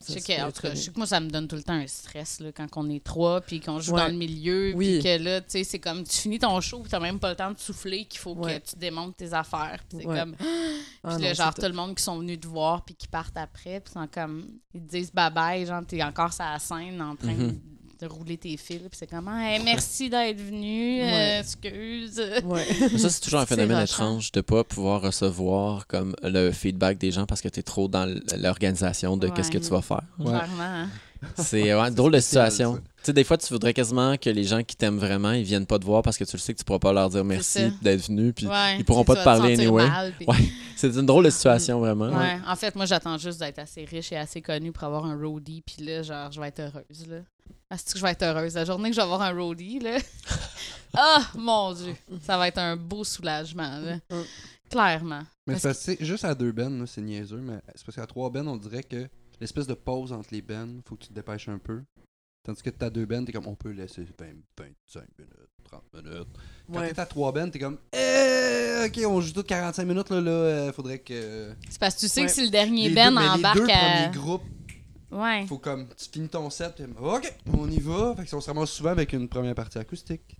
Je 0.06 0.12
sais 0.12 0.20
que, 0.20 0.42
en 0.42 0.52
tout 0.52 0.60
cas, 0.60 0.74
je 0.74 0.80
sais 0.80 0.90
que 0.90 0.98
moi, 0.98 1.06
ça 1.06 1.18
me 1.18 1.30
donne 1.30 1.48
tout 1.48 1.56
le 1.56 1.62
temps 1.62 1.72
un 1.72 1.86
stress 1.86 2.38
là, 2.40 2.52
quand 2.52 2.66
on 2.76 2.90
est 2.90 3.02
trois, 3.02 3.40
puis 3.40 3.58
qu'on 3.60 3.80
joue 3.80 3.94
Ouais. 3.94 4.02
dans 4.02 4.08
le 4.08 4.12
milieu, 4.18 4.74
Oui. 4.74 4.98
puis 5.00 5.02
que 5.04 5.22
là, 5.22 5.40
tu 5.40 5.46
sais, 5.48 5.64
c'est 5.64 5.78
comme 5.78 6.04
tu 6.04 6.14
finis 6.18 6.38
ton 6.38 6.60
show, 6.60 6.80
puis 6.80 6.90
t'as 6.90 7.00
même 7.00 7.18
pas 7.18 7.30
le 7.30 7.36
temps 7.36 7.50
de 7.50 7.58
souffler, 7.58 8.04
qu'il 8.04 8.20
faut 8.20 8.34
Ouais. 8.34 8.60
que 8.60 8.66
tu 8.70 8.76
démontes 8.76 9.16
tes 9.16 9.32
affaires. 9.32 9.82
Puis 9.88 10.00
c'est 10.02 10.06
Ouais. 10.06 10.18
comme. 10.18 10.36
Ah 10.38 10.44
Puis 11.08 11.12
non, 11.14 11.18
là, 11.20 11.32
genre, 11.32 11.54
tout 11.54 11.62
le 11.62 11.72
monde 11.72 11.94
qui 11.94 12.02
sont 12.02 12.18
venus 12.18 12.38
te 12.38 12.46
voir, 12.46 12.84
puis 12.84 12.94
qui 12.94 13.08
partent 13.08 13.36
après, 13.38 13.80
puis 13.80 13.94
sont 13.94 14.06
comme. 14.12 14.46
Ils 14.74 14.82
te 14.82 14.90
disent 14.90 15.10
bye 15.10 15.32
bye, 15.32 15.64
genre, 15.64 15.80
t'es 15.86 16.02
encore 16.02 16.34
sur 16.34 16.44
la 16.44 16.58
scène 16.58 17.00
en 17.00 17.16
train 17.16 17.32
de, 17.34 17.54
de 18.00 18.06
rouler 18.06 18.36
tes 18.36 18.56
fils, 18.56 18.78
puis 18.78 18.88
c'est 18.92 19.06
comme, 19.06 19.28
Hey, 19.28 19.62
merci 19.64 20.08
d'être 20.10 20.40
venu, 20.40 21.00
euh, 21.02 21.04
Ouais. 21.04 21.38
excuse. 21.40 22.20
Ouais. 22.44 22.66
Mais 22.92 22.98
Ça, 22.98 23.10
c'est 23.10 23.20
toujours 23.20 23.40
un 23.40 23.46
phénomène 23.46 23.82
étrange 23.82 24.32
de 24.32 24.40
pas 24.40 24.64
pouvoir 24.64 25.02
recevoir 25.02 25.86
comme 25.86 26.14
le 26.22 26.50
feedback 26.52 26.98
des 26.98 27.10
gens 27.12 27.26
parce 27.26 27.40
que 27.40 27.48
tu 27.48 27.60
es 27.60 27.62
trop 27.62 27.88
dans 27.88 28.06
l'organisation 28.38 29.16
de 29.16 29.28
qu'est-ce 29.28 29.50
que 29.50 29.58
tu 29.58 29.70
vas 29.70 29.82
faire. 29.82 30.02
Ouais. 30.18 30.26
Clairement. 30.26 30.86
C'est 31.36 31.74
ouais, 31.80 31.90
drôle 31.90 32.12
de 32.12 32.20
situation. 32.20 32.76
Tu 32.76 32.82
sais, 33.02 33.12
des 33.12 33.24
fois, 33.24 33.36
tu 33.36 33.52
voudrais 33.52 33.74
quasiment 33.74 34.16
que 34.16 34.30
les 34.30 34.44
gens 34.44 34.62
qui 34.62 34.76
t'aiment 34.76 34.98
vraiment, 34.98 35.32
ils 35.32 35.44
viennent 35.44 35.66
pas 35.66 35.78
te 35.78 35.84
voir 35.84 36.02
parce 36.02 36.16
que 36.16 36.24
tu 36.24 36.36
le 36.36 36.40
sais 36.40 36.54
que 36.54 36.58
tu 36.58 36.64
pourras 36.64 36.78
pas 36.78 36.92
leur 36.92 37.10
dire 37.10 37.24
merci 37.24 37.70
d'être 37.82 38.06
venu. 38.06 38.32
Puis 38.32 38.46
Ouais, 38.46 38.78
ils 38.78 38.84
pourront 38.84 39.04
pas 39.04 39.16
te 39.16 39.24
parler 39.24 39.54
anyway. 39.54 39.86
mal, 39.86 40.12
puis- 40.16 40.26
Ouais. 40.28 40.36
c'est 40.76 40.94
une 40.94 41.06
drôle 41.06 41.24
de 41.24 41.30
situation, 41.30 41.80
vraiment. 41.80 42.08
Ouais. 42.08 42.38
En 42.46 42.56
fait, 42.56 42.74
moi, 42.76 42.86
j'attends 42.86 43.18
juste 43.18 43.38
d'être 43.40 43.58
assez 43.58 43.84
riche 43.84 44.12
et 44.12 44.16
assez 44.16 44.40
connue 44.40 44.72
pour 44.72 44.84
avoir 44.84 45.04
un 45.04 45.16
roadie. 45.20 45.62
Puis 45.66 45.84
là, 45.84 46.02
genre, 46.02 46.32
je 46.32 46.40
vais 46.40 46.48
être 46.48 46.60
heureuse, 46.60 47.06
là. 47.08 47.16
Est-ce 47.70 47.92
que 47.92 47.98
je 47.98 48.04
vais 48.04 48.12
être 48.12 48.22
heureuse? 48.22 48.54
La 48.54 48.64
journée 48.64 48.88
que 48.90 48.94
je 48.96 49.00
vais 49.00 49.04
avoir 49.04 49.22
un 49.22 49.32
roadie, 49.32 49.78
là. 49.80 49.98
Ah, 50.96 51.22
mon 51.36 51.72
Dieu! 51.72 51.94
Ça 52.24 52.38
va 52.38 52.46
être 52.46 52.58
un 52.58 52.76
beau 52.76 53.02
soulagement, 53.02 53.78
là. 53.80 53.96
Mm. 54.10 54.22
Clairement. 54.70 55.22
Mais 55.46 55.58
c'est 55.58 55.96
que 55.96 56.04
juste 56.04 56.24
à 56.24 56.34
deux 56.34 56.52
bennes, 56.52 56.84
c'est 56.86 57.00
niaiseux, 57.00 57.40
mais 57.42 57.58
c'est 57.74 57.84
parce 57.84 57.96
qu'à 57.96 58.06
trois 58.06 58.30
bennes, 58.30 58.46
on 58.48 58.56
dirait 58.56 58.82
que 58.84 59.08
l'espèce 59.40 59.66
de 59.66 59.74
pause 59.74 60.12
entre 60.12 60.28
les 60.32 60.42
bennes, 60.42 60.80
faut 60.86 60.96
que 60.96 61.02
tu 61.02 61.08
te 61.08 61.14
dépêches 61.14 61.48
un 61.48 61.58
peu. 61.58 61.82
Tandis 62.44 62.62
que 62.62 62.70
t'as 62.70 62.90
deux 62.90 63.06
bennes, 63.06 63.24
t'es 63.24 63.32
comme, 63.32 63.46
on 63.46 63.54
peut 63.54 63.70
laisser 63.70 64.02
20, 64.04 64.26
25 64.58 65.04
minutes, 65.18 65.32
30 65.64 65.82
minutes. 65.94 66.28
Quand 66.70 66.78
Ouais. 66.80 66.92
t'es 66.92 67.00
à 67.00 67.06
trois 67.06 67.32
bennes, 67.32 67.50
t'es 67.50 67.58
comme, 67.58 67.78
eh, 67.94 68.84
ok, 68.86 69.00
on 69.06 69.20
joue 69.22 69.32
toutes 69.32 69.46
45 69.46 69.84
minutes, 69.86 70.10
là, 70.10 70.20
là, 70.20 70.30
euh, 70.30 70.72
faudrait 70.72 70.98
que. 70.98 71.54
C'est 71.70 71.78
parce 71.78 71.94
que 71.94 72.00
tu 72.00 72.08
sais 72.08 72.20
Ouais. 72.20 72.26
que 72.26 72.32
si 72.32 72.42
le 72.44 72.50
dernier 72.50 72.90
Les 72.90 72.94
Ben 72.94 73.08
deux- 73.10 73.18
mais 73.18 73.28
embarque 73.28 73.56
les 73.60 73.64
deux 73.66 73.70
à. 73.72 73.76
premiers 74.08 74.10
groupes, 74.18 74.42
Ouais. 75.10 75.46
faut 75.46 75.58
comme, 75.58 75.88
tu 75.96 76.10
finis 76.10 76.28
ton 76.28 76.50
set, 76.50 76.74
t'es 76.74 76.84
comme, 76.84 76.96
ok, 77.02 77.34
on 77.56 77.70
y 77.70 77.80
va. 77.80 78.14
Fait 78.16 78.26
que 78.26 78.36
on 78.36 78.40
se 78.42 78.46
ramasse 78.50 78.70
souvent 78.72 78.90
avec 78.90 79.12
une 79.14 79.26
première 79.28 79.54
partie 79.54 79.78
acoustique. 79.78 80.36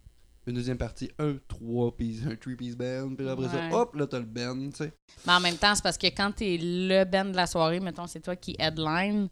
Une 0.46 0.54
deuxième 0.54 0.76
partie, 0.76 1.10
un 1.18 1.36
trois 1.48 1.96
piece, 1.96 2.20
un 2.30 2.36
three 2.36 2.54
piece 2.56 2.76
band, 2.76 3.14
puis 3.16 3.26
après 3.28 3.46
Ouais. 3.46 3.50
ça, 3.70 3.76
hop, 3.76 3.94
là 3.94 4.06
t'as 4.06 4.18
le 4.18 4.26
band, 4.26 4.68
tu 4.70 4.76
sais. 4.76 4.92
Mais 5.26 5.32
en 5.32 5.40
même 5.40 5.56
temps, 5.56 5.74
c'est 5.74 5.82
parce 5.82 5.96
que 5.96 6.06
quand 6.08 6.32
t'es 6.36 6.58
le 6.60 7.04
Ben 7.04 7.30
de 7.32 7.36
la 7.36 7.46
soirée, 7.46 7.80
mettons, 7.80 8.06
c'est 8.06 8.20
toi 8.20 8.36
qui 8.36 8.54
headline, 8.58 9.28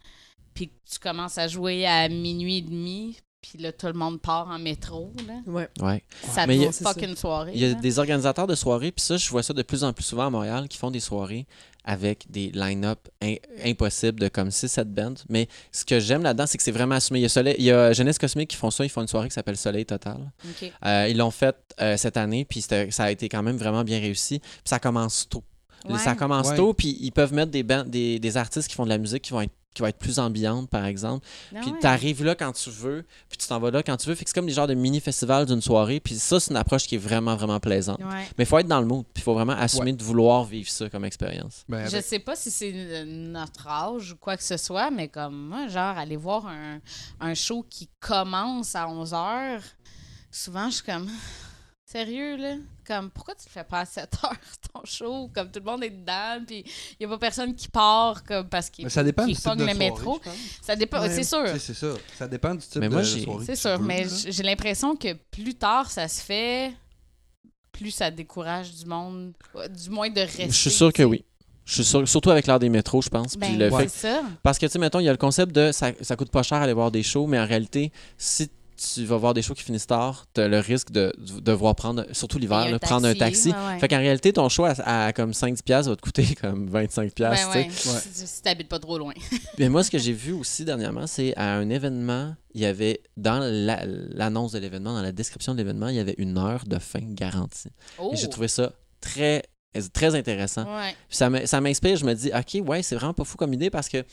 puis 0.54 0.68
que 0.68 0.74
tu 0.90 0.98
commences 0.98 1.36
à 1.38 1.48
jouer 1.48 1.84
à 1.86 2.08
minuit 2.08 2.58
et 2.58 2.62
demi, 2.62 3.18
puis 3.42 3.58
là, 3.58 3.72
tout 3.72 3.88
le 3.88 3.92
monde 3.94 4.22
part 4.22 4.48
en 4.48 4.58
métro, 4.58 5.12
là. 5.26 5.34
Ouais. 5.46 5.68
Ouais. 5.80 6.02
Ça 6.30 6.46
Mais 6.46 6.54
te 6.54 6.60
il 6.60 6.64
y 6.64 6.66
a- 6.66 6.72
fuck 6.72 7.02
une 7.02 7.16
soirée. 7.16 7.52
Il 7.54 7.60
y 7.60 7.64
a 7.66 7.68
là. 7.70 7.74
des 7.74 7.98
organisateurs 7.98 8.46
de 8.46 8.54
soirées, 8.54 8.92
puis 8.92 9.04
ça, 9.04 9.16
je 9.18 9.28
vois 9.30 9.42
ça 9.42 9.52
de 9.52 9.62
plus 9.62 9.84
en 9.84 9.92
plus 9.92 10.04
souvent 10.04 10.26
à 10.28 10.30
Montréal, 10.30 10.68
qui 10.68 10.78
font 10.78 10.90
des 10.90 11.00
soirées 11.00 11.46
avec 11.84 12.30
des 12.30 12.50
line-up 12.54 13.08
in- 13.22 13.34
impossibles 13.64 14.20
de 14.20 14.28
comme 14.28 14.48
6-7 14.50 14.84
bands. 14.84 15.14
Mais 15.28 15.48
ce 15.72 15.84
que 15.84 15.98
j'aime 16.00 16.22
là-dedans, 16.22 16.46
c'est 16.46 16.58
que 16.58 16.64
c'est 16.64 16.70
vraiment 16.72 16.94
assumé. 16.94 17.20
Il 17.20 17.22
y 17.22 17.26
a, 17.26 17.28
Soleil, 17.28 17.56
il 17.58 17.64
y 17.64 17.70
a 17.70 17.92
Jeunesse 17.92 18.18
Cosmique 18.18 18.50
qui 18.50 18.56
font 18.56 18.70
ça, 18.70 18.84
ils 18.84 18.88
font 18.88 19.02
une 19.02 19.08
soirée 19.08 19.28
qui 19.28 19.34
s'appelle 19.34 19.56
Soleil 19.56 19.84
Total. 19.86 20.18
Euh, 20.84 21.06
ils 21.10 21.16
l'ont 21.16 21.30
fait 21.30 21.56
euh, 21.80 21.96
cette 21.96 22.16
année, 22.16 22.44
puis 22.44 22.62
ça 22.62 23.04
a 23.04 23.10
été 23.10 23.28
quand 23.28 23.42
même 23.42 23.56
vraiment 23.56 23.84
bien 23.84 23.98
réussi. 24.00 24.38
Puis 24.38 24.48
ça 24.64 24.78
commence 24.78 25.28
tôt. 25.28 25.42
Ouais. 25.88 25.98
Ça 25.98 26.14
commence 26.14 26.50
Ouais. 26.50 26.56
tôt, 26.56 26.74
puis 26.74 26.96
ils 27.00 27.10
peuvent 27.10 27.32
mettre 27.34 27.50
des, 27.50 27.64
bands- 27.64 27.84
des, 27.84 28.20
des 28.20 28.36
artistes 28.36 28.68
qui 28.68 28.74
font 28.76 28.84
de 28.84 28.88
la 28.90 28.98
musique 28.98 29.22
qui 29.22 29.32
vont 29.32 29.40
être 29.40 29.50
qui 29.74 29.82
va 29.82 29.88
être 29.88 29.98
plus 29.98 30.18
ambiante, 30.18 30.68
par 30.68 30.84
exemple. 30.84 31.26
Ah 31.54 31.60
Puis 31.62 31.70
ouais. 31.70 31.78
t'arrives 31.78 32.24
là 32.24 32.34
quand 32.34 32.52
tu 32.52 32.70
veux, 32.70 33.04
puis 33.28 33.38
tu 33.38 33.46
t'en 33.46 33.58
vas 33.58 33.70
là 33.70 33.82
quand 33.82 33.96
tu 33.96 34.08
veux. 34.08 34.14
Fait 34.14 34.24
que 34.24 34.30
c'est 34.30 34.34
comme 34.34 34.46
des 34.46 34.52
genres 34.52 34.66
de 34.66 34.74
mini-festivals 34.74 35.46
d'une 35.46 35.62
soirée. 35.62 36.00
Puis 36.00 36.16
ça, 36.16 36.38
c'est 36.40 36.50
une 36.50 36.56
approche 36.56 36.86
qui 36.86 36.96
est 36.96 36.98
vraiment, 36.98 37.36
vraiment 37.36 37.60
plaisante. 37.60 37.98
Ouais. 38.00 38.26
Mais 38.36 38.44
il 38.44 38.46
faut 38.46 38.58
être 38.58 38.66
dans 38.68 38.80
le 38.80 38.86
mood, 38.86 39.04
puis 39.12 39.20
il 39.20 39.24
faut 39.24 39.34
vraiment 39.34 39.54
assumer 39.54 39.92
de 39.92 40.02
vouloir 40.02 40.44
vivre 40.44 40.68
ça 40.68 40.88
comme 40.90 41.04
expérience. 41.04 41.64
Ben, 41.68 41.88
Je 41.88 42.00
sais 42.00 42.18
pas 42.18 42.36
si 42.36 42.50
c'est 42.50 43.04
notre 43.06 43.66
âge 43.66 44.12
ou 44.12 44.16
quoi 44.16 44.36
que 44.36 44.42
ce 44.44 44.56
soit, 44.56 44.90
mais 44.90 45.08
comme 45.08 45.48
moi, 45.48 45.68
genre, 45.68 45.96
aller 45.96 46.16
voir 46.16 46.46
un, 46.46 46.80
un 47.20 47.34
show 47.34 47.64
qui 47.68 47.88
commence 48.00 48.74
à 48.74 48.86
11h, 48.86 49.60
souvent, 50.30 50.68
je 50.68 50.74
suis 50.76 50.84
comme. 50.84 51.08
Sérieux, 51.92 52.36
là? 52.36 52.54
Comme, 52.86 53.10
pourquoi 53.10 53.34
tu 53.34 53.42
le 53.46 53.50
fais 53.52 53.64
pas 53.64 53.80
à 53.80 53.84
7 53.84 54.08
heures, 54.24 54.32
ton 54.72 54.80
show? 54.84 55.30
Comme 55.34 55.50
tout 55.50 55.60
le 55.60 55.64
monde 55.70 55.84
est 55.84 55.90
dedans, 55.90 56.42
puis 56.46 56.64
il 56.98 57.02
y 57.02 57.04
a 57.04 57.08
pas 57.08 57.18
personne 57.18 57.54
qui 57.54 57.68
part 57.68 58.24
comme, 58.24 58.48
parce 58.48 58.70
qu'il 58.70 58.90
ça 58.90 59.04
dépend 59.04 59.26
du 59.26 59.34
type 59.34 59.44
de 59.44 59.50
le 59.50 59.58
soirée, 59.58 59.74
métro. 59.74 60.20
Ça 60.62 60.74
dépend, 60.74 61.02
Ouais. 61.02 61.10
c'est 61.10 61.22
sûr. 61.24 61.44
C'est 61.58 61.74
ça. 61.74 61.88
Ça 62.18 62.26
dépend 62.26 62.54
du 62.54 62.66
type 62.66 62.76
Mais 62.80 62.88
moi, 62.88 63.00
de 63.00 63.06
j'ai- 63.06 63.22
soirée. 63.24 63.44
C'est 63.44 63.56
sûr, 63.56 63.78
veux, 63.78 63.84
mais 63.84 64.06
j'ai 64.26 64.42
l'impression 64.42 64.96
que 64.96 65.12
plus 65.30 65.54
tard 65.54 65.90
ça 65.90 66.08
se 66.08 66.20
fait, 66.22 66.72
plus 67.72 67.90
ça 67.90 68.10
décourage 68.10 68.74
du 68.74 68.86
monde, 68.86 69.32
du 69.70 69.90
moins 69.90 70.08
de 70.10 70.20
rester. 70.20 70.46
Je 70.46 70.50
suis 70.56 70.70
sûr 70.70 70.92
que 70.92 71.02
oui. 71.02 71.24
Je 71.64 71.74
suis 71.74 71.84
sûr, 71.84 72.08
surtout 72.08 72.30
avec 72.30 72.46
l'heure 72.48 72.58
des 72.58 72.68
métros, 72.68 73.02
je 73.02 73.08
pense. 73.08 73.36
Puis 73.36 73.56
Ben, 73.56 73.58
le 73.58 73.70
fait 73.70 73.88
ça. 73.88 74.22
Parce 74.42 74.58
que, 74.58 74.66
tu 74.66 74.72
sais, 74.72 74.78
mettons, 74.80 74.98
il 74.98 75.04
y 75.04 75.08
a 75.08 75.12
le 75.12 75.16
concept 75.18 75.52
de 75.54 75.70
ça, 75.70 75.90
ça 76.00 76.16
coûte 76.16 76.30
pas 76.30 76.42
cher 76.42 76.58
aller 76.60 76.72
voir 76.72 76.90
des 76.90 77.02
shows, 77.04 77.26
mais 77.28 77.38
en 77.38 77.46
réalité, 77.46 77.92
si 78.18 78.50
tu 78.94 79.04
vas 79.04 79.16
voir 79.16 79.34
des 79.34 79.42
shows 79.42 79.54
qui 79.54 79.62
finissent 79.62 79.86
tard, 79.86 80.26
tu 80.34 80.40
as 80.40 80.48
le 80.48 80.58
risque 80.58 80.90
de 80.90 81.12
de 81.18 81.40
devoir 81.40 81.74
prendre, 81.74 82.04
surtout 82.12 82.38
l'hiver, 82.38 82.78
prendre 82.80 83.06
un 83.06 83.14
taxi, 83.14 83.50
ouais, 83.50 83.54
ouais. 83.54 83.78
Fait 83.78 83.88
qu'en 83.88 83.98
réalité, 83.98 84.32
ton 84.32 84.48
show 84.48 84.64
à, 84.64 84.72
à 85.06 85.12
comme 85.12 85.30
5-10$ 85.32 85.62
piastres 85.62 85.90
va 85.90 85.96
te 85.96 86.00
coûter 86.02 86.34
comme 86.40 86.68
25$. 86.70 86.96
Ben 86.96 87.10
piastres, 87.10 87.52
tu 87.52 87.70
sais. 87.70 87.88
ouais, 87.90 88.00
si, 88.26 88.42
t'habites 88.42 88.68
pas 88.68 88.78
trop 88.78 88.98
loin. 88.98 89.12
Mais 89.58 89.68
moi, 89.68 89.82
ce 89.84 89.90
que 89.90 89.98
j'ai 89.98 90.12
vu 90.12 90.32
aussi 90.32 90.64
dernièrement, 90.64 91.06
c'est 91.06 91.34
à 91.36 91.54
un 91.54 91.68
événement, 91.70 92.34
il 92.54 92.60
y 92.60 92.66
avait 92.66 93.00
dans 93.16 93.38
la- 93.40 93.84
l'annonce 93.86 94.52
de 94.52 94.58
l'événement, 94.58 94.94
dans 94.94 95.02
la 95.02 95.12
description 95.12 95.52
de 95.52 95.58
l'événement, 95.58 95.88
il 95.88 95.96
y 95.96 96.00
avait 96.00 96.14
une 96.18 96.36
heure 96.38 96.64
de 96.66 96.78
fin 96.78 97.00
garantie. 97.02 97.68
Oh! 97.98 98.10
Et 98.12 98.16
j'ai 98.16 98.28
trouvé 98.28 98.48
ça 98.48 98.72
très, 99.00 99.42
très 99.92 100.14
intéressant. 100.14 100.64
Ouais. 100.64 100.94
Ça 101.08 101.30
ça 101.46 101.60
m'inspire, 101.60 101.96
je 101.96 102.04
me 102.04 102.14
dis, 102.14 102.30
OK, 102.34 102.66
ouais, 102.68 102.82
c'est 102.82 102.94
vraiment 102.96 103.14
pas 103.14 103.24
fou 103.24 103.36
comme 103.36 103.52
idée 103.54 103.70
parce 103.70 103.88
que 103.88 104.04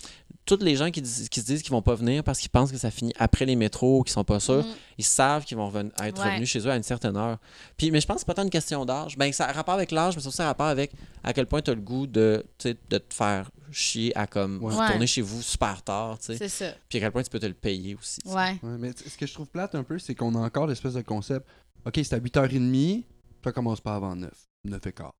toutes 0.45 0.63
les 0.63 0.75
gens 0.75 0.89
qui, 0.89 1.01
dis- 1.01 1.27
qui 1.29 1.41
se 1.41 1.45
disent 1.45 1.61
qu'ils 1.61 1.71
vont 1.71 1.81
pas 1.81 1.95
venir 1.95 2.23
parce 2.23 2.39
qu'ils 2.39 2.49
pensent 2.49 2.71
que 2.71 2.77
ça 2.77 2.89
finit 2.89 3.13
après 3.19 3.45
les 3.45 3.55
métros 3.55 3.99
ou 3.99 4.03
qu'ils 4.03 4.13
sont 4.13 4.23
pas 4.23 4.39
sûrs, 4.39 4.63
Mm. 4.65 4.73
ils 4.97 5.05
savent 5.05 5.43
qu'ils 5.45 5.57
vont 5.57 5.69
être 6.01 6.23
Ouais. 6.23 6.31
revenus 6.31 6.49
chez 6.49 6.59
eux 6.59 6.71
à 6.71 6.75
une 6.77 6.83
certaine 6.83 7.15
heure. 7.17 7.37
Puis, 7.77 7.91
mais 7.91 7.99
je 8.01 8.07
pense 8.07 8.15
que 8.15 8.19
c'est 8.21 8.25
pas 8.25 8.33
tant 8.33 8.43
une 8.43 8.49
question 8.49 8.83
d'âge. 8.85 9.17
Ben, 9.17 9.31
ça 9.33 9.47
a 9.47 9.51
rapport 9.51 9.75
avec 9.75 9.91
l'âge, 9.91 10.15
mais 10.15 10.21
c'est 10.21 10.27
aussi 10.29 10.41
un 10.41 10.45
rapport 10.47 10.65
avec 10.67 10.91
à 11.23 11.33
quel 11.33 11.45
point 11.45 11.61
tu 11.61 11.69
as 11.71 11.75
le 11.75 11.81
goût 11.81 12.07
de, 12.07 12.43
de 12.63 12.97
te 12.97 13.13
faire 13.13 13.51
chier 13.71 14.17
à 14.17 14.25
comme 14.25 14.63
Ouais. 14.63 14.73
retourner 14.73 15.01
Ouais. 15.01 15.07
chez 15.07 15.21
vous 15.21 15.41
super 15.43 15.83
tard, 15.83 16.17
tu 16.19 16.27
sais. 16.27 16.37
C'est 16.37 16.49
ça. 16.49 16.71
Puis 16.87 16.97
à 16.97 17.01
quel 17.01 17.11
point 17.11 17.21
tu 17.21 17.29
peux 17.29 17.39
te 17.39 17.45
le 17.45 17.53
payer 17.53 17.95
aussi. 17.95 18.19
Ouais. 18.25 18.57
Ouais, 18.63 18.77
mais 18.79 18.91
ce 18.93 19.15
que 19.17 19.27
je 19.27 19.33
trouve 19.33 19.47
plate 19.47 19.75
un 19.75 19.83
peu, 19.83 19.99
c'est 19.99 20.15
qu'on 20.15 20.33
a 20.35 20.39
encore 20.39 20.65
l'espèce 20.67 20.93
de 20.93 21.01
concept. 21.01 21.45
Ok, 21.85 21.93
c'est 22.03 22.13
à 22.13 22.19
8h30, 22.19 23.03
ça 23.43 23.51
commence 23.51 23.81
pas 23.81 23.95
avant 23.95 24.15
9. 24.15 24.31
9 24.65 24.87
et 24.87 24.91
quart. 24.91 25.13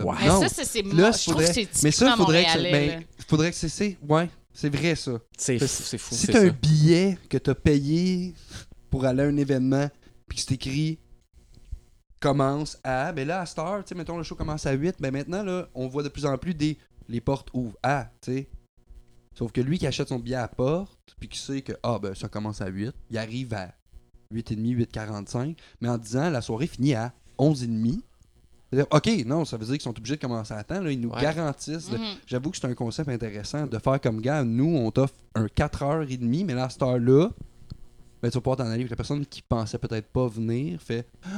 Comme, 0.00 0.10
Ouais. 0.10 0.16
Mais 0.20 0.28
Non. 0.28 0.48
ça, 0.48 0.64
c'est, 0.64 0.82
Là, 0.82 0.94
moi, 0.94 1.10
je 1.12 1.18
trouve 1.22 1.34
faudrait- 1.34 1.46
que 1.48 1.52
c'est 1.72 1.82
mais 1.82 1.90
ça, 1.90 2.16
faudrait 2.16 2.44
que, 2.44 2.62
ben, 2.70 3.04
faudrait 3.28 3.50
que 3.50 3.56
c'est, 3.56 3.68
c'est. 3.68 3.98
Ouais, 4.08 4.28
c'est 4.52 4.68
vrai 4.74 4.94
ça. 4.94 5.12
C'est 5.36 5.58
fou, 5.58 5.66
c'est 5.68 5.98
fou. 5.98 6.14
si 6.14 6.26
c'est 6.26 6.32
t'as 6.32 6.42
un 6.42 6.46
ça. 6.48 6.52
billet 6.52 7.18
que 7.28 7.38
t'as 7.38 7.54
payé 7.54 8.34
pour 8.90 9.04
aller 9.04 9.22
à 9.22 9.26
un 9.26 9.36
événement, 9.36 9.88
puis 10.28 10.38
que 10.38 10.44
c'est 10.44 10.54
écrit 10.54 10.98
commence 12.20 12.78
à. 12.84 13.12
Ben 13.12 13.26
là, 13.26 13.40
à 13.40 13.46
Star, 13.46 13.82
tu 13.84 13.88
sais, 13.88 13.94
mettons 13.94 14.16
le 14.18 14.22
show 14.22 14.34
commence 14.34 14.66
à 14.66 14.72
8, 14.72 14.96
ben 15.00 15.10
maintenant, 15.12 15.42
là, 15.42 15.68
on 15.74 15.88
voit 15.88 16.02
de 16.02 16.08
plus 16.08 16.26
en 16.26 16.36
plus 16.38 16.54
des. 16.54 16.78
Les 17.08 17.20
portes 17.20 17.48
ouvrent 17.54 17.78
à, 17.82 18.10
tu 18.20 18.32
sais. 18.32 18.48
Sauf 19.36 19.52
que 19.52 19.60
lui 19.60 19.78
qui 19.78 19.86
achète 19.86 20.08
son 20.08 20.18
billet 20.18 20.36
à 20.36 20.42
la 20.42 20.48
porte, 20.48 21.16
puis 21.18 21.28
qui 21.28 21.38
sait 21.38 21.62
que, 21.62 21.72
ah, 21.82 21.98
ben 22.00 22.14
ça 22.14 22.28
commence 22.28 22.60
à 22.60 22.68
8, 22.68 22.92
il 23.10 23.18
arrive 23.18 23.54
à 23.54 23.72
8h30, 24.32 24.74
8h45, 24.76 25.56
mais 25.80 25.88
en 25.88 25.98
disant 25.98 26.30
la 26.30 26.40
soirée 26.40 26.66
finit 26.68 26.94
à 26.94 27.12
11h30. 27.38 28.00
Ok, 28.92 29.08
non, 29.26 29.44
ça 29.44 29.56
veut 29.56 29.64
dire 29.64 29.74
qu'ils 29.74 29.82
sont 29.82 29.90
obligés 29.96 30.16
de 30.16 30.20
commencer 30.20 30.54
à 30.54 30.62
temps. 30.62 30.80
Là, 30.80 30.92
ils 30.92 31.00
nous 31.00 31.10
Ouais. 31.10 31.20
garantissent. 31.22 31.90
Mhm. 31.90 31.98
J'avoue 32.26 32.50
que 32.50 32.56
c'est 32.56 32.66
un 32.66 32.74
concept 32.74 33.08
intéressant 33.08 33.66
de 33.66 33.78
faire 33.78 34.00
comme 34.00 34.20
gars, 34.20 34.44
nous, 34.44 34.76
on 34.76 34.90
t'offre 34.92 35.14
un 35.34 35.46
4h30, 35.48 36.44
mais 36.44 36.54
là, 36.54 36.64
à 36.64 36.70
cette 36.70 36.82
heure-là, 36.82 37.30
ben, 38.22 38.30
tu 38.30 38.34
vas 38.36 38.40
pouvoir 38.40 38.56
t'en 38.58 38.66
aller. 38.70 38.86
La 38.86 38.94
personne 38.96 39.26
qui 39.26 39.42
pensait 39.42 39.78
peut-être 39.78 40.06
pas 40.08 40.28
venir 40.28 40.80
fait 40.80 41.06
Ah, 41.24 41.28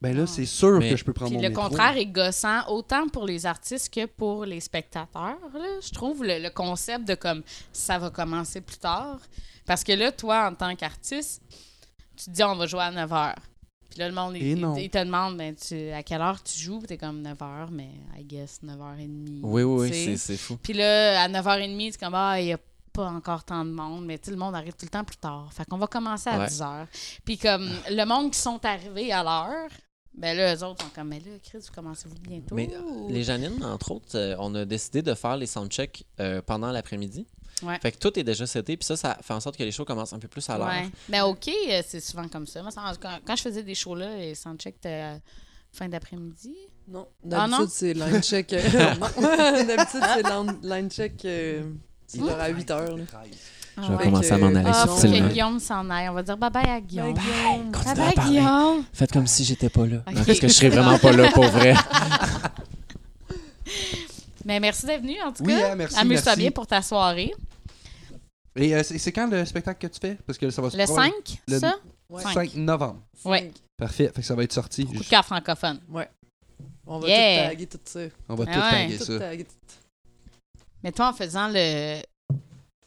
Ben 0.00 0.16
là, 0.16 0.24
Ah. 0.24 0.26
c'est 0.26 0.46
sûr 0.46 0.80
Mais- 0.80 0.90
que 0.90 0.96
je 0.96 1.04
peux 1.04 1.12
prendre 1.12 1.30
Puis 1.30 1.36
mon 1.36 1.42
le 1.44 1.48
métro. 1.50 1.62
contraire 1.62 1.96
est 1.96 2.06
gossant 2.06 2.66
autant 2.68 3.06
pour 3.08 3.24
les 3.24 3.46
artistes 3.46 3.88
que 3.94 4.06
pour 4.06 4.44
les 4.44 4.58
spectateurs. 4.58 5.38
là. 5.54 5.60
Je 5.80 5.90
trouve 5.92 6.24
le, 6.24 6.40
le 6.42 6.50
concept 6.50 7.06
de 7.06 7.14
comme 7.14 7.42
ça 7.72 7.98
va 8.00 8.10
commencer 8.10 8.60
plus 8.60 8.78
tard. 8.78 9.20
Parce 9.64 9.84
que 9.84 9.92
là, 9.92 10.10
toi, 10.10 10.48
en 10.50 10.54
tant 10.56 10.74
qu'artiste, 10.74 11.40
tu 12.16 12.24
te 12.24 12.30
dis 12.30 12.42
on 12.42 12.56
va 12.56 12.66
jouer 12.66 12.80
à 12.82 12.90
9 12.90 13.10
h. 13.10 13.34
Puis 13.92 13.98
là, 14.00 14.08
le 14.08 14.14
monde, 14.14 14.34
il, 14.36 14.88
te 14.88 15.04
demande 15.04 15.36
ben, 15.36 15.54
tu, 15.54 15.90
à 15.90 16.02
quelle 16.02 16.22
heure 16.22 16.42
tu 16.42 16.58
joues? 16.58 16.78
Puis 16.78 16.88
t'es 16.88 16.96
comme 16.96 17.20
9 17.20 17.36
h, 17.38 17.68
mais 17.70 17.90
I 18.18 18.24
guess 18.24 18.60
9 18.62 18.74
h 18.74 18.78
30. 18.78 18.98
Oui, 19.42 19.62
oui, 19.62 19.62
oui, 19.64 19.88
c'est- 19.92 20.16
c'est 20.16 20.36
fou. 20.38 20.56
Puis 20.56 20.72
là, 20.72 21.22
à 21.22 21.28
9h30, 21.28 21.92
c'est 21.92 22.00
comme, 22.00 22.14
ah, 22.14 22.40
il 22.40 22.46
y 22.46 22.52
a, 22.54 22.58
pas 22.92 23.06
encore 23.06 23.44
tant 23.44 23.64
de 23.64 23.70
monde, 23.70 24.04
mais 24.06 24.18
tu 24.18 24.26
sais, 24.26 24.30
le 24.32 24.36
monde 24.38 24.54
arrive 24.54 24.72
tout 24.74 24.84
le 24.86 24.90
temps 24.90 25.04
plus 25.04 25.16
tard. 25.16 25.48
Fait 25.52 25.64
qu'on 25.66 25.76
va 25.78 25.86
commencer 25.86 26.28
à 26.30 26.38
Ouais. 26.38 26.46
10 26.48 26.60
heures. 26.62 26.86
Puis 27.24 27.36
comme 27.38 27.68
le 27.90 28.04
monde 28.04 28.30
qui 28.32 28.38
sont 28.38 28.62
arrivés 28.64 29.12
à 29.12 29.22
l'heure, 29.22 29.68
ben 30.14 30.36
là, 30.36 30.54
eux 30.54 30.62
autres 30.64 30.84
sont 30.84 30.90
comme, 30.94 31.08
mais 31.08 31.20
là, 31.20 31.32
Chris, 31.42 31.58
vous 31.66 31.74
commencez-vous 31.74 32.16
bientôt? 32.20 32.54
Mais 32.54 32.68
les 33.08 33.22
Janines, 33.24 33.64
entre 33.64 33.92
autres, 33.92 34.14
euh, 34.16 34.36
on 34.38 34.54
a 34.54 34.64
décidé 34.66 35.00
de 35.02 35.14
faire 35.14 35.36
les 35.38 35.46
soundchecks 35.46 36.04
euh, 36.20 36.42
pendant 36.42 36.70
l'après-midi. 36.70 37.26
Ouais. 37.62 37.78
Fait 37.80 37.92
que 37.92 37.98
tout 37.98 38.18
est 38.18 38.24
déjà 38.24 38.46
seté, 38.46 38.76
puis 38.76 38.84
ça, 38.84 38.96
ça 38.96 39.16
fait 39.22 39.34
en 39.34 39.40
sorte 39.40 39.56
que 39.56 39.62
les 39.62 39.72
shows 39.72 39.84
commencent 39.84 40.12
un 40.12 40.18
peu 40.18 40.28
plus 40.28 40.48
à 40.50 40.58
l'heure. 40.58 40.66
Ouais. 40.68 40.88
Ben 41.08 41.22
OK, 41.24 41.48
euh, 41.48 41.82
c'est 41.86 42.00
souvent 42.00 42.26
comme 42.28 42.46
ça. 42.46 42.62
Moi, 42.62 42.70
quand, 43.00 43.18
quand 43.24 43.36
je 43.36 43.42
faisais 43.42 43.62
des 43.62 43.74
shows-là, 43.74 44.16
les 44.16 44.34
soundchecks 44.34 44.76
étaient 44.76 45.20
fin 45.72 45.88
d'après-midi? 45.88 46.54
Non, 46.88 47.06
Ah, 47.32 47.46
non? 47.46 47.58
d'habitude, 47.58 47.68
c'est 47.70 47.94
line 47.94 48.22
check. 48.22 48.52
euh, 48.52 48.62
d'habitude, 49.64 50.00
c'est 50.14 50.68
line, 50.68 50.90
check 50.90 51.24
euh, 51.24 51.62
Hmm? 52.14 52.26
vers 52.26 52.40
à 52.42 52.48
8 52.48 52.70
heures. 52.72 52.96
là. 52.98 53.04
Je 53.78 53.90
vais 53.90 54.04
commencer 54.04 54.32
à 54.32 54.36
m'en 54.36 54.48
aller 54.48 54.68
Ah, 54.70 54.86
subtilement. 54.86 55.28
que 55.28 55.32
Guillaume 55.32 55.58
s'en 55.58 55.88
aille. 55.88 56.10
On 56.10 56.12
va 56.12 56.22
dire 56.22 56.36
bye-bye 56.36 56.68
à 56.68 56.78
Guillaume. 56.82 57.14
Bye, 57.14 57.22
Guillaume. 57.24 57.72
Parler. 57.72 58.14
Guillaume. 58.28 58.84
Faites 58.92 59.12
comme 59.12 59.26
si 59.26 59.44
j'étais 59.44 59.70
pas 59.70 59.86
là. 59.86 60.02
Ok. 60.06 60.14
Non, 60.14 60.24
parce 60.26 60.38
que 60.40 60.48
je 60.48 60.52
serais 60.52 60.68
vraiment 60.68 60.98
pas 60.98 61.12
là 61.12 61.30
pour 61.32 61.44
vrai. 61.46 61.72
Mais 64.44 64.58
merci 64.60 64.86
d'être 64.86 65.02
venu, 65.02 65.20
en 65.22 65.32
tout 65.32 65.44
Oui, 65.44 65.56
cas. 65.58 65.72
hein, 65.72 65.76
merci, 65.76 65.98
Amuse-toi 65.98 66.36
bien 66.36 66.50
pour 66.50 66.66
ta 66.66 66.82
soirée. 66.82 67.32
Et 68.56 68.74
euh, 68.74 68.82
c'est 68.82 69.12
quand 69.12 69.28
le 69.30 69.44
spectacle 69.44 69.88
que 69.88 69.92
tu 69.92 69.98
fais? 70.00 70.16
Parce 70.26 70.38
que 70.38 70.50
ça 70.50 70.60
va 70.60 70.70
se 70.70 70.76
Le 70.76 70.86
faire 70.86 70.94
5, 70.94 71.12
le- 71.48 71.58
ça? 71.58 71.74
Ouais. 72.10 72.22
5 72.22 72.54
novembre. 72.56 73.00
Ouais. 73.24 73.50
Parfait. 73.76 74.08
Fait 74.14 74.20
que 74.20 74.26
ça 74.26 74.34
va 74.34 74.44
être 74.44 74.52
sorti. 74.52 74.84
Coup 74.84 74.92
de 74.98 75.04
cœur 75.04 75.24
francophone. 75.24 75.80
On 76.86 76.98
va 76.98 77.08
Yeah. 77.08 77.44
tout 77.44 77.48
taguer 77.50 77.66
tout 77.66 77.78
ça. 77.84 78.00
On 78.28 78.34
va 78.34 78.44
Ah 78.48 78.52
tout 78.52 78.60
ouais. 78.60 78.70
taguer 78.70 78.98
Tout 78.98 79.04
ça. 79.04 79.18
taguer 79.18 79.44
tout. 79.44 79.54
Mais 80.82 80.92
toi, 80.92 81.08
en 81.08 81.12
faisant 81.14 81.48
le, 81.48 82.02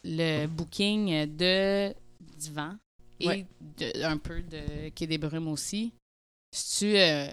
le 0.03 0.45
booking 0.47 1.25
de 1.35 1.93
Divan 2.37 2.75
et 3.19 3.27
Ouais. 3.27 3.45
de- 3.77 4.03
un 4.03 4.17
peu 4.17 4.41
de 4.41 4.89
Quai 4.89 5.07
des 5.07 5.17
Brumes 5.17 5.47
aussi, 5.47 5.93
tu 6.77 6.95
euh, 6.97 7.27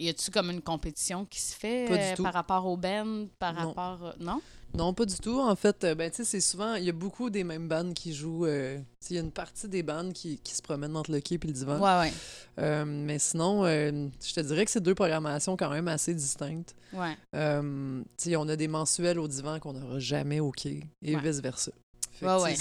y 0.00 0.08
a-tu 0.08 0.30
comme 0.30 0.50
une 0.50 0.60
compétition 0.60 1.24
qui 1.24 1.40
se 1.40 1.54
fait 1.54 1.90
euh, 1.90 2.22
par 2.22 2.34
rapport 2.34 2.66
au 2.66 2.76
band, 2.76 3.26
par 3.38 3.54
Non. 3.54 3.68
rapport... 3.72 4.04
euh, 4.08 4.12
non? 4.20 4.42
Non, 4.76 4.92
pas 4.92 5.06
du 5.06 5.16
tout. 5.16 5.40
En 5.40 5.56
fait, 5.56 5.84
euh, 5.84 5.94
ben, 5.94 6.10
tu 6.10 6.18
sais, 6.18 6.24
c'est 6.24 6.40
souvent, 6.40 6.74
il 6.74 6.84
y 6.84 6.90
a 6.90 6.92
beaucoup 6.92 7.30
des 7.30 7.44
mêmes 7.44 7.66
bandes 7.66 7.94
qui 7.94 8.12
jouent. 8.12 8.44
euh, 8.46 8.78
il 9.08 9.16
y 9.16 9.18
a 9.18 9.22
une 9.22 9.30
partie 9.32 9.68
des 9.68 9.82
bandes 9.82 10.12
qui, 10.12 10.38
qui 10.38 10.54
se 10.54 10.60
promènent 10.60 10.96
entre 10.96 11.12
le 11.12 11.20
quai 11.20 11.36
et 11.36 11.46
le 11.46 11.52
divan. 11.52 11.78
Ouais, 11.80 12.08
ouais. 12.08 12.12
Euh, 12.58 12.84
mais 12.84 13.18
sinon, 13.18 13.64
euh, 13.64 14.08
je 14.22 14.34
te 14.34 14.40
dirais 14.40 14.64
que 14.64 14.70
c'est 14.70 14.82
deux 14.82 14.94
programmations 14.94 15.56
quand 15.56 15.70
même 15.70 15.88
assez 15.88 16.12
distinctes. 16.12 16.74
Ouais. 16.92 17.16
Tu 17.32 18.04
sais, 18.30 18.36
on 18.36 18.48
a 18.48 18.56
des 18.56 18.68
mensuels 18.68 19.18
au 19.18 19.28
divan 19.28 19.58
qu'on 19.60 19.72
n'aura 19.72 19.98
jamais 19.98 20.40
au 20.40 20.50
quai 20.50 20.80
et 21.02 21.16
Ouais. 21.16 21.22
vice-versa. 21.22 21.72
Fait 22.12 22.26
que, 22.26 22.30
Ouais, 22.36 22.42
ouais. 22.42 22.54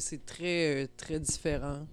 c'est- 0.00 0.26
très, 0.26 0.88
très 0.96 1.20
différent. 1.20 1.86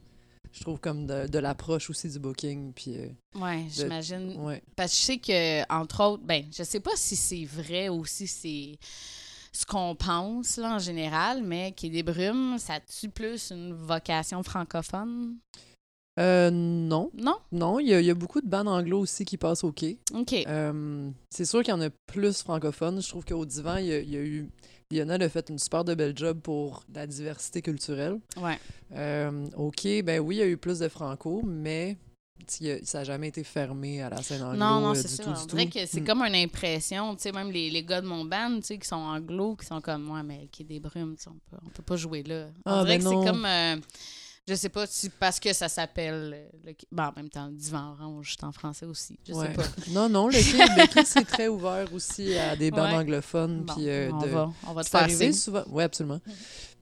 Je 0.54 0.62
trouve 0.62 0.80
comme 0.80 1.06
de, 1.08 1.28
de 1.28 1.40
l'approche 1.40 1.90
aussi 1.90 2.10
du 2.10 2.20
booking. 2.20 2.74
Puis, 2.74 2.98
euh, 2.98 3.08
Ouais, 3.40 3.66
j'imagine. 3.70 4.36
ouais. 4.42 4.62
Parce 4.76 4.92
que 4.92 4.98
je 5.00 5.04
sais 5.04 5.18
que, 5.18 5.74
entre 5.74 6.04
autres, 6.04 6.24
ben, 6.26 6.44
je 6.58 6.64
sais 6.64 6.82
pas 6.82 6.92
si 6.96 7.16
c'est 7.16 7.46
vrai 7.46 7.88
ou 7.88 8.04
si 8.06 8.28
c'est 8.28 8.78
ce 9.54 9.66
qu'on 9.66 9.96
pense, 9.96 10.58
là, 10.58 10.76
en 10.76 10.80
général, 10.80 11.44
mais 11.44 11.74
Quai 11.74 11.90
des 11.90 12.04
Brumes, 12.04 12.58
ça 12.58 12.80
tue 12.80 13.10
plus 13.10 13.52
une 13.52 13.74
vocation 13.74 14.44
francophone? 14.44 15.36
Euh, 16.20 16.50
non. 16.52 17.10
Non? 17.14 17.38
Non, 17.52 17.80
il 17.80 17.88
y, 17.88 17.94
a- 17.94 18.00
il 18.02 18.06
y 18.06 18.10
a 18.10 18.14
beaucoup 18.14 18.42
de 18.42 18.48
bandes 18.48 18.68
anglo 18.68 19.00
aussi 19.00 19.24
qui 19.26 19.38
passent 19.38 19.64
au 19.64 19.72
quai. 19.72 19.98
OK. 20.14 20.34
Euh, 20.48 21.10
c'est 21.30 21.46
sûr 21.46 21.64
qu'il 21.64 21.72
y 21.74 21.78
en 21.78 21.82
a 21.82 21.90
plus 22.06 22.42
francophones. 22.44 23.02
Je 23.02 23.08
trouve 23.10 23.24
qu'au 23.26 23.46
divan, 23.46 23.78
il 23.78 23.86
y, 23.86 23.94
a, 23.94 24.00
il 24.00 24.10
y 24.10 24.18
a 24.18 24.22
eu. 24.22 24.50
Lionel 24.92 25.24
a 25.24 25.30
fait 25.30 25.50
une 25.50 25.58
super 25.58 25.86
de 25.86 25.96
belle 25.96 26.18
job 26.18 26.42
pour 26.42 26.84
la 26.94 27.08
diversité 27.08 27.62
culturelle. 27.62 28.20
Ouais. 28.36 28.60
Euh, 28.94 29.48
OK, 29.56 29.84
ben 30.04 30.20
oui, 30.20 30.36
il 30.36 30.40
y 30.40 30.42
a 30.42 30.48
eu 30.48 30.58
plus 30.58 30.80
de 30.80 30.90
franco, 30.90 31.42
mais 31.46 31.96
ça 32.84 33.00
n'a 33.00 33.04
jamais 33.04 33.28
été 33.30 33.44
fermé 33.44 34.02
à 34.02 34.10
la 34.10 34.22
scène 34.22 34.42
anglo. 34.44 34.58
Non, 34.58 34.80
non, 34.82 34.92
euh, 34.92 34.94
c'est 34.96 35.08
ça. 35.08 35.24
tout, 35.24 35.30
On 35.30 35.46
dirait 35.46 35.68
que 35.68 35.86
c'est 35.86 36.02
Mm. 36.02 36.06
comme 36.06 36.22
une 36.24 36.36
impression, 36.36 37.16
tu 37.16 37.22
sais, 37.24 37.32
même 37.32 37.52
les, 37.52 37.70
les 37.70 37.84
gars 37.84 38.02
de 38.02 38.08
mon 38.08 38.26
band, 38.26 38.58
tu 38.58 38.68
sais, 38.68 38.78
qui 38.78 38.88
sont 38.88 38.96
anglo, 38.96 39.56
qui 39.56 39.66
sont 39.66 39.82
comme, 39.82 40.10
ouais, 40.12 40.24
mais 40.24 40.48
qui 40.52 40.64
est 40.64 40.66
des 40.66 40.80
brumes, 40.80 41.16
on 41.28 41.32
peut, 41.32 41.62
on 41.66 41.70
peut 41.70 41.84
pas 41.84 41.96
jouer 41.98 42.24
là. 42.24 42.48
On 42.66 42.72
Ah, 42.72 42.84
dirait 42.84 42.98
ben 42.98 43.04
que 43.04 43.10
c'est 43.10 43.32
comme, 43.32 43.46
euh, 43.46 43.76
je 44.48 44.56
sais 44.56 44.70
pas, 44.70 44.88
si, 44.88 45.10
parce 45.10 45.40
que 45.40 45.54
ça 45.54 45.70
s'appelle, 45.70 46.32
euh, 46.36 46.50
le, 46.66 46.74
bon, 46.92 47.04
en 47.04 47.14
même 47.16 47.30
temps, 47.30 47.50
divan 47.52 47.92
orange, 48.00 48.36
c'est 48.38 48.44
en 48.46 48.52
français 48.52 48.86
aussi, 48.88 49.18
je 49.28 49.34
Ouais. 49.34 49.48
sais 49.48 49.54
pas. 49.54 49.64
Non, 49.92 50.10
non, 50.10 50.28
le 50.28 50.34
le 50.38 50.88
quai, 50.94 51.04
c'est 51.06 51.26
très 51.26 51.48
ouvert 51.48 51.94
aussi 51.94 52.36
à 52.36 52.56
des 52.56 52.72
bandes 52.72 52.92
Ouais. 52.92 52.98
anglophones. 52.98 53.64
Bon, 53.64 53.74
puis, 53.76 53.88
euh, 53.88 54.10
on, 54.12 54.20
de- 54.20 54.28
va, 54.28 54.52
on 54.68 54.74
va 54.74 54.84
te 54.84 54.90
faire 54.90 55.34
souvent. 55.34 55.64
Oui, 55.70 55.84
absolument. 55.84 56.20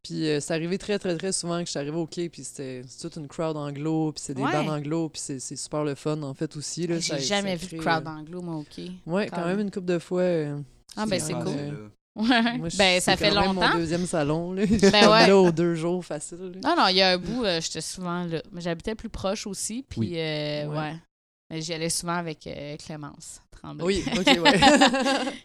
Puis 0.03 0.27
euh, 0.27 0.39
c'est 0.39 0.53
arrivé 0.53 0.77
très, 0.77 0.97
très, 0.97 1.15
très 1.17 1.31
souvent 1.31 1.59
que 1.59 1.65
je 1.65 1.71
suis 1.71 1.79
arrivé 1.79 1.95
au 1.97 2.05
quai, 2.07 2.29
puis 2.29 2.43
c'était 2.43 2.81
toute 3.01 3.15
une 3.17 3.27
crowd 3.27 3.57
anglo, 3.57 4.11
puis 4.13 4.21
c'est 4.25 4.33
des 4.33 4.41
Ouais. 4.41 4.51
bandes 4.51 4.69
anglo, 4.69 5.09
puis 5.09 5.21
c'est 5.21 5.39
super 5.55 5.83
le 5.83 5.95
fun, 5.95 6.21
en 6.23 6.33
fait, 6.33 6.55
aussi. 6.55 6.87
J'ai 6.99 7.19
jamais 7.19 7.57
ça 7.57 7.65
vu 7.65 7.77
de 7.77 7.81
crowd 7.81 8.03
euh, 8.07 8.09
anglo, 8.09 8.41
moi, 8.41 8.55
OK. 8.55 8.77
Ouais, 9.05 9.27
quand 9.27 9.35
quand 9.37 9.41
même. 9.47 9.57
même 9.57 9.65
une 9.67 9.71
couple 9.71 9.87
de 9.87 9.99
fois. 9.99 10.21
euh, 10.21 10.59
Ah, 10.95 11.05
ben, 11.05 11.19
c'est 11.19 11.33
euh, 11.35 11.43
cool. 11.43 11.53
euh, 11.55 11.87
Ouais. 12.15 12.57
moi, 12.57 12.67
ben, 12.77 12.99
ça 12.99 13.15
fait 13.15 13.29
longtemps. 13.31 13.53
mon 13.53 13.77
deuxième 13.77 14.05
salon, 14.05 14.51
là. 14.53 14.65
Ben 14.65 14.81
ouais. 15.11 15.27
là 15.27 15.37
aux 15.37 15.51
deux 15.51 15.75
jours, 15.75 16.03
facile. 16.03 16.51
là. 16.61 16.75
Non, 16.75 16.81
non, 16.81 16.87
il 16.89 16.95
y 16.97 17.01
a 17.01 17.11
un 17.11 17.17
bout, 17.17 17.43
euh, 17.45 17.61
j'étais 17.61 17.81
souvent 17.81 18.25
là. 18.25 18.41
Mais 18.51 18.61
j'habitais 18.61 18.95
plus 18.95 19.09
proche 19.09 19.47
aussi, 19.47 19.85
puis 19.87 19.99
Oui. 20.01 20.13
euh, 20.17 20.65
Ouais. 20.67 20.77
ouais. 20.77 20.95
Mais 21.51 21.61
j'y 21.61 21.73
allais 21.73 21.89
souvent 21.89 22.15
avec 22.17 22.45
euh, 22.47 22.75
Clémence 22.77 23.41
Tremblay. 23.51 23.83
Oui, 23.85 24.03
ok, 24.17 24.25
ouais. 24.43 24.59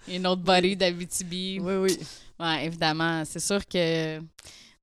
Et 0.09 0.17
une 0.17 0.27
autre 0.27 0.43
buddy 0.43 0.77
d'Abitibi. 0.77 1.61
oui, 1.63 1.75
oui. 1.77 1.99
Ouais, 2.39 2.67
évidemment. 2.67 3.25
C'est 3.25 3.41
sûr 3.41 3.67
que 3.67 4.21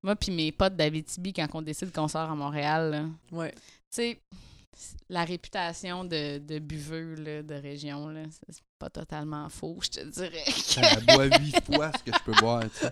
moi 0.01 0.15
puis 0.15 0.31
mes 0.31 0.51
potes 0.51 0.75
d'Abitibi, 0.75 1.33
quand 1.33 1.47
on 1.53 1.61
décide 1.61 1.91
qu'on 1.91 2.07
sort 2.07 2.29
à 2.29 2.35
Montréal, 2.35 3.09
là, 3.31 3.49
tu 3.49 3.55
sais, 3.89 4.19
la 5.09 5.25
réputation 5.25 6.05
de, 6.05 6.37
de 6.39 6.59
buveux 6.59 7.15
là, 7.15 7.43
de 7.43 7.53
région, 7.55 8.07
là, 8.07 8.21
c'est 8.49 8.63
pas 8.79 8.89
totalement 8.89 9.47
faux, 9.49 9.77
je 9.81 9.89
te 9.89 9.99
dirais. 10.05 10.43
Elle 10.77 11.05
boit 11.05 11.25
huit 11.39 11.55
fois 11.65 11.91
ce 11.97 12.03
que 12.09 12.17
je 12.17 12.23
peux 12.23 12.31
boire. 12.39 12.63
tu 12.63 12.79
sais. 12.79 12.91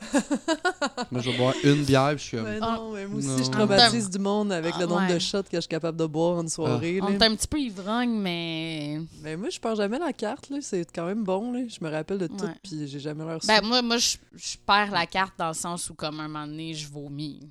Moi, 1.10 1.22
je 1.22 1.32
vais 1.32 1.38
boire 1.38 1.54
une 1.64 1.84
bière, 1.86 2.12
je 2.12 2.18
suis 2.24 2.38
comme. 2.38 2.46
Ouais, 2.46 2.60
Ah. 2.62 2.76
non, 2.78 2.92
mais 2.94 3.08
moi 3.08 3.18
aussi, 3.20 3.28
Non. 3.28 3.44
je 3.44 3.50
traumatise 3.50 4.10
du 4.10 4.20
monde 4.20 4.52
avec 4.52 4.74
Ah, 4.76 4.82
le 4.82 4.86
nombre 4.88 5.08
ouais. 5.08 5.14
de 5.14 5.20
shots 5.20 5.44
que 5.44 5.50
je 5.54 5.62
suis 5.62 5.68
capable 5.70 5.98
de 5.98 6.06
boire 6.06 6.38
en 6.38 6.42
une 6.42 6.50
soirée. 6.50 7.00
On 7.02 7.08
là. 7.10 7.16
est 7.16 7.24
un 7.24 7.36
petit 7.36 7.48
peu 7.48 7.60
ivrogne, 7.60 8.12
mais... 8.20 9.00
Mais 9.22 9.36
moi, 9.38 9.50
je 9.50 9.60
perds 9.60 9.76
jamais 9.78 9.98
la 9.98 10.14
carte, 10.14 10.50
là. 10.50 10.58
C'est 10.62 10.86
quand 10.94 11.06
même 11.06 11.24
bon, 11.24 11.52
là. 11.54 11.62
Je 11.68 11.84
me 11.84 11.90
rappelle 11.90 12.18
de 12.20 12.28
tout, 12.28 12.44
Ouais. 12.46 12.54
puis 12.62 12.88
j'ai 12.88 13.00
jamais 13.00 13.26
l'air 13.26 13.40
Ben, 13.48 13.62
moi, 13.64 13.82
moi 13.82 13.98
je, 13.98 14.18
je 14.36 14.58
perds 14.58 14.92
la 14.92 15.06
carte 15.08 15.34
dans 15.40 15.48
le 15.48 15.54
sens 15.56 15.90
où, 15.90 15.96
comme 15.96 16.20
un 16.20 16.28
moment 16.28 16.46
donné, 16.46 16.74
je 16.76 16.88
vomis. 16.88 17.50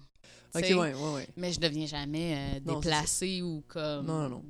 Ok, 0.54 0.62
Tu 0.62 0.68
sais, 0.68 0.74
ouais, 0.74 0.94
ouais, 0.94 1.14
ouais. 1.14 1.28
Mais 1.36 1.52
je 1.52 1.60
deviens 1.60 1.86
jamais 1.86 2.34
euh, 2.36 2.60
Non, 2.64 2.74
déplacée 2.80 3.42
ou 3.42 3.62
comme. 3.68 4.06
Non, 4.06 4.22
non, 4.22 4.28
non. 4.28 4.42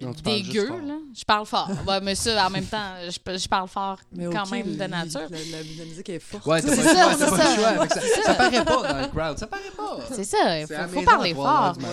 Non, 0.00 0.14
tu 0.14 0.22
parles 0.22 0.36
juste 0.36 0.52
dégueu, 0.52 0.68
là. 0.86 0.94
Je 1.12 1.24
parle 1.24 1.44
fort. 1.44 1.68
ouais, 1.88 2.00
mais 2.00 2.14
ça, 2.14 2.46
en 2.46 2.50
même 2.50 2.64
temps, 2.66 2.92
je, 3.04 3.36
je 3.36 3.48
parle 3.48 3.66
fort 3.66 3.98
Mais 4.12 4.26
quand 4.26 4.48
même 4.48 4.76
de 4.76 4.84
nature. 4.84 5.22
La, 5.28 5.38
la- 5.38 5.62
la 5.76 5.84
musique 5.84 6.08
est 6.08 6.20
forte. 6.20 6.46
Ouais, 6.46 6.62
C'est 6.62 6.76
ça, 6.76 7.16
c'est 7.18 8.22
ça. 8.22 8.34
paraît 8.34 8.64
pas 8.64 8.92
dans 8.92 9.00
le 9.00 9.08
crowd. 9.08 9.38
Ça 9.38 9.46
paraît 9.48 9.72
pas. 9.76 9.98
C'est 10.12 10.22
ça, 10.22 10.60
il 10.60 10.66
faut, 10.68 11.02
parler 11.02 11.30
à 11.30 11.34
3 11.34 11.48
heures 11.50 11.74
fort. 11.80 11.92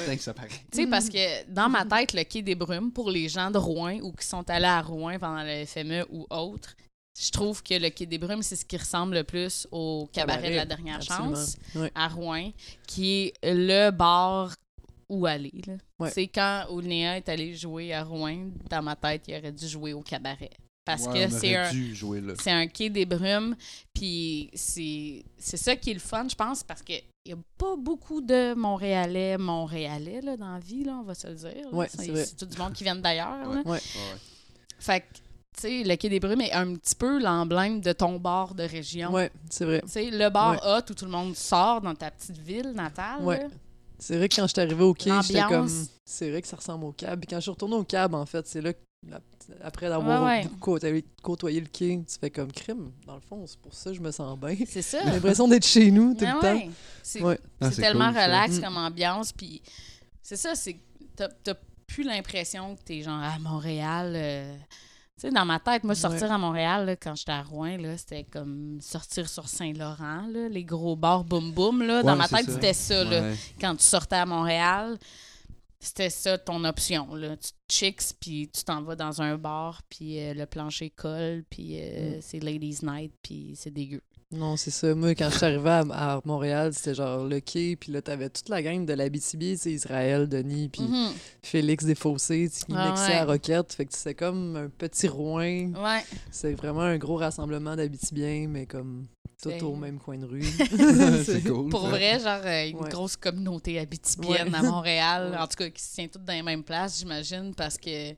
Tu 0.71 0.77
sais, 0.77 0.87
parce 0.87 1.09
que 1.09 1.49
dans 1.51 1.67
ma 1.67 1.83
tête, 1.83 2.13
le 2.13 2.23
quai 2.25 2.43
des 2.43 2.53
brumes, 2.53 2.91
pour 2.91 3.09
les 3.09 3.27
gens 3.27 3.49
de 3.49 3.57
Rouen 3.57 3.97
ou 4.03 4.11
qui 4.11 4.27
sont 4.27 4.47
allés 4.51 4.65
à 4.65 4.81
Rouen 4.81 5.17
pendant 5.19 5.41
le 5.43 5.65
FME 5.65 6.05
ou 6.11 6.27
autre, 6.29 6.75
je 7.17 7.31
trouve 7.31 7.63
que 7.63 7.73
le 7.75 7.89
quai 7.89 8.05
des 8.05 8.17
brumes, 8.17 8.43
c'est 8.43 8.55
ce 8.55 8.65
qui 8.65 8.77
ressemble 8.77 9.15
le 9.15 9.23
plus 9.23 9.67
au 9.71 10.09
cabaret, 10.11 10.51
de 10.51 10.55
la 10.55 10.65
dernière 10.65 10.95
absolument. 10.97 11.35
chance 11.35 11.57
à 11.95 12.07
Rouen, 12.09 12.51
qui 12.87 13.33
est 13.41 13.53
le 13.53 13.91
bar 13.91 14.53
où 15.07 15.25
aller. 15.25 15.51
C'est 16.11 16.27
quand 16.27 16.65
Ounéa 16.71 17.17
est 17.17 17.29
allé 17.29 17.55
jouer 17.55 17.93
à 17.93 18.03
Rouen, 18.03 18.49
dans 18.69 18.81
ma 18.81 18.95
tête, 18.95 19.23
il 19.27 19.35
aurait 19.37 19.51
dû 19.51 19.67
jouer 19.67 19.93
au 19.93 20.01
cabaret. 20.01 20.49
Parce 20.83 21.07
Ouais, 21.07 21.27
que 21.27 21.33
c'est 21.33 21.55
un, 21.55 21.71
c'est 22.39 22.51
un 22.51 22.67
quai 22.67 22.91
des 22.91 23.05
brumes, 23.07 23.55
puis 23.91 24.51
c'est 24.53 25.23
c'est 25.37 25.57
ça 25.57 25.75
qui 25.75 25.89
est 25.89 25.95
le 25.95 25.99
fun, 25.99 26.27
je 26.29 26.35
pense, 26.35 26.63
parce 26.63 26.83
qu'il 26.83 27.01
n'y 27.25 27.33
a 27.33 27.37
pas 27.57 27.75
beaucoup 27.75 28.21
de 28.21 28.53
Montréalais, 28.53 29.37
Montréalais 29.39 30.21
là, 30.21 30.37
dans 30.37 30.53
la 30.53 30.59
vie, 30.59 30.83
là, 30.83 30.97
on 31.01 31.03
va 31.03 31.15
se 31.15 31.25
le 31.27 31.33
dire. 31.33 31.73
Ouais, 31.73 31.87
c'est 31.89 32.35
tout 32.35 32.45
du 32.45 32.57
monde 32.57 32.73
qui 32.73 32.83
vient 32.83 32.95
d'ailleurs. 32.95 33.47
Ouais. 33.47 33.55
là. 33.55 33.61
Ouais. 33.65 33.71
Ouais. 33.71 34.19
Fait 34.77 34.99
que, 34.99 35.05
sais, 35.61 35.83
le 35.83 35.95
quai 35.95 36.09
des 36.09 36.19
brumes 36.19 36.41
est 36.41 36.51
un 36.53 36.73
petit 36.75 36.95
peu 36.95 37.21
l'emblème 37.21 37.81
de 37.81 37.91
ton 37.93 38.17
bar 38.19 38.53
de 38.55 38.63
région. 38.63 39.11
Ouais, 39.11 39.31
c'est 39.49 39.65
vrai. 39.65 39.81
Tu 39.83 39.89
sais, 39.89 40.09
le 40.11 40.29
bar 40.29 40.51
Ouais. 40.53 40.59
hot 40.63 40.91
où 40.91 40.93
tout 40.93 41.05
le 41.05 41.11
monde 41.11 41.35
sort 41.35 41.81
dans 41.81 41.95
ta 41.95 42.11
petite 42.11 42.37
ville 42.37 42.71
natale. 42.75 43.21
Ouais. 43.21 43.39
là. 43.43 43.47
C'est 43.97 44.17
vrai 44.17 44.27
que 44.27 44.35
quand 44.35 44.43
je 44.47 44.51
suis 44.53 44.59
arrivé 44.61 44.83
au 44.83 44.93
quai, 44.93 45.11
j'étais 45.23 45.41
comme. 45.47 45.69
C'est 46.03 46.29
vrai 46.29 46.41
que 46.41 46.47
ça 46.47 46.57
ressemble 46.57 46.85
au 46.85 46.91
cab. 46.91 47.19
Puis 47.19 47.27
quand 47.27 47.37
je 47.37 47.41
suis 47.41 47.51
retourné 47.51 47.75
au 47.75 47.83
cab, 47.83 48.13
en 48.13 48.25
fait, 48.25 48.45
c'est 48.45 48.61
là 48.61 48.73
que, 48.73 48.79
la- 49.07 49.21
après 49.63 49.87
d'avoir 49.87 50.21
Ouais, 50.23 50.41
ouais. 50.43 50.47
côtoyé, 50.59 51.05
côtoyé 51.23 51.61
le 51.61 51.67
quai, 51.67 52.03
tu 52.07 52.19
fais 52.19 52.29
comme 52.29 52.51
crime. 52.51 52.91
Dans 53.07 53.15
le 53.15 53.21
fond, 53.21 53.45
c'est 53.47 53.57
pour 53.59 53.73
ça 53.73 53.91
que 53.91 53.95
je 53.95 54.01
me 54.01 54.11
sens 54.11 54.37
bien. 54.37 54.55
C'est 54.67 54.81
ça. 54.81 54.99
J'ai 55.05 55.11
l'impression 55.11 55.47
d'être 55.47 55.65
chez 55.65 55.89
nous 55.91 56.13
tout 56.13 56.25
Ah 56.27 56.33
le 56.35 56.39
temps. 56.41 56.53
ouais. 56.55 56.69
C'est 57.01 57.21
Ouais. 57.21 57.39
Ah, 57.61 57.71
c'est 57.71 57.81
tellement 57.81 58.11
cool, 58.11 58.21
relax 58.21 58.57
Mm. 58.57 58.61
comme 58.61 58.77
ambiance. 58.77 59.31
Puis 59.31 59.61
c'est 60.21 60.35
ça, 60.37 60.53
c'est 60.55 60.75
t'as 61.15 61.29
t'as 61.43 61.53
plus 61.87 62.03
l'impression 62.03 62.75
que 62.75 62.81
t'es 62.83 63.01
genre 63.01 63.21
à 63.23 63.39
Montréal, 63.39 64.13
euh, 64.15 64.55
Tu 65.17 65.21
sais, 65.21 65.31
dans 65.31 65.45
ma 65.45 65.59
tête, 65.59 65.85
moi, 65.85 65.95
sortir 65.95 66.29
à 66.29 66.37
Montréal, 66.37 66.85
là, 66.85 66.95
quand 66.97 67.15
j'étais 67.15 67.31
à 67.31 67.41
Rouen, 67.41 67.77
là, 67.77 67.97
c'était 67.97 68.25
comme 68.25 68.79
sortir 68.81 69.29
sur 69.29 69.47
Saint-Laurent, 69.47 70.27
là, 70.27 70.49
les 70.49 70.65
gros 70.65 70.97
bars 70.97 71.23
boum-boum. 71.23 71.83
Là. 71.85 72.03
dans 72.03 72.17
ma 72.17 72.27
tête, 72.27 72.45
ça. 72.47 72.51
c'était 72.53 72.73
ça. 72.73 73.03
Là. 73.05 73.21
Ouais. 73.21 73.35
Quand 73.61 73.75
tu 73.77 73.83
sortais 73.85 74.17
à 74.17 74.25
Montréal, 74.25 74.97
c'était 75.79 76.09
ça 76.09 76.37
ton 76.37 76.63
option. 76.65 77.15
Là. 77.15 77.37
Tu 77.37 77.49
te 77.51 77.73
chicks, 77.73 78.01
puis 78.19 78.49
tu 78.53 78.63
t'en 78.65 78.81
vas 78.81 78.95
dans 78.97 79.21
un 79.21 79.37
bar, 79.37 79.83
puis 79.89 80.19
euh, 80.19 80.33
le 80.33 80.45
plancher 80.45 80.89
colle, 80.89 81.45
puis 81.49 81.79
euh, 81.79 82.17
Mm. 82.17 82.21
c'est 82.21 82.39
Ladies 82.41 82.79
Night, 82.83 83.13
puis 83.21 83.53
c'est 83.55 83.71
dégueu. 83.71 84.01
Non, 84.31 84.57
c'est 84.57 84.71
ça. 84.71 84.93
Moi, 84.95 85.13
quand 85.13 85.29
je 85.29 85.37
suis 85.37 85.45
arrivée 85.45 85.69
à, 85.69 86.15
à 86.15 86.21
Montréal, 86.25 86.73
c'était 86.73 86.95
genre 86.95 87.23
le 87.25 87.39
quai, 87.39 87.75
puis 87.75 87.91
là, 87.91 88.01
t'avais 88.01 88.29
toute 88.29 88.49
la 88.49 88.61
gang 88.63 88.83
de 88.85 88.93
l'Abitibi, 88.93 89.51
tu 89.53 89.57
sais, 89.59 89.71
Israël, 89.71 90.27
Denis, 90.27 90.67
puis 90.69 90.81
Mhm. 90.81 91.11
Félix 91.43 91.85
Desfossés, 91.85 92.49
qui 92.49 92.73
Ah 92.75 92.89
mixait 92.89 93.07
ouais. 93.09 93.13
à 93.17 93.25
Roquette. 93.25 93.73
Fait 93.73 93.85
que 93.85 93.93
c'est 93.95 94.15
comme 94.15 94.55
un 94.55 94.67
petit 94.69 95.07
Rouen. 95.07 95.71
Ouais. 95.73 96.03
C'est 96.31 96.53
vraiment 96.53 96.81
un 96.81 96.97
gros 96.97 97.17
rassemblement 97.17 97.75
d'Abitibiens, 97.75 98.47
mais 98.49 98.65
comme 98.65 99.05
tout 99.41 99.51
C'est- 99.51 99.61
au 99.61 99.75
même 99.75 99.99
coin 99.99 100.17
de 100.17 100.25
rue. 100.25 100.41
c'est 101.25 101.43
cool. 101.47 101.69
Pour 101.69 101.83
ça. 101.83 101.89
vrai, 101.89 102.19
genre, 102.19 102.41
euh, 102.43 102.69
une 102.69 102.77
Ouais. 102.79 102.89
grosse 102.89 103.15
communauté 103.15 103.79
habitibienne 103.79 104.49
Ouais. 104.49 104.55
à 104.57 104.63
Montréal, 104.63 105.29
Ouais. 105.33 105.37
en 105.37 105.47
tout 105.47 105.55
cas, 105.57 105.69
qui 105.69 105.83
se 105.83 105.93
tient 105.93 106.07
toutes 106.07 106.25
dans 106.25 106.33
les 106.33 106.41
mêmes 106.43 106.63
places, 106.63 106.97
j'imagine, 106.99 107.53
parce 107.55 107.77
que 107.77 108.13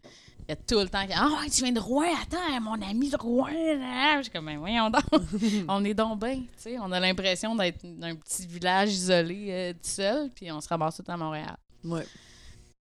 il 0.47 0.51
y 0.51 0.53
a 0.53 0.55
tout 0.55 0.79
le 0.79 0.87
temps 0.87 1.05
qui 1.05 1.13
Ah 1.13 1.29
ouais, 1.41 1.49
tu 1.49 1.63
viens 1.63 1.71
de 1.73 1.79
Rouen, 1.79 2.05
attends, 2.21 2.61
mon 2.61 2.81
ami 2.81 3.09
de 3.09 3.17
Rouen, 3.17 3.47
là. 3.51 4.17
Je 4.17 4.23
suis 4.23 4.31
comme, 4.31 4.45
ben 4.45 4.57
voyons 4.57 4.89
donc, 4.89 5.03
on 5.67 5.83
est 5.83 5.93
donc 5.93 6.19
bien, 6.21 6.35
tu 6.37 6.47
sais, 6.57 6.77
on 6.79 6.91
a 6.91 6.99
l'impression 6.99 7.55
d'être 7.55 7.85
d'un 7.85 8.15
petit 8.15 8.47
village 8.47 8.91
isolé 8.93 9.47
euh, 9.49 9.73
tout 9.73 9.79
seul, 9.89 10.29
puis 10.33 10.51
on 10.51 10.61
se 10.61 10.67
ramasse 10.69 10.97
tout 10.97 11.11
à 11.11 11.17
Montréal. 11.17 11.57
Ouais. 11.83 12.05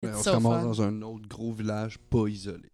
It's 0.03 0.15
on 0.17 0.23
se 0.23 0.29
ramasse 0.29 0.61
fun. 0.61 0.63
dans 0.67 0.81
un 0.81 1.01
autre 1.03 1.27
gros 1.29 1.53
village 1.53 1.97
pas 1.97 2.27
isolé. 2.27 2.69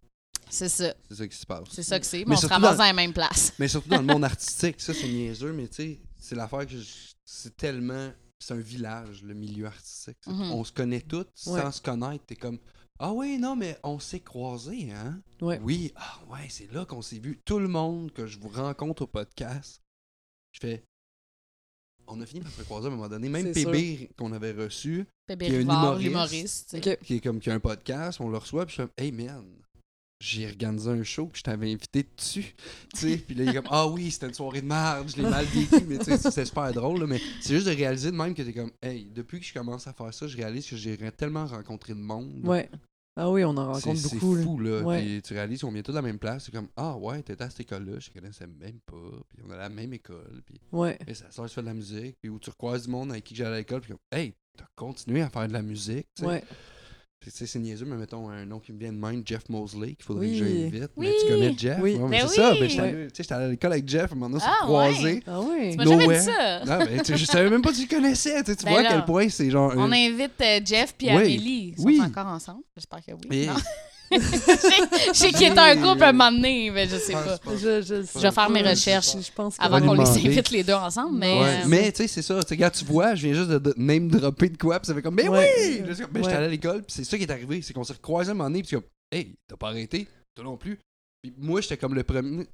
C'est 0.52 0.68
ça, 0.68 0.92
C'est 1.08 1.14
ça 1.16 1.28
qui 1.28 1.36
se 1.36 1.46
passe. 1.46 1.68
c'est 1.70 1.82
ça 1.84 2.00
que 2.00 2.06
c'est, 2.06 2.18
mais, 2.20 2.24
Mais 2.30 2.34
on 2.34 2.38
se 2.40 2.46
ramasse 2.48 2.72
dans- 2.72 2.78
dans... 2.78 2.84
les 2.86 2.92
mêmes 2.92 3.12
places. 3.12 3.52
Mais 3.60 3.68
surtout 3.68 3.88
dans 3.88 4.00
le 4.00 4.06
monde 4.06 4.24
artistique, 4.32 4.80
ça 4.80 4.92
c'est 4.92 5.06
niaiseux, 5.06 5.52
mais 5.52 5.68
tu 5.68 5.74
sais, 5.76 6.00
c'est 6.18 6.34
l'affaire 6.34 6.66
que 6.66 6.76
je- 6.76 7.12
c'est 7.24 7.56
tellement. 7.56 8.10
C'est 8.42 8.54
un 8.54 8.58
village, 8.60 9.22
le 9.22 9.34
milieu 9.34 9.66
artistique. 9.66 10.16
Mhm. 10.26 10.50
On 10.52 10.64
se 10.64 10.72
connaît 10.72 11.02
tous 11.02 11.26
sans 11.34 11.70
se 11.70 11.80
connaître. 11.82 12.24
T'es 12.26 12.36
comme 12.36 12.58
Ah 13.02 13.14
oui, 13.14 13.38
non, 13.38 13.56
mais 13.56 13.78
on 13.82 13.98
s'est 13.98 14.20
croisés, 14.20 14.92
hein? 14.92 15.22
Ouais. 15.40 15.58
Oui, 15.62 15.90
ah 15.96 16.20
ouais, 16.30 16.48
c'est 16.50 16.70
là 16.70 16.84
qu'on 16.84 17.00
s'est 17.00 17.18
vu. 17.18 17.40
Tout 17.46 17.58
le 17.58 17.66
monde 17.66 18.12
que 18.12 18.26
je 18.26 18.38
vous 18.38 18.48
rencontre 18.50 19.02
au 19.02 19.06
podcast, 19.06 19.80
je 20.52 20.60
fais. 20.60 20.84
On 22.06 22.20
a 22.20 22.26
fini 22.26 22.42
par 22.42 22.52
se 22.52 22.62
croiser 22.62 22.88
à 22.88 22.90
un 22.90 22.96
moment 22.96 23.08
donné. 23.08 23.30
Même 23.30 23.54
C'est 23.54 23.64
PB 23.64 24.10
qu'on 24.18 24.32
avait 24.32 24.52
reçu, 24.52 25.06
Bébé 25.26 25.46
Puis 25.46 25.56
un 25.56 25.58
Rivard, 25.60 25.98
humoriste. 25.98 26.74
l'humoriste. 26.74 26.74
Ok. 26.74 26.98
qui 27.06 27.14
est 27.14 27.20
comme 27.20 27.40
qui 27.40 27.48
a 27.48 27.54
un 27.54 27.60
podcast, 27.60 28.20
on 28.20 28.28
le 28.28 28.36
reçoit, 28.36 28.66
puis 28.66 28.76
je 28.76 28.82
fais 28.82 28.88
Hey 29.02 29.12
man, 29.12 29.46
j'ai 30.20 30.46
organisé 30.46 30.90
un 30.90 31.02
show, 31.02 31.26
puis 31.28 31.38
je 31.38 31.44
t'avais 31.44 31.72
invité 31.72 32.04
dessus. 32.14 32.54
Tu 32.92 33.00
sais, 33.00 33.16
puis 33.26 33.34
là, 33.34 33.44
il 33.44 33.48
est 33.48 33.54
comme 33.54 33.68
Ah 33.70 33.86
oui, 33.86 34.10
c'était 34.10 34.26
une 34.26 34.34
soirée 34.34 34.60
de 34.60 34.66
merde, 34.66 35.08
je 35.08 35.22
l'ai 35.22 35.30
mal 35.30 35.46
vécu, 35.46 35.82
mais 35.88 35.96
tu 35.96 36.04
sais, 36.04 36.18
c'est 36.18 36.44
super 36.44 36.70
drôle, 36.74 37.00
là, 37.00 37.06
mais 37.06 37.20
c'est 37.40 37.54
juste 37.54 37.66
de 37.66 37.74
réaliser 37.74 38.10
de 38.10 38.16
même 38.16 38.34
que 38.34 38.42
t'es 38.42 38.52
comme 38.52 38.72
Hey, 38.82 39.04
depuis 39.06 39.40
que 39.40 39.46
je 39.46 39.54
commence 39.54 39.86
à 39.86 39.94
faire 39.94 40.12
ça, 40.12 40.26
je 40.26 40.36
réalise 40.36 40.68
que 40.68 40.76
j'ai 40.76 40.98
tellement 41.12 41.46
rencontré 41.46 41.94
de 41.94 42.00
monde. 42.00 42.40
Ouais. 42.44 42.68
Ah 43.16 43.30
oui, 43.30 43.44
on 43.44 43.50
en 43.56 43.74
C'est 43.74 43.88
rencontre 43.90 44.08
c'est 44.08 44.14
beaucoup. 44.16 44.34
là. 44.36 44.42
fou, 44.44 44.58
là. 44.60 44.80
Ouais. 44.82 45.02
Puis 45.02 45.22
tu 45.22 45.34
réalises 45.34 45.60
qu'on 45.60 45.72
vient 45.72 45.82
tous 45.82 45.90
de 45.92 45.96
la 45.96 46.02
même 46.02 46.18
place. 46.18 46.44
C'est 46.44 46.52
comme, 46.52 46.68
ah 46.76 46.96
ouais, 46.96 47.22
t'étais 47.22 47.42
à 47.44 47.50
cette 47.50 47.60
école-là, 47.60 47.98
je 47.98 48.10
connaissais 48.10 48.46
même 48.46 48.78
pas. 48.86 48.94
Puis 49.28 49.38
on 49.46 49.50
a 49.50 49.56
la 49.56 49.68
même 49.68 49.92
école. 49.92 50.42
Puis 50.46 50.60
Ouais. 50.72 50.98
et 51.06 51.14
ça 51.14 51.30
sort, 51.30 51.48
tu 51.48 51.54
fais 51.54 51.60
de 51.60 51.66
la 51.66 51.74
musique. 51.74 52.16
Puis 52.20 52.30
où 52.30 52.38
tu 52.38 52.50
recroises 52.50 52.84
du 52.84 52.90
monde 52.90 53.10
avec 53.10 53.24
qui 53.24 53.34
j'allais 53.34 53.56
à 53.56 53.58
l'école. 53.58 53.80
Puis 53.80 53.90
comme, 53.92 54.00
hey, 54.18 54.34
t'as 54.56 54.66
continué 54.76 55.22
à 55.22 55.28
faire 55.28 55.46
de 55.48 55.52
la 55.52 55.62
musique. 55.62 56.06
Ouais. 56.22 56.42
Tu 57.22 57.30
c'est 57.46 57.58
niaiseux, 57.58 57.84
mais 57.84 57.96
mettons 57.96 58.30
un 58.30 58.46
nom 58.46 58.60
qui 58.60 58.72
me 58.72 58.78
vient 58.78 58.94
de 58.94 58.96
même, 58.96 59.22
Jeff 59.26 59.46
Mosley, 59.50 59.88
qu'il 59.92 60.04
faudrait 60.06 60.26
Oui. 60.26 60.38
que 60.38 60.46
j'invite. 60.46 60.90
Mais 60.96 61.08
Oui. 61.08 61.12
tu 61.20 61.28
connais 61.30 61.54
Jeff? 61.54 61.78
Oui. 61.82 61.94
Ouais, 61.96 62.08
mais 62.08 62.20
Ben 62.20 62.28
c'est 62.28 62.36
ça. 62.36 62.54
Ben, 62.54 62.66
j'étais 62.66 62.80
Ouais. 62.82 62.88
allé- 62.88 63.06
tu 63.08 63.08
sais, 63.16 63.22
j'étais 63.22 63.34
allé 63.34 63.44
à 63.44 63.48
l'école 63.48 63.72
avec 63.72 63.86
Jeff, 63.86 64.10
à 64.10 64.14
un 64.14 64.16
moment 64.16 64.30
donné, 64.30 64.36
on 64.42 64.46
s'est 64.46 64.54
Ah, 64.58 64.64
croisés. 64.64 65.22
Ah 65.26 65.40
oui. 65.42 65.70
Tu 65.72 65.76
m'as 65.76 65.84
jamais 65.84 66.08
dit 66.18 66.24
ça. 66.24 66.64
Non, 66.64 66.78
mais 66.86 66.98
tu 67.00 67.04
sais, 67.04 67.16
je 67.18 67.24
savais 67.26 67.50
même 67.50 67.60
pas 67.60 67.72
que 67.72 67.76
tu 67.76 67.82
le 67.82 67.88
connaissais. 67.94 68.42
Tu 68.42 68.52
sais, 68.52 68.56
tu 68.56 68.64
Ben 68.64 68.70
vois 68.70 68.82
là. 68.82 68.88
à 68.88 68.92
quel 68.94 69.04
point 69.04 69.28
c'est 69.28 69.50
genre. 69.50 69.70
On 69.76 69.92
invite 69.92 70.40
euh, 70.40 70.60
Jeff 70.64 70.94
puis 70.96 71.08
Oui. 71.08 71.12
Amélie. 71.12 71.74
Ils 71.76 71.80
sont 71.82 71.84
Oui. 71.84 72.00
encore 72.02 72.26
ensemble? 72.26 72.62
J'espère 72.74 73.00
que 73.04 73.12
oui. 73.12 73.36
Et- 73.42 73.46
Non. 73.48 73.52
Je 74.12 75.12
sais- 75.12 75.30
qu'ils 75.32 75.46
étaient 75.48 75.58
un 75.58 75.76
couple 75.76 76.02
à 76.02 76.08
un 76.08 76.12
moment 76.12 76.32
donné, 76.32 76.70
mais 76.70 76.86
je 76.88 76.96
sais 76.96 77.12
pas. 77.12 77.38
Je, 77.52 77.80
je, 77.82 78.02
Je 78.14 78.18
vais 78.20 78.30
faire 78.32 78.50
mes 78.50 78.62
recherches 78.62 79.12
Je 79.12 79.32
pense 79.32 79.56
que 79.56 79.62
Avant 79.62 79.78
va 79.80 79.86
qu'on 79.86 79.92
les 79.94 80.08
invite 80.08 80.50
les 80.50 80.64
deux 80.64 80.72
ensemble, 80.74 81.18
mais... 81.18 81.40
Ouais, 81.40 81.46
euh, 81.48 81.64
mais 81.68 81.92
tu 81.92 81.98
sais, 82.02 82.08
c'est 82.08 82.22
ça. 82.22 82.40
Quand 82.48 82.70
tu 82.70 82.84
vois, 82.84 83.14
je 83.14 83.26
viens 83.26 83.34
juste 83.34 83.50
de, 83.50 83.74
name 83.76 84.08
dropper 84.08 84.48
de 84.48 84.56
quoi, 84.58 84.80
puis 84.80 84.86
ça 84.86 84.94
fait 84.94 85.02
comme, 85.02 85.14
mais 85.14 85.28
Ouais. 85.28 85.50
oui! 85.58 85.82
Ben, 85.86 85.94
j'étais 85.94 86.18
Ouais. 86.26 86.32
allé 86.34 86.46
à 86.46 86.48
l'école, 86.48 86.82
puis 86.82 86.92
c'est 86.96 87.04
ça 87.04 87.16
qui 87.16 87.22
est 87.24 87.30
arrivé. 87.30 87.62
C'est 87.62 87.72
qu'on 87.72 87.84
s'est 87.84 87.92
recroisés 87.92 88.30
un 88.30 88.34
moment 88.34 88.50
donné, 88.50 88.62
puis 88.62 88.72
comme, 88.76 88.84
hey, 89.12 89.34
t'as 89.48 89.56
pas 89.56 89.68
arrêté, 89.68 90.06
toi 90.34 90.44
non 90.44 90.56
plus. 90.56 90.78
Puis 91.22 91.32
moi, 91.38 91.60
j'étais 91.60 91.76
comme 91.76 91.94
le 91.94 92.02
premier. 92.02 92.46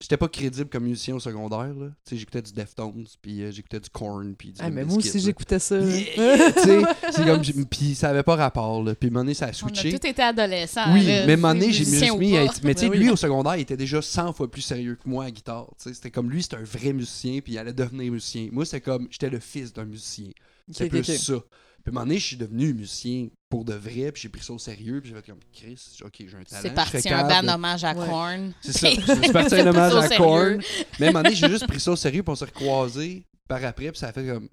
J'étais 0.00 0.16
pas 0.16 0.26
crédible 0.26 0.68
comme 0.68 0.84
musicien 0.84 1.14
au 1.14 1.20
secondaire, 1.20 1.72
là. 1.72 1.86
Tu 2.04 2.10
sais, 2.10 2.16
j'écoutais 2.16 2.42
du 2.42 2.52
Deftones, 2.52 3.06
puis 3.22 3.42
euh, 3.42 3.52
j'écoutais 3.52 3.78
du 3.78 3.88
Korn, 3.90 4.34
puis 4.34 4.48
du 4.48 4.60
Ah, 4.60 4.70
mais 4.70 4.84
moi 4.84 4.96
aussi, 4.96 5.18
là. 5.18 5.24
j'écoutais 5.26 5.60
ça. 5.60 5.78
Yeah, 5.78 6.52
tu 6.52 6.60
sais, 6.62 6.82
c'est 7.12 7.24
comme, 7.24 7.42
puis 7.70 7.94
ça 7.94 8.08
avait 8.10 8.24
pas 8.24 8.34
rapport, 8.34 8.82
là. 8.82 8.96
Puis 8.96 9.06
à 9.06 9.10
un 9.10 9.12
moment 9.12 9.24
donné, 9.24 9.34
ça 9.34 9.44
a 9.44 9.48
on 9.48 9.50
a 9.50 9.54
switché. 9.54 9.90
tous 9.96 10.08
été 10.08 10.20
adolescents. 10.20 10.92
Oui, 10.92 11.04
là, 11.04 11.26
mais 11.26 11.32
à 11.32 11.34
un 11.34 11.36
moment 11.36 11.54
donné, 11.54 11.70
j'ai 11.72 11.84
mis 12.16 12.36
à 12.36 12.44
être. 12.44 12.60
Mais 12.64 12.74
tu 12.74 12.80
sais, 12.80 12.88
Ben 12.88 12.98
lui, 12.98 13.08
au 13.10 13.16
secondaire, 13.16 13.54
il 13.54 13.60
était 13.60 13.76
déjà 13.76 14.02
100 14.02 14.32
fois 14.32 14.50
plus 14.50 14.62
sérieux 14.62 14.96
que 14.96 15.08
moi 15.08 15.26
à 15.26 15.30
guitare. 15.30 15.68
tu 15.80 15.88
sais. 15.88 15.94
C'était 15.94 16.10
comme 16.10 16.28
lui, 16.28 16.42
c'était 16.42 16.56
un 16.56 16.64
vrai 16.64 16.92
musicien, 16.92 17.38
puis 17.40 17.52
il 17.52 17.58
allait 17.58 17.72
devenir 17.72 18.10
musicien. 18.10 18.48
Moi, 18.50 18.64
c'était 18.64 18.80
comme, 18.80 19.06
j'étais 19.12 19.30
le 19.30 19.38
fils 19.38 19.72
d'un 19.72 19.84
musicien. 19.84 20.30
C'est 20.72 20.88
plus 20.88 21.04
ça. 21.04 21.34
Puis 21.34 21.42
à 21.86 21.90
un 21.90 21.92
moment 21.92 22.06
donné, 22.06 22.18
je 22.18 22.26
suis 22.26 22.36
devenu 22.36 22.74
musicien 22.74 23.28
pour 23.48 23.64
de 23.64 23.74
vrai, 23.74 24.12
puis 24.12 24.22
j'ai 24.22 24.28
pris 24.28 24.42
ça 24.42 24.52
au 24.52 24.58
sérieux, 24.58 25.00
puis 25.00 25.10
j'ai 25.10 25.16
fait 25.16 25.26
comme, 25.30 25.40
Chris, 25.52 25.98
ok, 26.04 26.12
j'ai 26.18 26.26
un 26.36 26.44
talent. 26.44 26.62
C'est 26.62 26.74
parti 26.74 27.08
un 27.08 27.26
ban 27.28 27.54
hommage 27.54 27.84
à 27.84 27.94
Ouais. 27.94 28.06
Korn. 28.06 28.52
C'est 28.60 28.72
ça. 28.72 28.88
C'est 29.06 29.32
parti 29.32 29.54
un 29.54 29.66
hommage 29.66 29.94
à. 29.94 30.16
Korn. 30.16 30.60
Mais 31.00 31.06
à 31.06 31.08
un 31.08 31.12
moment 31.12 31.22
donné, 31.22 31.34
j'ai 31.34 31.48
juste 31.48 31.66
pris 31.68 31.80
ça 31.80 31.92
au 31.92 31.96
sérieux, 31.96 32.22
puis 32.22 32.30
on 32.30 32.36
s'est 32.36 32.44
recroisés 32.44 33.24
par 33.48 33.64
après, 33.64 33.90
puis 33.90 33.98
ça 33.98 34.08
a 34.08 34.12
fait 34.12 34.26
comme, 34.26 34.48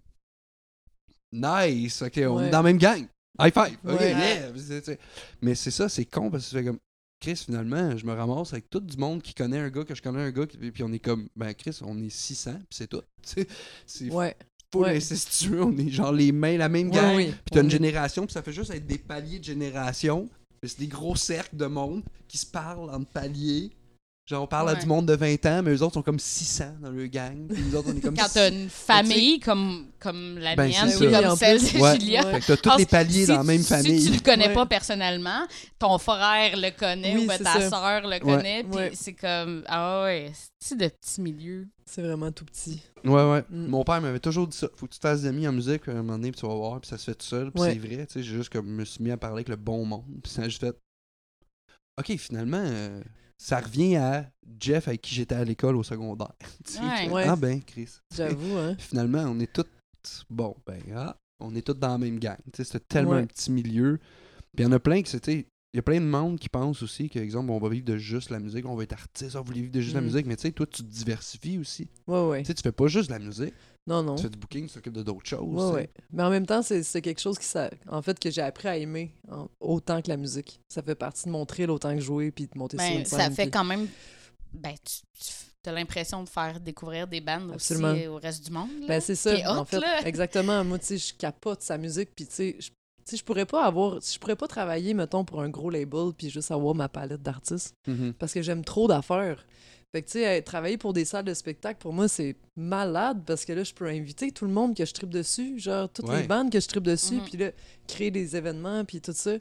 nice, 1.31 2.01
ok, 2.01 2.13
on 2.29 2.41
est 2.41 2.49
dans 2.49 2.59
la 2.59 2.63
même 2.63 2.77
gang. 2.77 3.05
High 3.39 3.53
five. 3.53 3.77
Ok, 3.85 3.99
yeah. 3.99 4.51
Mais 5.41 5.55
c'est 5.55 5.71
ça, 5.71 5.89
c'est 5.89 6.05
con 6.05 6.31
parce 6.31 6.45
que 6.45 6.49
ça 6.51 6.57
fait 6.59 6.65
comme 6.65 6.79
Chris, 7.19 7.35
finalement, 7.45 7.97
je 7.97 8.05
me 8.05 8.13
ramasse 8.13 8.53
avec 8.53 8.69
tout 8.69 8.79
du 8.79 8.95
monde 8.97 9.21
qui 9.21 9.33
connaît 9.33 9.59
un 9.59 9.69
gars, 9.69 9.83
que 9.83 9.95
je 9.95 10.01
connais 10.01 10.21
un 10.21 10.31
gars, 10.31 10.45
puis 10.45 10.83
on 10.83 10.93
est 10.93 10.99
comme, 10.99 11.27
ben 11.35 11.53
Chris, 11.53 11.79
on 11.81 12.01
est 12.01 12.09
600, 12.09 12.51
puis 12.53 12.61
c'est 12.71 12.87
tout. 12.87 13.01
Tu 13.25 13.45
C'est 13.85 14.09
Ouais. 14.09 14.35
Pas 14.75 14.89
ouais. 14.89 14.97
incestueux, 14.97 15.63
on 15.63 15.75
est 15.77 15.89
genre 15.89 16.11
les 16.11 16.31
mains, 16.31 16.57
la 16.57 16.69
même 16.69 16.89
Ouais, 16.89 16.95
gang. 16.95 17.15
oui. 17.15 17.25
Puis 17.27 17.51
t'as 17.53 17.61
une 17.63 17.69
génération, 17.71 18.25
puis 18.25 18.33
ça 18.33 18.41
fait 18.41 18.51
juste 18.53 18.71
être 18.71 18.85
des 18.85 18.97
paliers 18.97 19.39
de 19.39 19.43
génération. 19.43 20.29
C'est 20.63 20.79
des 20.79 20.87
gros 20.87 21.15
cercles 21.15 21.57
de 21.57 21.65
monde 21.67 22.01
qui 22.27 22.37
se 22.37 22.45
parlent 22.45 22.89
entre 22.89 23.05
paliers. 23.07 23.71
Genre, 24.27 24.41
on 24.41 24.47
parle 24.47 24.69
à 24.69 24.75
du 24.75 24.87
monde 24.87 25.05
de 25.07 25.13
20 25.13 25.45
ans, 25.45 25.61
mais 25.61 25.71
eux 25.75 25.83
autres 25.83 25.93
sont 25.93 26.01
comme 26.01 26.17
600 26.17 26.77
dans 26.81 26.89
le 26.89 27.05
gang. 27.05 27.47
Puis 27.47 27.61
nous 27.61 27.75
autres, 27.75 27.89
on 27.93 27.95
est 27.95 28.01
comme 28.01 28.17
Quand 28.17 28.27
t'as 28.33 28.49
une 28.49 28.69
famille 28.69 29.39
comme, 29.39 29.91
comme 29.99 30.39
la 30.39 30.55
Ben, 30.55 30.67
mienne, 30.67 30.91
comme 30.97 31.07
Oui, 31.07 31.15
en 31.27 31.35
celle 31.35 31.59
de 31.61 31.79
Ouais. 31.79 31.99
Julia. 31.99 32.25
Ouais. 32.25 32.33
Fait 32.33 32.39
que 32.39 32.45
t'as 32.47 32.71
tous 32.71 32.77
les 32.79 32.85
que 32.85 32.89
paliers 32.89 33.21
si 33.21 33.27
dans 33.27 33.37
la 33.37 33.43
même 33.43 33.61
Si 33.61 33.67
famille. 33.67 34.03
tu 34.03 34.13
le 34.13 34.19
connais 34.21 34.47
Ouais. 34.47 34.53
pas 34.55 34.65
personnellement, 34.65 35.45
ton 35.77 35.99
frère 35.99 36.57
le 36.57 36.71
connaît 36.71 37.15
Oui, 37.17 37.25
ou 37.25 37.27
ben 37.27 37.37
ta 37.37 37.69
soeur 37.69 38.01
le 38.07 38.19
connaît, 38.19 38.63
puis 38.63 38.95
c'est 38.95 39.13
comme 39.13 39.63
ah 39.67 40.03
ouais, 40.05 40.31
c'est 40.59 40.75
de 40.77 40.87
petits 40.87 41.21
milieux. 41.21 41.67
C'est 41.85 42.01
vraiment 42.01 42.31
tout 42.31 42.45
petit. 42.45 42.81
Ouais, 43.03 43.11
ouais. 43.29 43.43
Mm. 43.51 43.67
Mon 43.67 43.83
père 43.83 44.01
m'avait 44.01 44.19
toujours 44.19 44.47
dit 44.47 44.57
ça. 44.57 44.67
Faut 44.75 44.87
que 44.87 44.95
tu 44.95 44.99
des 44.99 45.25
amis 45.27 45.47
en 45.47 45.51
musique, 45.51 45.83
puis 45.83 45.91
à 45.91 45.93
un 45.93 45.97
moment 45.97 46.13
donné, 46.13 46.31
puis 46.31 46.39
tu 46.41 46.47
vas 46.47 46.55
voir, 46.55 46.81
puis 46.81 46.89
ça 46.89 46.97
se 46.97 47.03
fait 47.03 47.13
tout 47.13 47.27
seul. 47.27 47.51
Puis 47.51 47.61
Ouais. 47.61 47.73
c'est 47.73 47.87
vrai, 47.87 48.07
tu 48.07 48.13
sais, 48.13 48.23
j'ai 48.23 48.35
juste 48.37 48.49
comme 48.51 48.65
me 48.65 48.85
suis 48.85 49.03
mis 49.03 49.11
à 49.11 49.17
parler 49.17 49.35
avec 49.35 49.49
le 49.49 49.55
bon 49.55 49.85
monde. 49.85 50.03
Puis 50.23 50.31
ça 50.33 50.41
a 50.41 50.45
juste 50.45 50.61
fait. 50.61 50.75
Ok, 51.99 52.17
finalement, 52.17 52.63
euh, 52.65 53.01
ça 53.37 53.59
revient 53.59 53.95
à 53.97 54.29
Jeff 54.59 54.87
avec 54.87 55.01
qui 55.01 55.13
j'étais 55.15 55.35
à 55.35 55.43
l'école 55.43 55.75
au 55.75 55.83
secondaire. 55.83 56.33
Ouais. 56.81 57.09
Ouais. 57.09 57.25
Ah 57.27 57.35
ben, 57.35 57.61
Chris. 57.61 57.89
J'avoue, 58.15 58.57
hein. 58.57 58.75
Finalement, 58.79 59.23
on 59.27 59.39
est 59.39 59.51
tous. 59.51 59.65
Bon, 60.29 60.55
ben, 60.65 60.81
ah, 60.95 61.17
on 61.39 61.53
est 61.55 61.61
tous 61.65 61.73
dans 61.73 61.89
la 61.89 61.97
même 61.97 62.19
gang. 62.19 62.37
C'est 62.53 62.87
tellement 62.87 63.11
Ouais. 63.11 63.21
un 63.21 63.25
petit 63.27 63.51
milieu. 63.51 63.97
Puis 64.55 64.59
il 64.59 64.63
y 64.63 64.65
en 64.65 64.71
a 64.71 64.79
plein 64.79 65.01
qui 65.01 65.09
c'était. 65.11 65.47
Il 65.73 65.77
y 65.77 65.79
a 65.79 65.81
plein 65.81 65.99
de 65.99 66.05
monde 66.05 66.39
qui 66.39 66.47
pense 66.47 66.81
aussi 66.83 67.09
que, 67.09 67.19
exemple, 67.19 67.51
on 67.51 67.59
va 67.59 67.67
vivre 67.67 67.83
de 67.83 67.97
juste 67.97 68.29
la 68.29 68.39
musique, 68.39 68.65
on 68.65 68.75
va 68.77 68.83
être 68.83 68.93
artiste, 68.93 69.35
on 69.35 69.41
va 69.41 69.53
vivre 69.53 69.69
de 69.69 69.81
juste 69.81 69.93
la 69.93 69.99
Mm. 69.99 70.05
musique, 70.05 70.25
mais 70.25 70.37
tu 70.37 70.43
sais, 70.43 70.51
toi, 70.53 70.65
tu 70.65 70.83
te 70.83 70.87
diversifies 70.87 71.57
aussi. 71.57 71.89
Ouais, 72.07 72.25
ouais. 72.29 72.39
Tu 72.43 72.47
sais, 72.47 72.53
tu 72.53 72.61
fais 72.63 72.71
pas 72.71 72.87
juste 72.87 73.09
de 73.09 73.13
la 73.13 73.19
musique, 73.19 73.53
Non, 73.87 74.01
non. 74.01 74.15
tu 74.15 74.23
fais 74.23 74.29
du 74.29 74.37
booking, 74.37 74.67
tu 74.67 74.73
t'occupes 74.73 74.93
de 74.93 75.03
d'autres 75.03 75.27
choses. 75.27 75.41
Ouais, 75.71 75.71
ouais. 75.75 75.89
Mais 76.11 76.23
en 76.23 76.29
même 76.31 76.45
temps, 76.47 76.61
c'est 76.63 76.81
c'est 76.83 77.01
quelque 77.01 77.21
chose 77.21 77.37
qui, 77.37 77.45
ça, 77.45 77.69
en 77.87 78.01
fait, 78.01 78.17
que 78.19 78.31
j'ai 78.31 78.41
appris 78.41 78.67
à 78.67 78.77
aimer 78.77 79.13
en- 79.31 79.47
autant 79.59 80.01
que 80.01 80.09
la 80.09 80.17
musique. 80.17 80.59
Ça 80.69 80.81
fait 80.81 80.95
partie 80.95 81.25
de 81.25 81.29
mon 81.29 81.45
thrill 81.45 81.69
autant 81.69 81.93
que 81.93 82.01
jouer 82.01 82.31
puis 82.31 82.47
de 82.47 82.57
monter 82.57 82.77
sur 82.77 82.87
Ben, 82.87 82.99
une 82.99 83.05
ça 83.05 83.17
scène. 83.19 83.33
fait 83.33 83.43
puis- 83.43 83.51
quand 83.51 83.63
même 83.63 83.87
ben 84.53 84.73
tu, 84.83 85.01
tu 85.63 85.69
as 85.69 85.73
l'impression 85.73 86.23
de 86.23 86.29
faire 86.29 86.59
découvrir 86.59 87.07
des 87.07 87.21
bandes 87.21 87.51
Absolument. 87.53 87.91
aussi 87.91 88.05
euh, 88.05 88.11
au 88.11 88.15
reste 88.17 88.45
du 88.45 88.51
monde. 88.51 88.69
là. 88.81 88.87
Ben, 88.87 89.01
c'est 89.01 89.15
ça. 89.15 89.35
Qui 89.35 89.41
est 89.41 89.45
en 89.47 89.65
fait, 89.65 89.79
là. 89.79 90.01
exactement. 90.07 90.63
Moi, 90.63 90.79
tu 90.79 90.85
sais, 90.85 90.97
je 90.97 91.13
capote 91.13 91.61
sa 91.61 91.77
musique 91.77 92.09
puis 92.15 92.25
tu 92.25 92.33
sais, 92.33 92.55
je- 92.59 92.69
tu 92.69 92.73
sais, 93.11 93.17
je 93.17 93.23
pourrais 93.23 93.45
pas 93.45 93.65
avoir, 93.65 93.99
je 94.01 94.17
pourrais 94.17 94.35
pas 94.35 94.47
travailler, 94.47 94.95
mettons, 94.95 95.23
pour 95.25 95.41
un 95.41 95.49
gros 95.49 95.69
label 95.69 96.11
puis 96.17 96.29
juste 96.31 96.49
avoir 96.49 96.73
ma 96.73 96.89
palette 96.89 97.21
d'artistes 97.21 97.75
Mhm. 97.87 98.13
parce 98.13 98.33
que 98.33 98.41
j'aime 98.41 98.63
trop 98.63 98.87
d'affaires. 98.87 99.45
Fait 99.95 100.01
que, 100.01 100.07
tu 100.11 100.19
sais, 100.19 100.41
travailler 100.41 100.77
pour 100.77 100.91
des 100.91 101.05
salles 101.05 101.23
de 101.23 101.33
spectacle, 101.33 101.79
pour 101.79 101.93
moi, 101.93 102.09
c'est 102.09 102.35
malade 102.57 103.23
parce 103.25 103.45
que 103.45 103.53
là, 103.53 103.63
je 103.63 103.73
peux 103.73 103.87
inviter 103.87 104.29
tout 104.33 104.43
le 104.43 104.51
monde 104.51 104.75
que 104.75 104.83
je 104.83 104.93
tripe 104.93 105.09
dessus, 105.09 105.57
genre 105.57 105.87
toutes 105.87 106.09
Ouais. 106.09 106.23
les 106.23 106.27
bandes 106.27 106.51
que 106.51 106.59
je 106.59 106.67
tripe 106.67 106.83
dessus, 106.83 107.15
Mhm. 107.15 107.23
puis 107.23 107.37
là, 107.37 107.51
créer 107.87 108.11
des 108.11 108.35
événements, 108.35 108.83
puis 108.83 108.99
tout 108.99 109.13
ça. 109.13 109.35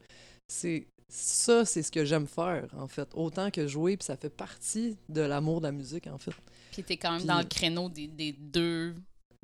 C'est 0.46 0.86
ça, 1.08 1.64
c'est 1.64 1.82
ce 1.82 1.90
que 1.90 2.04
j'aime 2.04 2.28
faire, 2.28 2.68
en 2.78 2.86
fait. 2.86 3.08
Autant 3.14 3.50
que 3.50 3.66
jouer, 3.66 3.96
puis 3.96 4.04
ça 4.06 4.16
fait 4.16 4.30
partie 4.30 4.96
de 5.08 5.22
l'amour 5.22 5.60
de 5.60 5.66
la 5.66 5.72
musique, 5.72 6.06
en 6.06 6.18
fait. 6.18 6.30
Puis 6.70 6.84
t'es 6.84 6.98
quand 6.98 7.18
même 7.18 7.26
dans 7.26 7.38
le 7.38 7.44
créneau 7.46 7.88
des, 7.88 8.06
des 8.06 8.30
deux 8.32 8.94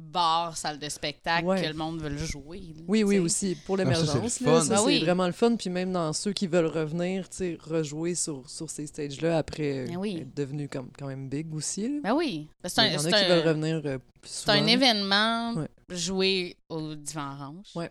bars, 0.00 0.56
salles 0.56 0.78
de 0.78 0.88
spectacle 0.88 1.46
Ouais. 1.46 1.62
que 1.62 1.66
le 1.68 1.74
monde 1.74 2.00
veut 2.00 2.08
le 2.08 2.16
jouer. 2.18 2.60
là, 2.76 2.82
Oui, 2.88 3.02
oui, 3.04 3.18
aussi. 3.18 3.54
Pour 3.66 3.76
Ah, 3.76 3.78
c'est 3.78 3.84
l'émergence, 3.84 4.42
Ben 4.42 4.60
c'est 4.62 4.78
oui. 4.80 5.00
vraiment 5.00 5.26
le 5.26 5.32
fun. 5.32 5.56
Puis 5.56 5.70
même 5.70 5.92
dans 5.92 6.12
ceux 6.12 6.32
qui 6.32 6.46
veulent 6.46 6.66
revenir, 6.66 7.28
tu 7.28 7.36
sais, 7.36 7.58
rejouer 7.60 8.14
sur, 8.14 8.48
sur 8.50 8.68
ces 8.70 8.86
stages-là 8.86 9.38
après 9.38 9.84
Ben 9.86 9.96
oui. 9.96 10.18
être 10.22 10.34
devenu 10.34 10.68
comme, 10.68 10.90
quand 10.98 11.06
même 11.06 11.28
big 11.28 11.54
aussi. 11.54 11.82
là. 11.88 12.00
Ben 12.04 12.14
oui. 12.14 12.48
C'est 12.64 12.82
Il 12.82 12.84
un, 12.88 12.92
y 12.92 12.96
en 12.96 12.98
c'est 12.98 13.14
a 13.14 13.18
qui 13.18 13.24
un- 13.24 13.28
veulent 13.36 13.48
revenir 13.48 13.82
euh, 13.84 13.98
c'est 14.22 14.48
un 14.50 14.66
événement 14.66 15.54
Ouais. 15.54 15.68
joué 15.90 16.56
au 16.68 16.94
Divan 16.94 17.32
Orange. 17.34 17.66
Ouais. 17.74 17.90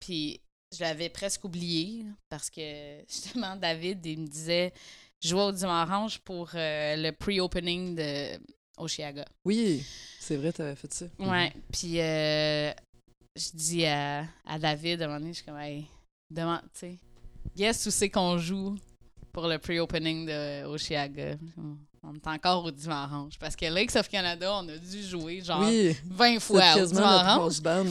Puis 0.00 0.40
je 0.76 0.80
l'avais 0.80 1.08
presque 1.08 1.44
oublié 1.44 2.04
parce 2.28 2.50
que 2.50 2.60
justement, 3.08 3.56
David, 3.56 4.04
il 4.06 4.20
me 4.20 4.26
disait 4.26 4.72
jouais 5.22 5.42
au 5.42 5.52
Divan 5.52 5.82
Orange 5.82 6.20
pour 6.20 6.50
euh, 6.54 6.94
le 6.96 7.10
pre-opening 7.10 7.94
de 7.96 8.38
Oshiaga. 8.78 9.24
Oui, 9.44 9.84
c'est 10.20 10.36
vrai, 10.36 10.52
t'avais 10.52 10.74
fait 10.76 10.92
ça. 10.92 11.06
Ouais. 11.18 11.52
Puis 11.72 12.00
euh, 12.00 12.70
je 13.36 13.48
dis 13.54 13.86
à, 13.86 14.24
à 14.46 14.58
David, 14.58 15.02
à 15.02 15.04
un 15.04 15.08
moment 15.08 15.20
donné, 15.20 15.32
je 15.32 15.38
suis 15.38 15.44
comme, 15.46 15.58
hey, 15.58 15.86
demande, 16.30 16.60
tu 16.72 16.80
sais, 16.80 16.98
guess 17.56 17.86
où 17.86 17.90
c'est 17.90 18.10
qu'on 18.10 18.38
joue 18.38 18.76
pour 19.32 19.46
le 19.48 19.58
pre-opening 19.58 20.26
de 20.26 20.64
Oshiaga. 20.66 21.36
On 22.04 22.14
est 22.14 22.26
encore 22.28 22.64
au 22.64 22.70
Divan 22.70 23.04
Orange. 23.04 23.34
Parce 23.40 23.56
que 23.56 23.66
Lakes 23.66 23.96
of 23.96 24.08
Canada, 24.08 24.50
on 24.62 24.68
a 24.68 24.78
dû 24.78 25.02
jouer 25.02 25.42
genre 25.42 25.60
Oui, 25.60 25.96
20 26.06 26.34
c'est 26.34 26.40
fois 26.40 26.74
au 26.80 26.86
Divan 26.86 27.02
Orange. 27.02 27.60
Ah 27.66 27.82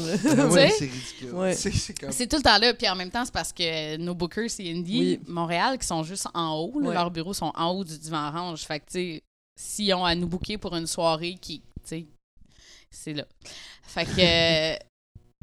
ouais, 0.47 0.69
c'est 0.69 0.85
ridicule. 0.85 1.33
Ouais. 1.33 1.53
C'est 1.53 1.71
c'est 1.71 1.93
comme... 1.99 2.11
C'est 2.11 2.25
tout 2.25 2.37
le 2.37 2.41
temps 2.41 2.57
là. 2.57 2.73
Puis 2.73 2.87
en 2.87 2.95
même 2.95 3.11
temps, 3.11 3.25
c'est 3.25 3.33
parce 3.33 3.51
que 3.51 3.97
nos 3.97 4.15
bookers, 4.15 4.49
c'est 4.49 4.67
Indie, 4.71 4.99
Oui. 4.99 5.19
Montréal, 5.27 5.77
qui 5.77 5.85
sont 5.85 6.03
juste 6.03 6.25
en 6.33 6.53
haut. 6.55 6.79
là. 6.79 6.87
Ouais. 6.87 6.93
Leurs 6.95 7.11
bureaux 7.11 7.33
sont 7.33 7.51
en 7.53 7.67
haut 7.71 7.83
du 7.83 7.97
divan 7.97 8.29
orange. 8.29 8.61
Fait 8.65 8.79
que, 8.79 8.85
tu 8.85 8.91
sais, 8.93 9.23
s'ils 9.57 9.93
ont 9.93 10.05
à 10.05 10.15
nous 10.15 10.27
booker 10.27 10.57
pour 10.57 10.75
une 10.75 10.87
soirée 10.87 11.35
qui, 11.35 11.59
tu 11.59 11.65
sais, 11.83 12.05
c'est 12.89 13.13
là. 13.13 13.25
Fait 13.83 14.05
que. 14.05 14.87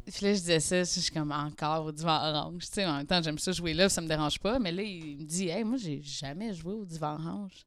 Puis 0.05 0.23
là, 0.23 0.33
je 0.35 0.39
disais 0.39 0.59
ça, 0.59 0.83
je 0.83 0.99
suis 0.99 1.11
comme 1.11 1.31
encore 1.31 1.87
au 1.87 1.91
divan 1.91 2.29
orange. 2.29 2.67
Tu 2.67 2.73
sais, 2.73 2.85
en 2.85 2.97
même 2.97 3.07
temps, 3.07 3.23
j'aime 3.23 3.39
ça 3.39 3.51
jouer 3.51 3.73
là, 3.73 3.89
ça 3.89 4.01
me 4.01 4.07
dérange 4.07 4.39
pas. 4.39 4.59
Mais 4.59 4.71
là, 4.71 4.83
il 4.83 5.17
me 5.17 5.23
dit, 5.23 5.49
hey, 5.49 5.63
moi, 5.63 5.77
j'ai 5.77 5.99
jamais 6.03 6.53
joué 6.53 6.73
au 6.73 6.85
divan 6.85 7.15
orange. 7.15 7.63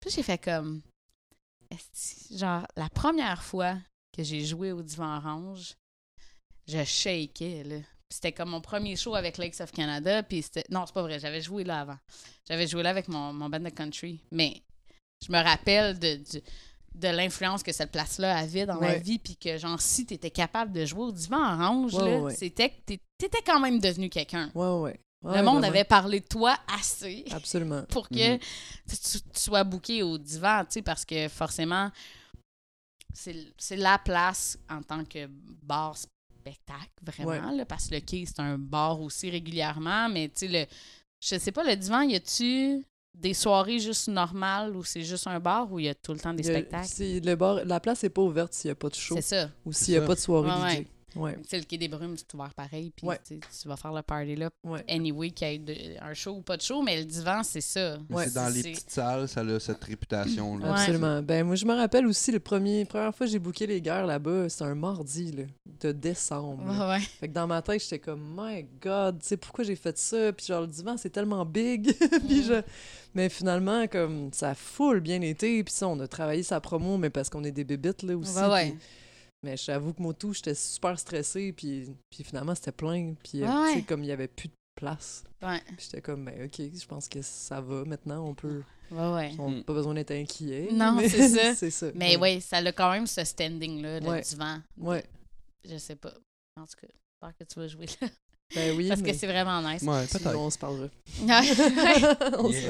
Puis 0.00 0.10
j'ai 0.10 0.22
fait 0.22 0.38
comme. 0.38 0.80
Genre, 2.30 2.66
la 2.76 2.88
première 2.88 3.42
fois 3.42 3.76
que 4.14 4.22
j'ai 4.22 4.44
joué 4.44 4.72
au 4.72 4.82
divan 4.82 5.18
orange, 5.18 5.74
je 6.66 6.82
shakeais, 6.82 7.64
là. 7.64 7.76
C'était 8.10 8.32
comme 8.32 8.50
mon 8.50 8.60
premier 8.60 8.96
show 8.96 9.14
avec 9.14 9.38
Lakes 9.38 9.60
of 9.60 9.70
Canada. 9.70 10.22
Puis 10.22 10.42
c'était. 10.42 10.64
Non, 10.70 10.84
c'est 10.86 10.94
pas 10.94 11.02
vrai, 11.02 11.20
j'avais 11.20 11.42
joué 11.42 11.62
là 11.62 11.80
avant. 11.82 11.98
J'avais 12.48 12.66
joué 12.66 12.82
là 12.82 12.90
avec 12.90 13.08
mon, 13.08 13.34
mon 13.34 13.50
band 13.50 13.60
de 13.60 13.68
country. 13.68 14.18
Mais 14.30 14.62
je 15.24 15.30
me 15.32 15.42
rappelle 15.42 15.98
de, 15.98 17.08
l'influence 17.08 17.62
que 17.62 17.72
cette 17.72 17.90
place-là 17.92 18.36
avait 18.36 18.66
dans 18.66 18.80
ma 18.80 18.94
vie. 18.98 19.18
Puis 19.18 19.36
que, 19.36 19.56
genre, 19.58 19.80
si 19.80 20.04
t'étais 20.06 20.30
capable 20.30 20.72
de 20.72 20.84
jouer 20.84 21.04
au 21.04 21.12
divan 21.12 21.38
orange, 21.54 21.94
Ouais, 21.94 22.34
c'était 22.34 22.70
que 22.70 22.80
t'é- 22.84 23.00
t'étais 23.18 23.42
quand 23.44 23.60
même 23.60 23.78
devenu 23.80 24.08
quelqu'un. 24.10 24.50
Ouais, 24.54 24.66
ouais. 24.80 25.00
Ouais, 25.24 25.36
Le 25.36 25.42
monde 25.44 25.58
vraiment. 25.58 25.68
avait 25.68 25.84
parlé 25.84 26.18
de 26.18 26.26
toi 26.26 26.58
assez 26.66 27.24
Absolument. 27.30 27.84
pour 27.88 28.08
que 28.08 28.32
Mhm. 28.34 28.38
tu, 28.88 28.96
tu- 28.96 29.20
tu 29.22 29.40
sois 29.40 29.62
booké 29.62 30.02
au 30.02 30.18
divan, 30.18 30.64
tu 30.64 30.72
sais, 30.72 30.82
parce 30.82 31.04
que 31.04 31.28
forcément, 31.28 31.90
c'est 33.14 33.36
c'est 33.58 33.76
la 33.76 33.98
place 33.98 34.58
en 34.68 34.82
tant 34.82 35.04
que 35.04 35.28
bar 35.62 35.96
spectacle, 35.96 36.90
vraiment, 37.02 37.52
là, 37.52 37.64
parce 37.64 37.88
que 37.88 37.94
le 37.94 38.00
quai, 38.00 38.24
c'est 38.26 38.40
un 38.40 38.58
bar 38.58 39.00
aussi 39.00 39.30
régulièrement, 39.30 40.08
mais 40.08 40.28
tu 40.28 40.46
sais, 40.46 40.48
le, 40.48 40.66
je 41.20 41.38
sais 41.38 41.52
pas, 41.52 41.62
le 41.62 41.76
divan, 41.76 42.02
y 42.02 42.16
a-tu 42.16 42.84
des 43.14 43.34
soirées 43.34 43.78
juste 43.78 44.08
normales 44.08 44.74
ou 44.76 44.82
c'est 44.84 45.02
juste 45.02 45.26
un 45.26 45.38
bar 45.38 45.70
ou 45.72 45.78
il 45.78 45.84
y 45.84 45.88
a 45.88 45.94
tout 45.94 46.12
le 46.12 46.18
temps 46.18 46.32
des 46.34 46.48
a- 46.48 46.52
spectacles? 46.52 46.88
c'est- 46.88 47.20
le 47.24 47.34
bar, 47.36 47.64
la 47.64 47.78
place 47.78 48.02
n'est 48.02 48.08
pas 48.08 48.22
ouverte 48.22 48.52
s'il 48.54 48.68
n'y 48.68 48.72
a 48.72 48.74
pas 48.76 48.88
de 48.88 48.94
show 48.94 49.14
C'est 49.16 49.22
ça. 49.22 49.50
ou 49.64 49.72
s'il 49.72 49.92
n'y 49.94 49.98
a 49.98 50.00
ça. 50.00 50.06
pas 50.06 50.14
de 50.14 50.20
soirée 50.20 50.48
Ouais, 50.50 50.70
DJ. 50.70 50.78
ouais. 50.78 50.86
Ouais. 51.16 51.34
Tu 51.36 51.48
sais, 51.48 51.58
le 51.58 51.64
quai 51.64 51.78
des 51.78 51.88
brumes, 51.88 52.16
c'est 52.16 52.32
ouvert 52.34 52.52
pareil, 52.54 52.90
puis 52.96 53.06
Ouais. 53.06 53.18
tu 53.28 53.38
vas 53.68 53.76
faire 53.76 53.92
le 53.92 54.02
party 54.02 54.36
là, 54.36 54.50
Ouais. 54.64 54.84
anyway, 54.88 55.30
qu'il 55.30 55.48
y 55.48 55.54
ait 55.54 55.58
de- 55.58 56.02
un 56.02 56.14
show 56.14 56.32
ou 56.36 56.40
pas 56.42 56.56
de 56.56 56.62
show, 56.62 56.82
mais 56.82 56.98
le 56.98 57.04
divan, 57.04 57.42
c'est 57.42 57.60
ça. 57.60 57.98
C'est 58.18 58.34
dans 58.34 58.48
les 58.52 58.62
c'est- 58.62 58.70
petites 58.72 58.90
salles, 58.90 59.28
ça 59.28 59.40
a 59.42 59.60
cette 59.60 59.82
réputation-là. 59.84 60.66
Ouais. 60.66 60.72
Absolument. 60.72 61.22
Ben 61.22 61.44
moi 61.46 61.54
je 61.56 61.64
me 61.66 61.74
rappelle 61.74 62.06
aussi 62.06 62.32
le 62.32 62.40
premier 62.40 62.84
première 62.84 63.14
fois 63.14 63.26
que 63.26 63.32
j'ai 63.32 63.38
booké 63.38 63.66
les 63.66 63.80
guerres 63.80 64.06
là-bas, 64.06 64.48
c'était 64.48 64.64
un 64.64 64.74
mardi 64.74 65.32
là, 65.32 65.44
de 65.80 65.92
décembre. 65.92 66.64
là. 66.66 66.72
Ouais, 66.88 66.94
ouais. 66.96 67.00
Fait 67.00 67.28
que 67.28 67.32
dans 67.32 67.46
ma 67.46 67.62
tête, 67.62 67.82
j'étais 67.82 67.98
comme 67.98 68.22
my 68.36 68.66
god, 68.80 69.18
tu 69.20 69.26
sais 69.28 69.36
pourquoi 69.36 69.64
j'ai 69.64 69.76
fait 69.76 69.96
ça? 69.98 70.32
Puis 70.32 70.46
genre 70.46 70.62
le 70.62 70.66
divan, 70.66 70.96
c'est 70.96 71.10
tellement 71.10 71.44
big. 71.44 71.94
puis 72.28 72.40
Mm. 72.40 72.42
je 72.44 72.62
mais 73.14 73.28
finalement 73.28 73.86
comme 73.88 74.30
ça 74.32 74.50
a 74.50 74.54
full 74.54 75.00
bien 75.00 75.20
été, 75.20 75.62
puis 75.62 75.72
ça 75.74 75.86
on 75.88 75.98
a 76.00 76.08
travaillé 76.08 76.42
sa 76.42 76.60
promo 76.60 76.96
mais 76.96 77.10
parce 77.10 77.28
qu'on 77.28 77.44
est 77.44 77.52
des 77.52 77.64
bébites 77.64 78.02
là 78.02 78.16
aussi. 78.16 78.36
Ouais, 78.38 78.48
ouais. 78.50 78.70
puis- 78.70 78.78
Mais 79.44 79.56
j'avoue 79.56 79.92
que 79.92 80.00
moi 80.02 80.14
tout, 80.14 80.32
j'étais 80.32 80.54
super 80.54 80.98
stressée 80.98 81.52
puis 81.52 81.90
puis 82.10 82.22
finalement 82.24 82.54
c'était 82.54 82.72
plein 82.72 83.14
puis 83.24 83.42
euh, 83.42 83.46
Ouais, 83.46 83.66
tu 83.66 83.70
sais 83.72 83.76
ouais. 83.78 83.82
comme 83.82 84.04
il 84.04 84.06
y 84.08 84.12
avait 84.12 84.28
plus 84.28 84.48
de 84.48 84.54
place. 84.76 85.24
Ouais, 85.42 85.60
Puis 85.66 85.76
j'étais 85.86 86.00
comme 86.00 86.24
ben 86.24 86.44
OK, 86.44 86.58
je 86.58 86.86
pense 86.86 87.08
que 87.08 87.20
ça 87.22 87.60
va 87.60 87.84
maintenant, 87.84 88.24
on 88.28 88.34
peut 88.34 88.62
ouais, 88.92 89.12
ouais. 89.12 89.34
on 89.38 89.50
n'a 89.50 89.56
Mm. 89.58 89.64
pas 89.64 89.72
besoin 89.74 89.94
d'être 89.94 90.12
inquiet. 90.12 90.68
Non, 90.72 90.98
c'est 91.00 91.28
ça. 91.28 91.54
c'est 91.56 91.70
ça. 91.70 91.88
Mais 91.94 92.16
oui, 92.16 92.40
ça 92.40 92.58
a 92.58 92.72
quand 92.72 92.92
même 92.92 93.06
ce 93.06 93.24
standing-là, 93.24 94.00
le 94.00 94.08
Ouais. 94.08 94.20
divan. 94.22 94.60
Ouais. 94.78 95.04
Je 95.68 95.76
sais 95.76 95.96
pas. 95.96 96.12
En 96.60 96.64
tout 96.66 96.76
cas, 96.80 96.86
j'espère 96.88 97.36
que 97.36 97.44
tu 97.44 97.58
vas 97.58 97.66
jouer 97.68 97.86
là. 98.00 98.08
Ben 98.54 98.76
oui, 98.76 98.88
Parce 98.88 99.00
mais 99.00 99.12
que 99.12 99.16
c'est 99.18 99.26
vraiment 99.26 99.60
nice. 99.62 99.82
Ouais, 99.82 100.06
sinon, 100.06 100.22
peut-être. 100.24 100.36
on 100.38 100.50
se 100.50 100.58
parlera. 100.58 100.88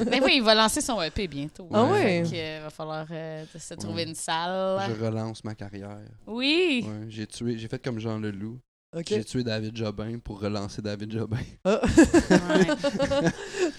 Mais 0.09 0.21
oui, 0.23 0.33
il 0.37 0.43
va 0.43 0.55
lancer 0.55 0.81
son 0.81 1.01
EP 1.01 1.27
bientôt. 1.27 1.67
Ah 1.73 1.83
ouais? 1.85 2.23
Fait 2.25 2.31
que, 2.31 2.35
euh, 2.37 2.59
va 2.63 2.69
falloir 2.69 3.05
euh, 3.11 3.43
se 3.57 3.73
trouver 3.73 4.03
Ouais. 4.03 4.09
une 4.09 4.15
salle. 4.15 4.81
Je 4.89 5.03
relance 5.03 5.43
ma 5.43 5.55
carrière. 5.55 5.97
Oui! 6.27 6.85
Ouais, 6.87 7.05
j'ai 7.09 7.27
tué, 7.27 7.57
j'ai 7.57 7.67
fait 7.67 7.81
comme 7.83 7.99
Jean 7.99 8.17
Leloup. 8.19 8.59
J'ai 9.07 9.23
tué 9.25 9.43
David 9.43 9.75
Jobin 9.75 10.19
pour 10.19 10.39
relancer 10.39 10.81
David 10.81 11.11
Jobin. 11.11 11.37
Ah. 11.65 11.81
Ouais. 11.83 12.65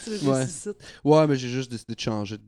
tu 0.04 0.10
le 0.10 0.28
Ouais. 0.28 0.42
ressuscites. 0.42 0.76
Ouais, 1.04 1.26
mais 1.28 1.36
j'ai 1.36 1.48
juste 1.48 1.70
décidé 1.70 1.94
de 1.94 2.00
changer 2.00 2.36
de 2.38 2.42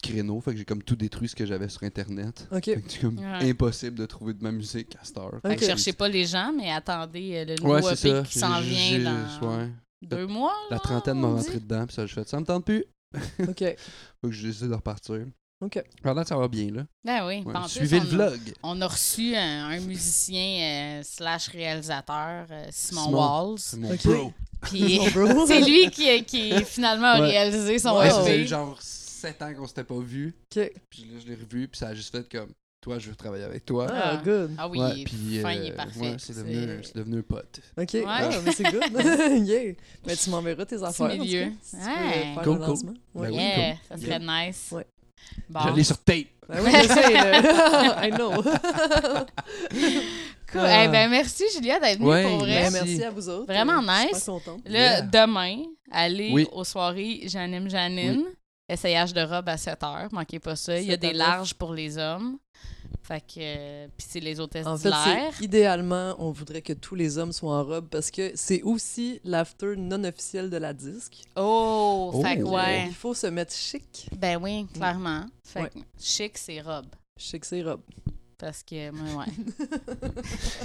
créneau, 0.00 0.40
fait 0.40 0.52
que 0.52 0.56
j'ai 0.58 0.64
comme 0.64 0.82
tout 0.82 0.96
détruit 0.96 1.28
ce 1.28 1.36
que 1.36 1.46
j'avais 1.46 1.68
sur 1.68 1.82
internet. 1.82 2.46
OK. 2.52 2.64
Fait 2.64 2.80
que 2.80 2.90
c'est 2.90 3.00
comme 3.00 3.18
Ouais. 3.18 3.50
impossible 3.50 3.96
de 3.98 4.06
trouver 4.06 4.34
de 4.34 4.42
ma 4.42 4.52
musique 4.52 4.94
à 4.96 5.04
cette 5.04 5.18
heure. 5.18 5.38
Fait 5.42 5.56
que 5.56 5.60
Ok. 5.62 5.66
cherchez 5.66 5.92
pas 5.92 6.08
les 6.08 6.24
gens, 6.26 6.52
mais 6.56 6.70
attendez 6.72 7.32
euh, 7.36 7.44
le 7.44 7.54
nouveau 7.56 7.74
Ouais, 7.74 7.94
c'est 7.96 8.08
EP 8.08 8.16
ça. 8.18 8.22
qui 8.22 8.38
s'en 8.38 8.60
vient 8.60 8.98
dans 9.40 9.48
ouais. 9.58 9.68
deux 10.02 10.26
mois. 10.26 10.54
La 10.70 10.78
trentaine 10.78 11.18
m'a 11.20 11.28
rentré 11.28 11.60
dedans, 11.60 11.86
puis 11.86 11.94
ça, 11.94 12.06
je 12.06 12.14
fais 12.14 12.24
ça 12.24 12.38
me 12.40 12.44
tente 12.44 12.64
plus. 12.64 12.84
OK. 13.48 13.58
Fait 13.58 13.76
que 14.22 14.30
j'ai 14.30 14.48
décidé 14.48 14.68
de 14.68 14.74
repartir. 14.74 15.26
OK. 15.62 15.82
Pendant 16.02 16.22
que 16.22 16.28
ça 16.28 16.36
va 16.38 16.48
bien, 16.48 16.70
là. 16.70 16.86
Ben 17.04 17.26
oui. 17.26 17.42
Ouais. 17.44 17.54
En 17.54 17.62
plus, 17.62 17.70
Suivez 17.70 18.00
le 18.00 18.06
a- 18.06 18.28
vlog. 18.30 18.40
On 18.62 18.80
a 18.80 18.86
reçu 18.86 19.34
un, 19.36 19.66
un 19.68 19.80
musicien 19.80 20.40
euh, 20.40 21.02
slash 21.04 21.48
réalisateur, 21.48 22.46
euh, 22.50 22.66
Simon, 22.70 23.04
Simon. 23.04 23.18
Walls. 23.18 23.58
C'est 23.58 23.76
mon 23.76 23.92
Ok. 23.92 24.06
bro. 24.06 24.32
Puis 24.62 25.00
c'est 25.46 25.60
lui 25.60 25.90
qui, 25.90 26.24
qui 26.24 26.64
finalement 26.64 27.08
a 27.08 27.20
Ouais. 27.20 27.26
réalisé 27.30 27.78
son 27.78 27.98
Ouais, 27.98 28.08
ça 28.10 28.22
EP. 28.22 28.30
fait 28.30 28.46
genre 28.46 28.78
7 29.20 29.42
ans 29.42 29.54
qu'on 29.54 29.66
s'était 29.66 29.84
pas 29.84 29.98
vu. 29.98 30.34
OK. 30.56 30.70
Puis 30.90 31.02
là, 31.04 31.18
je 31.22 31.26
l'ai 31.28 31.34
revu, 31.34 31.68
puis 31.68 31.78
ça 31.78 31.88
a 31.88 31.94
juste 31.94 32.10
fait 32.16 32.28
comme 32.30 32.50
Toi, 32.82 32.98
je 32.98 33.10
veux 33.10 33.14
travailler 33.14 33.44
avec 33.44 33.66
toi. 33.66 33.86
Ah, 33.90 34.12
Ah. 34.14 34.16
good. 34.24 34.52
Ah 34.56 34.66
oui, 34.66 34.78
ouais, 34.78 34.90
il 34.96 35.00
est 35.02 35.04
puis, 35.04 35.38
fin, 35.42 35.50
euh, 35.50 35.54
il 35.54 35.66
est 35.68 35.72
parfait. 35.72 36.00
ouais, 36.00 36.16
c'est 36.18 36.34
devenu, 36.34 36.82
c'est 36.82 36.96
devenu 36.96 37.18
un 37.18 37.22
pote. 37.22 37.60
OK. 37.76 37.88
Ouais. 37.92 38.04
Ah, 38.06 38.30
mais 38.42 38.52
c'est 38.52 38.62
good. 38.64 38.82
yeah. 39.46 39.72
Mais 40.06 40.16
tu 40.16 40.30
m'enverras 40.30 40.64
tes 40.64 40.82
affaires. 40.82 41.06
en 41.06 41.10
tout 41.16 41.22
milieu. 41.22 41.44
cas, 41.44 41.50
si 41.62 41.76
tu 41.76 42.42
Cool, 42.42 42.58
cool. 42.58 42.76
Ben 42.86 42.94
oui, 43.14 43.34
Yeah, 43.34 43.72
cool. 43.72 43.78
ça 43.88 43.96
serait 44.06 44.18
nice. 44.18 44.68
Ouais. 44.72 44.86
Bon. 45.50 45.60
J'allais 45.62 45.84
sur 45.84 45.98
tape. 45.98 46.26
Ben 46.48 46.64
oui, 46.64 46.70
je 46.72 46.88
sais, 46.88 47.12
là. 47.12 48.06
I 48.08 48.10
know. 48.12 48.42
Cool. 50.50 50.60
Ah. 50.64 50.84
Eh 50.84 50.88
ben, 50.88 51.10
merci, 51.10 51.44
Julia, 51.54 51.78
d'être 51.78 51.98
venue 51.98 52.08
Ouais, 52.08 52.22
pour 52.24 52.38
vrai. 52.38 52.62
Ben, 52.62 52.72
Merci. 52.72 52.88
merci 52.88 53.04
à 53.04 53.10
vous 53.10 53.28
autres. 53.28 53.46
Vraiment 53.46 53.78
Euh, 53.78 53.92
je 53.92 53.98
suis 53.98 54.06
nice. 54.08 54.18
super 54.24 54.34
contente. 54.34 54.62
Là, 54.66 54.78
Yeah. 54.78 55.02
demain, 55.02 55.62
allez 55.92 56.30
Oui. 56.32 56.46
aux 56.52 56.64
soirées 56.64 57.20
J'anime 57.26 57.68
Janine. 57.70 58.24
Essayage 58.70 59.12
de 59.12 59.20
robe 59.22 59.48
à 59.48 59.56
7 59.56 59.82
heures. 59.82 60.08
Manquez 60.12 60.38
pas 60.38 60.56
ça. 60.56 60.78
Il 60.78 60.86
y 60.86 60.90
a 60.90 60.94
7 60.94 61.04
à 61.04 61.06
des 61.08 61.18
9. 61.18 61.26
larges 61.28 61.54
pour 61.54 61.74
les 61.74 61.98
hommes. 61.98 62.38
Fait 63.02 63.20
que. 63.20 63.38
euh, 63.38 63.88
Puis 63.96 64.06
c'est 64.10 64.20
les 64.20 64.38
hôtesses 64.38 64.66
En 64.66 64.76
fait, 64.76 64.90
idéalement, 65.40 66.14
on 66.18 66.30
voudrait 66.30 66.62
que 66.62 66.72
tous 66.74 66.94
les 66.94 67.18
hommes 67.18 67.32
soient 67.32 67.56
en 67.58 67.64
robe 67.64 67.88
parce 67.90 68.10
que 68.10 68.30
c'est 68.34 68.62
aussi 68.62 69.20
l'after 69.24 69.74
non 69.76 70.04
officiel 70.04 70.50
de 70.50 70.56
la 70.58 70.72
disque. 70.72 71.22
Oh, 71.36 72.12
Oh. 72.14 72.22
fait 72.22 72.38
que 72.38 72.42
ouais. 72.44 72.86
Il 72.86 72.94
faut 72.94 73.14
se 73.14 73.26
mettre 73.26 73.52
chic. 73.54 74.08
Ben 74.16 74.38
oui, 74.40 74.66
clairement. 74.72 75.26
Fait 75.44 75.62
Ouais. 75.62 75.70
que 75.70 75.78
chic, 75.98 76.38
c'est 76.38 76.60
robe. 76.60 76.86
Chic, 77.18 77.44
c'est 77.44 77.62
robe. 77.62 77.80
Parce 78.40 78.62
que, 78.62 78.90
moi, 78.90 79.24
ouais. 79.26 79.32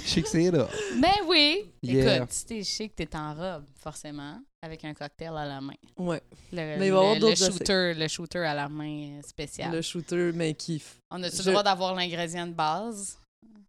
Je 0.02 0.08
sais 0.08 0.22
que 0.22 0.28
c'est 0.28 0.50
là. 0.50 0.66
ben 0.98 1.08
oui! 1.28 1.70
Yeah. 1.82 2.16
Écoute, 2.16 2.32
si 2.32 2.46
t'es 2.46 2.64
chic, 2.64 2.96
t'es 2.96 3.08
en 3.14 3.34
robe, 3.34 3.64
forcément, 3.78 4.38
avec 4.62 4.82
un 4.84 4.94
cocktail 4.94 5.32
à 5.36 5.44
la 5.44 5.60
main. 5.60 5.74
Ouais. 5.98 6.22
Le, 6.52 6.56
Mais 6.56 6.74
il 6.74 6.78
va 6.78 6.84
y 6.86 6.88
avoir 6.90 7.14
le- 7.14 7.20
d'autres 7.20 7.44
le 7.46 7.52
shooter, 7.52 7.92
le 7.94 8.08
shooter 8.08 8.38
à 8.38 8.54
la 8.54 8.68
main 8.70 9.18
euh, 9.18 9.22
spécial. 9.26 9.70
Le 9.72 9.82
shooter, 9.82 10.30
mais 10.34 10.54
qui. 10.54 10.82
On 11.10 11.22
a-tu 11.22 11.36
Je- 11.36 11.42
le 11.42 11.50
droit 11.50 11.62
d'avoir 11.62 11.94
l'ingrédient 11.94 12.46
de 12.46 12.52
base? 12.54 13.18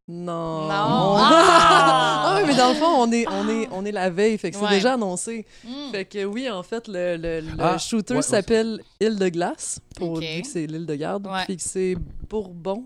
Non. 0.08 0.68
Non. 0.70 1.16
Ah! 1.18 1.44
Ah! 2.30 2.36
oui, 2.40 2.44
mais 2.48 2.56
dans 2.56 2.70
le 2.70 2.76
fond, 2.76 2.86
on 2.86 3.12
est, 3.12 3.28
on 3.28 3.50
est, 3.50 3.68
on 3.72 3.84
est 3.86 3.92
la 3.92 4.10
veille, 4.10 4.38
fait 4.38 4.52
que 4.52 4.58
c'est 4.58 4.64
Ouais. 4.64 4.70
déjà 4.72 4.94
annoncé. 4.94 5.46
Mm. 5.66 5.92
Fait 5.92 6.06
que 6.06 6.24
oui, 6.24 6.50
en 6.50 6.64
fait, 6.64 6.88
le, 6.88 7.18
le- 7.18 7.42
le 7.42 7.52
Ah, 7.60 7.78
shooter 7.78 8.14
ouais, 8.14 8.18
ouais, 8.20 8.22
s'appelle 8.24 8.82
Île 9.02 9.18
de 9.20 9.28
glace, 9.30 9.80
pour 9.98 10.14
Ok. 10.14 10.22
vu 10.24 10.42
que 10.44 10.48
c'est 10.48 10.66
l'île 10.66 10.86
de 10.86 10.96
garde. 10.96 11.28
Ouais. 11.28 11.44
Puis 11.46 11.58
que 11.58 11.64
c'est 11.64 11.96
bourbon, 12.30 12.86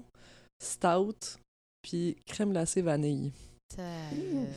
stout, 0.62 1.38
puis 1.82 2.16
crème 2.26 2.52
glacée 2.52 2.82
vanille. 2.82 3.32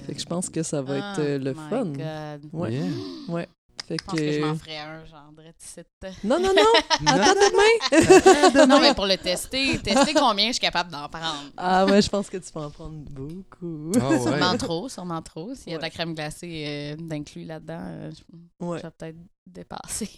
Fait 0.06 0.12
que 0.14 0.18
je 0.20 0.26
pense 0.26 0.48
que 0.50 0.62
ça 0.62 0.82
va 0.82 0.96
être 0.98 1.20
euh, 1.20 1.38
le 1.38 1.54
Oh 1.56 1.60
my 1.60 1.70
fun. 1.70 1.84
God. 1.86 2.50
Ouais. 2.52 2.72
Yeah. 2.72 3.46
Fait 3.86 3.98
Je 4.00 4.04
pense 4.06 4.18
que 4.18 4.32
je 4.32 4.40
m'en 4.40 4.54
ferais 4.54 4.78
un, 4.78 5.04
genre, 5.04 5.30
direct 5.36 5.62
ici. 5.62 5.80
Non, 6.24 6.40
non, 6.40 6.54
non! 6.56 6.62
Non, 7.02 7.12
Attends 7.12 7.34
demain! 7.34 8.66
Non, 8.66 8.80
mais 8.80 8.94
pour 8.94 9.04
le 9.04 9.16
tester, 9.18 9.78
tester 9.78 10.14
combien 10.14 10.46
je 10.46 10.52
suis 10.52 10.60
capable 10.60 10.90
d'en 10.90 11.06
prendre. 11.08 11.50
Ah 11.56 11.84
ouais, 11.84 12.00
je 12.00 12.08
pense 12.08 12.30
que 12.30 12.38
tu 12.38 12.50
peux 12.50 12.60
en 12.60 12.70
prendre 12.70 12.94
beaucoup. 12.96 13.90
Ouais. 13.92 14.20
Sûrement 14.20 14.56
trop, 14.56 14.88
sûrement 14.88 15.20
trop. 15.20 15.54
S'il 15.54 15.72
y 15.72 15.74
a 15.74 15.76
de 15.76 15.82
la 15.82 15.88
Ouais. 15.88 15.90
crème 15.90 16.14
glacée 16.14 16.64
euh, 16.66 16.96
d'inclus 16.96 17.44
là-dedans, 17.44 17.80
euh, 17.82 18.10
je, 18.10 18.64
Ouais. 18.66 18.78
je 18.78 18.82
vais 18.84 18.90
peut-être 18.90 19.16
dépasser 19.46 20.08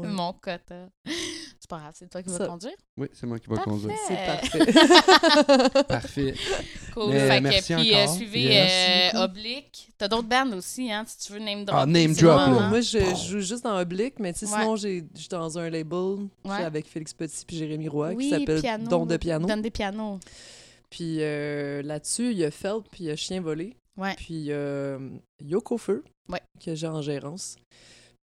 ouais. 0.00 0.08
mon 0.08 0.32
quota. 0.32 0.88
C'est 1.04 1.68
pas 1.70 1.78
grave, 1.78 1.92
c'est 1.94 2.08
toi 2.10 2.22
qui 2.22 2.28
vas 2.30 2.46
conduire? 2.46 2.72
Oui, 2.96 3.08
c'est 3.12 3.26
moi 3.26 3.38
qui 3.38 3.48
vais 3.48 3.56
conduire. 3.58 3.94
C'est 4.08 4.16
Parfait. 4.16 5.82
parfait. 5.88 6.34
Cool. 6.94 7.10
Mais 7.10 7.28
fait 7.28 7.36
que, 7.38 7.42
merci 7.42 7.74
puis 7.74 7.94
encore. 7.94 8.10
euh, 8.12 8.16
suivez 8.16 8.40
Yes. 8.42 9.14
euh, 9.14 9.24
Oblique. 9.24 9.88
T'as 9.96 10.08
d'autres 10.08 10.28
bands 10.28 10.52
aussi, 10.56 10.90
hein, 10.92 11.04
si 11.06 11.18
tu 11.18 11.32
veux 11.32 11.38
name 11.38 11.64
drop. 11.64 11.78
Ah, 11.80 11.86
name 11.86 12.12
drop, 12.14 12.36
là. 12.36 12.68
Moi, 12.68 12.80
je, 12.80 12.98
je 12.98 13.28
joue 13.28 13.40
juste 13.40 13.64
dans 13.64 13.78
Oblique, 13.78 14.18
mais 14.18 14.32
tu 14.32 14.40
sais, 14.40 14.46
Ouais. 14.52 14.60
sinon, 14.60 14.76
j'ai- 14.76 15.04
je 15.14 15.20
suis 15.20 15.28
dans 15.28 15.58
un 15.58 15.70
label 15.70 16.26
Ouais. 16.44 16.64
avec 16.64 16.86
Félix 16.88 17.12
Petit 17.14 17.44
puis 17.46 17.56
Jérémy 17.56 17.88
Roy 17.88 18.12
oui, 18.14 18.24
qui 18.24 18.30
s'appelle. 18.30 18.84
Don 18.84 19.06
de 19.06 19.16
piano. 19.16 19.46
Donne 19.46 19.62
des 19.62 19.70
pianos. 19.70 20.18
Puis 20.90 21.18
euh, 21.20 21.80
là-dessus, 21.82 22.32
il 22.32 22.38
y 22.38 22.44
a 22.44 22.50
Felt 22.50 22.84
puis 22.90 23.04
il 23.04 23.06
y 23.06 23.10
a 23.10 23.16
Chien 23.16 23.40
volé. 23.40 23.76
Ouais. 23.96 24.14
Puis 24.16 24.26
il 24.34 24.42
y 24.44 24.52
a 24.52 24.56
euh, 24.56 24.98
Yoko 25.40 25.78
Feu 25.78 26.02
Ouais. 26.28 26.40
que 26.64 26.74
j'ai 26.74 26.86
en 26.88 27.00
gérance. 27.02 27.56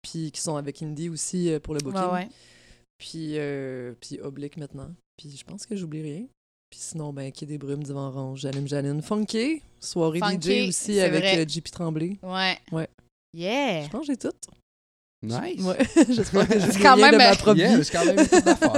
Puis 0.01 0.31
qui 0.31 0.41
sont 0.41 0.55
avec 0.55 0.81
Indie 0.81 1.09
aussi 1.09 1.51
euh, 1.51 1.59
pour 1.59 1.73
le 1.73 1.79
booking. 1.81 2.11
Ouais. 2.11 2.29
Puis, 2.97 3.37
euh, 3.37 3.93
puis 3.99 4.19
Oblique 4.21 4.57
maintenant. 4.57 4.89
Puis 5.17 5.35
je 5.37 5.43
pense 5.43 5.65
que 5.65 5.75
j'oublie 5.75 6.01
rien. 6.01 6.25
Puis 6.69 6.79
sinon, 6.81 7.11
ben, 7.13 7.31
Quai 7.31 7.45
des 7.45 7.57
Brumes, 7.57 7.83
Divan 7.83 8.11
Ronge, 8.11 8.41
J'allume 8.41 8.67
Janine. 8.67 9.01
Funky, 9.01 9.61
soirée 9.79 10.19
Funky, 10.19 10.65
DJ 10.65 10.69
aussi 10.69 10.99
avec 10.99 11.23
euh, 11.23 11.45
JP 11.47 11.71
Tremblay. 11.71 12.17
Ouais. 12.21 12.57
Ouais. 12.71 12.87
Yeah. 13.33 13.85
Je 13.85 13.89
pense 13.89 14.01
que 14.01 14.13
j'ai 14.13 14.17
tout. 14.17 14.31
Nice. 15.21 15.61
Ouais. 15.61 15.77
J'espère 16.09 16.47
que 16.47 16.81
quand 16.81 16.95
rien 16.95 17.11
de 17.11 17.17
même, 17.17 17.29
ma 17.29 17.35
propre 17.35 17.57
Yeah, 17.57 17.75
vie. 17.77 17.83
c'est 17.83 17.91
quand 17.91 18.05
même. 18.05 18.25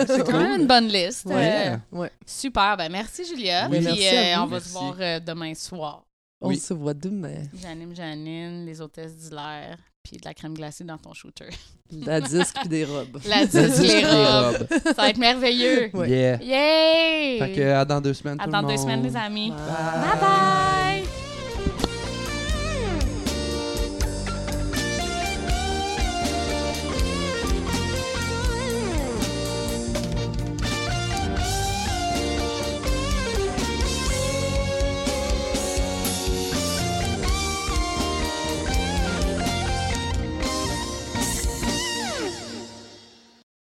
C'est 0.08 0.24
quand 0.26 0.40
même 0.40 0.62
une 0.62 0.68
bonne 0.68 0.88
liste. 0.88 1.26
Ouais. 1.26 1.68
Euh, 1.74 1.78
Ouais. 1.92 2.12
super. 2.26 2.76
Ben, 2.78 2.92
merci, 2.92 3.26
Julia. 3.26 3.68
Oui, 3.70 3.78
Puis 3.78 3.86
merci 3.86 4.08
euh, 4.08 4.42
on 4.42 4.48
va 4.48 4.60
se 4.60 4.70
voir 4.70 4.96
euh, 5.00 5.20
demain 5.20 5.54
soir. 5.54 6.04
On 6.42 6.48
Oui. 6.48 6.58
se 6.58 6.74
voit 6.74 6.96
demain. 6.96 7.44
Janine, 7.54 7.96
Janine, 7.96 8.66
les 8.66 8.82
hôtesses 8.82 9.16
d'Hilaire, 9.16 9.78
puis 10.04 10.18
de 10.18 10.26
la 10.26 10.34
crème 10.34 10.54
glacée 10.54 10.84
dans 10.84 10.98
ton 10.98 11.14
shooter. 11.14 11.50
La 11.92 12.22
disque 12.22 12.56
puis 12.62 12.70
des 12.70 12.86
robes. 12.86 13.20
La 13.28 13.46
disque, 13.46 13.82
les 13.82 14.06
robes. 14.06 14.68
Ça 14.84 14.94
va 14.94 15.10
être 15.10 15.18
merveilleux. 15.18 15.90
Ouais. 15.94 16.10
Yeah. 16.10 16.38
Yay! 16.42 17.40
Fait 17.40 17.52
que 17.54 17.62
à 17.72 17.86
dans 17.86 18.00
deux 18.02 18.14
semaines, 18.14 18.38
À 18.40 18.46
tout 18.46 18.52
dans 18.52 18.62
le 18.62 18.68
deux 18.68 18.74
monde. 18.74 18.82
semaines, 18.82 19.04
les 19.04 19.16
amis. 19.16 19.50
Bye. 19.52 19.58
Bye 19.58 20.20
bye! 20.22 21.31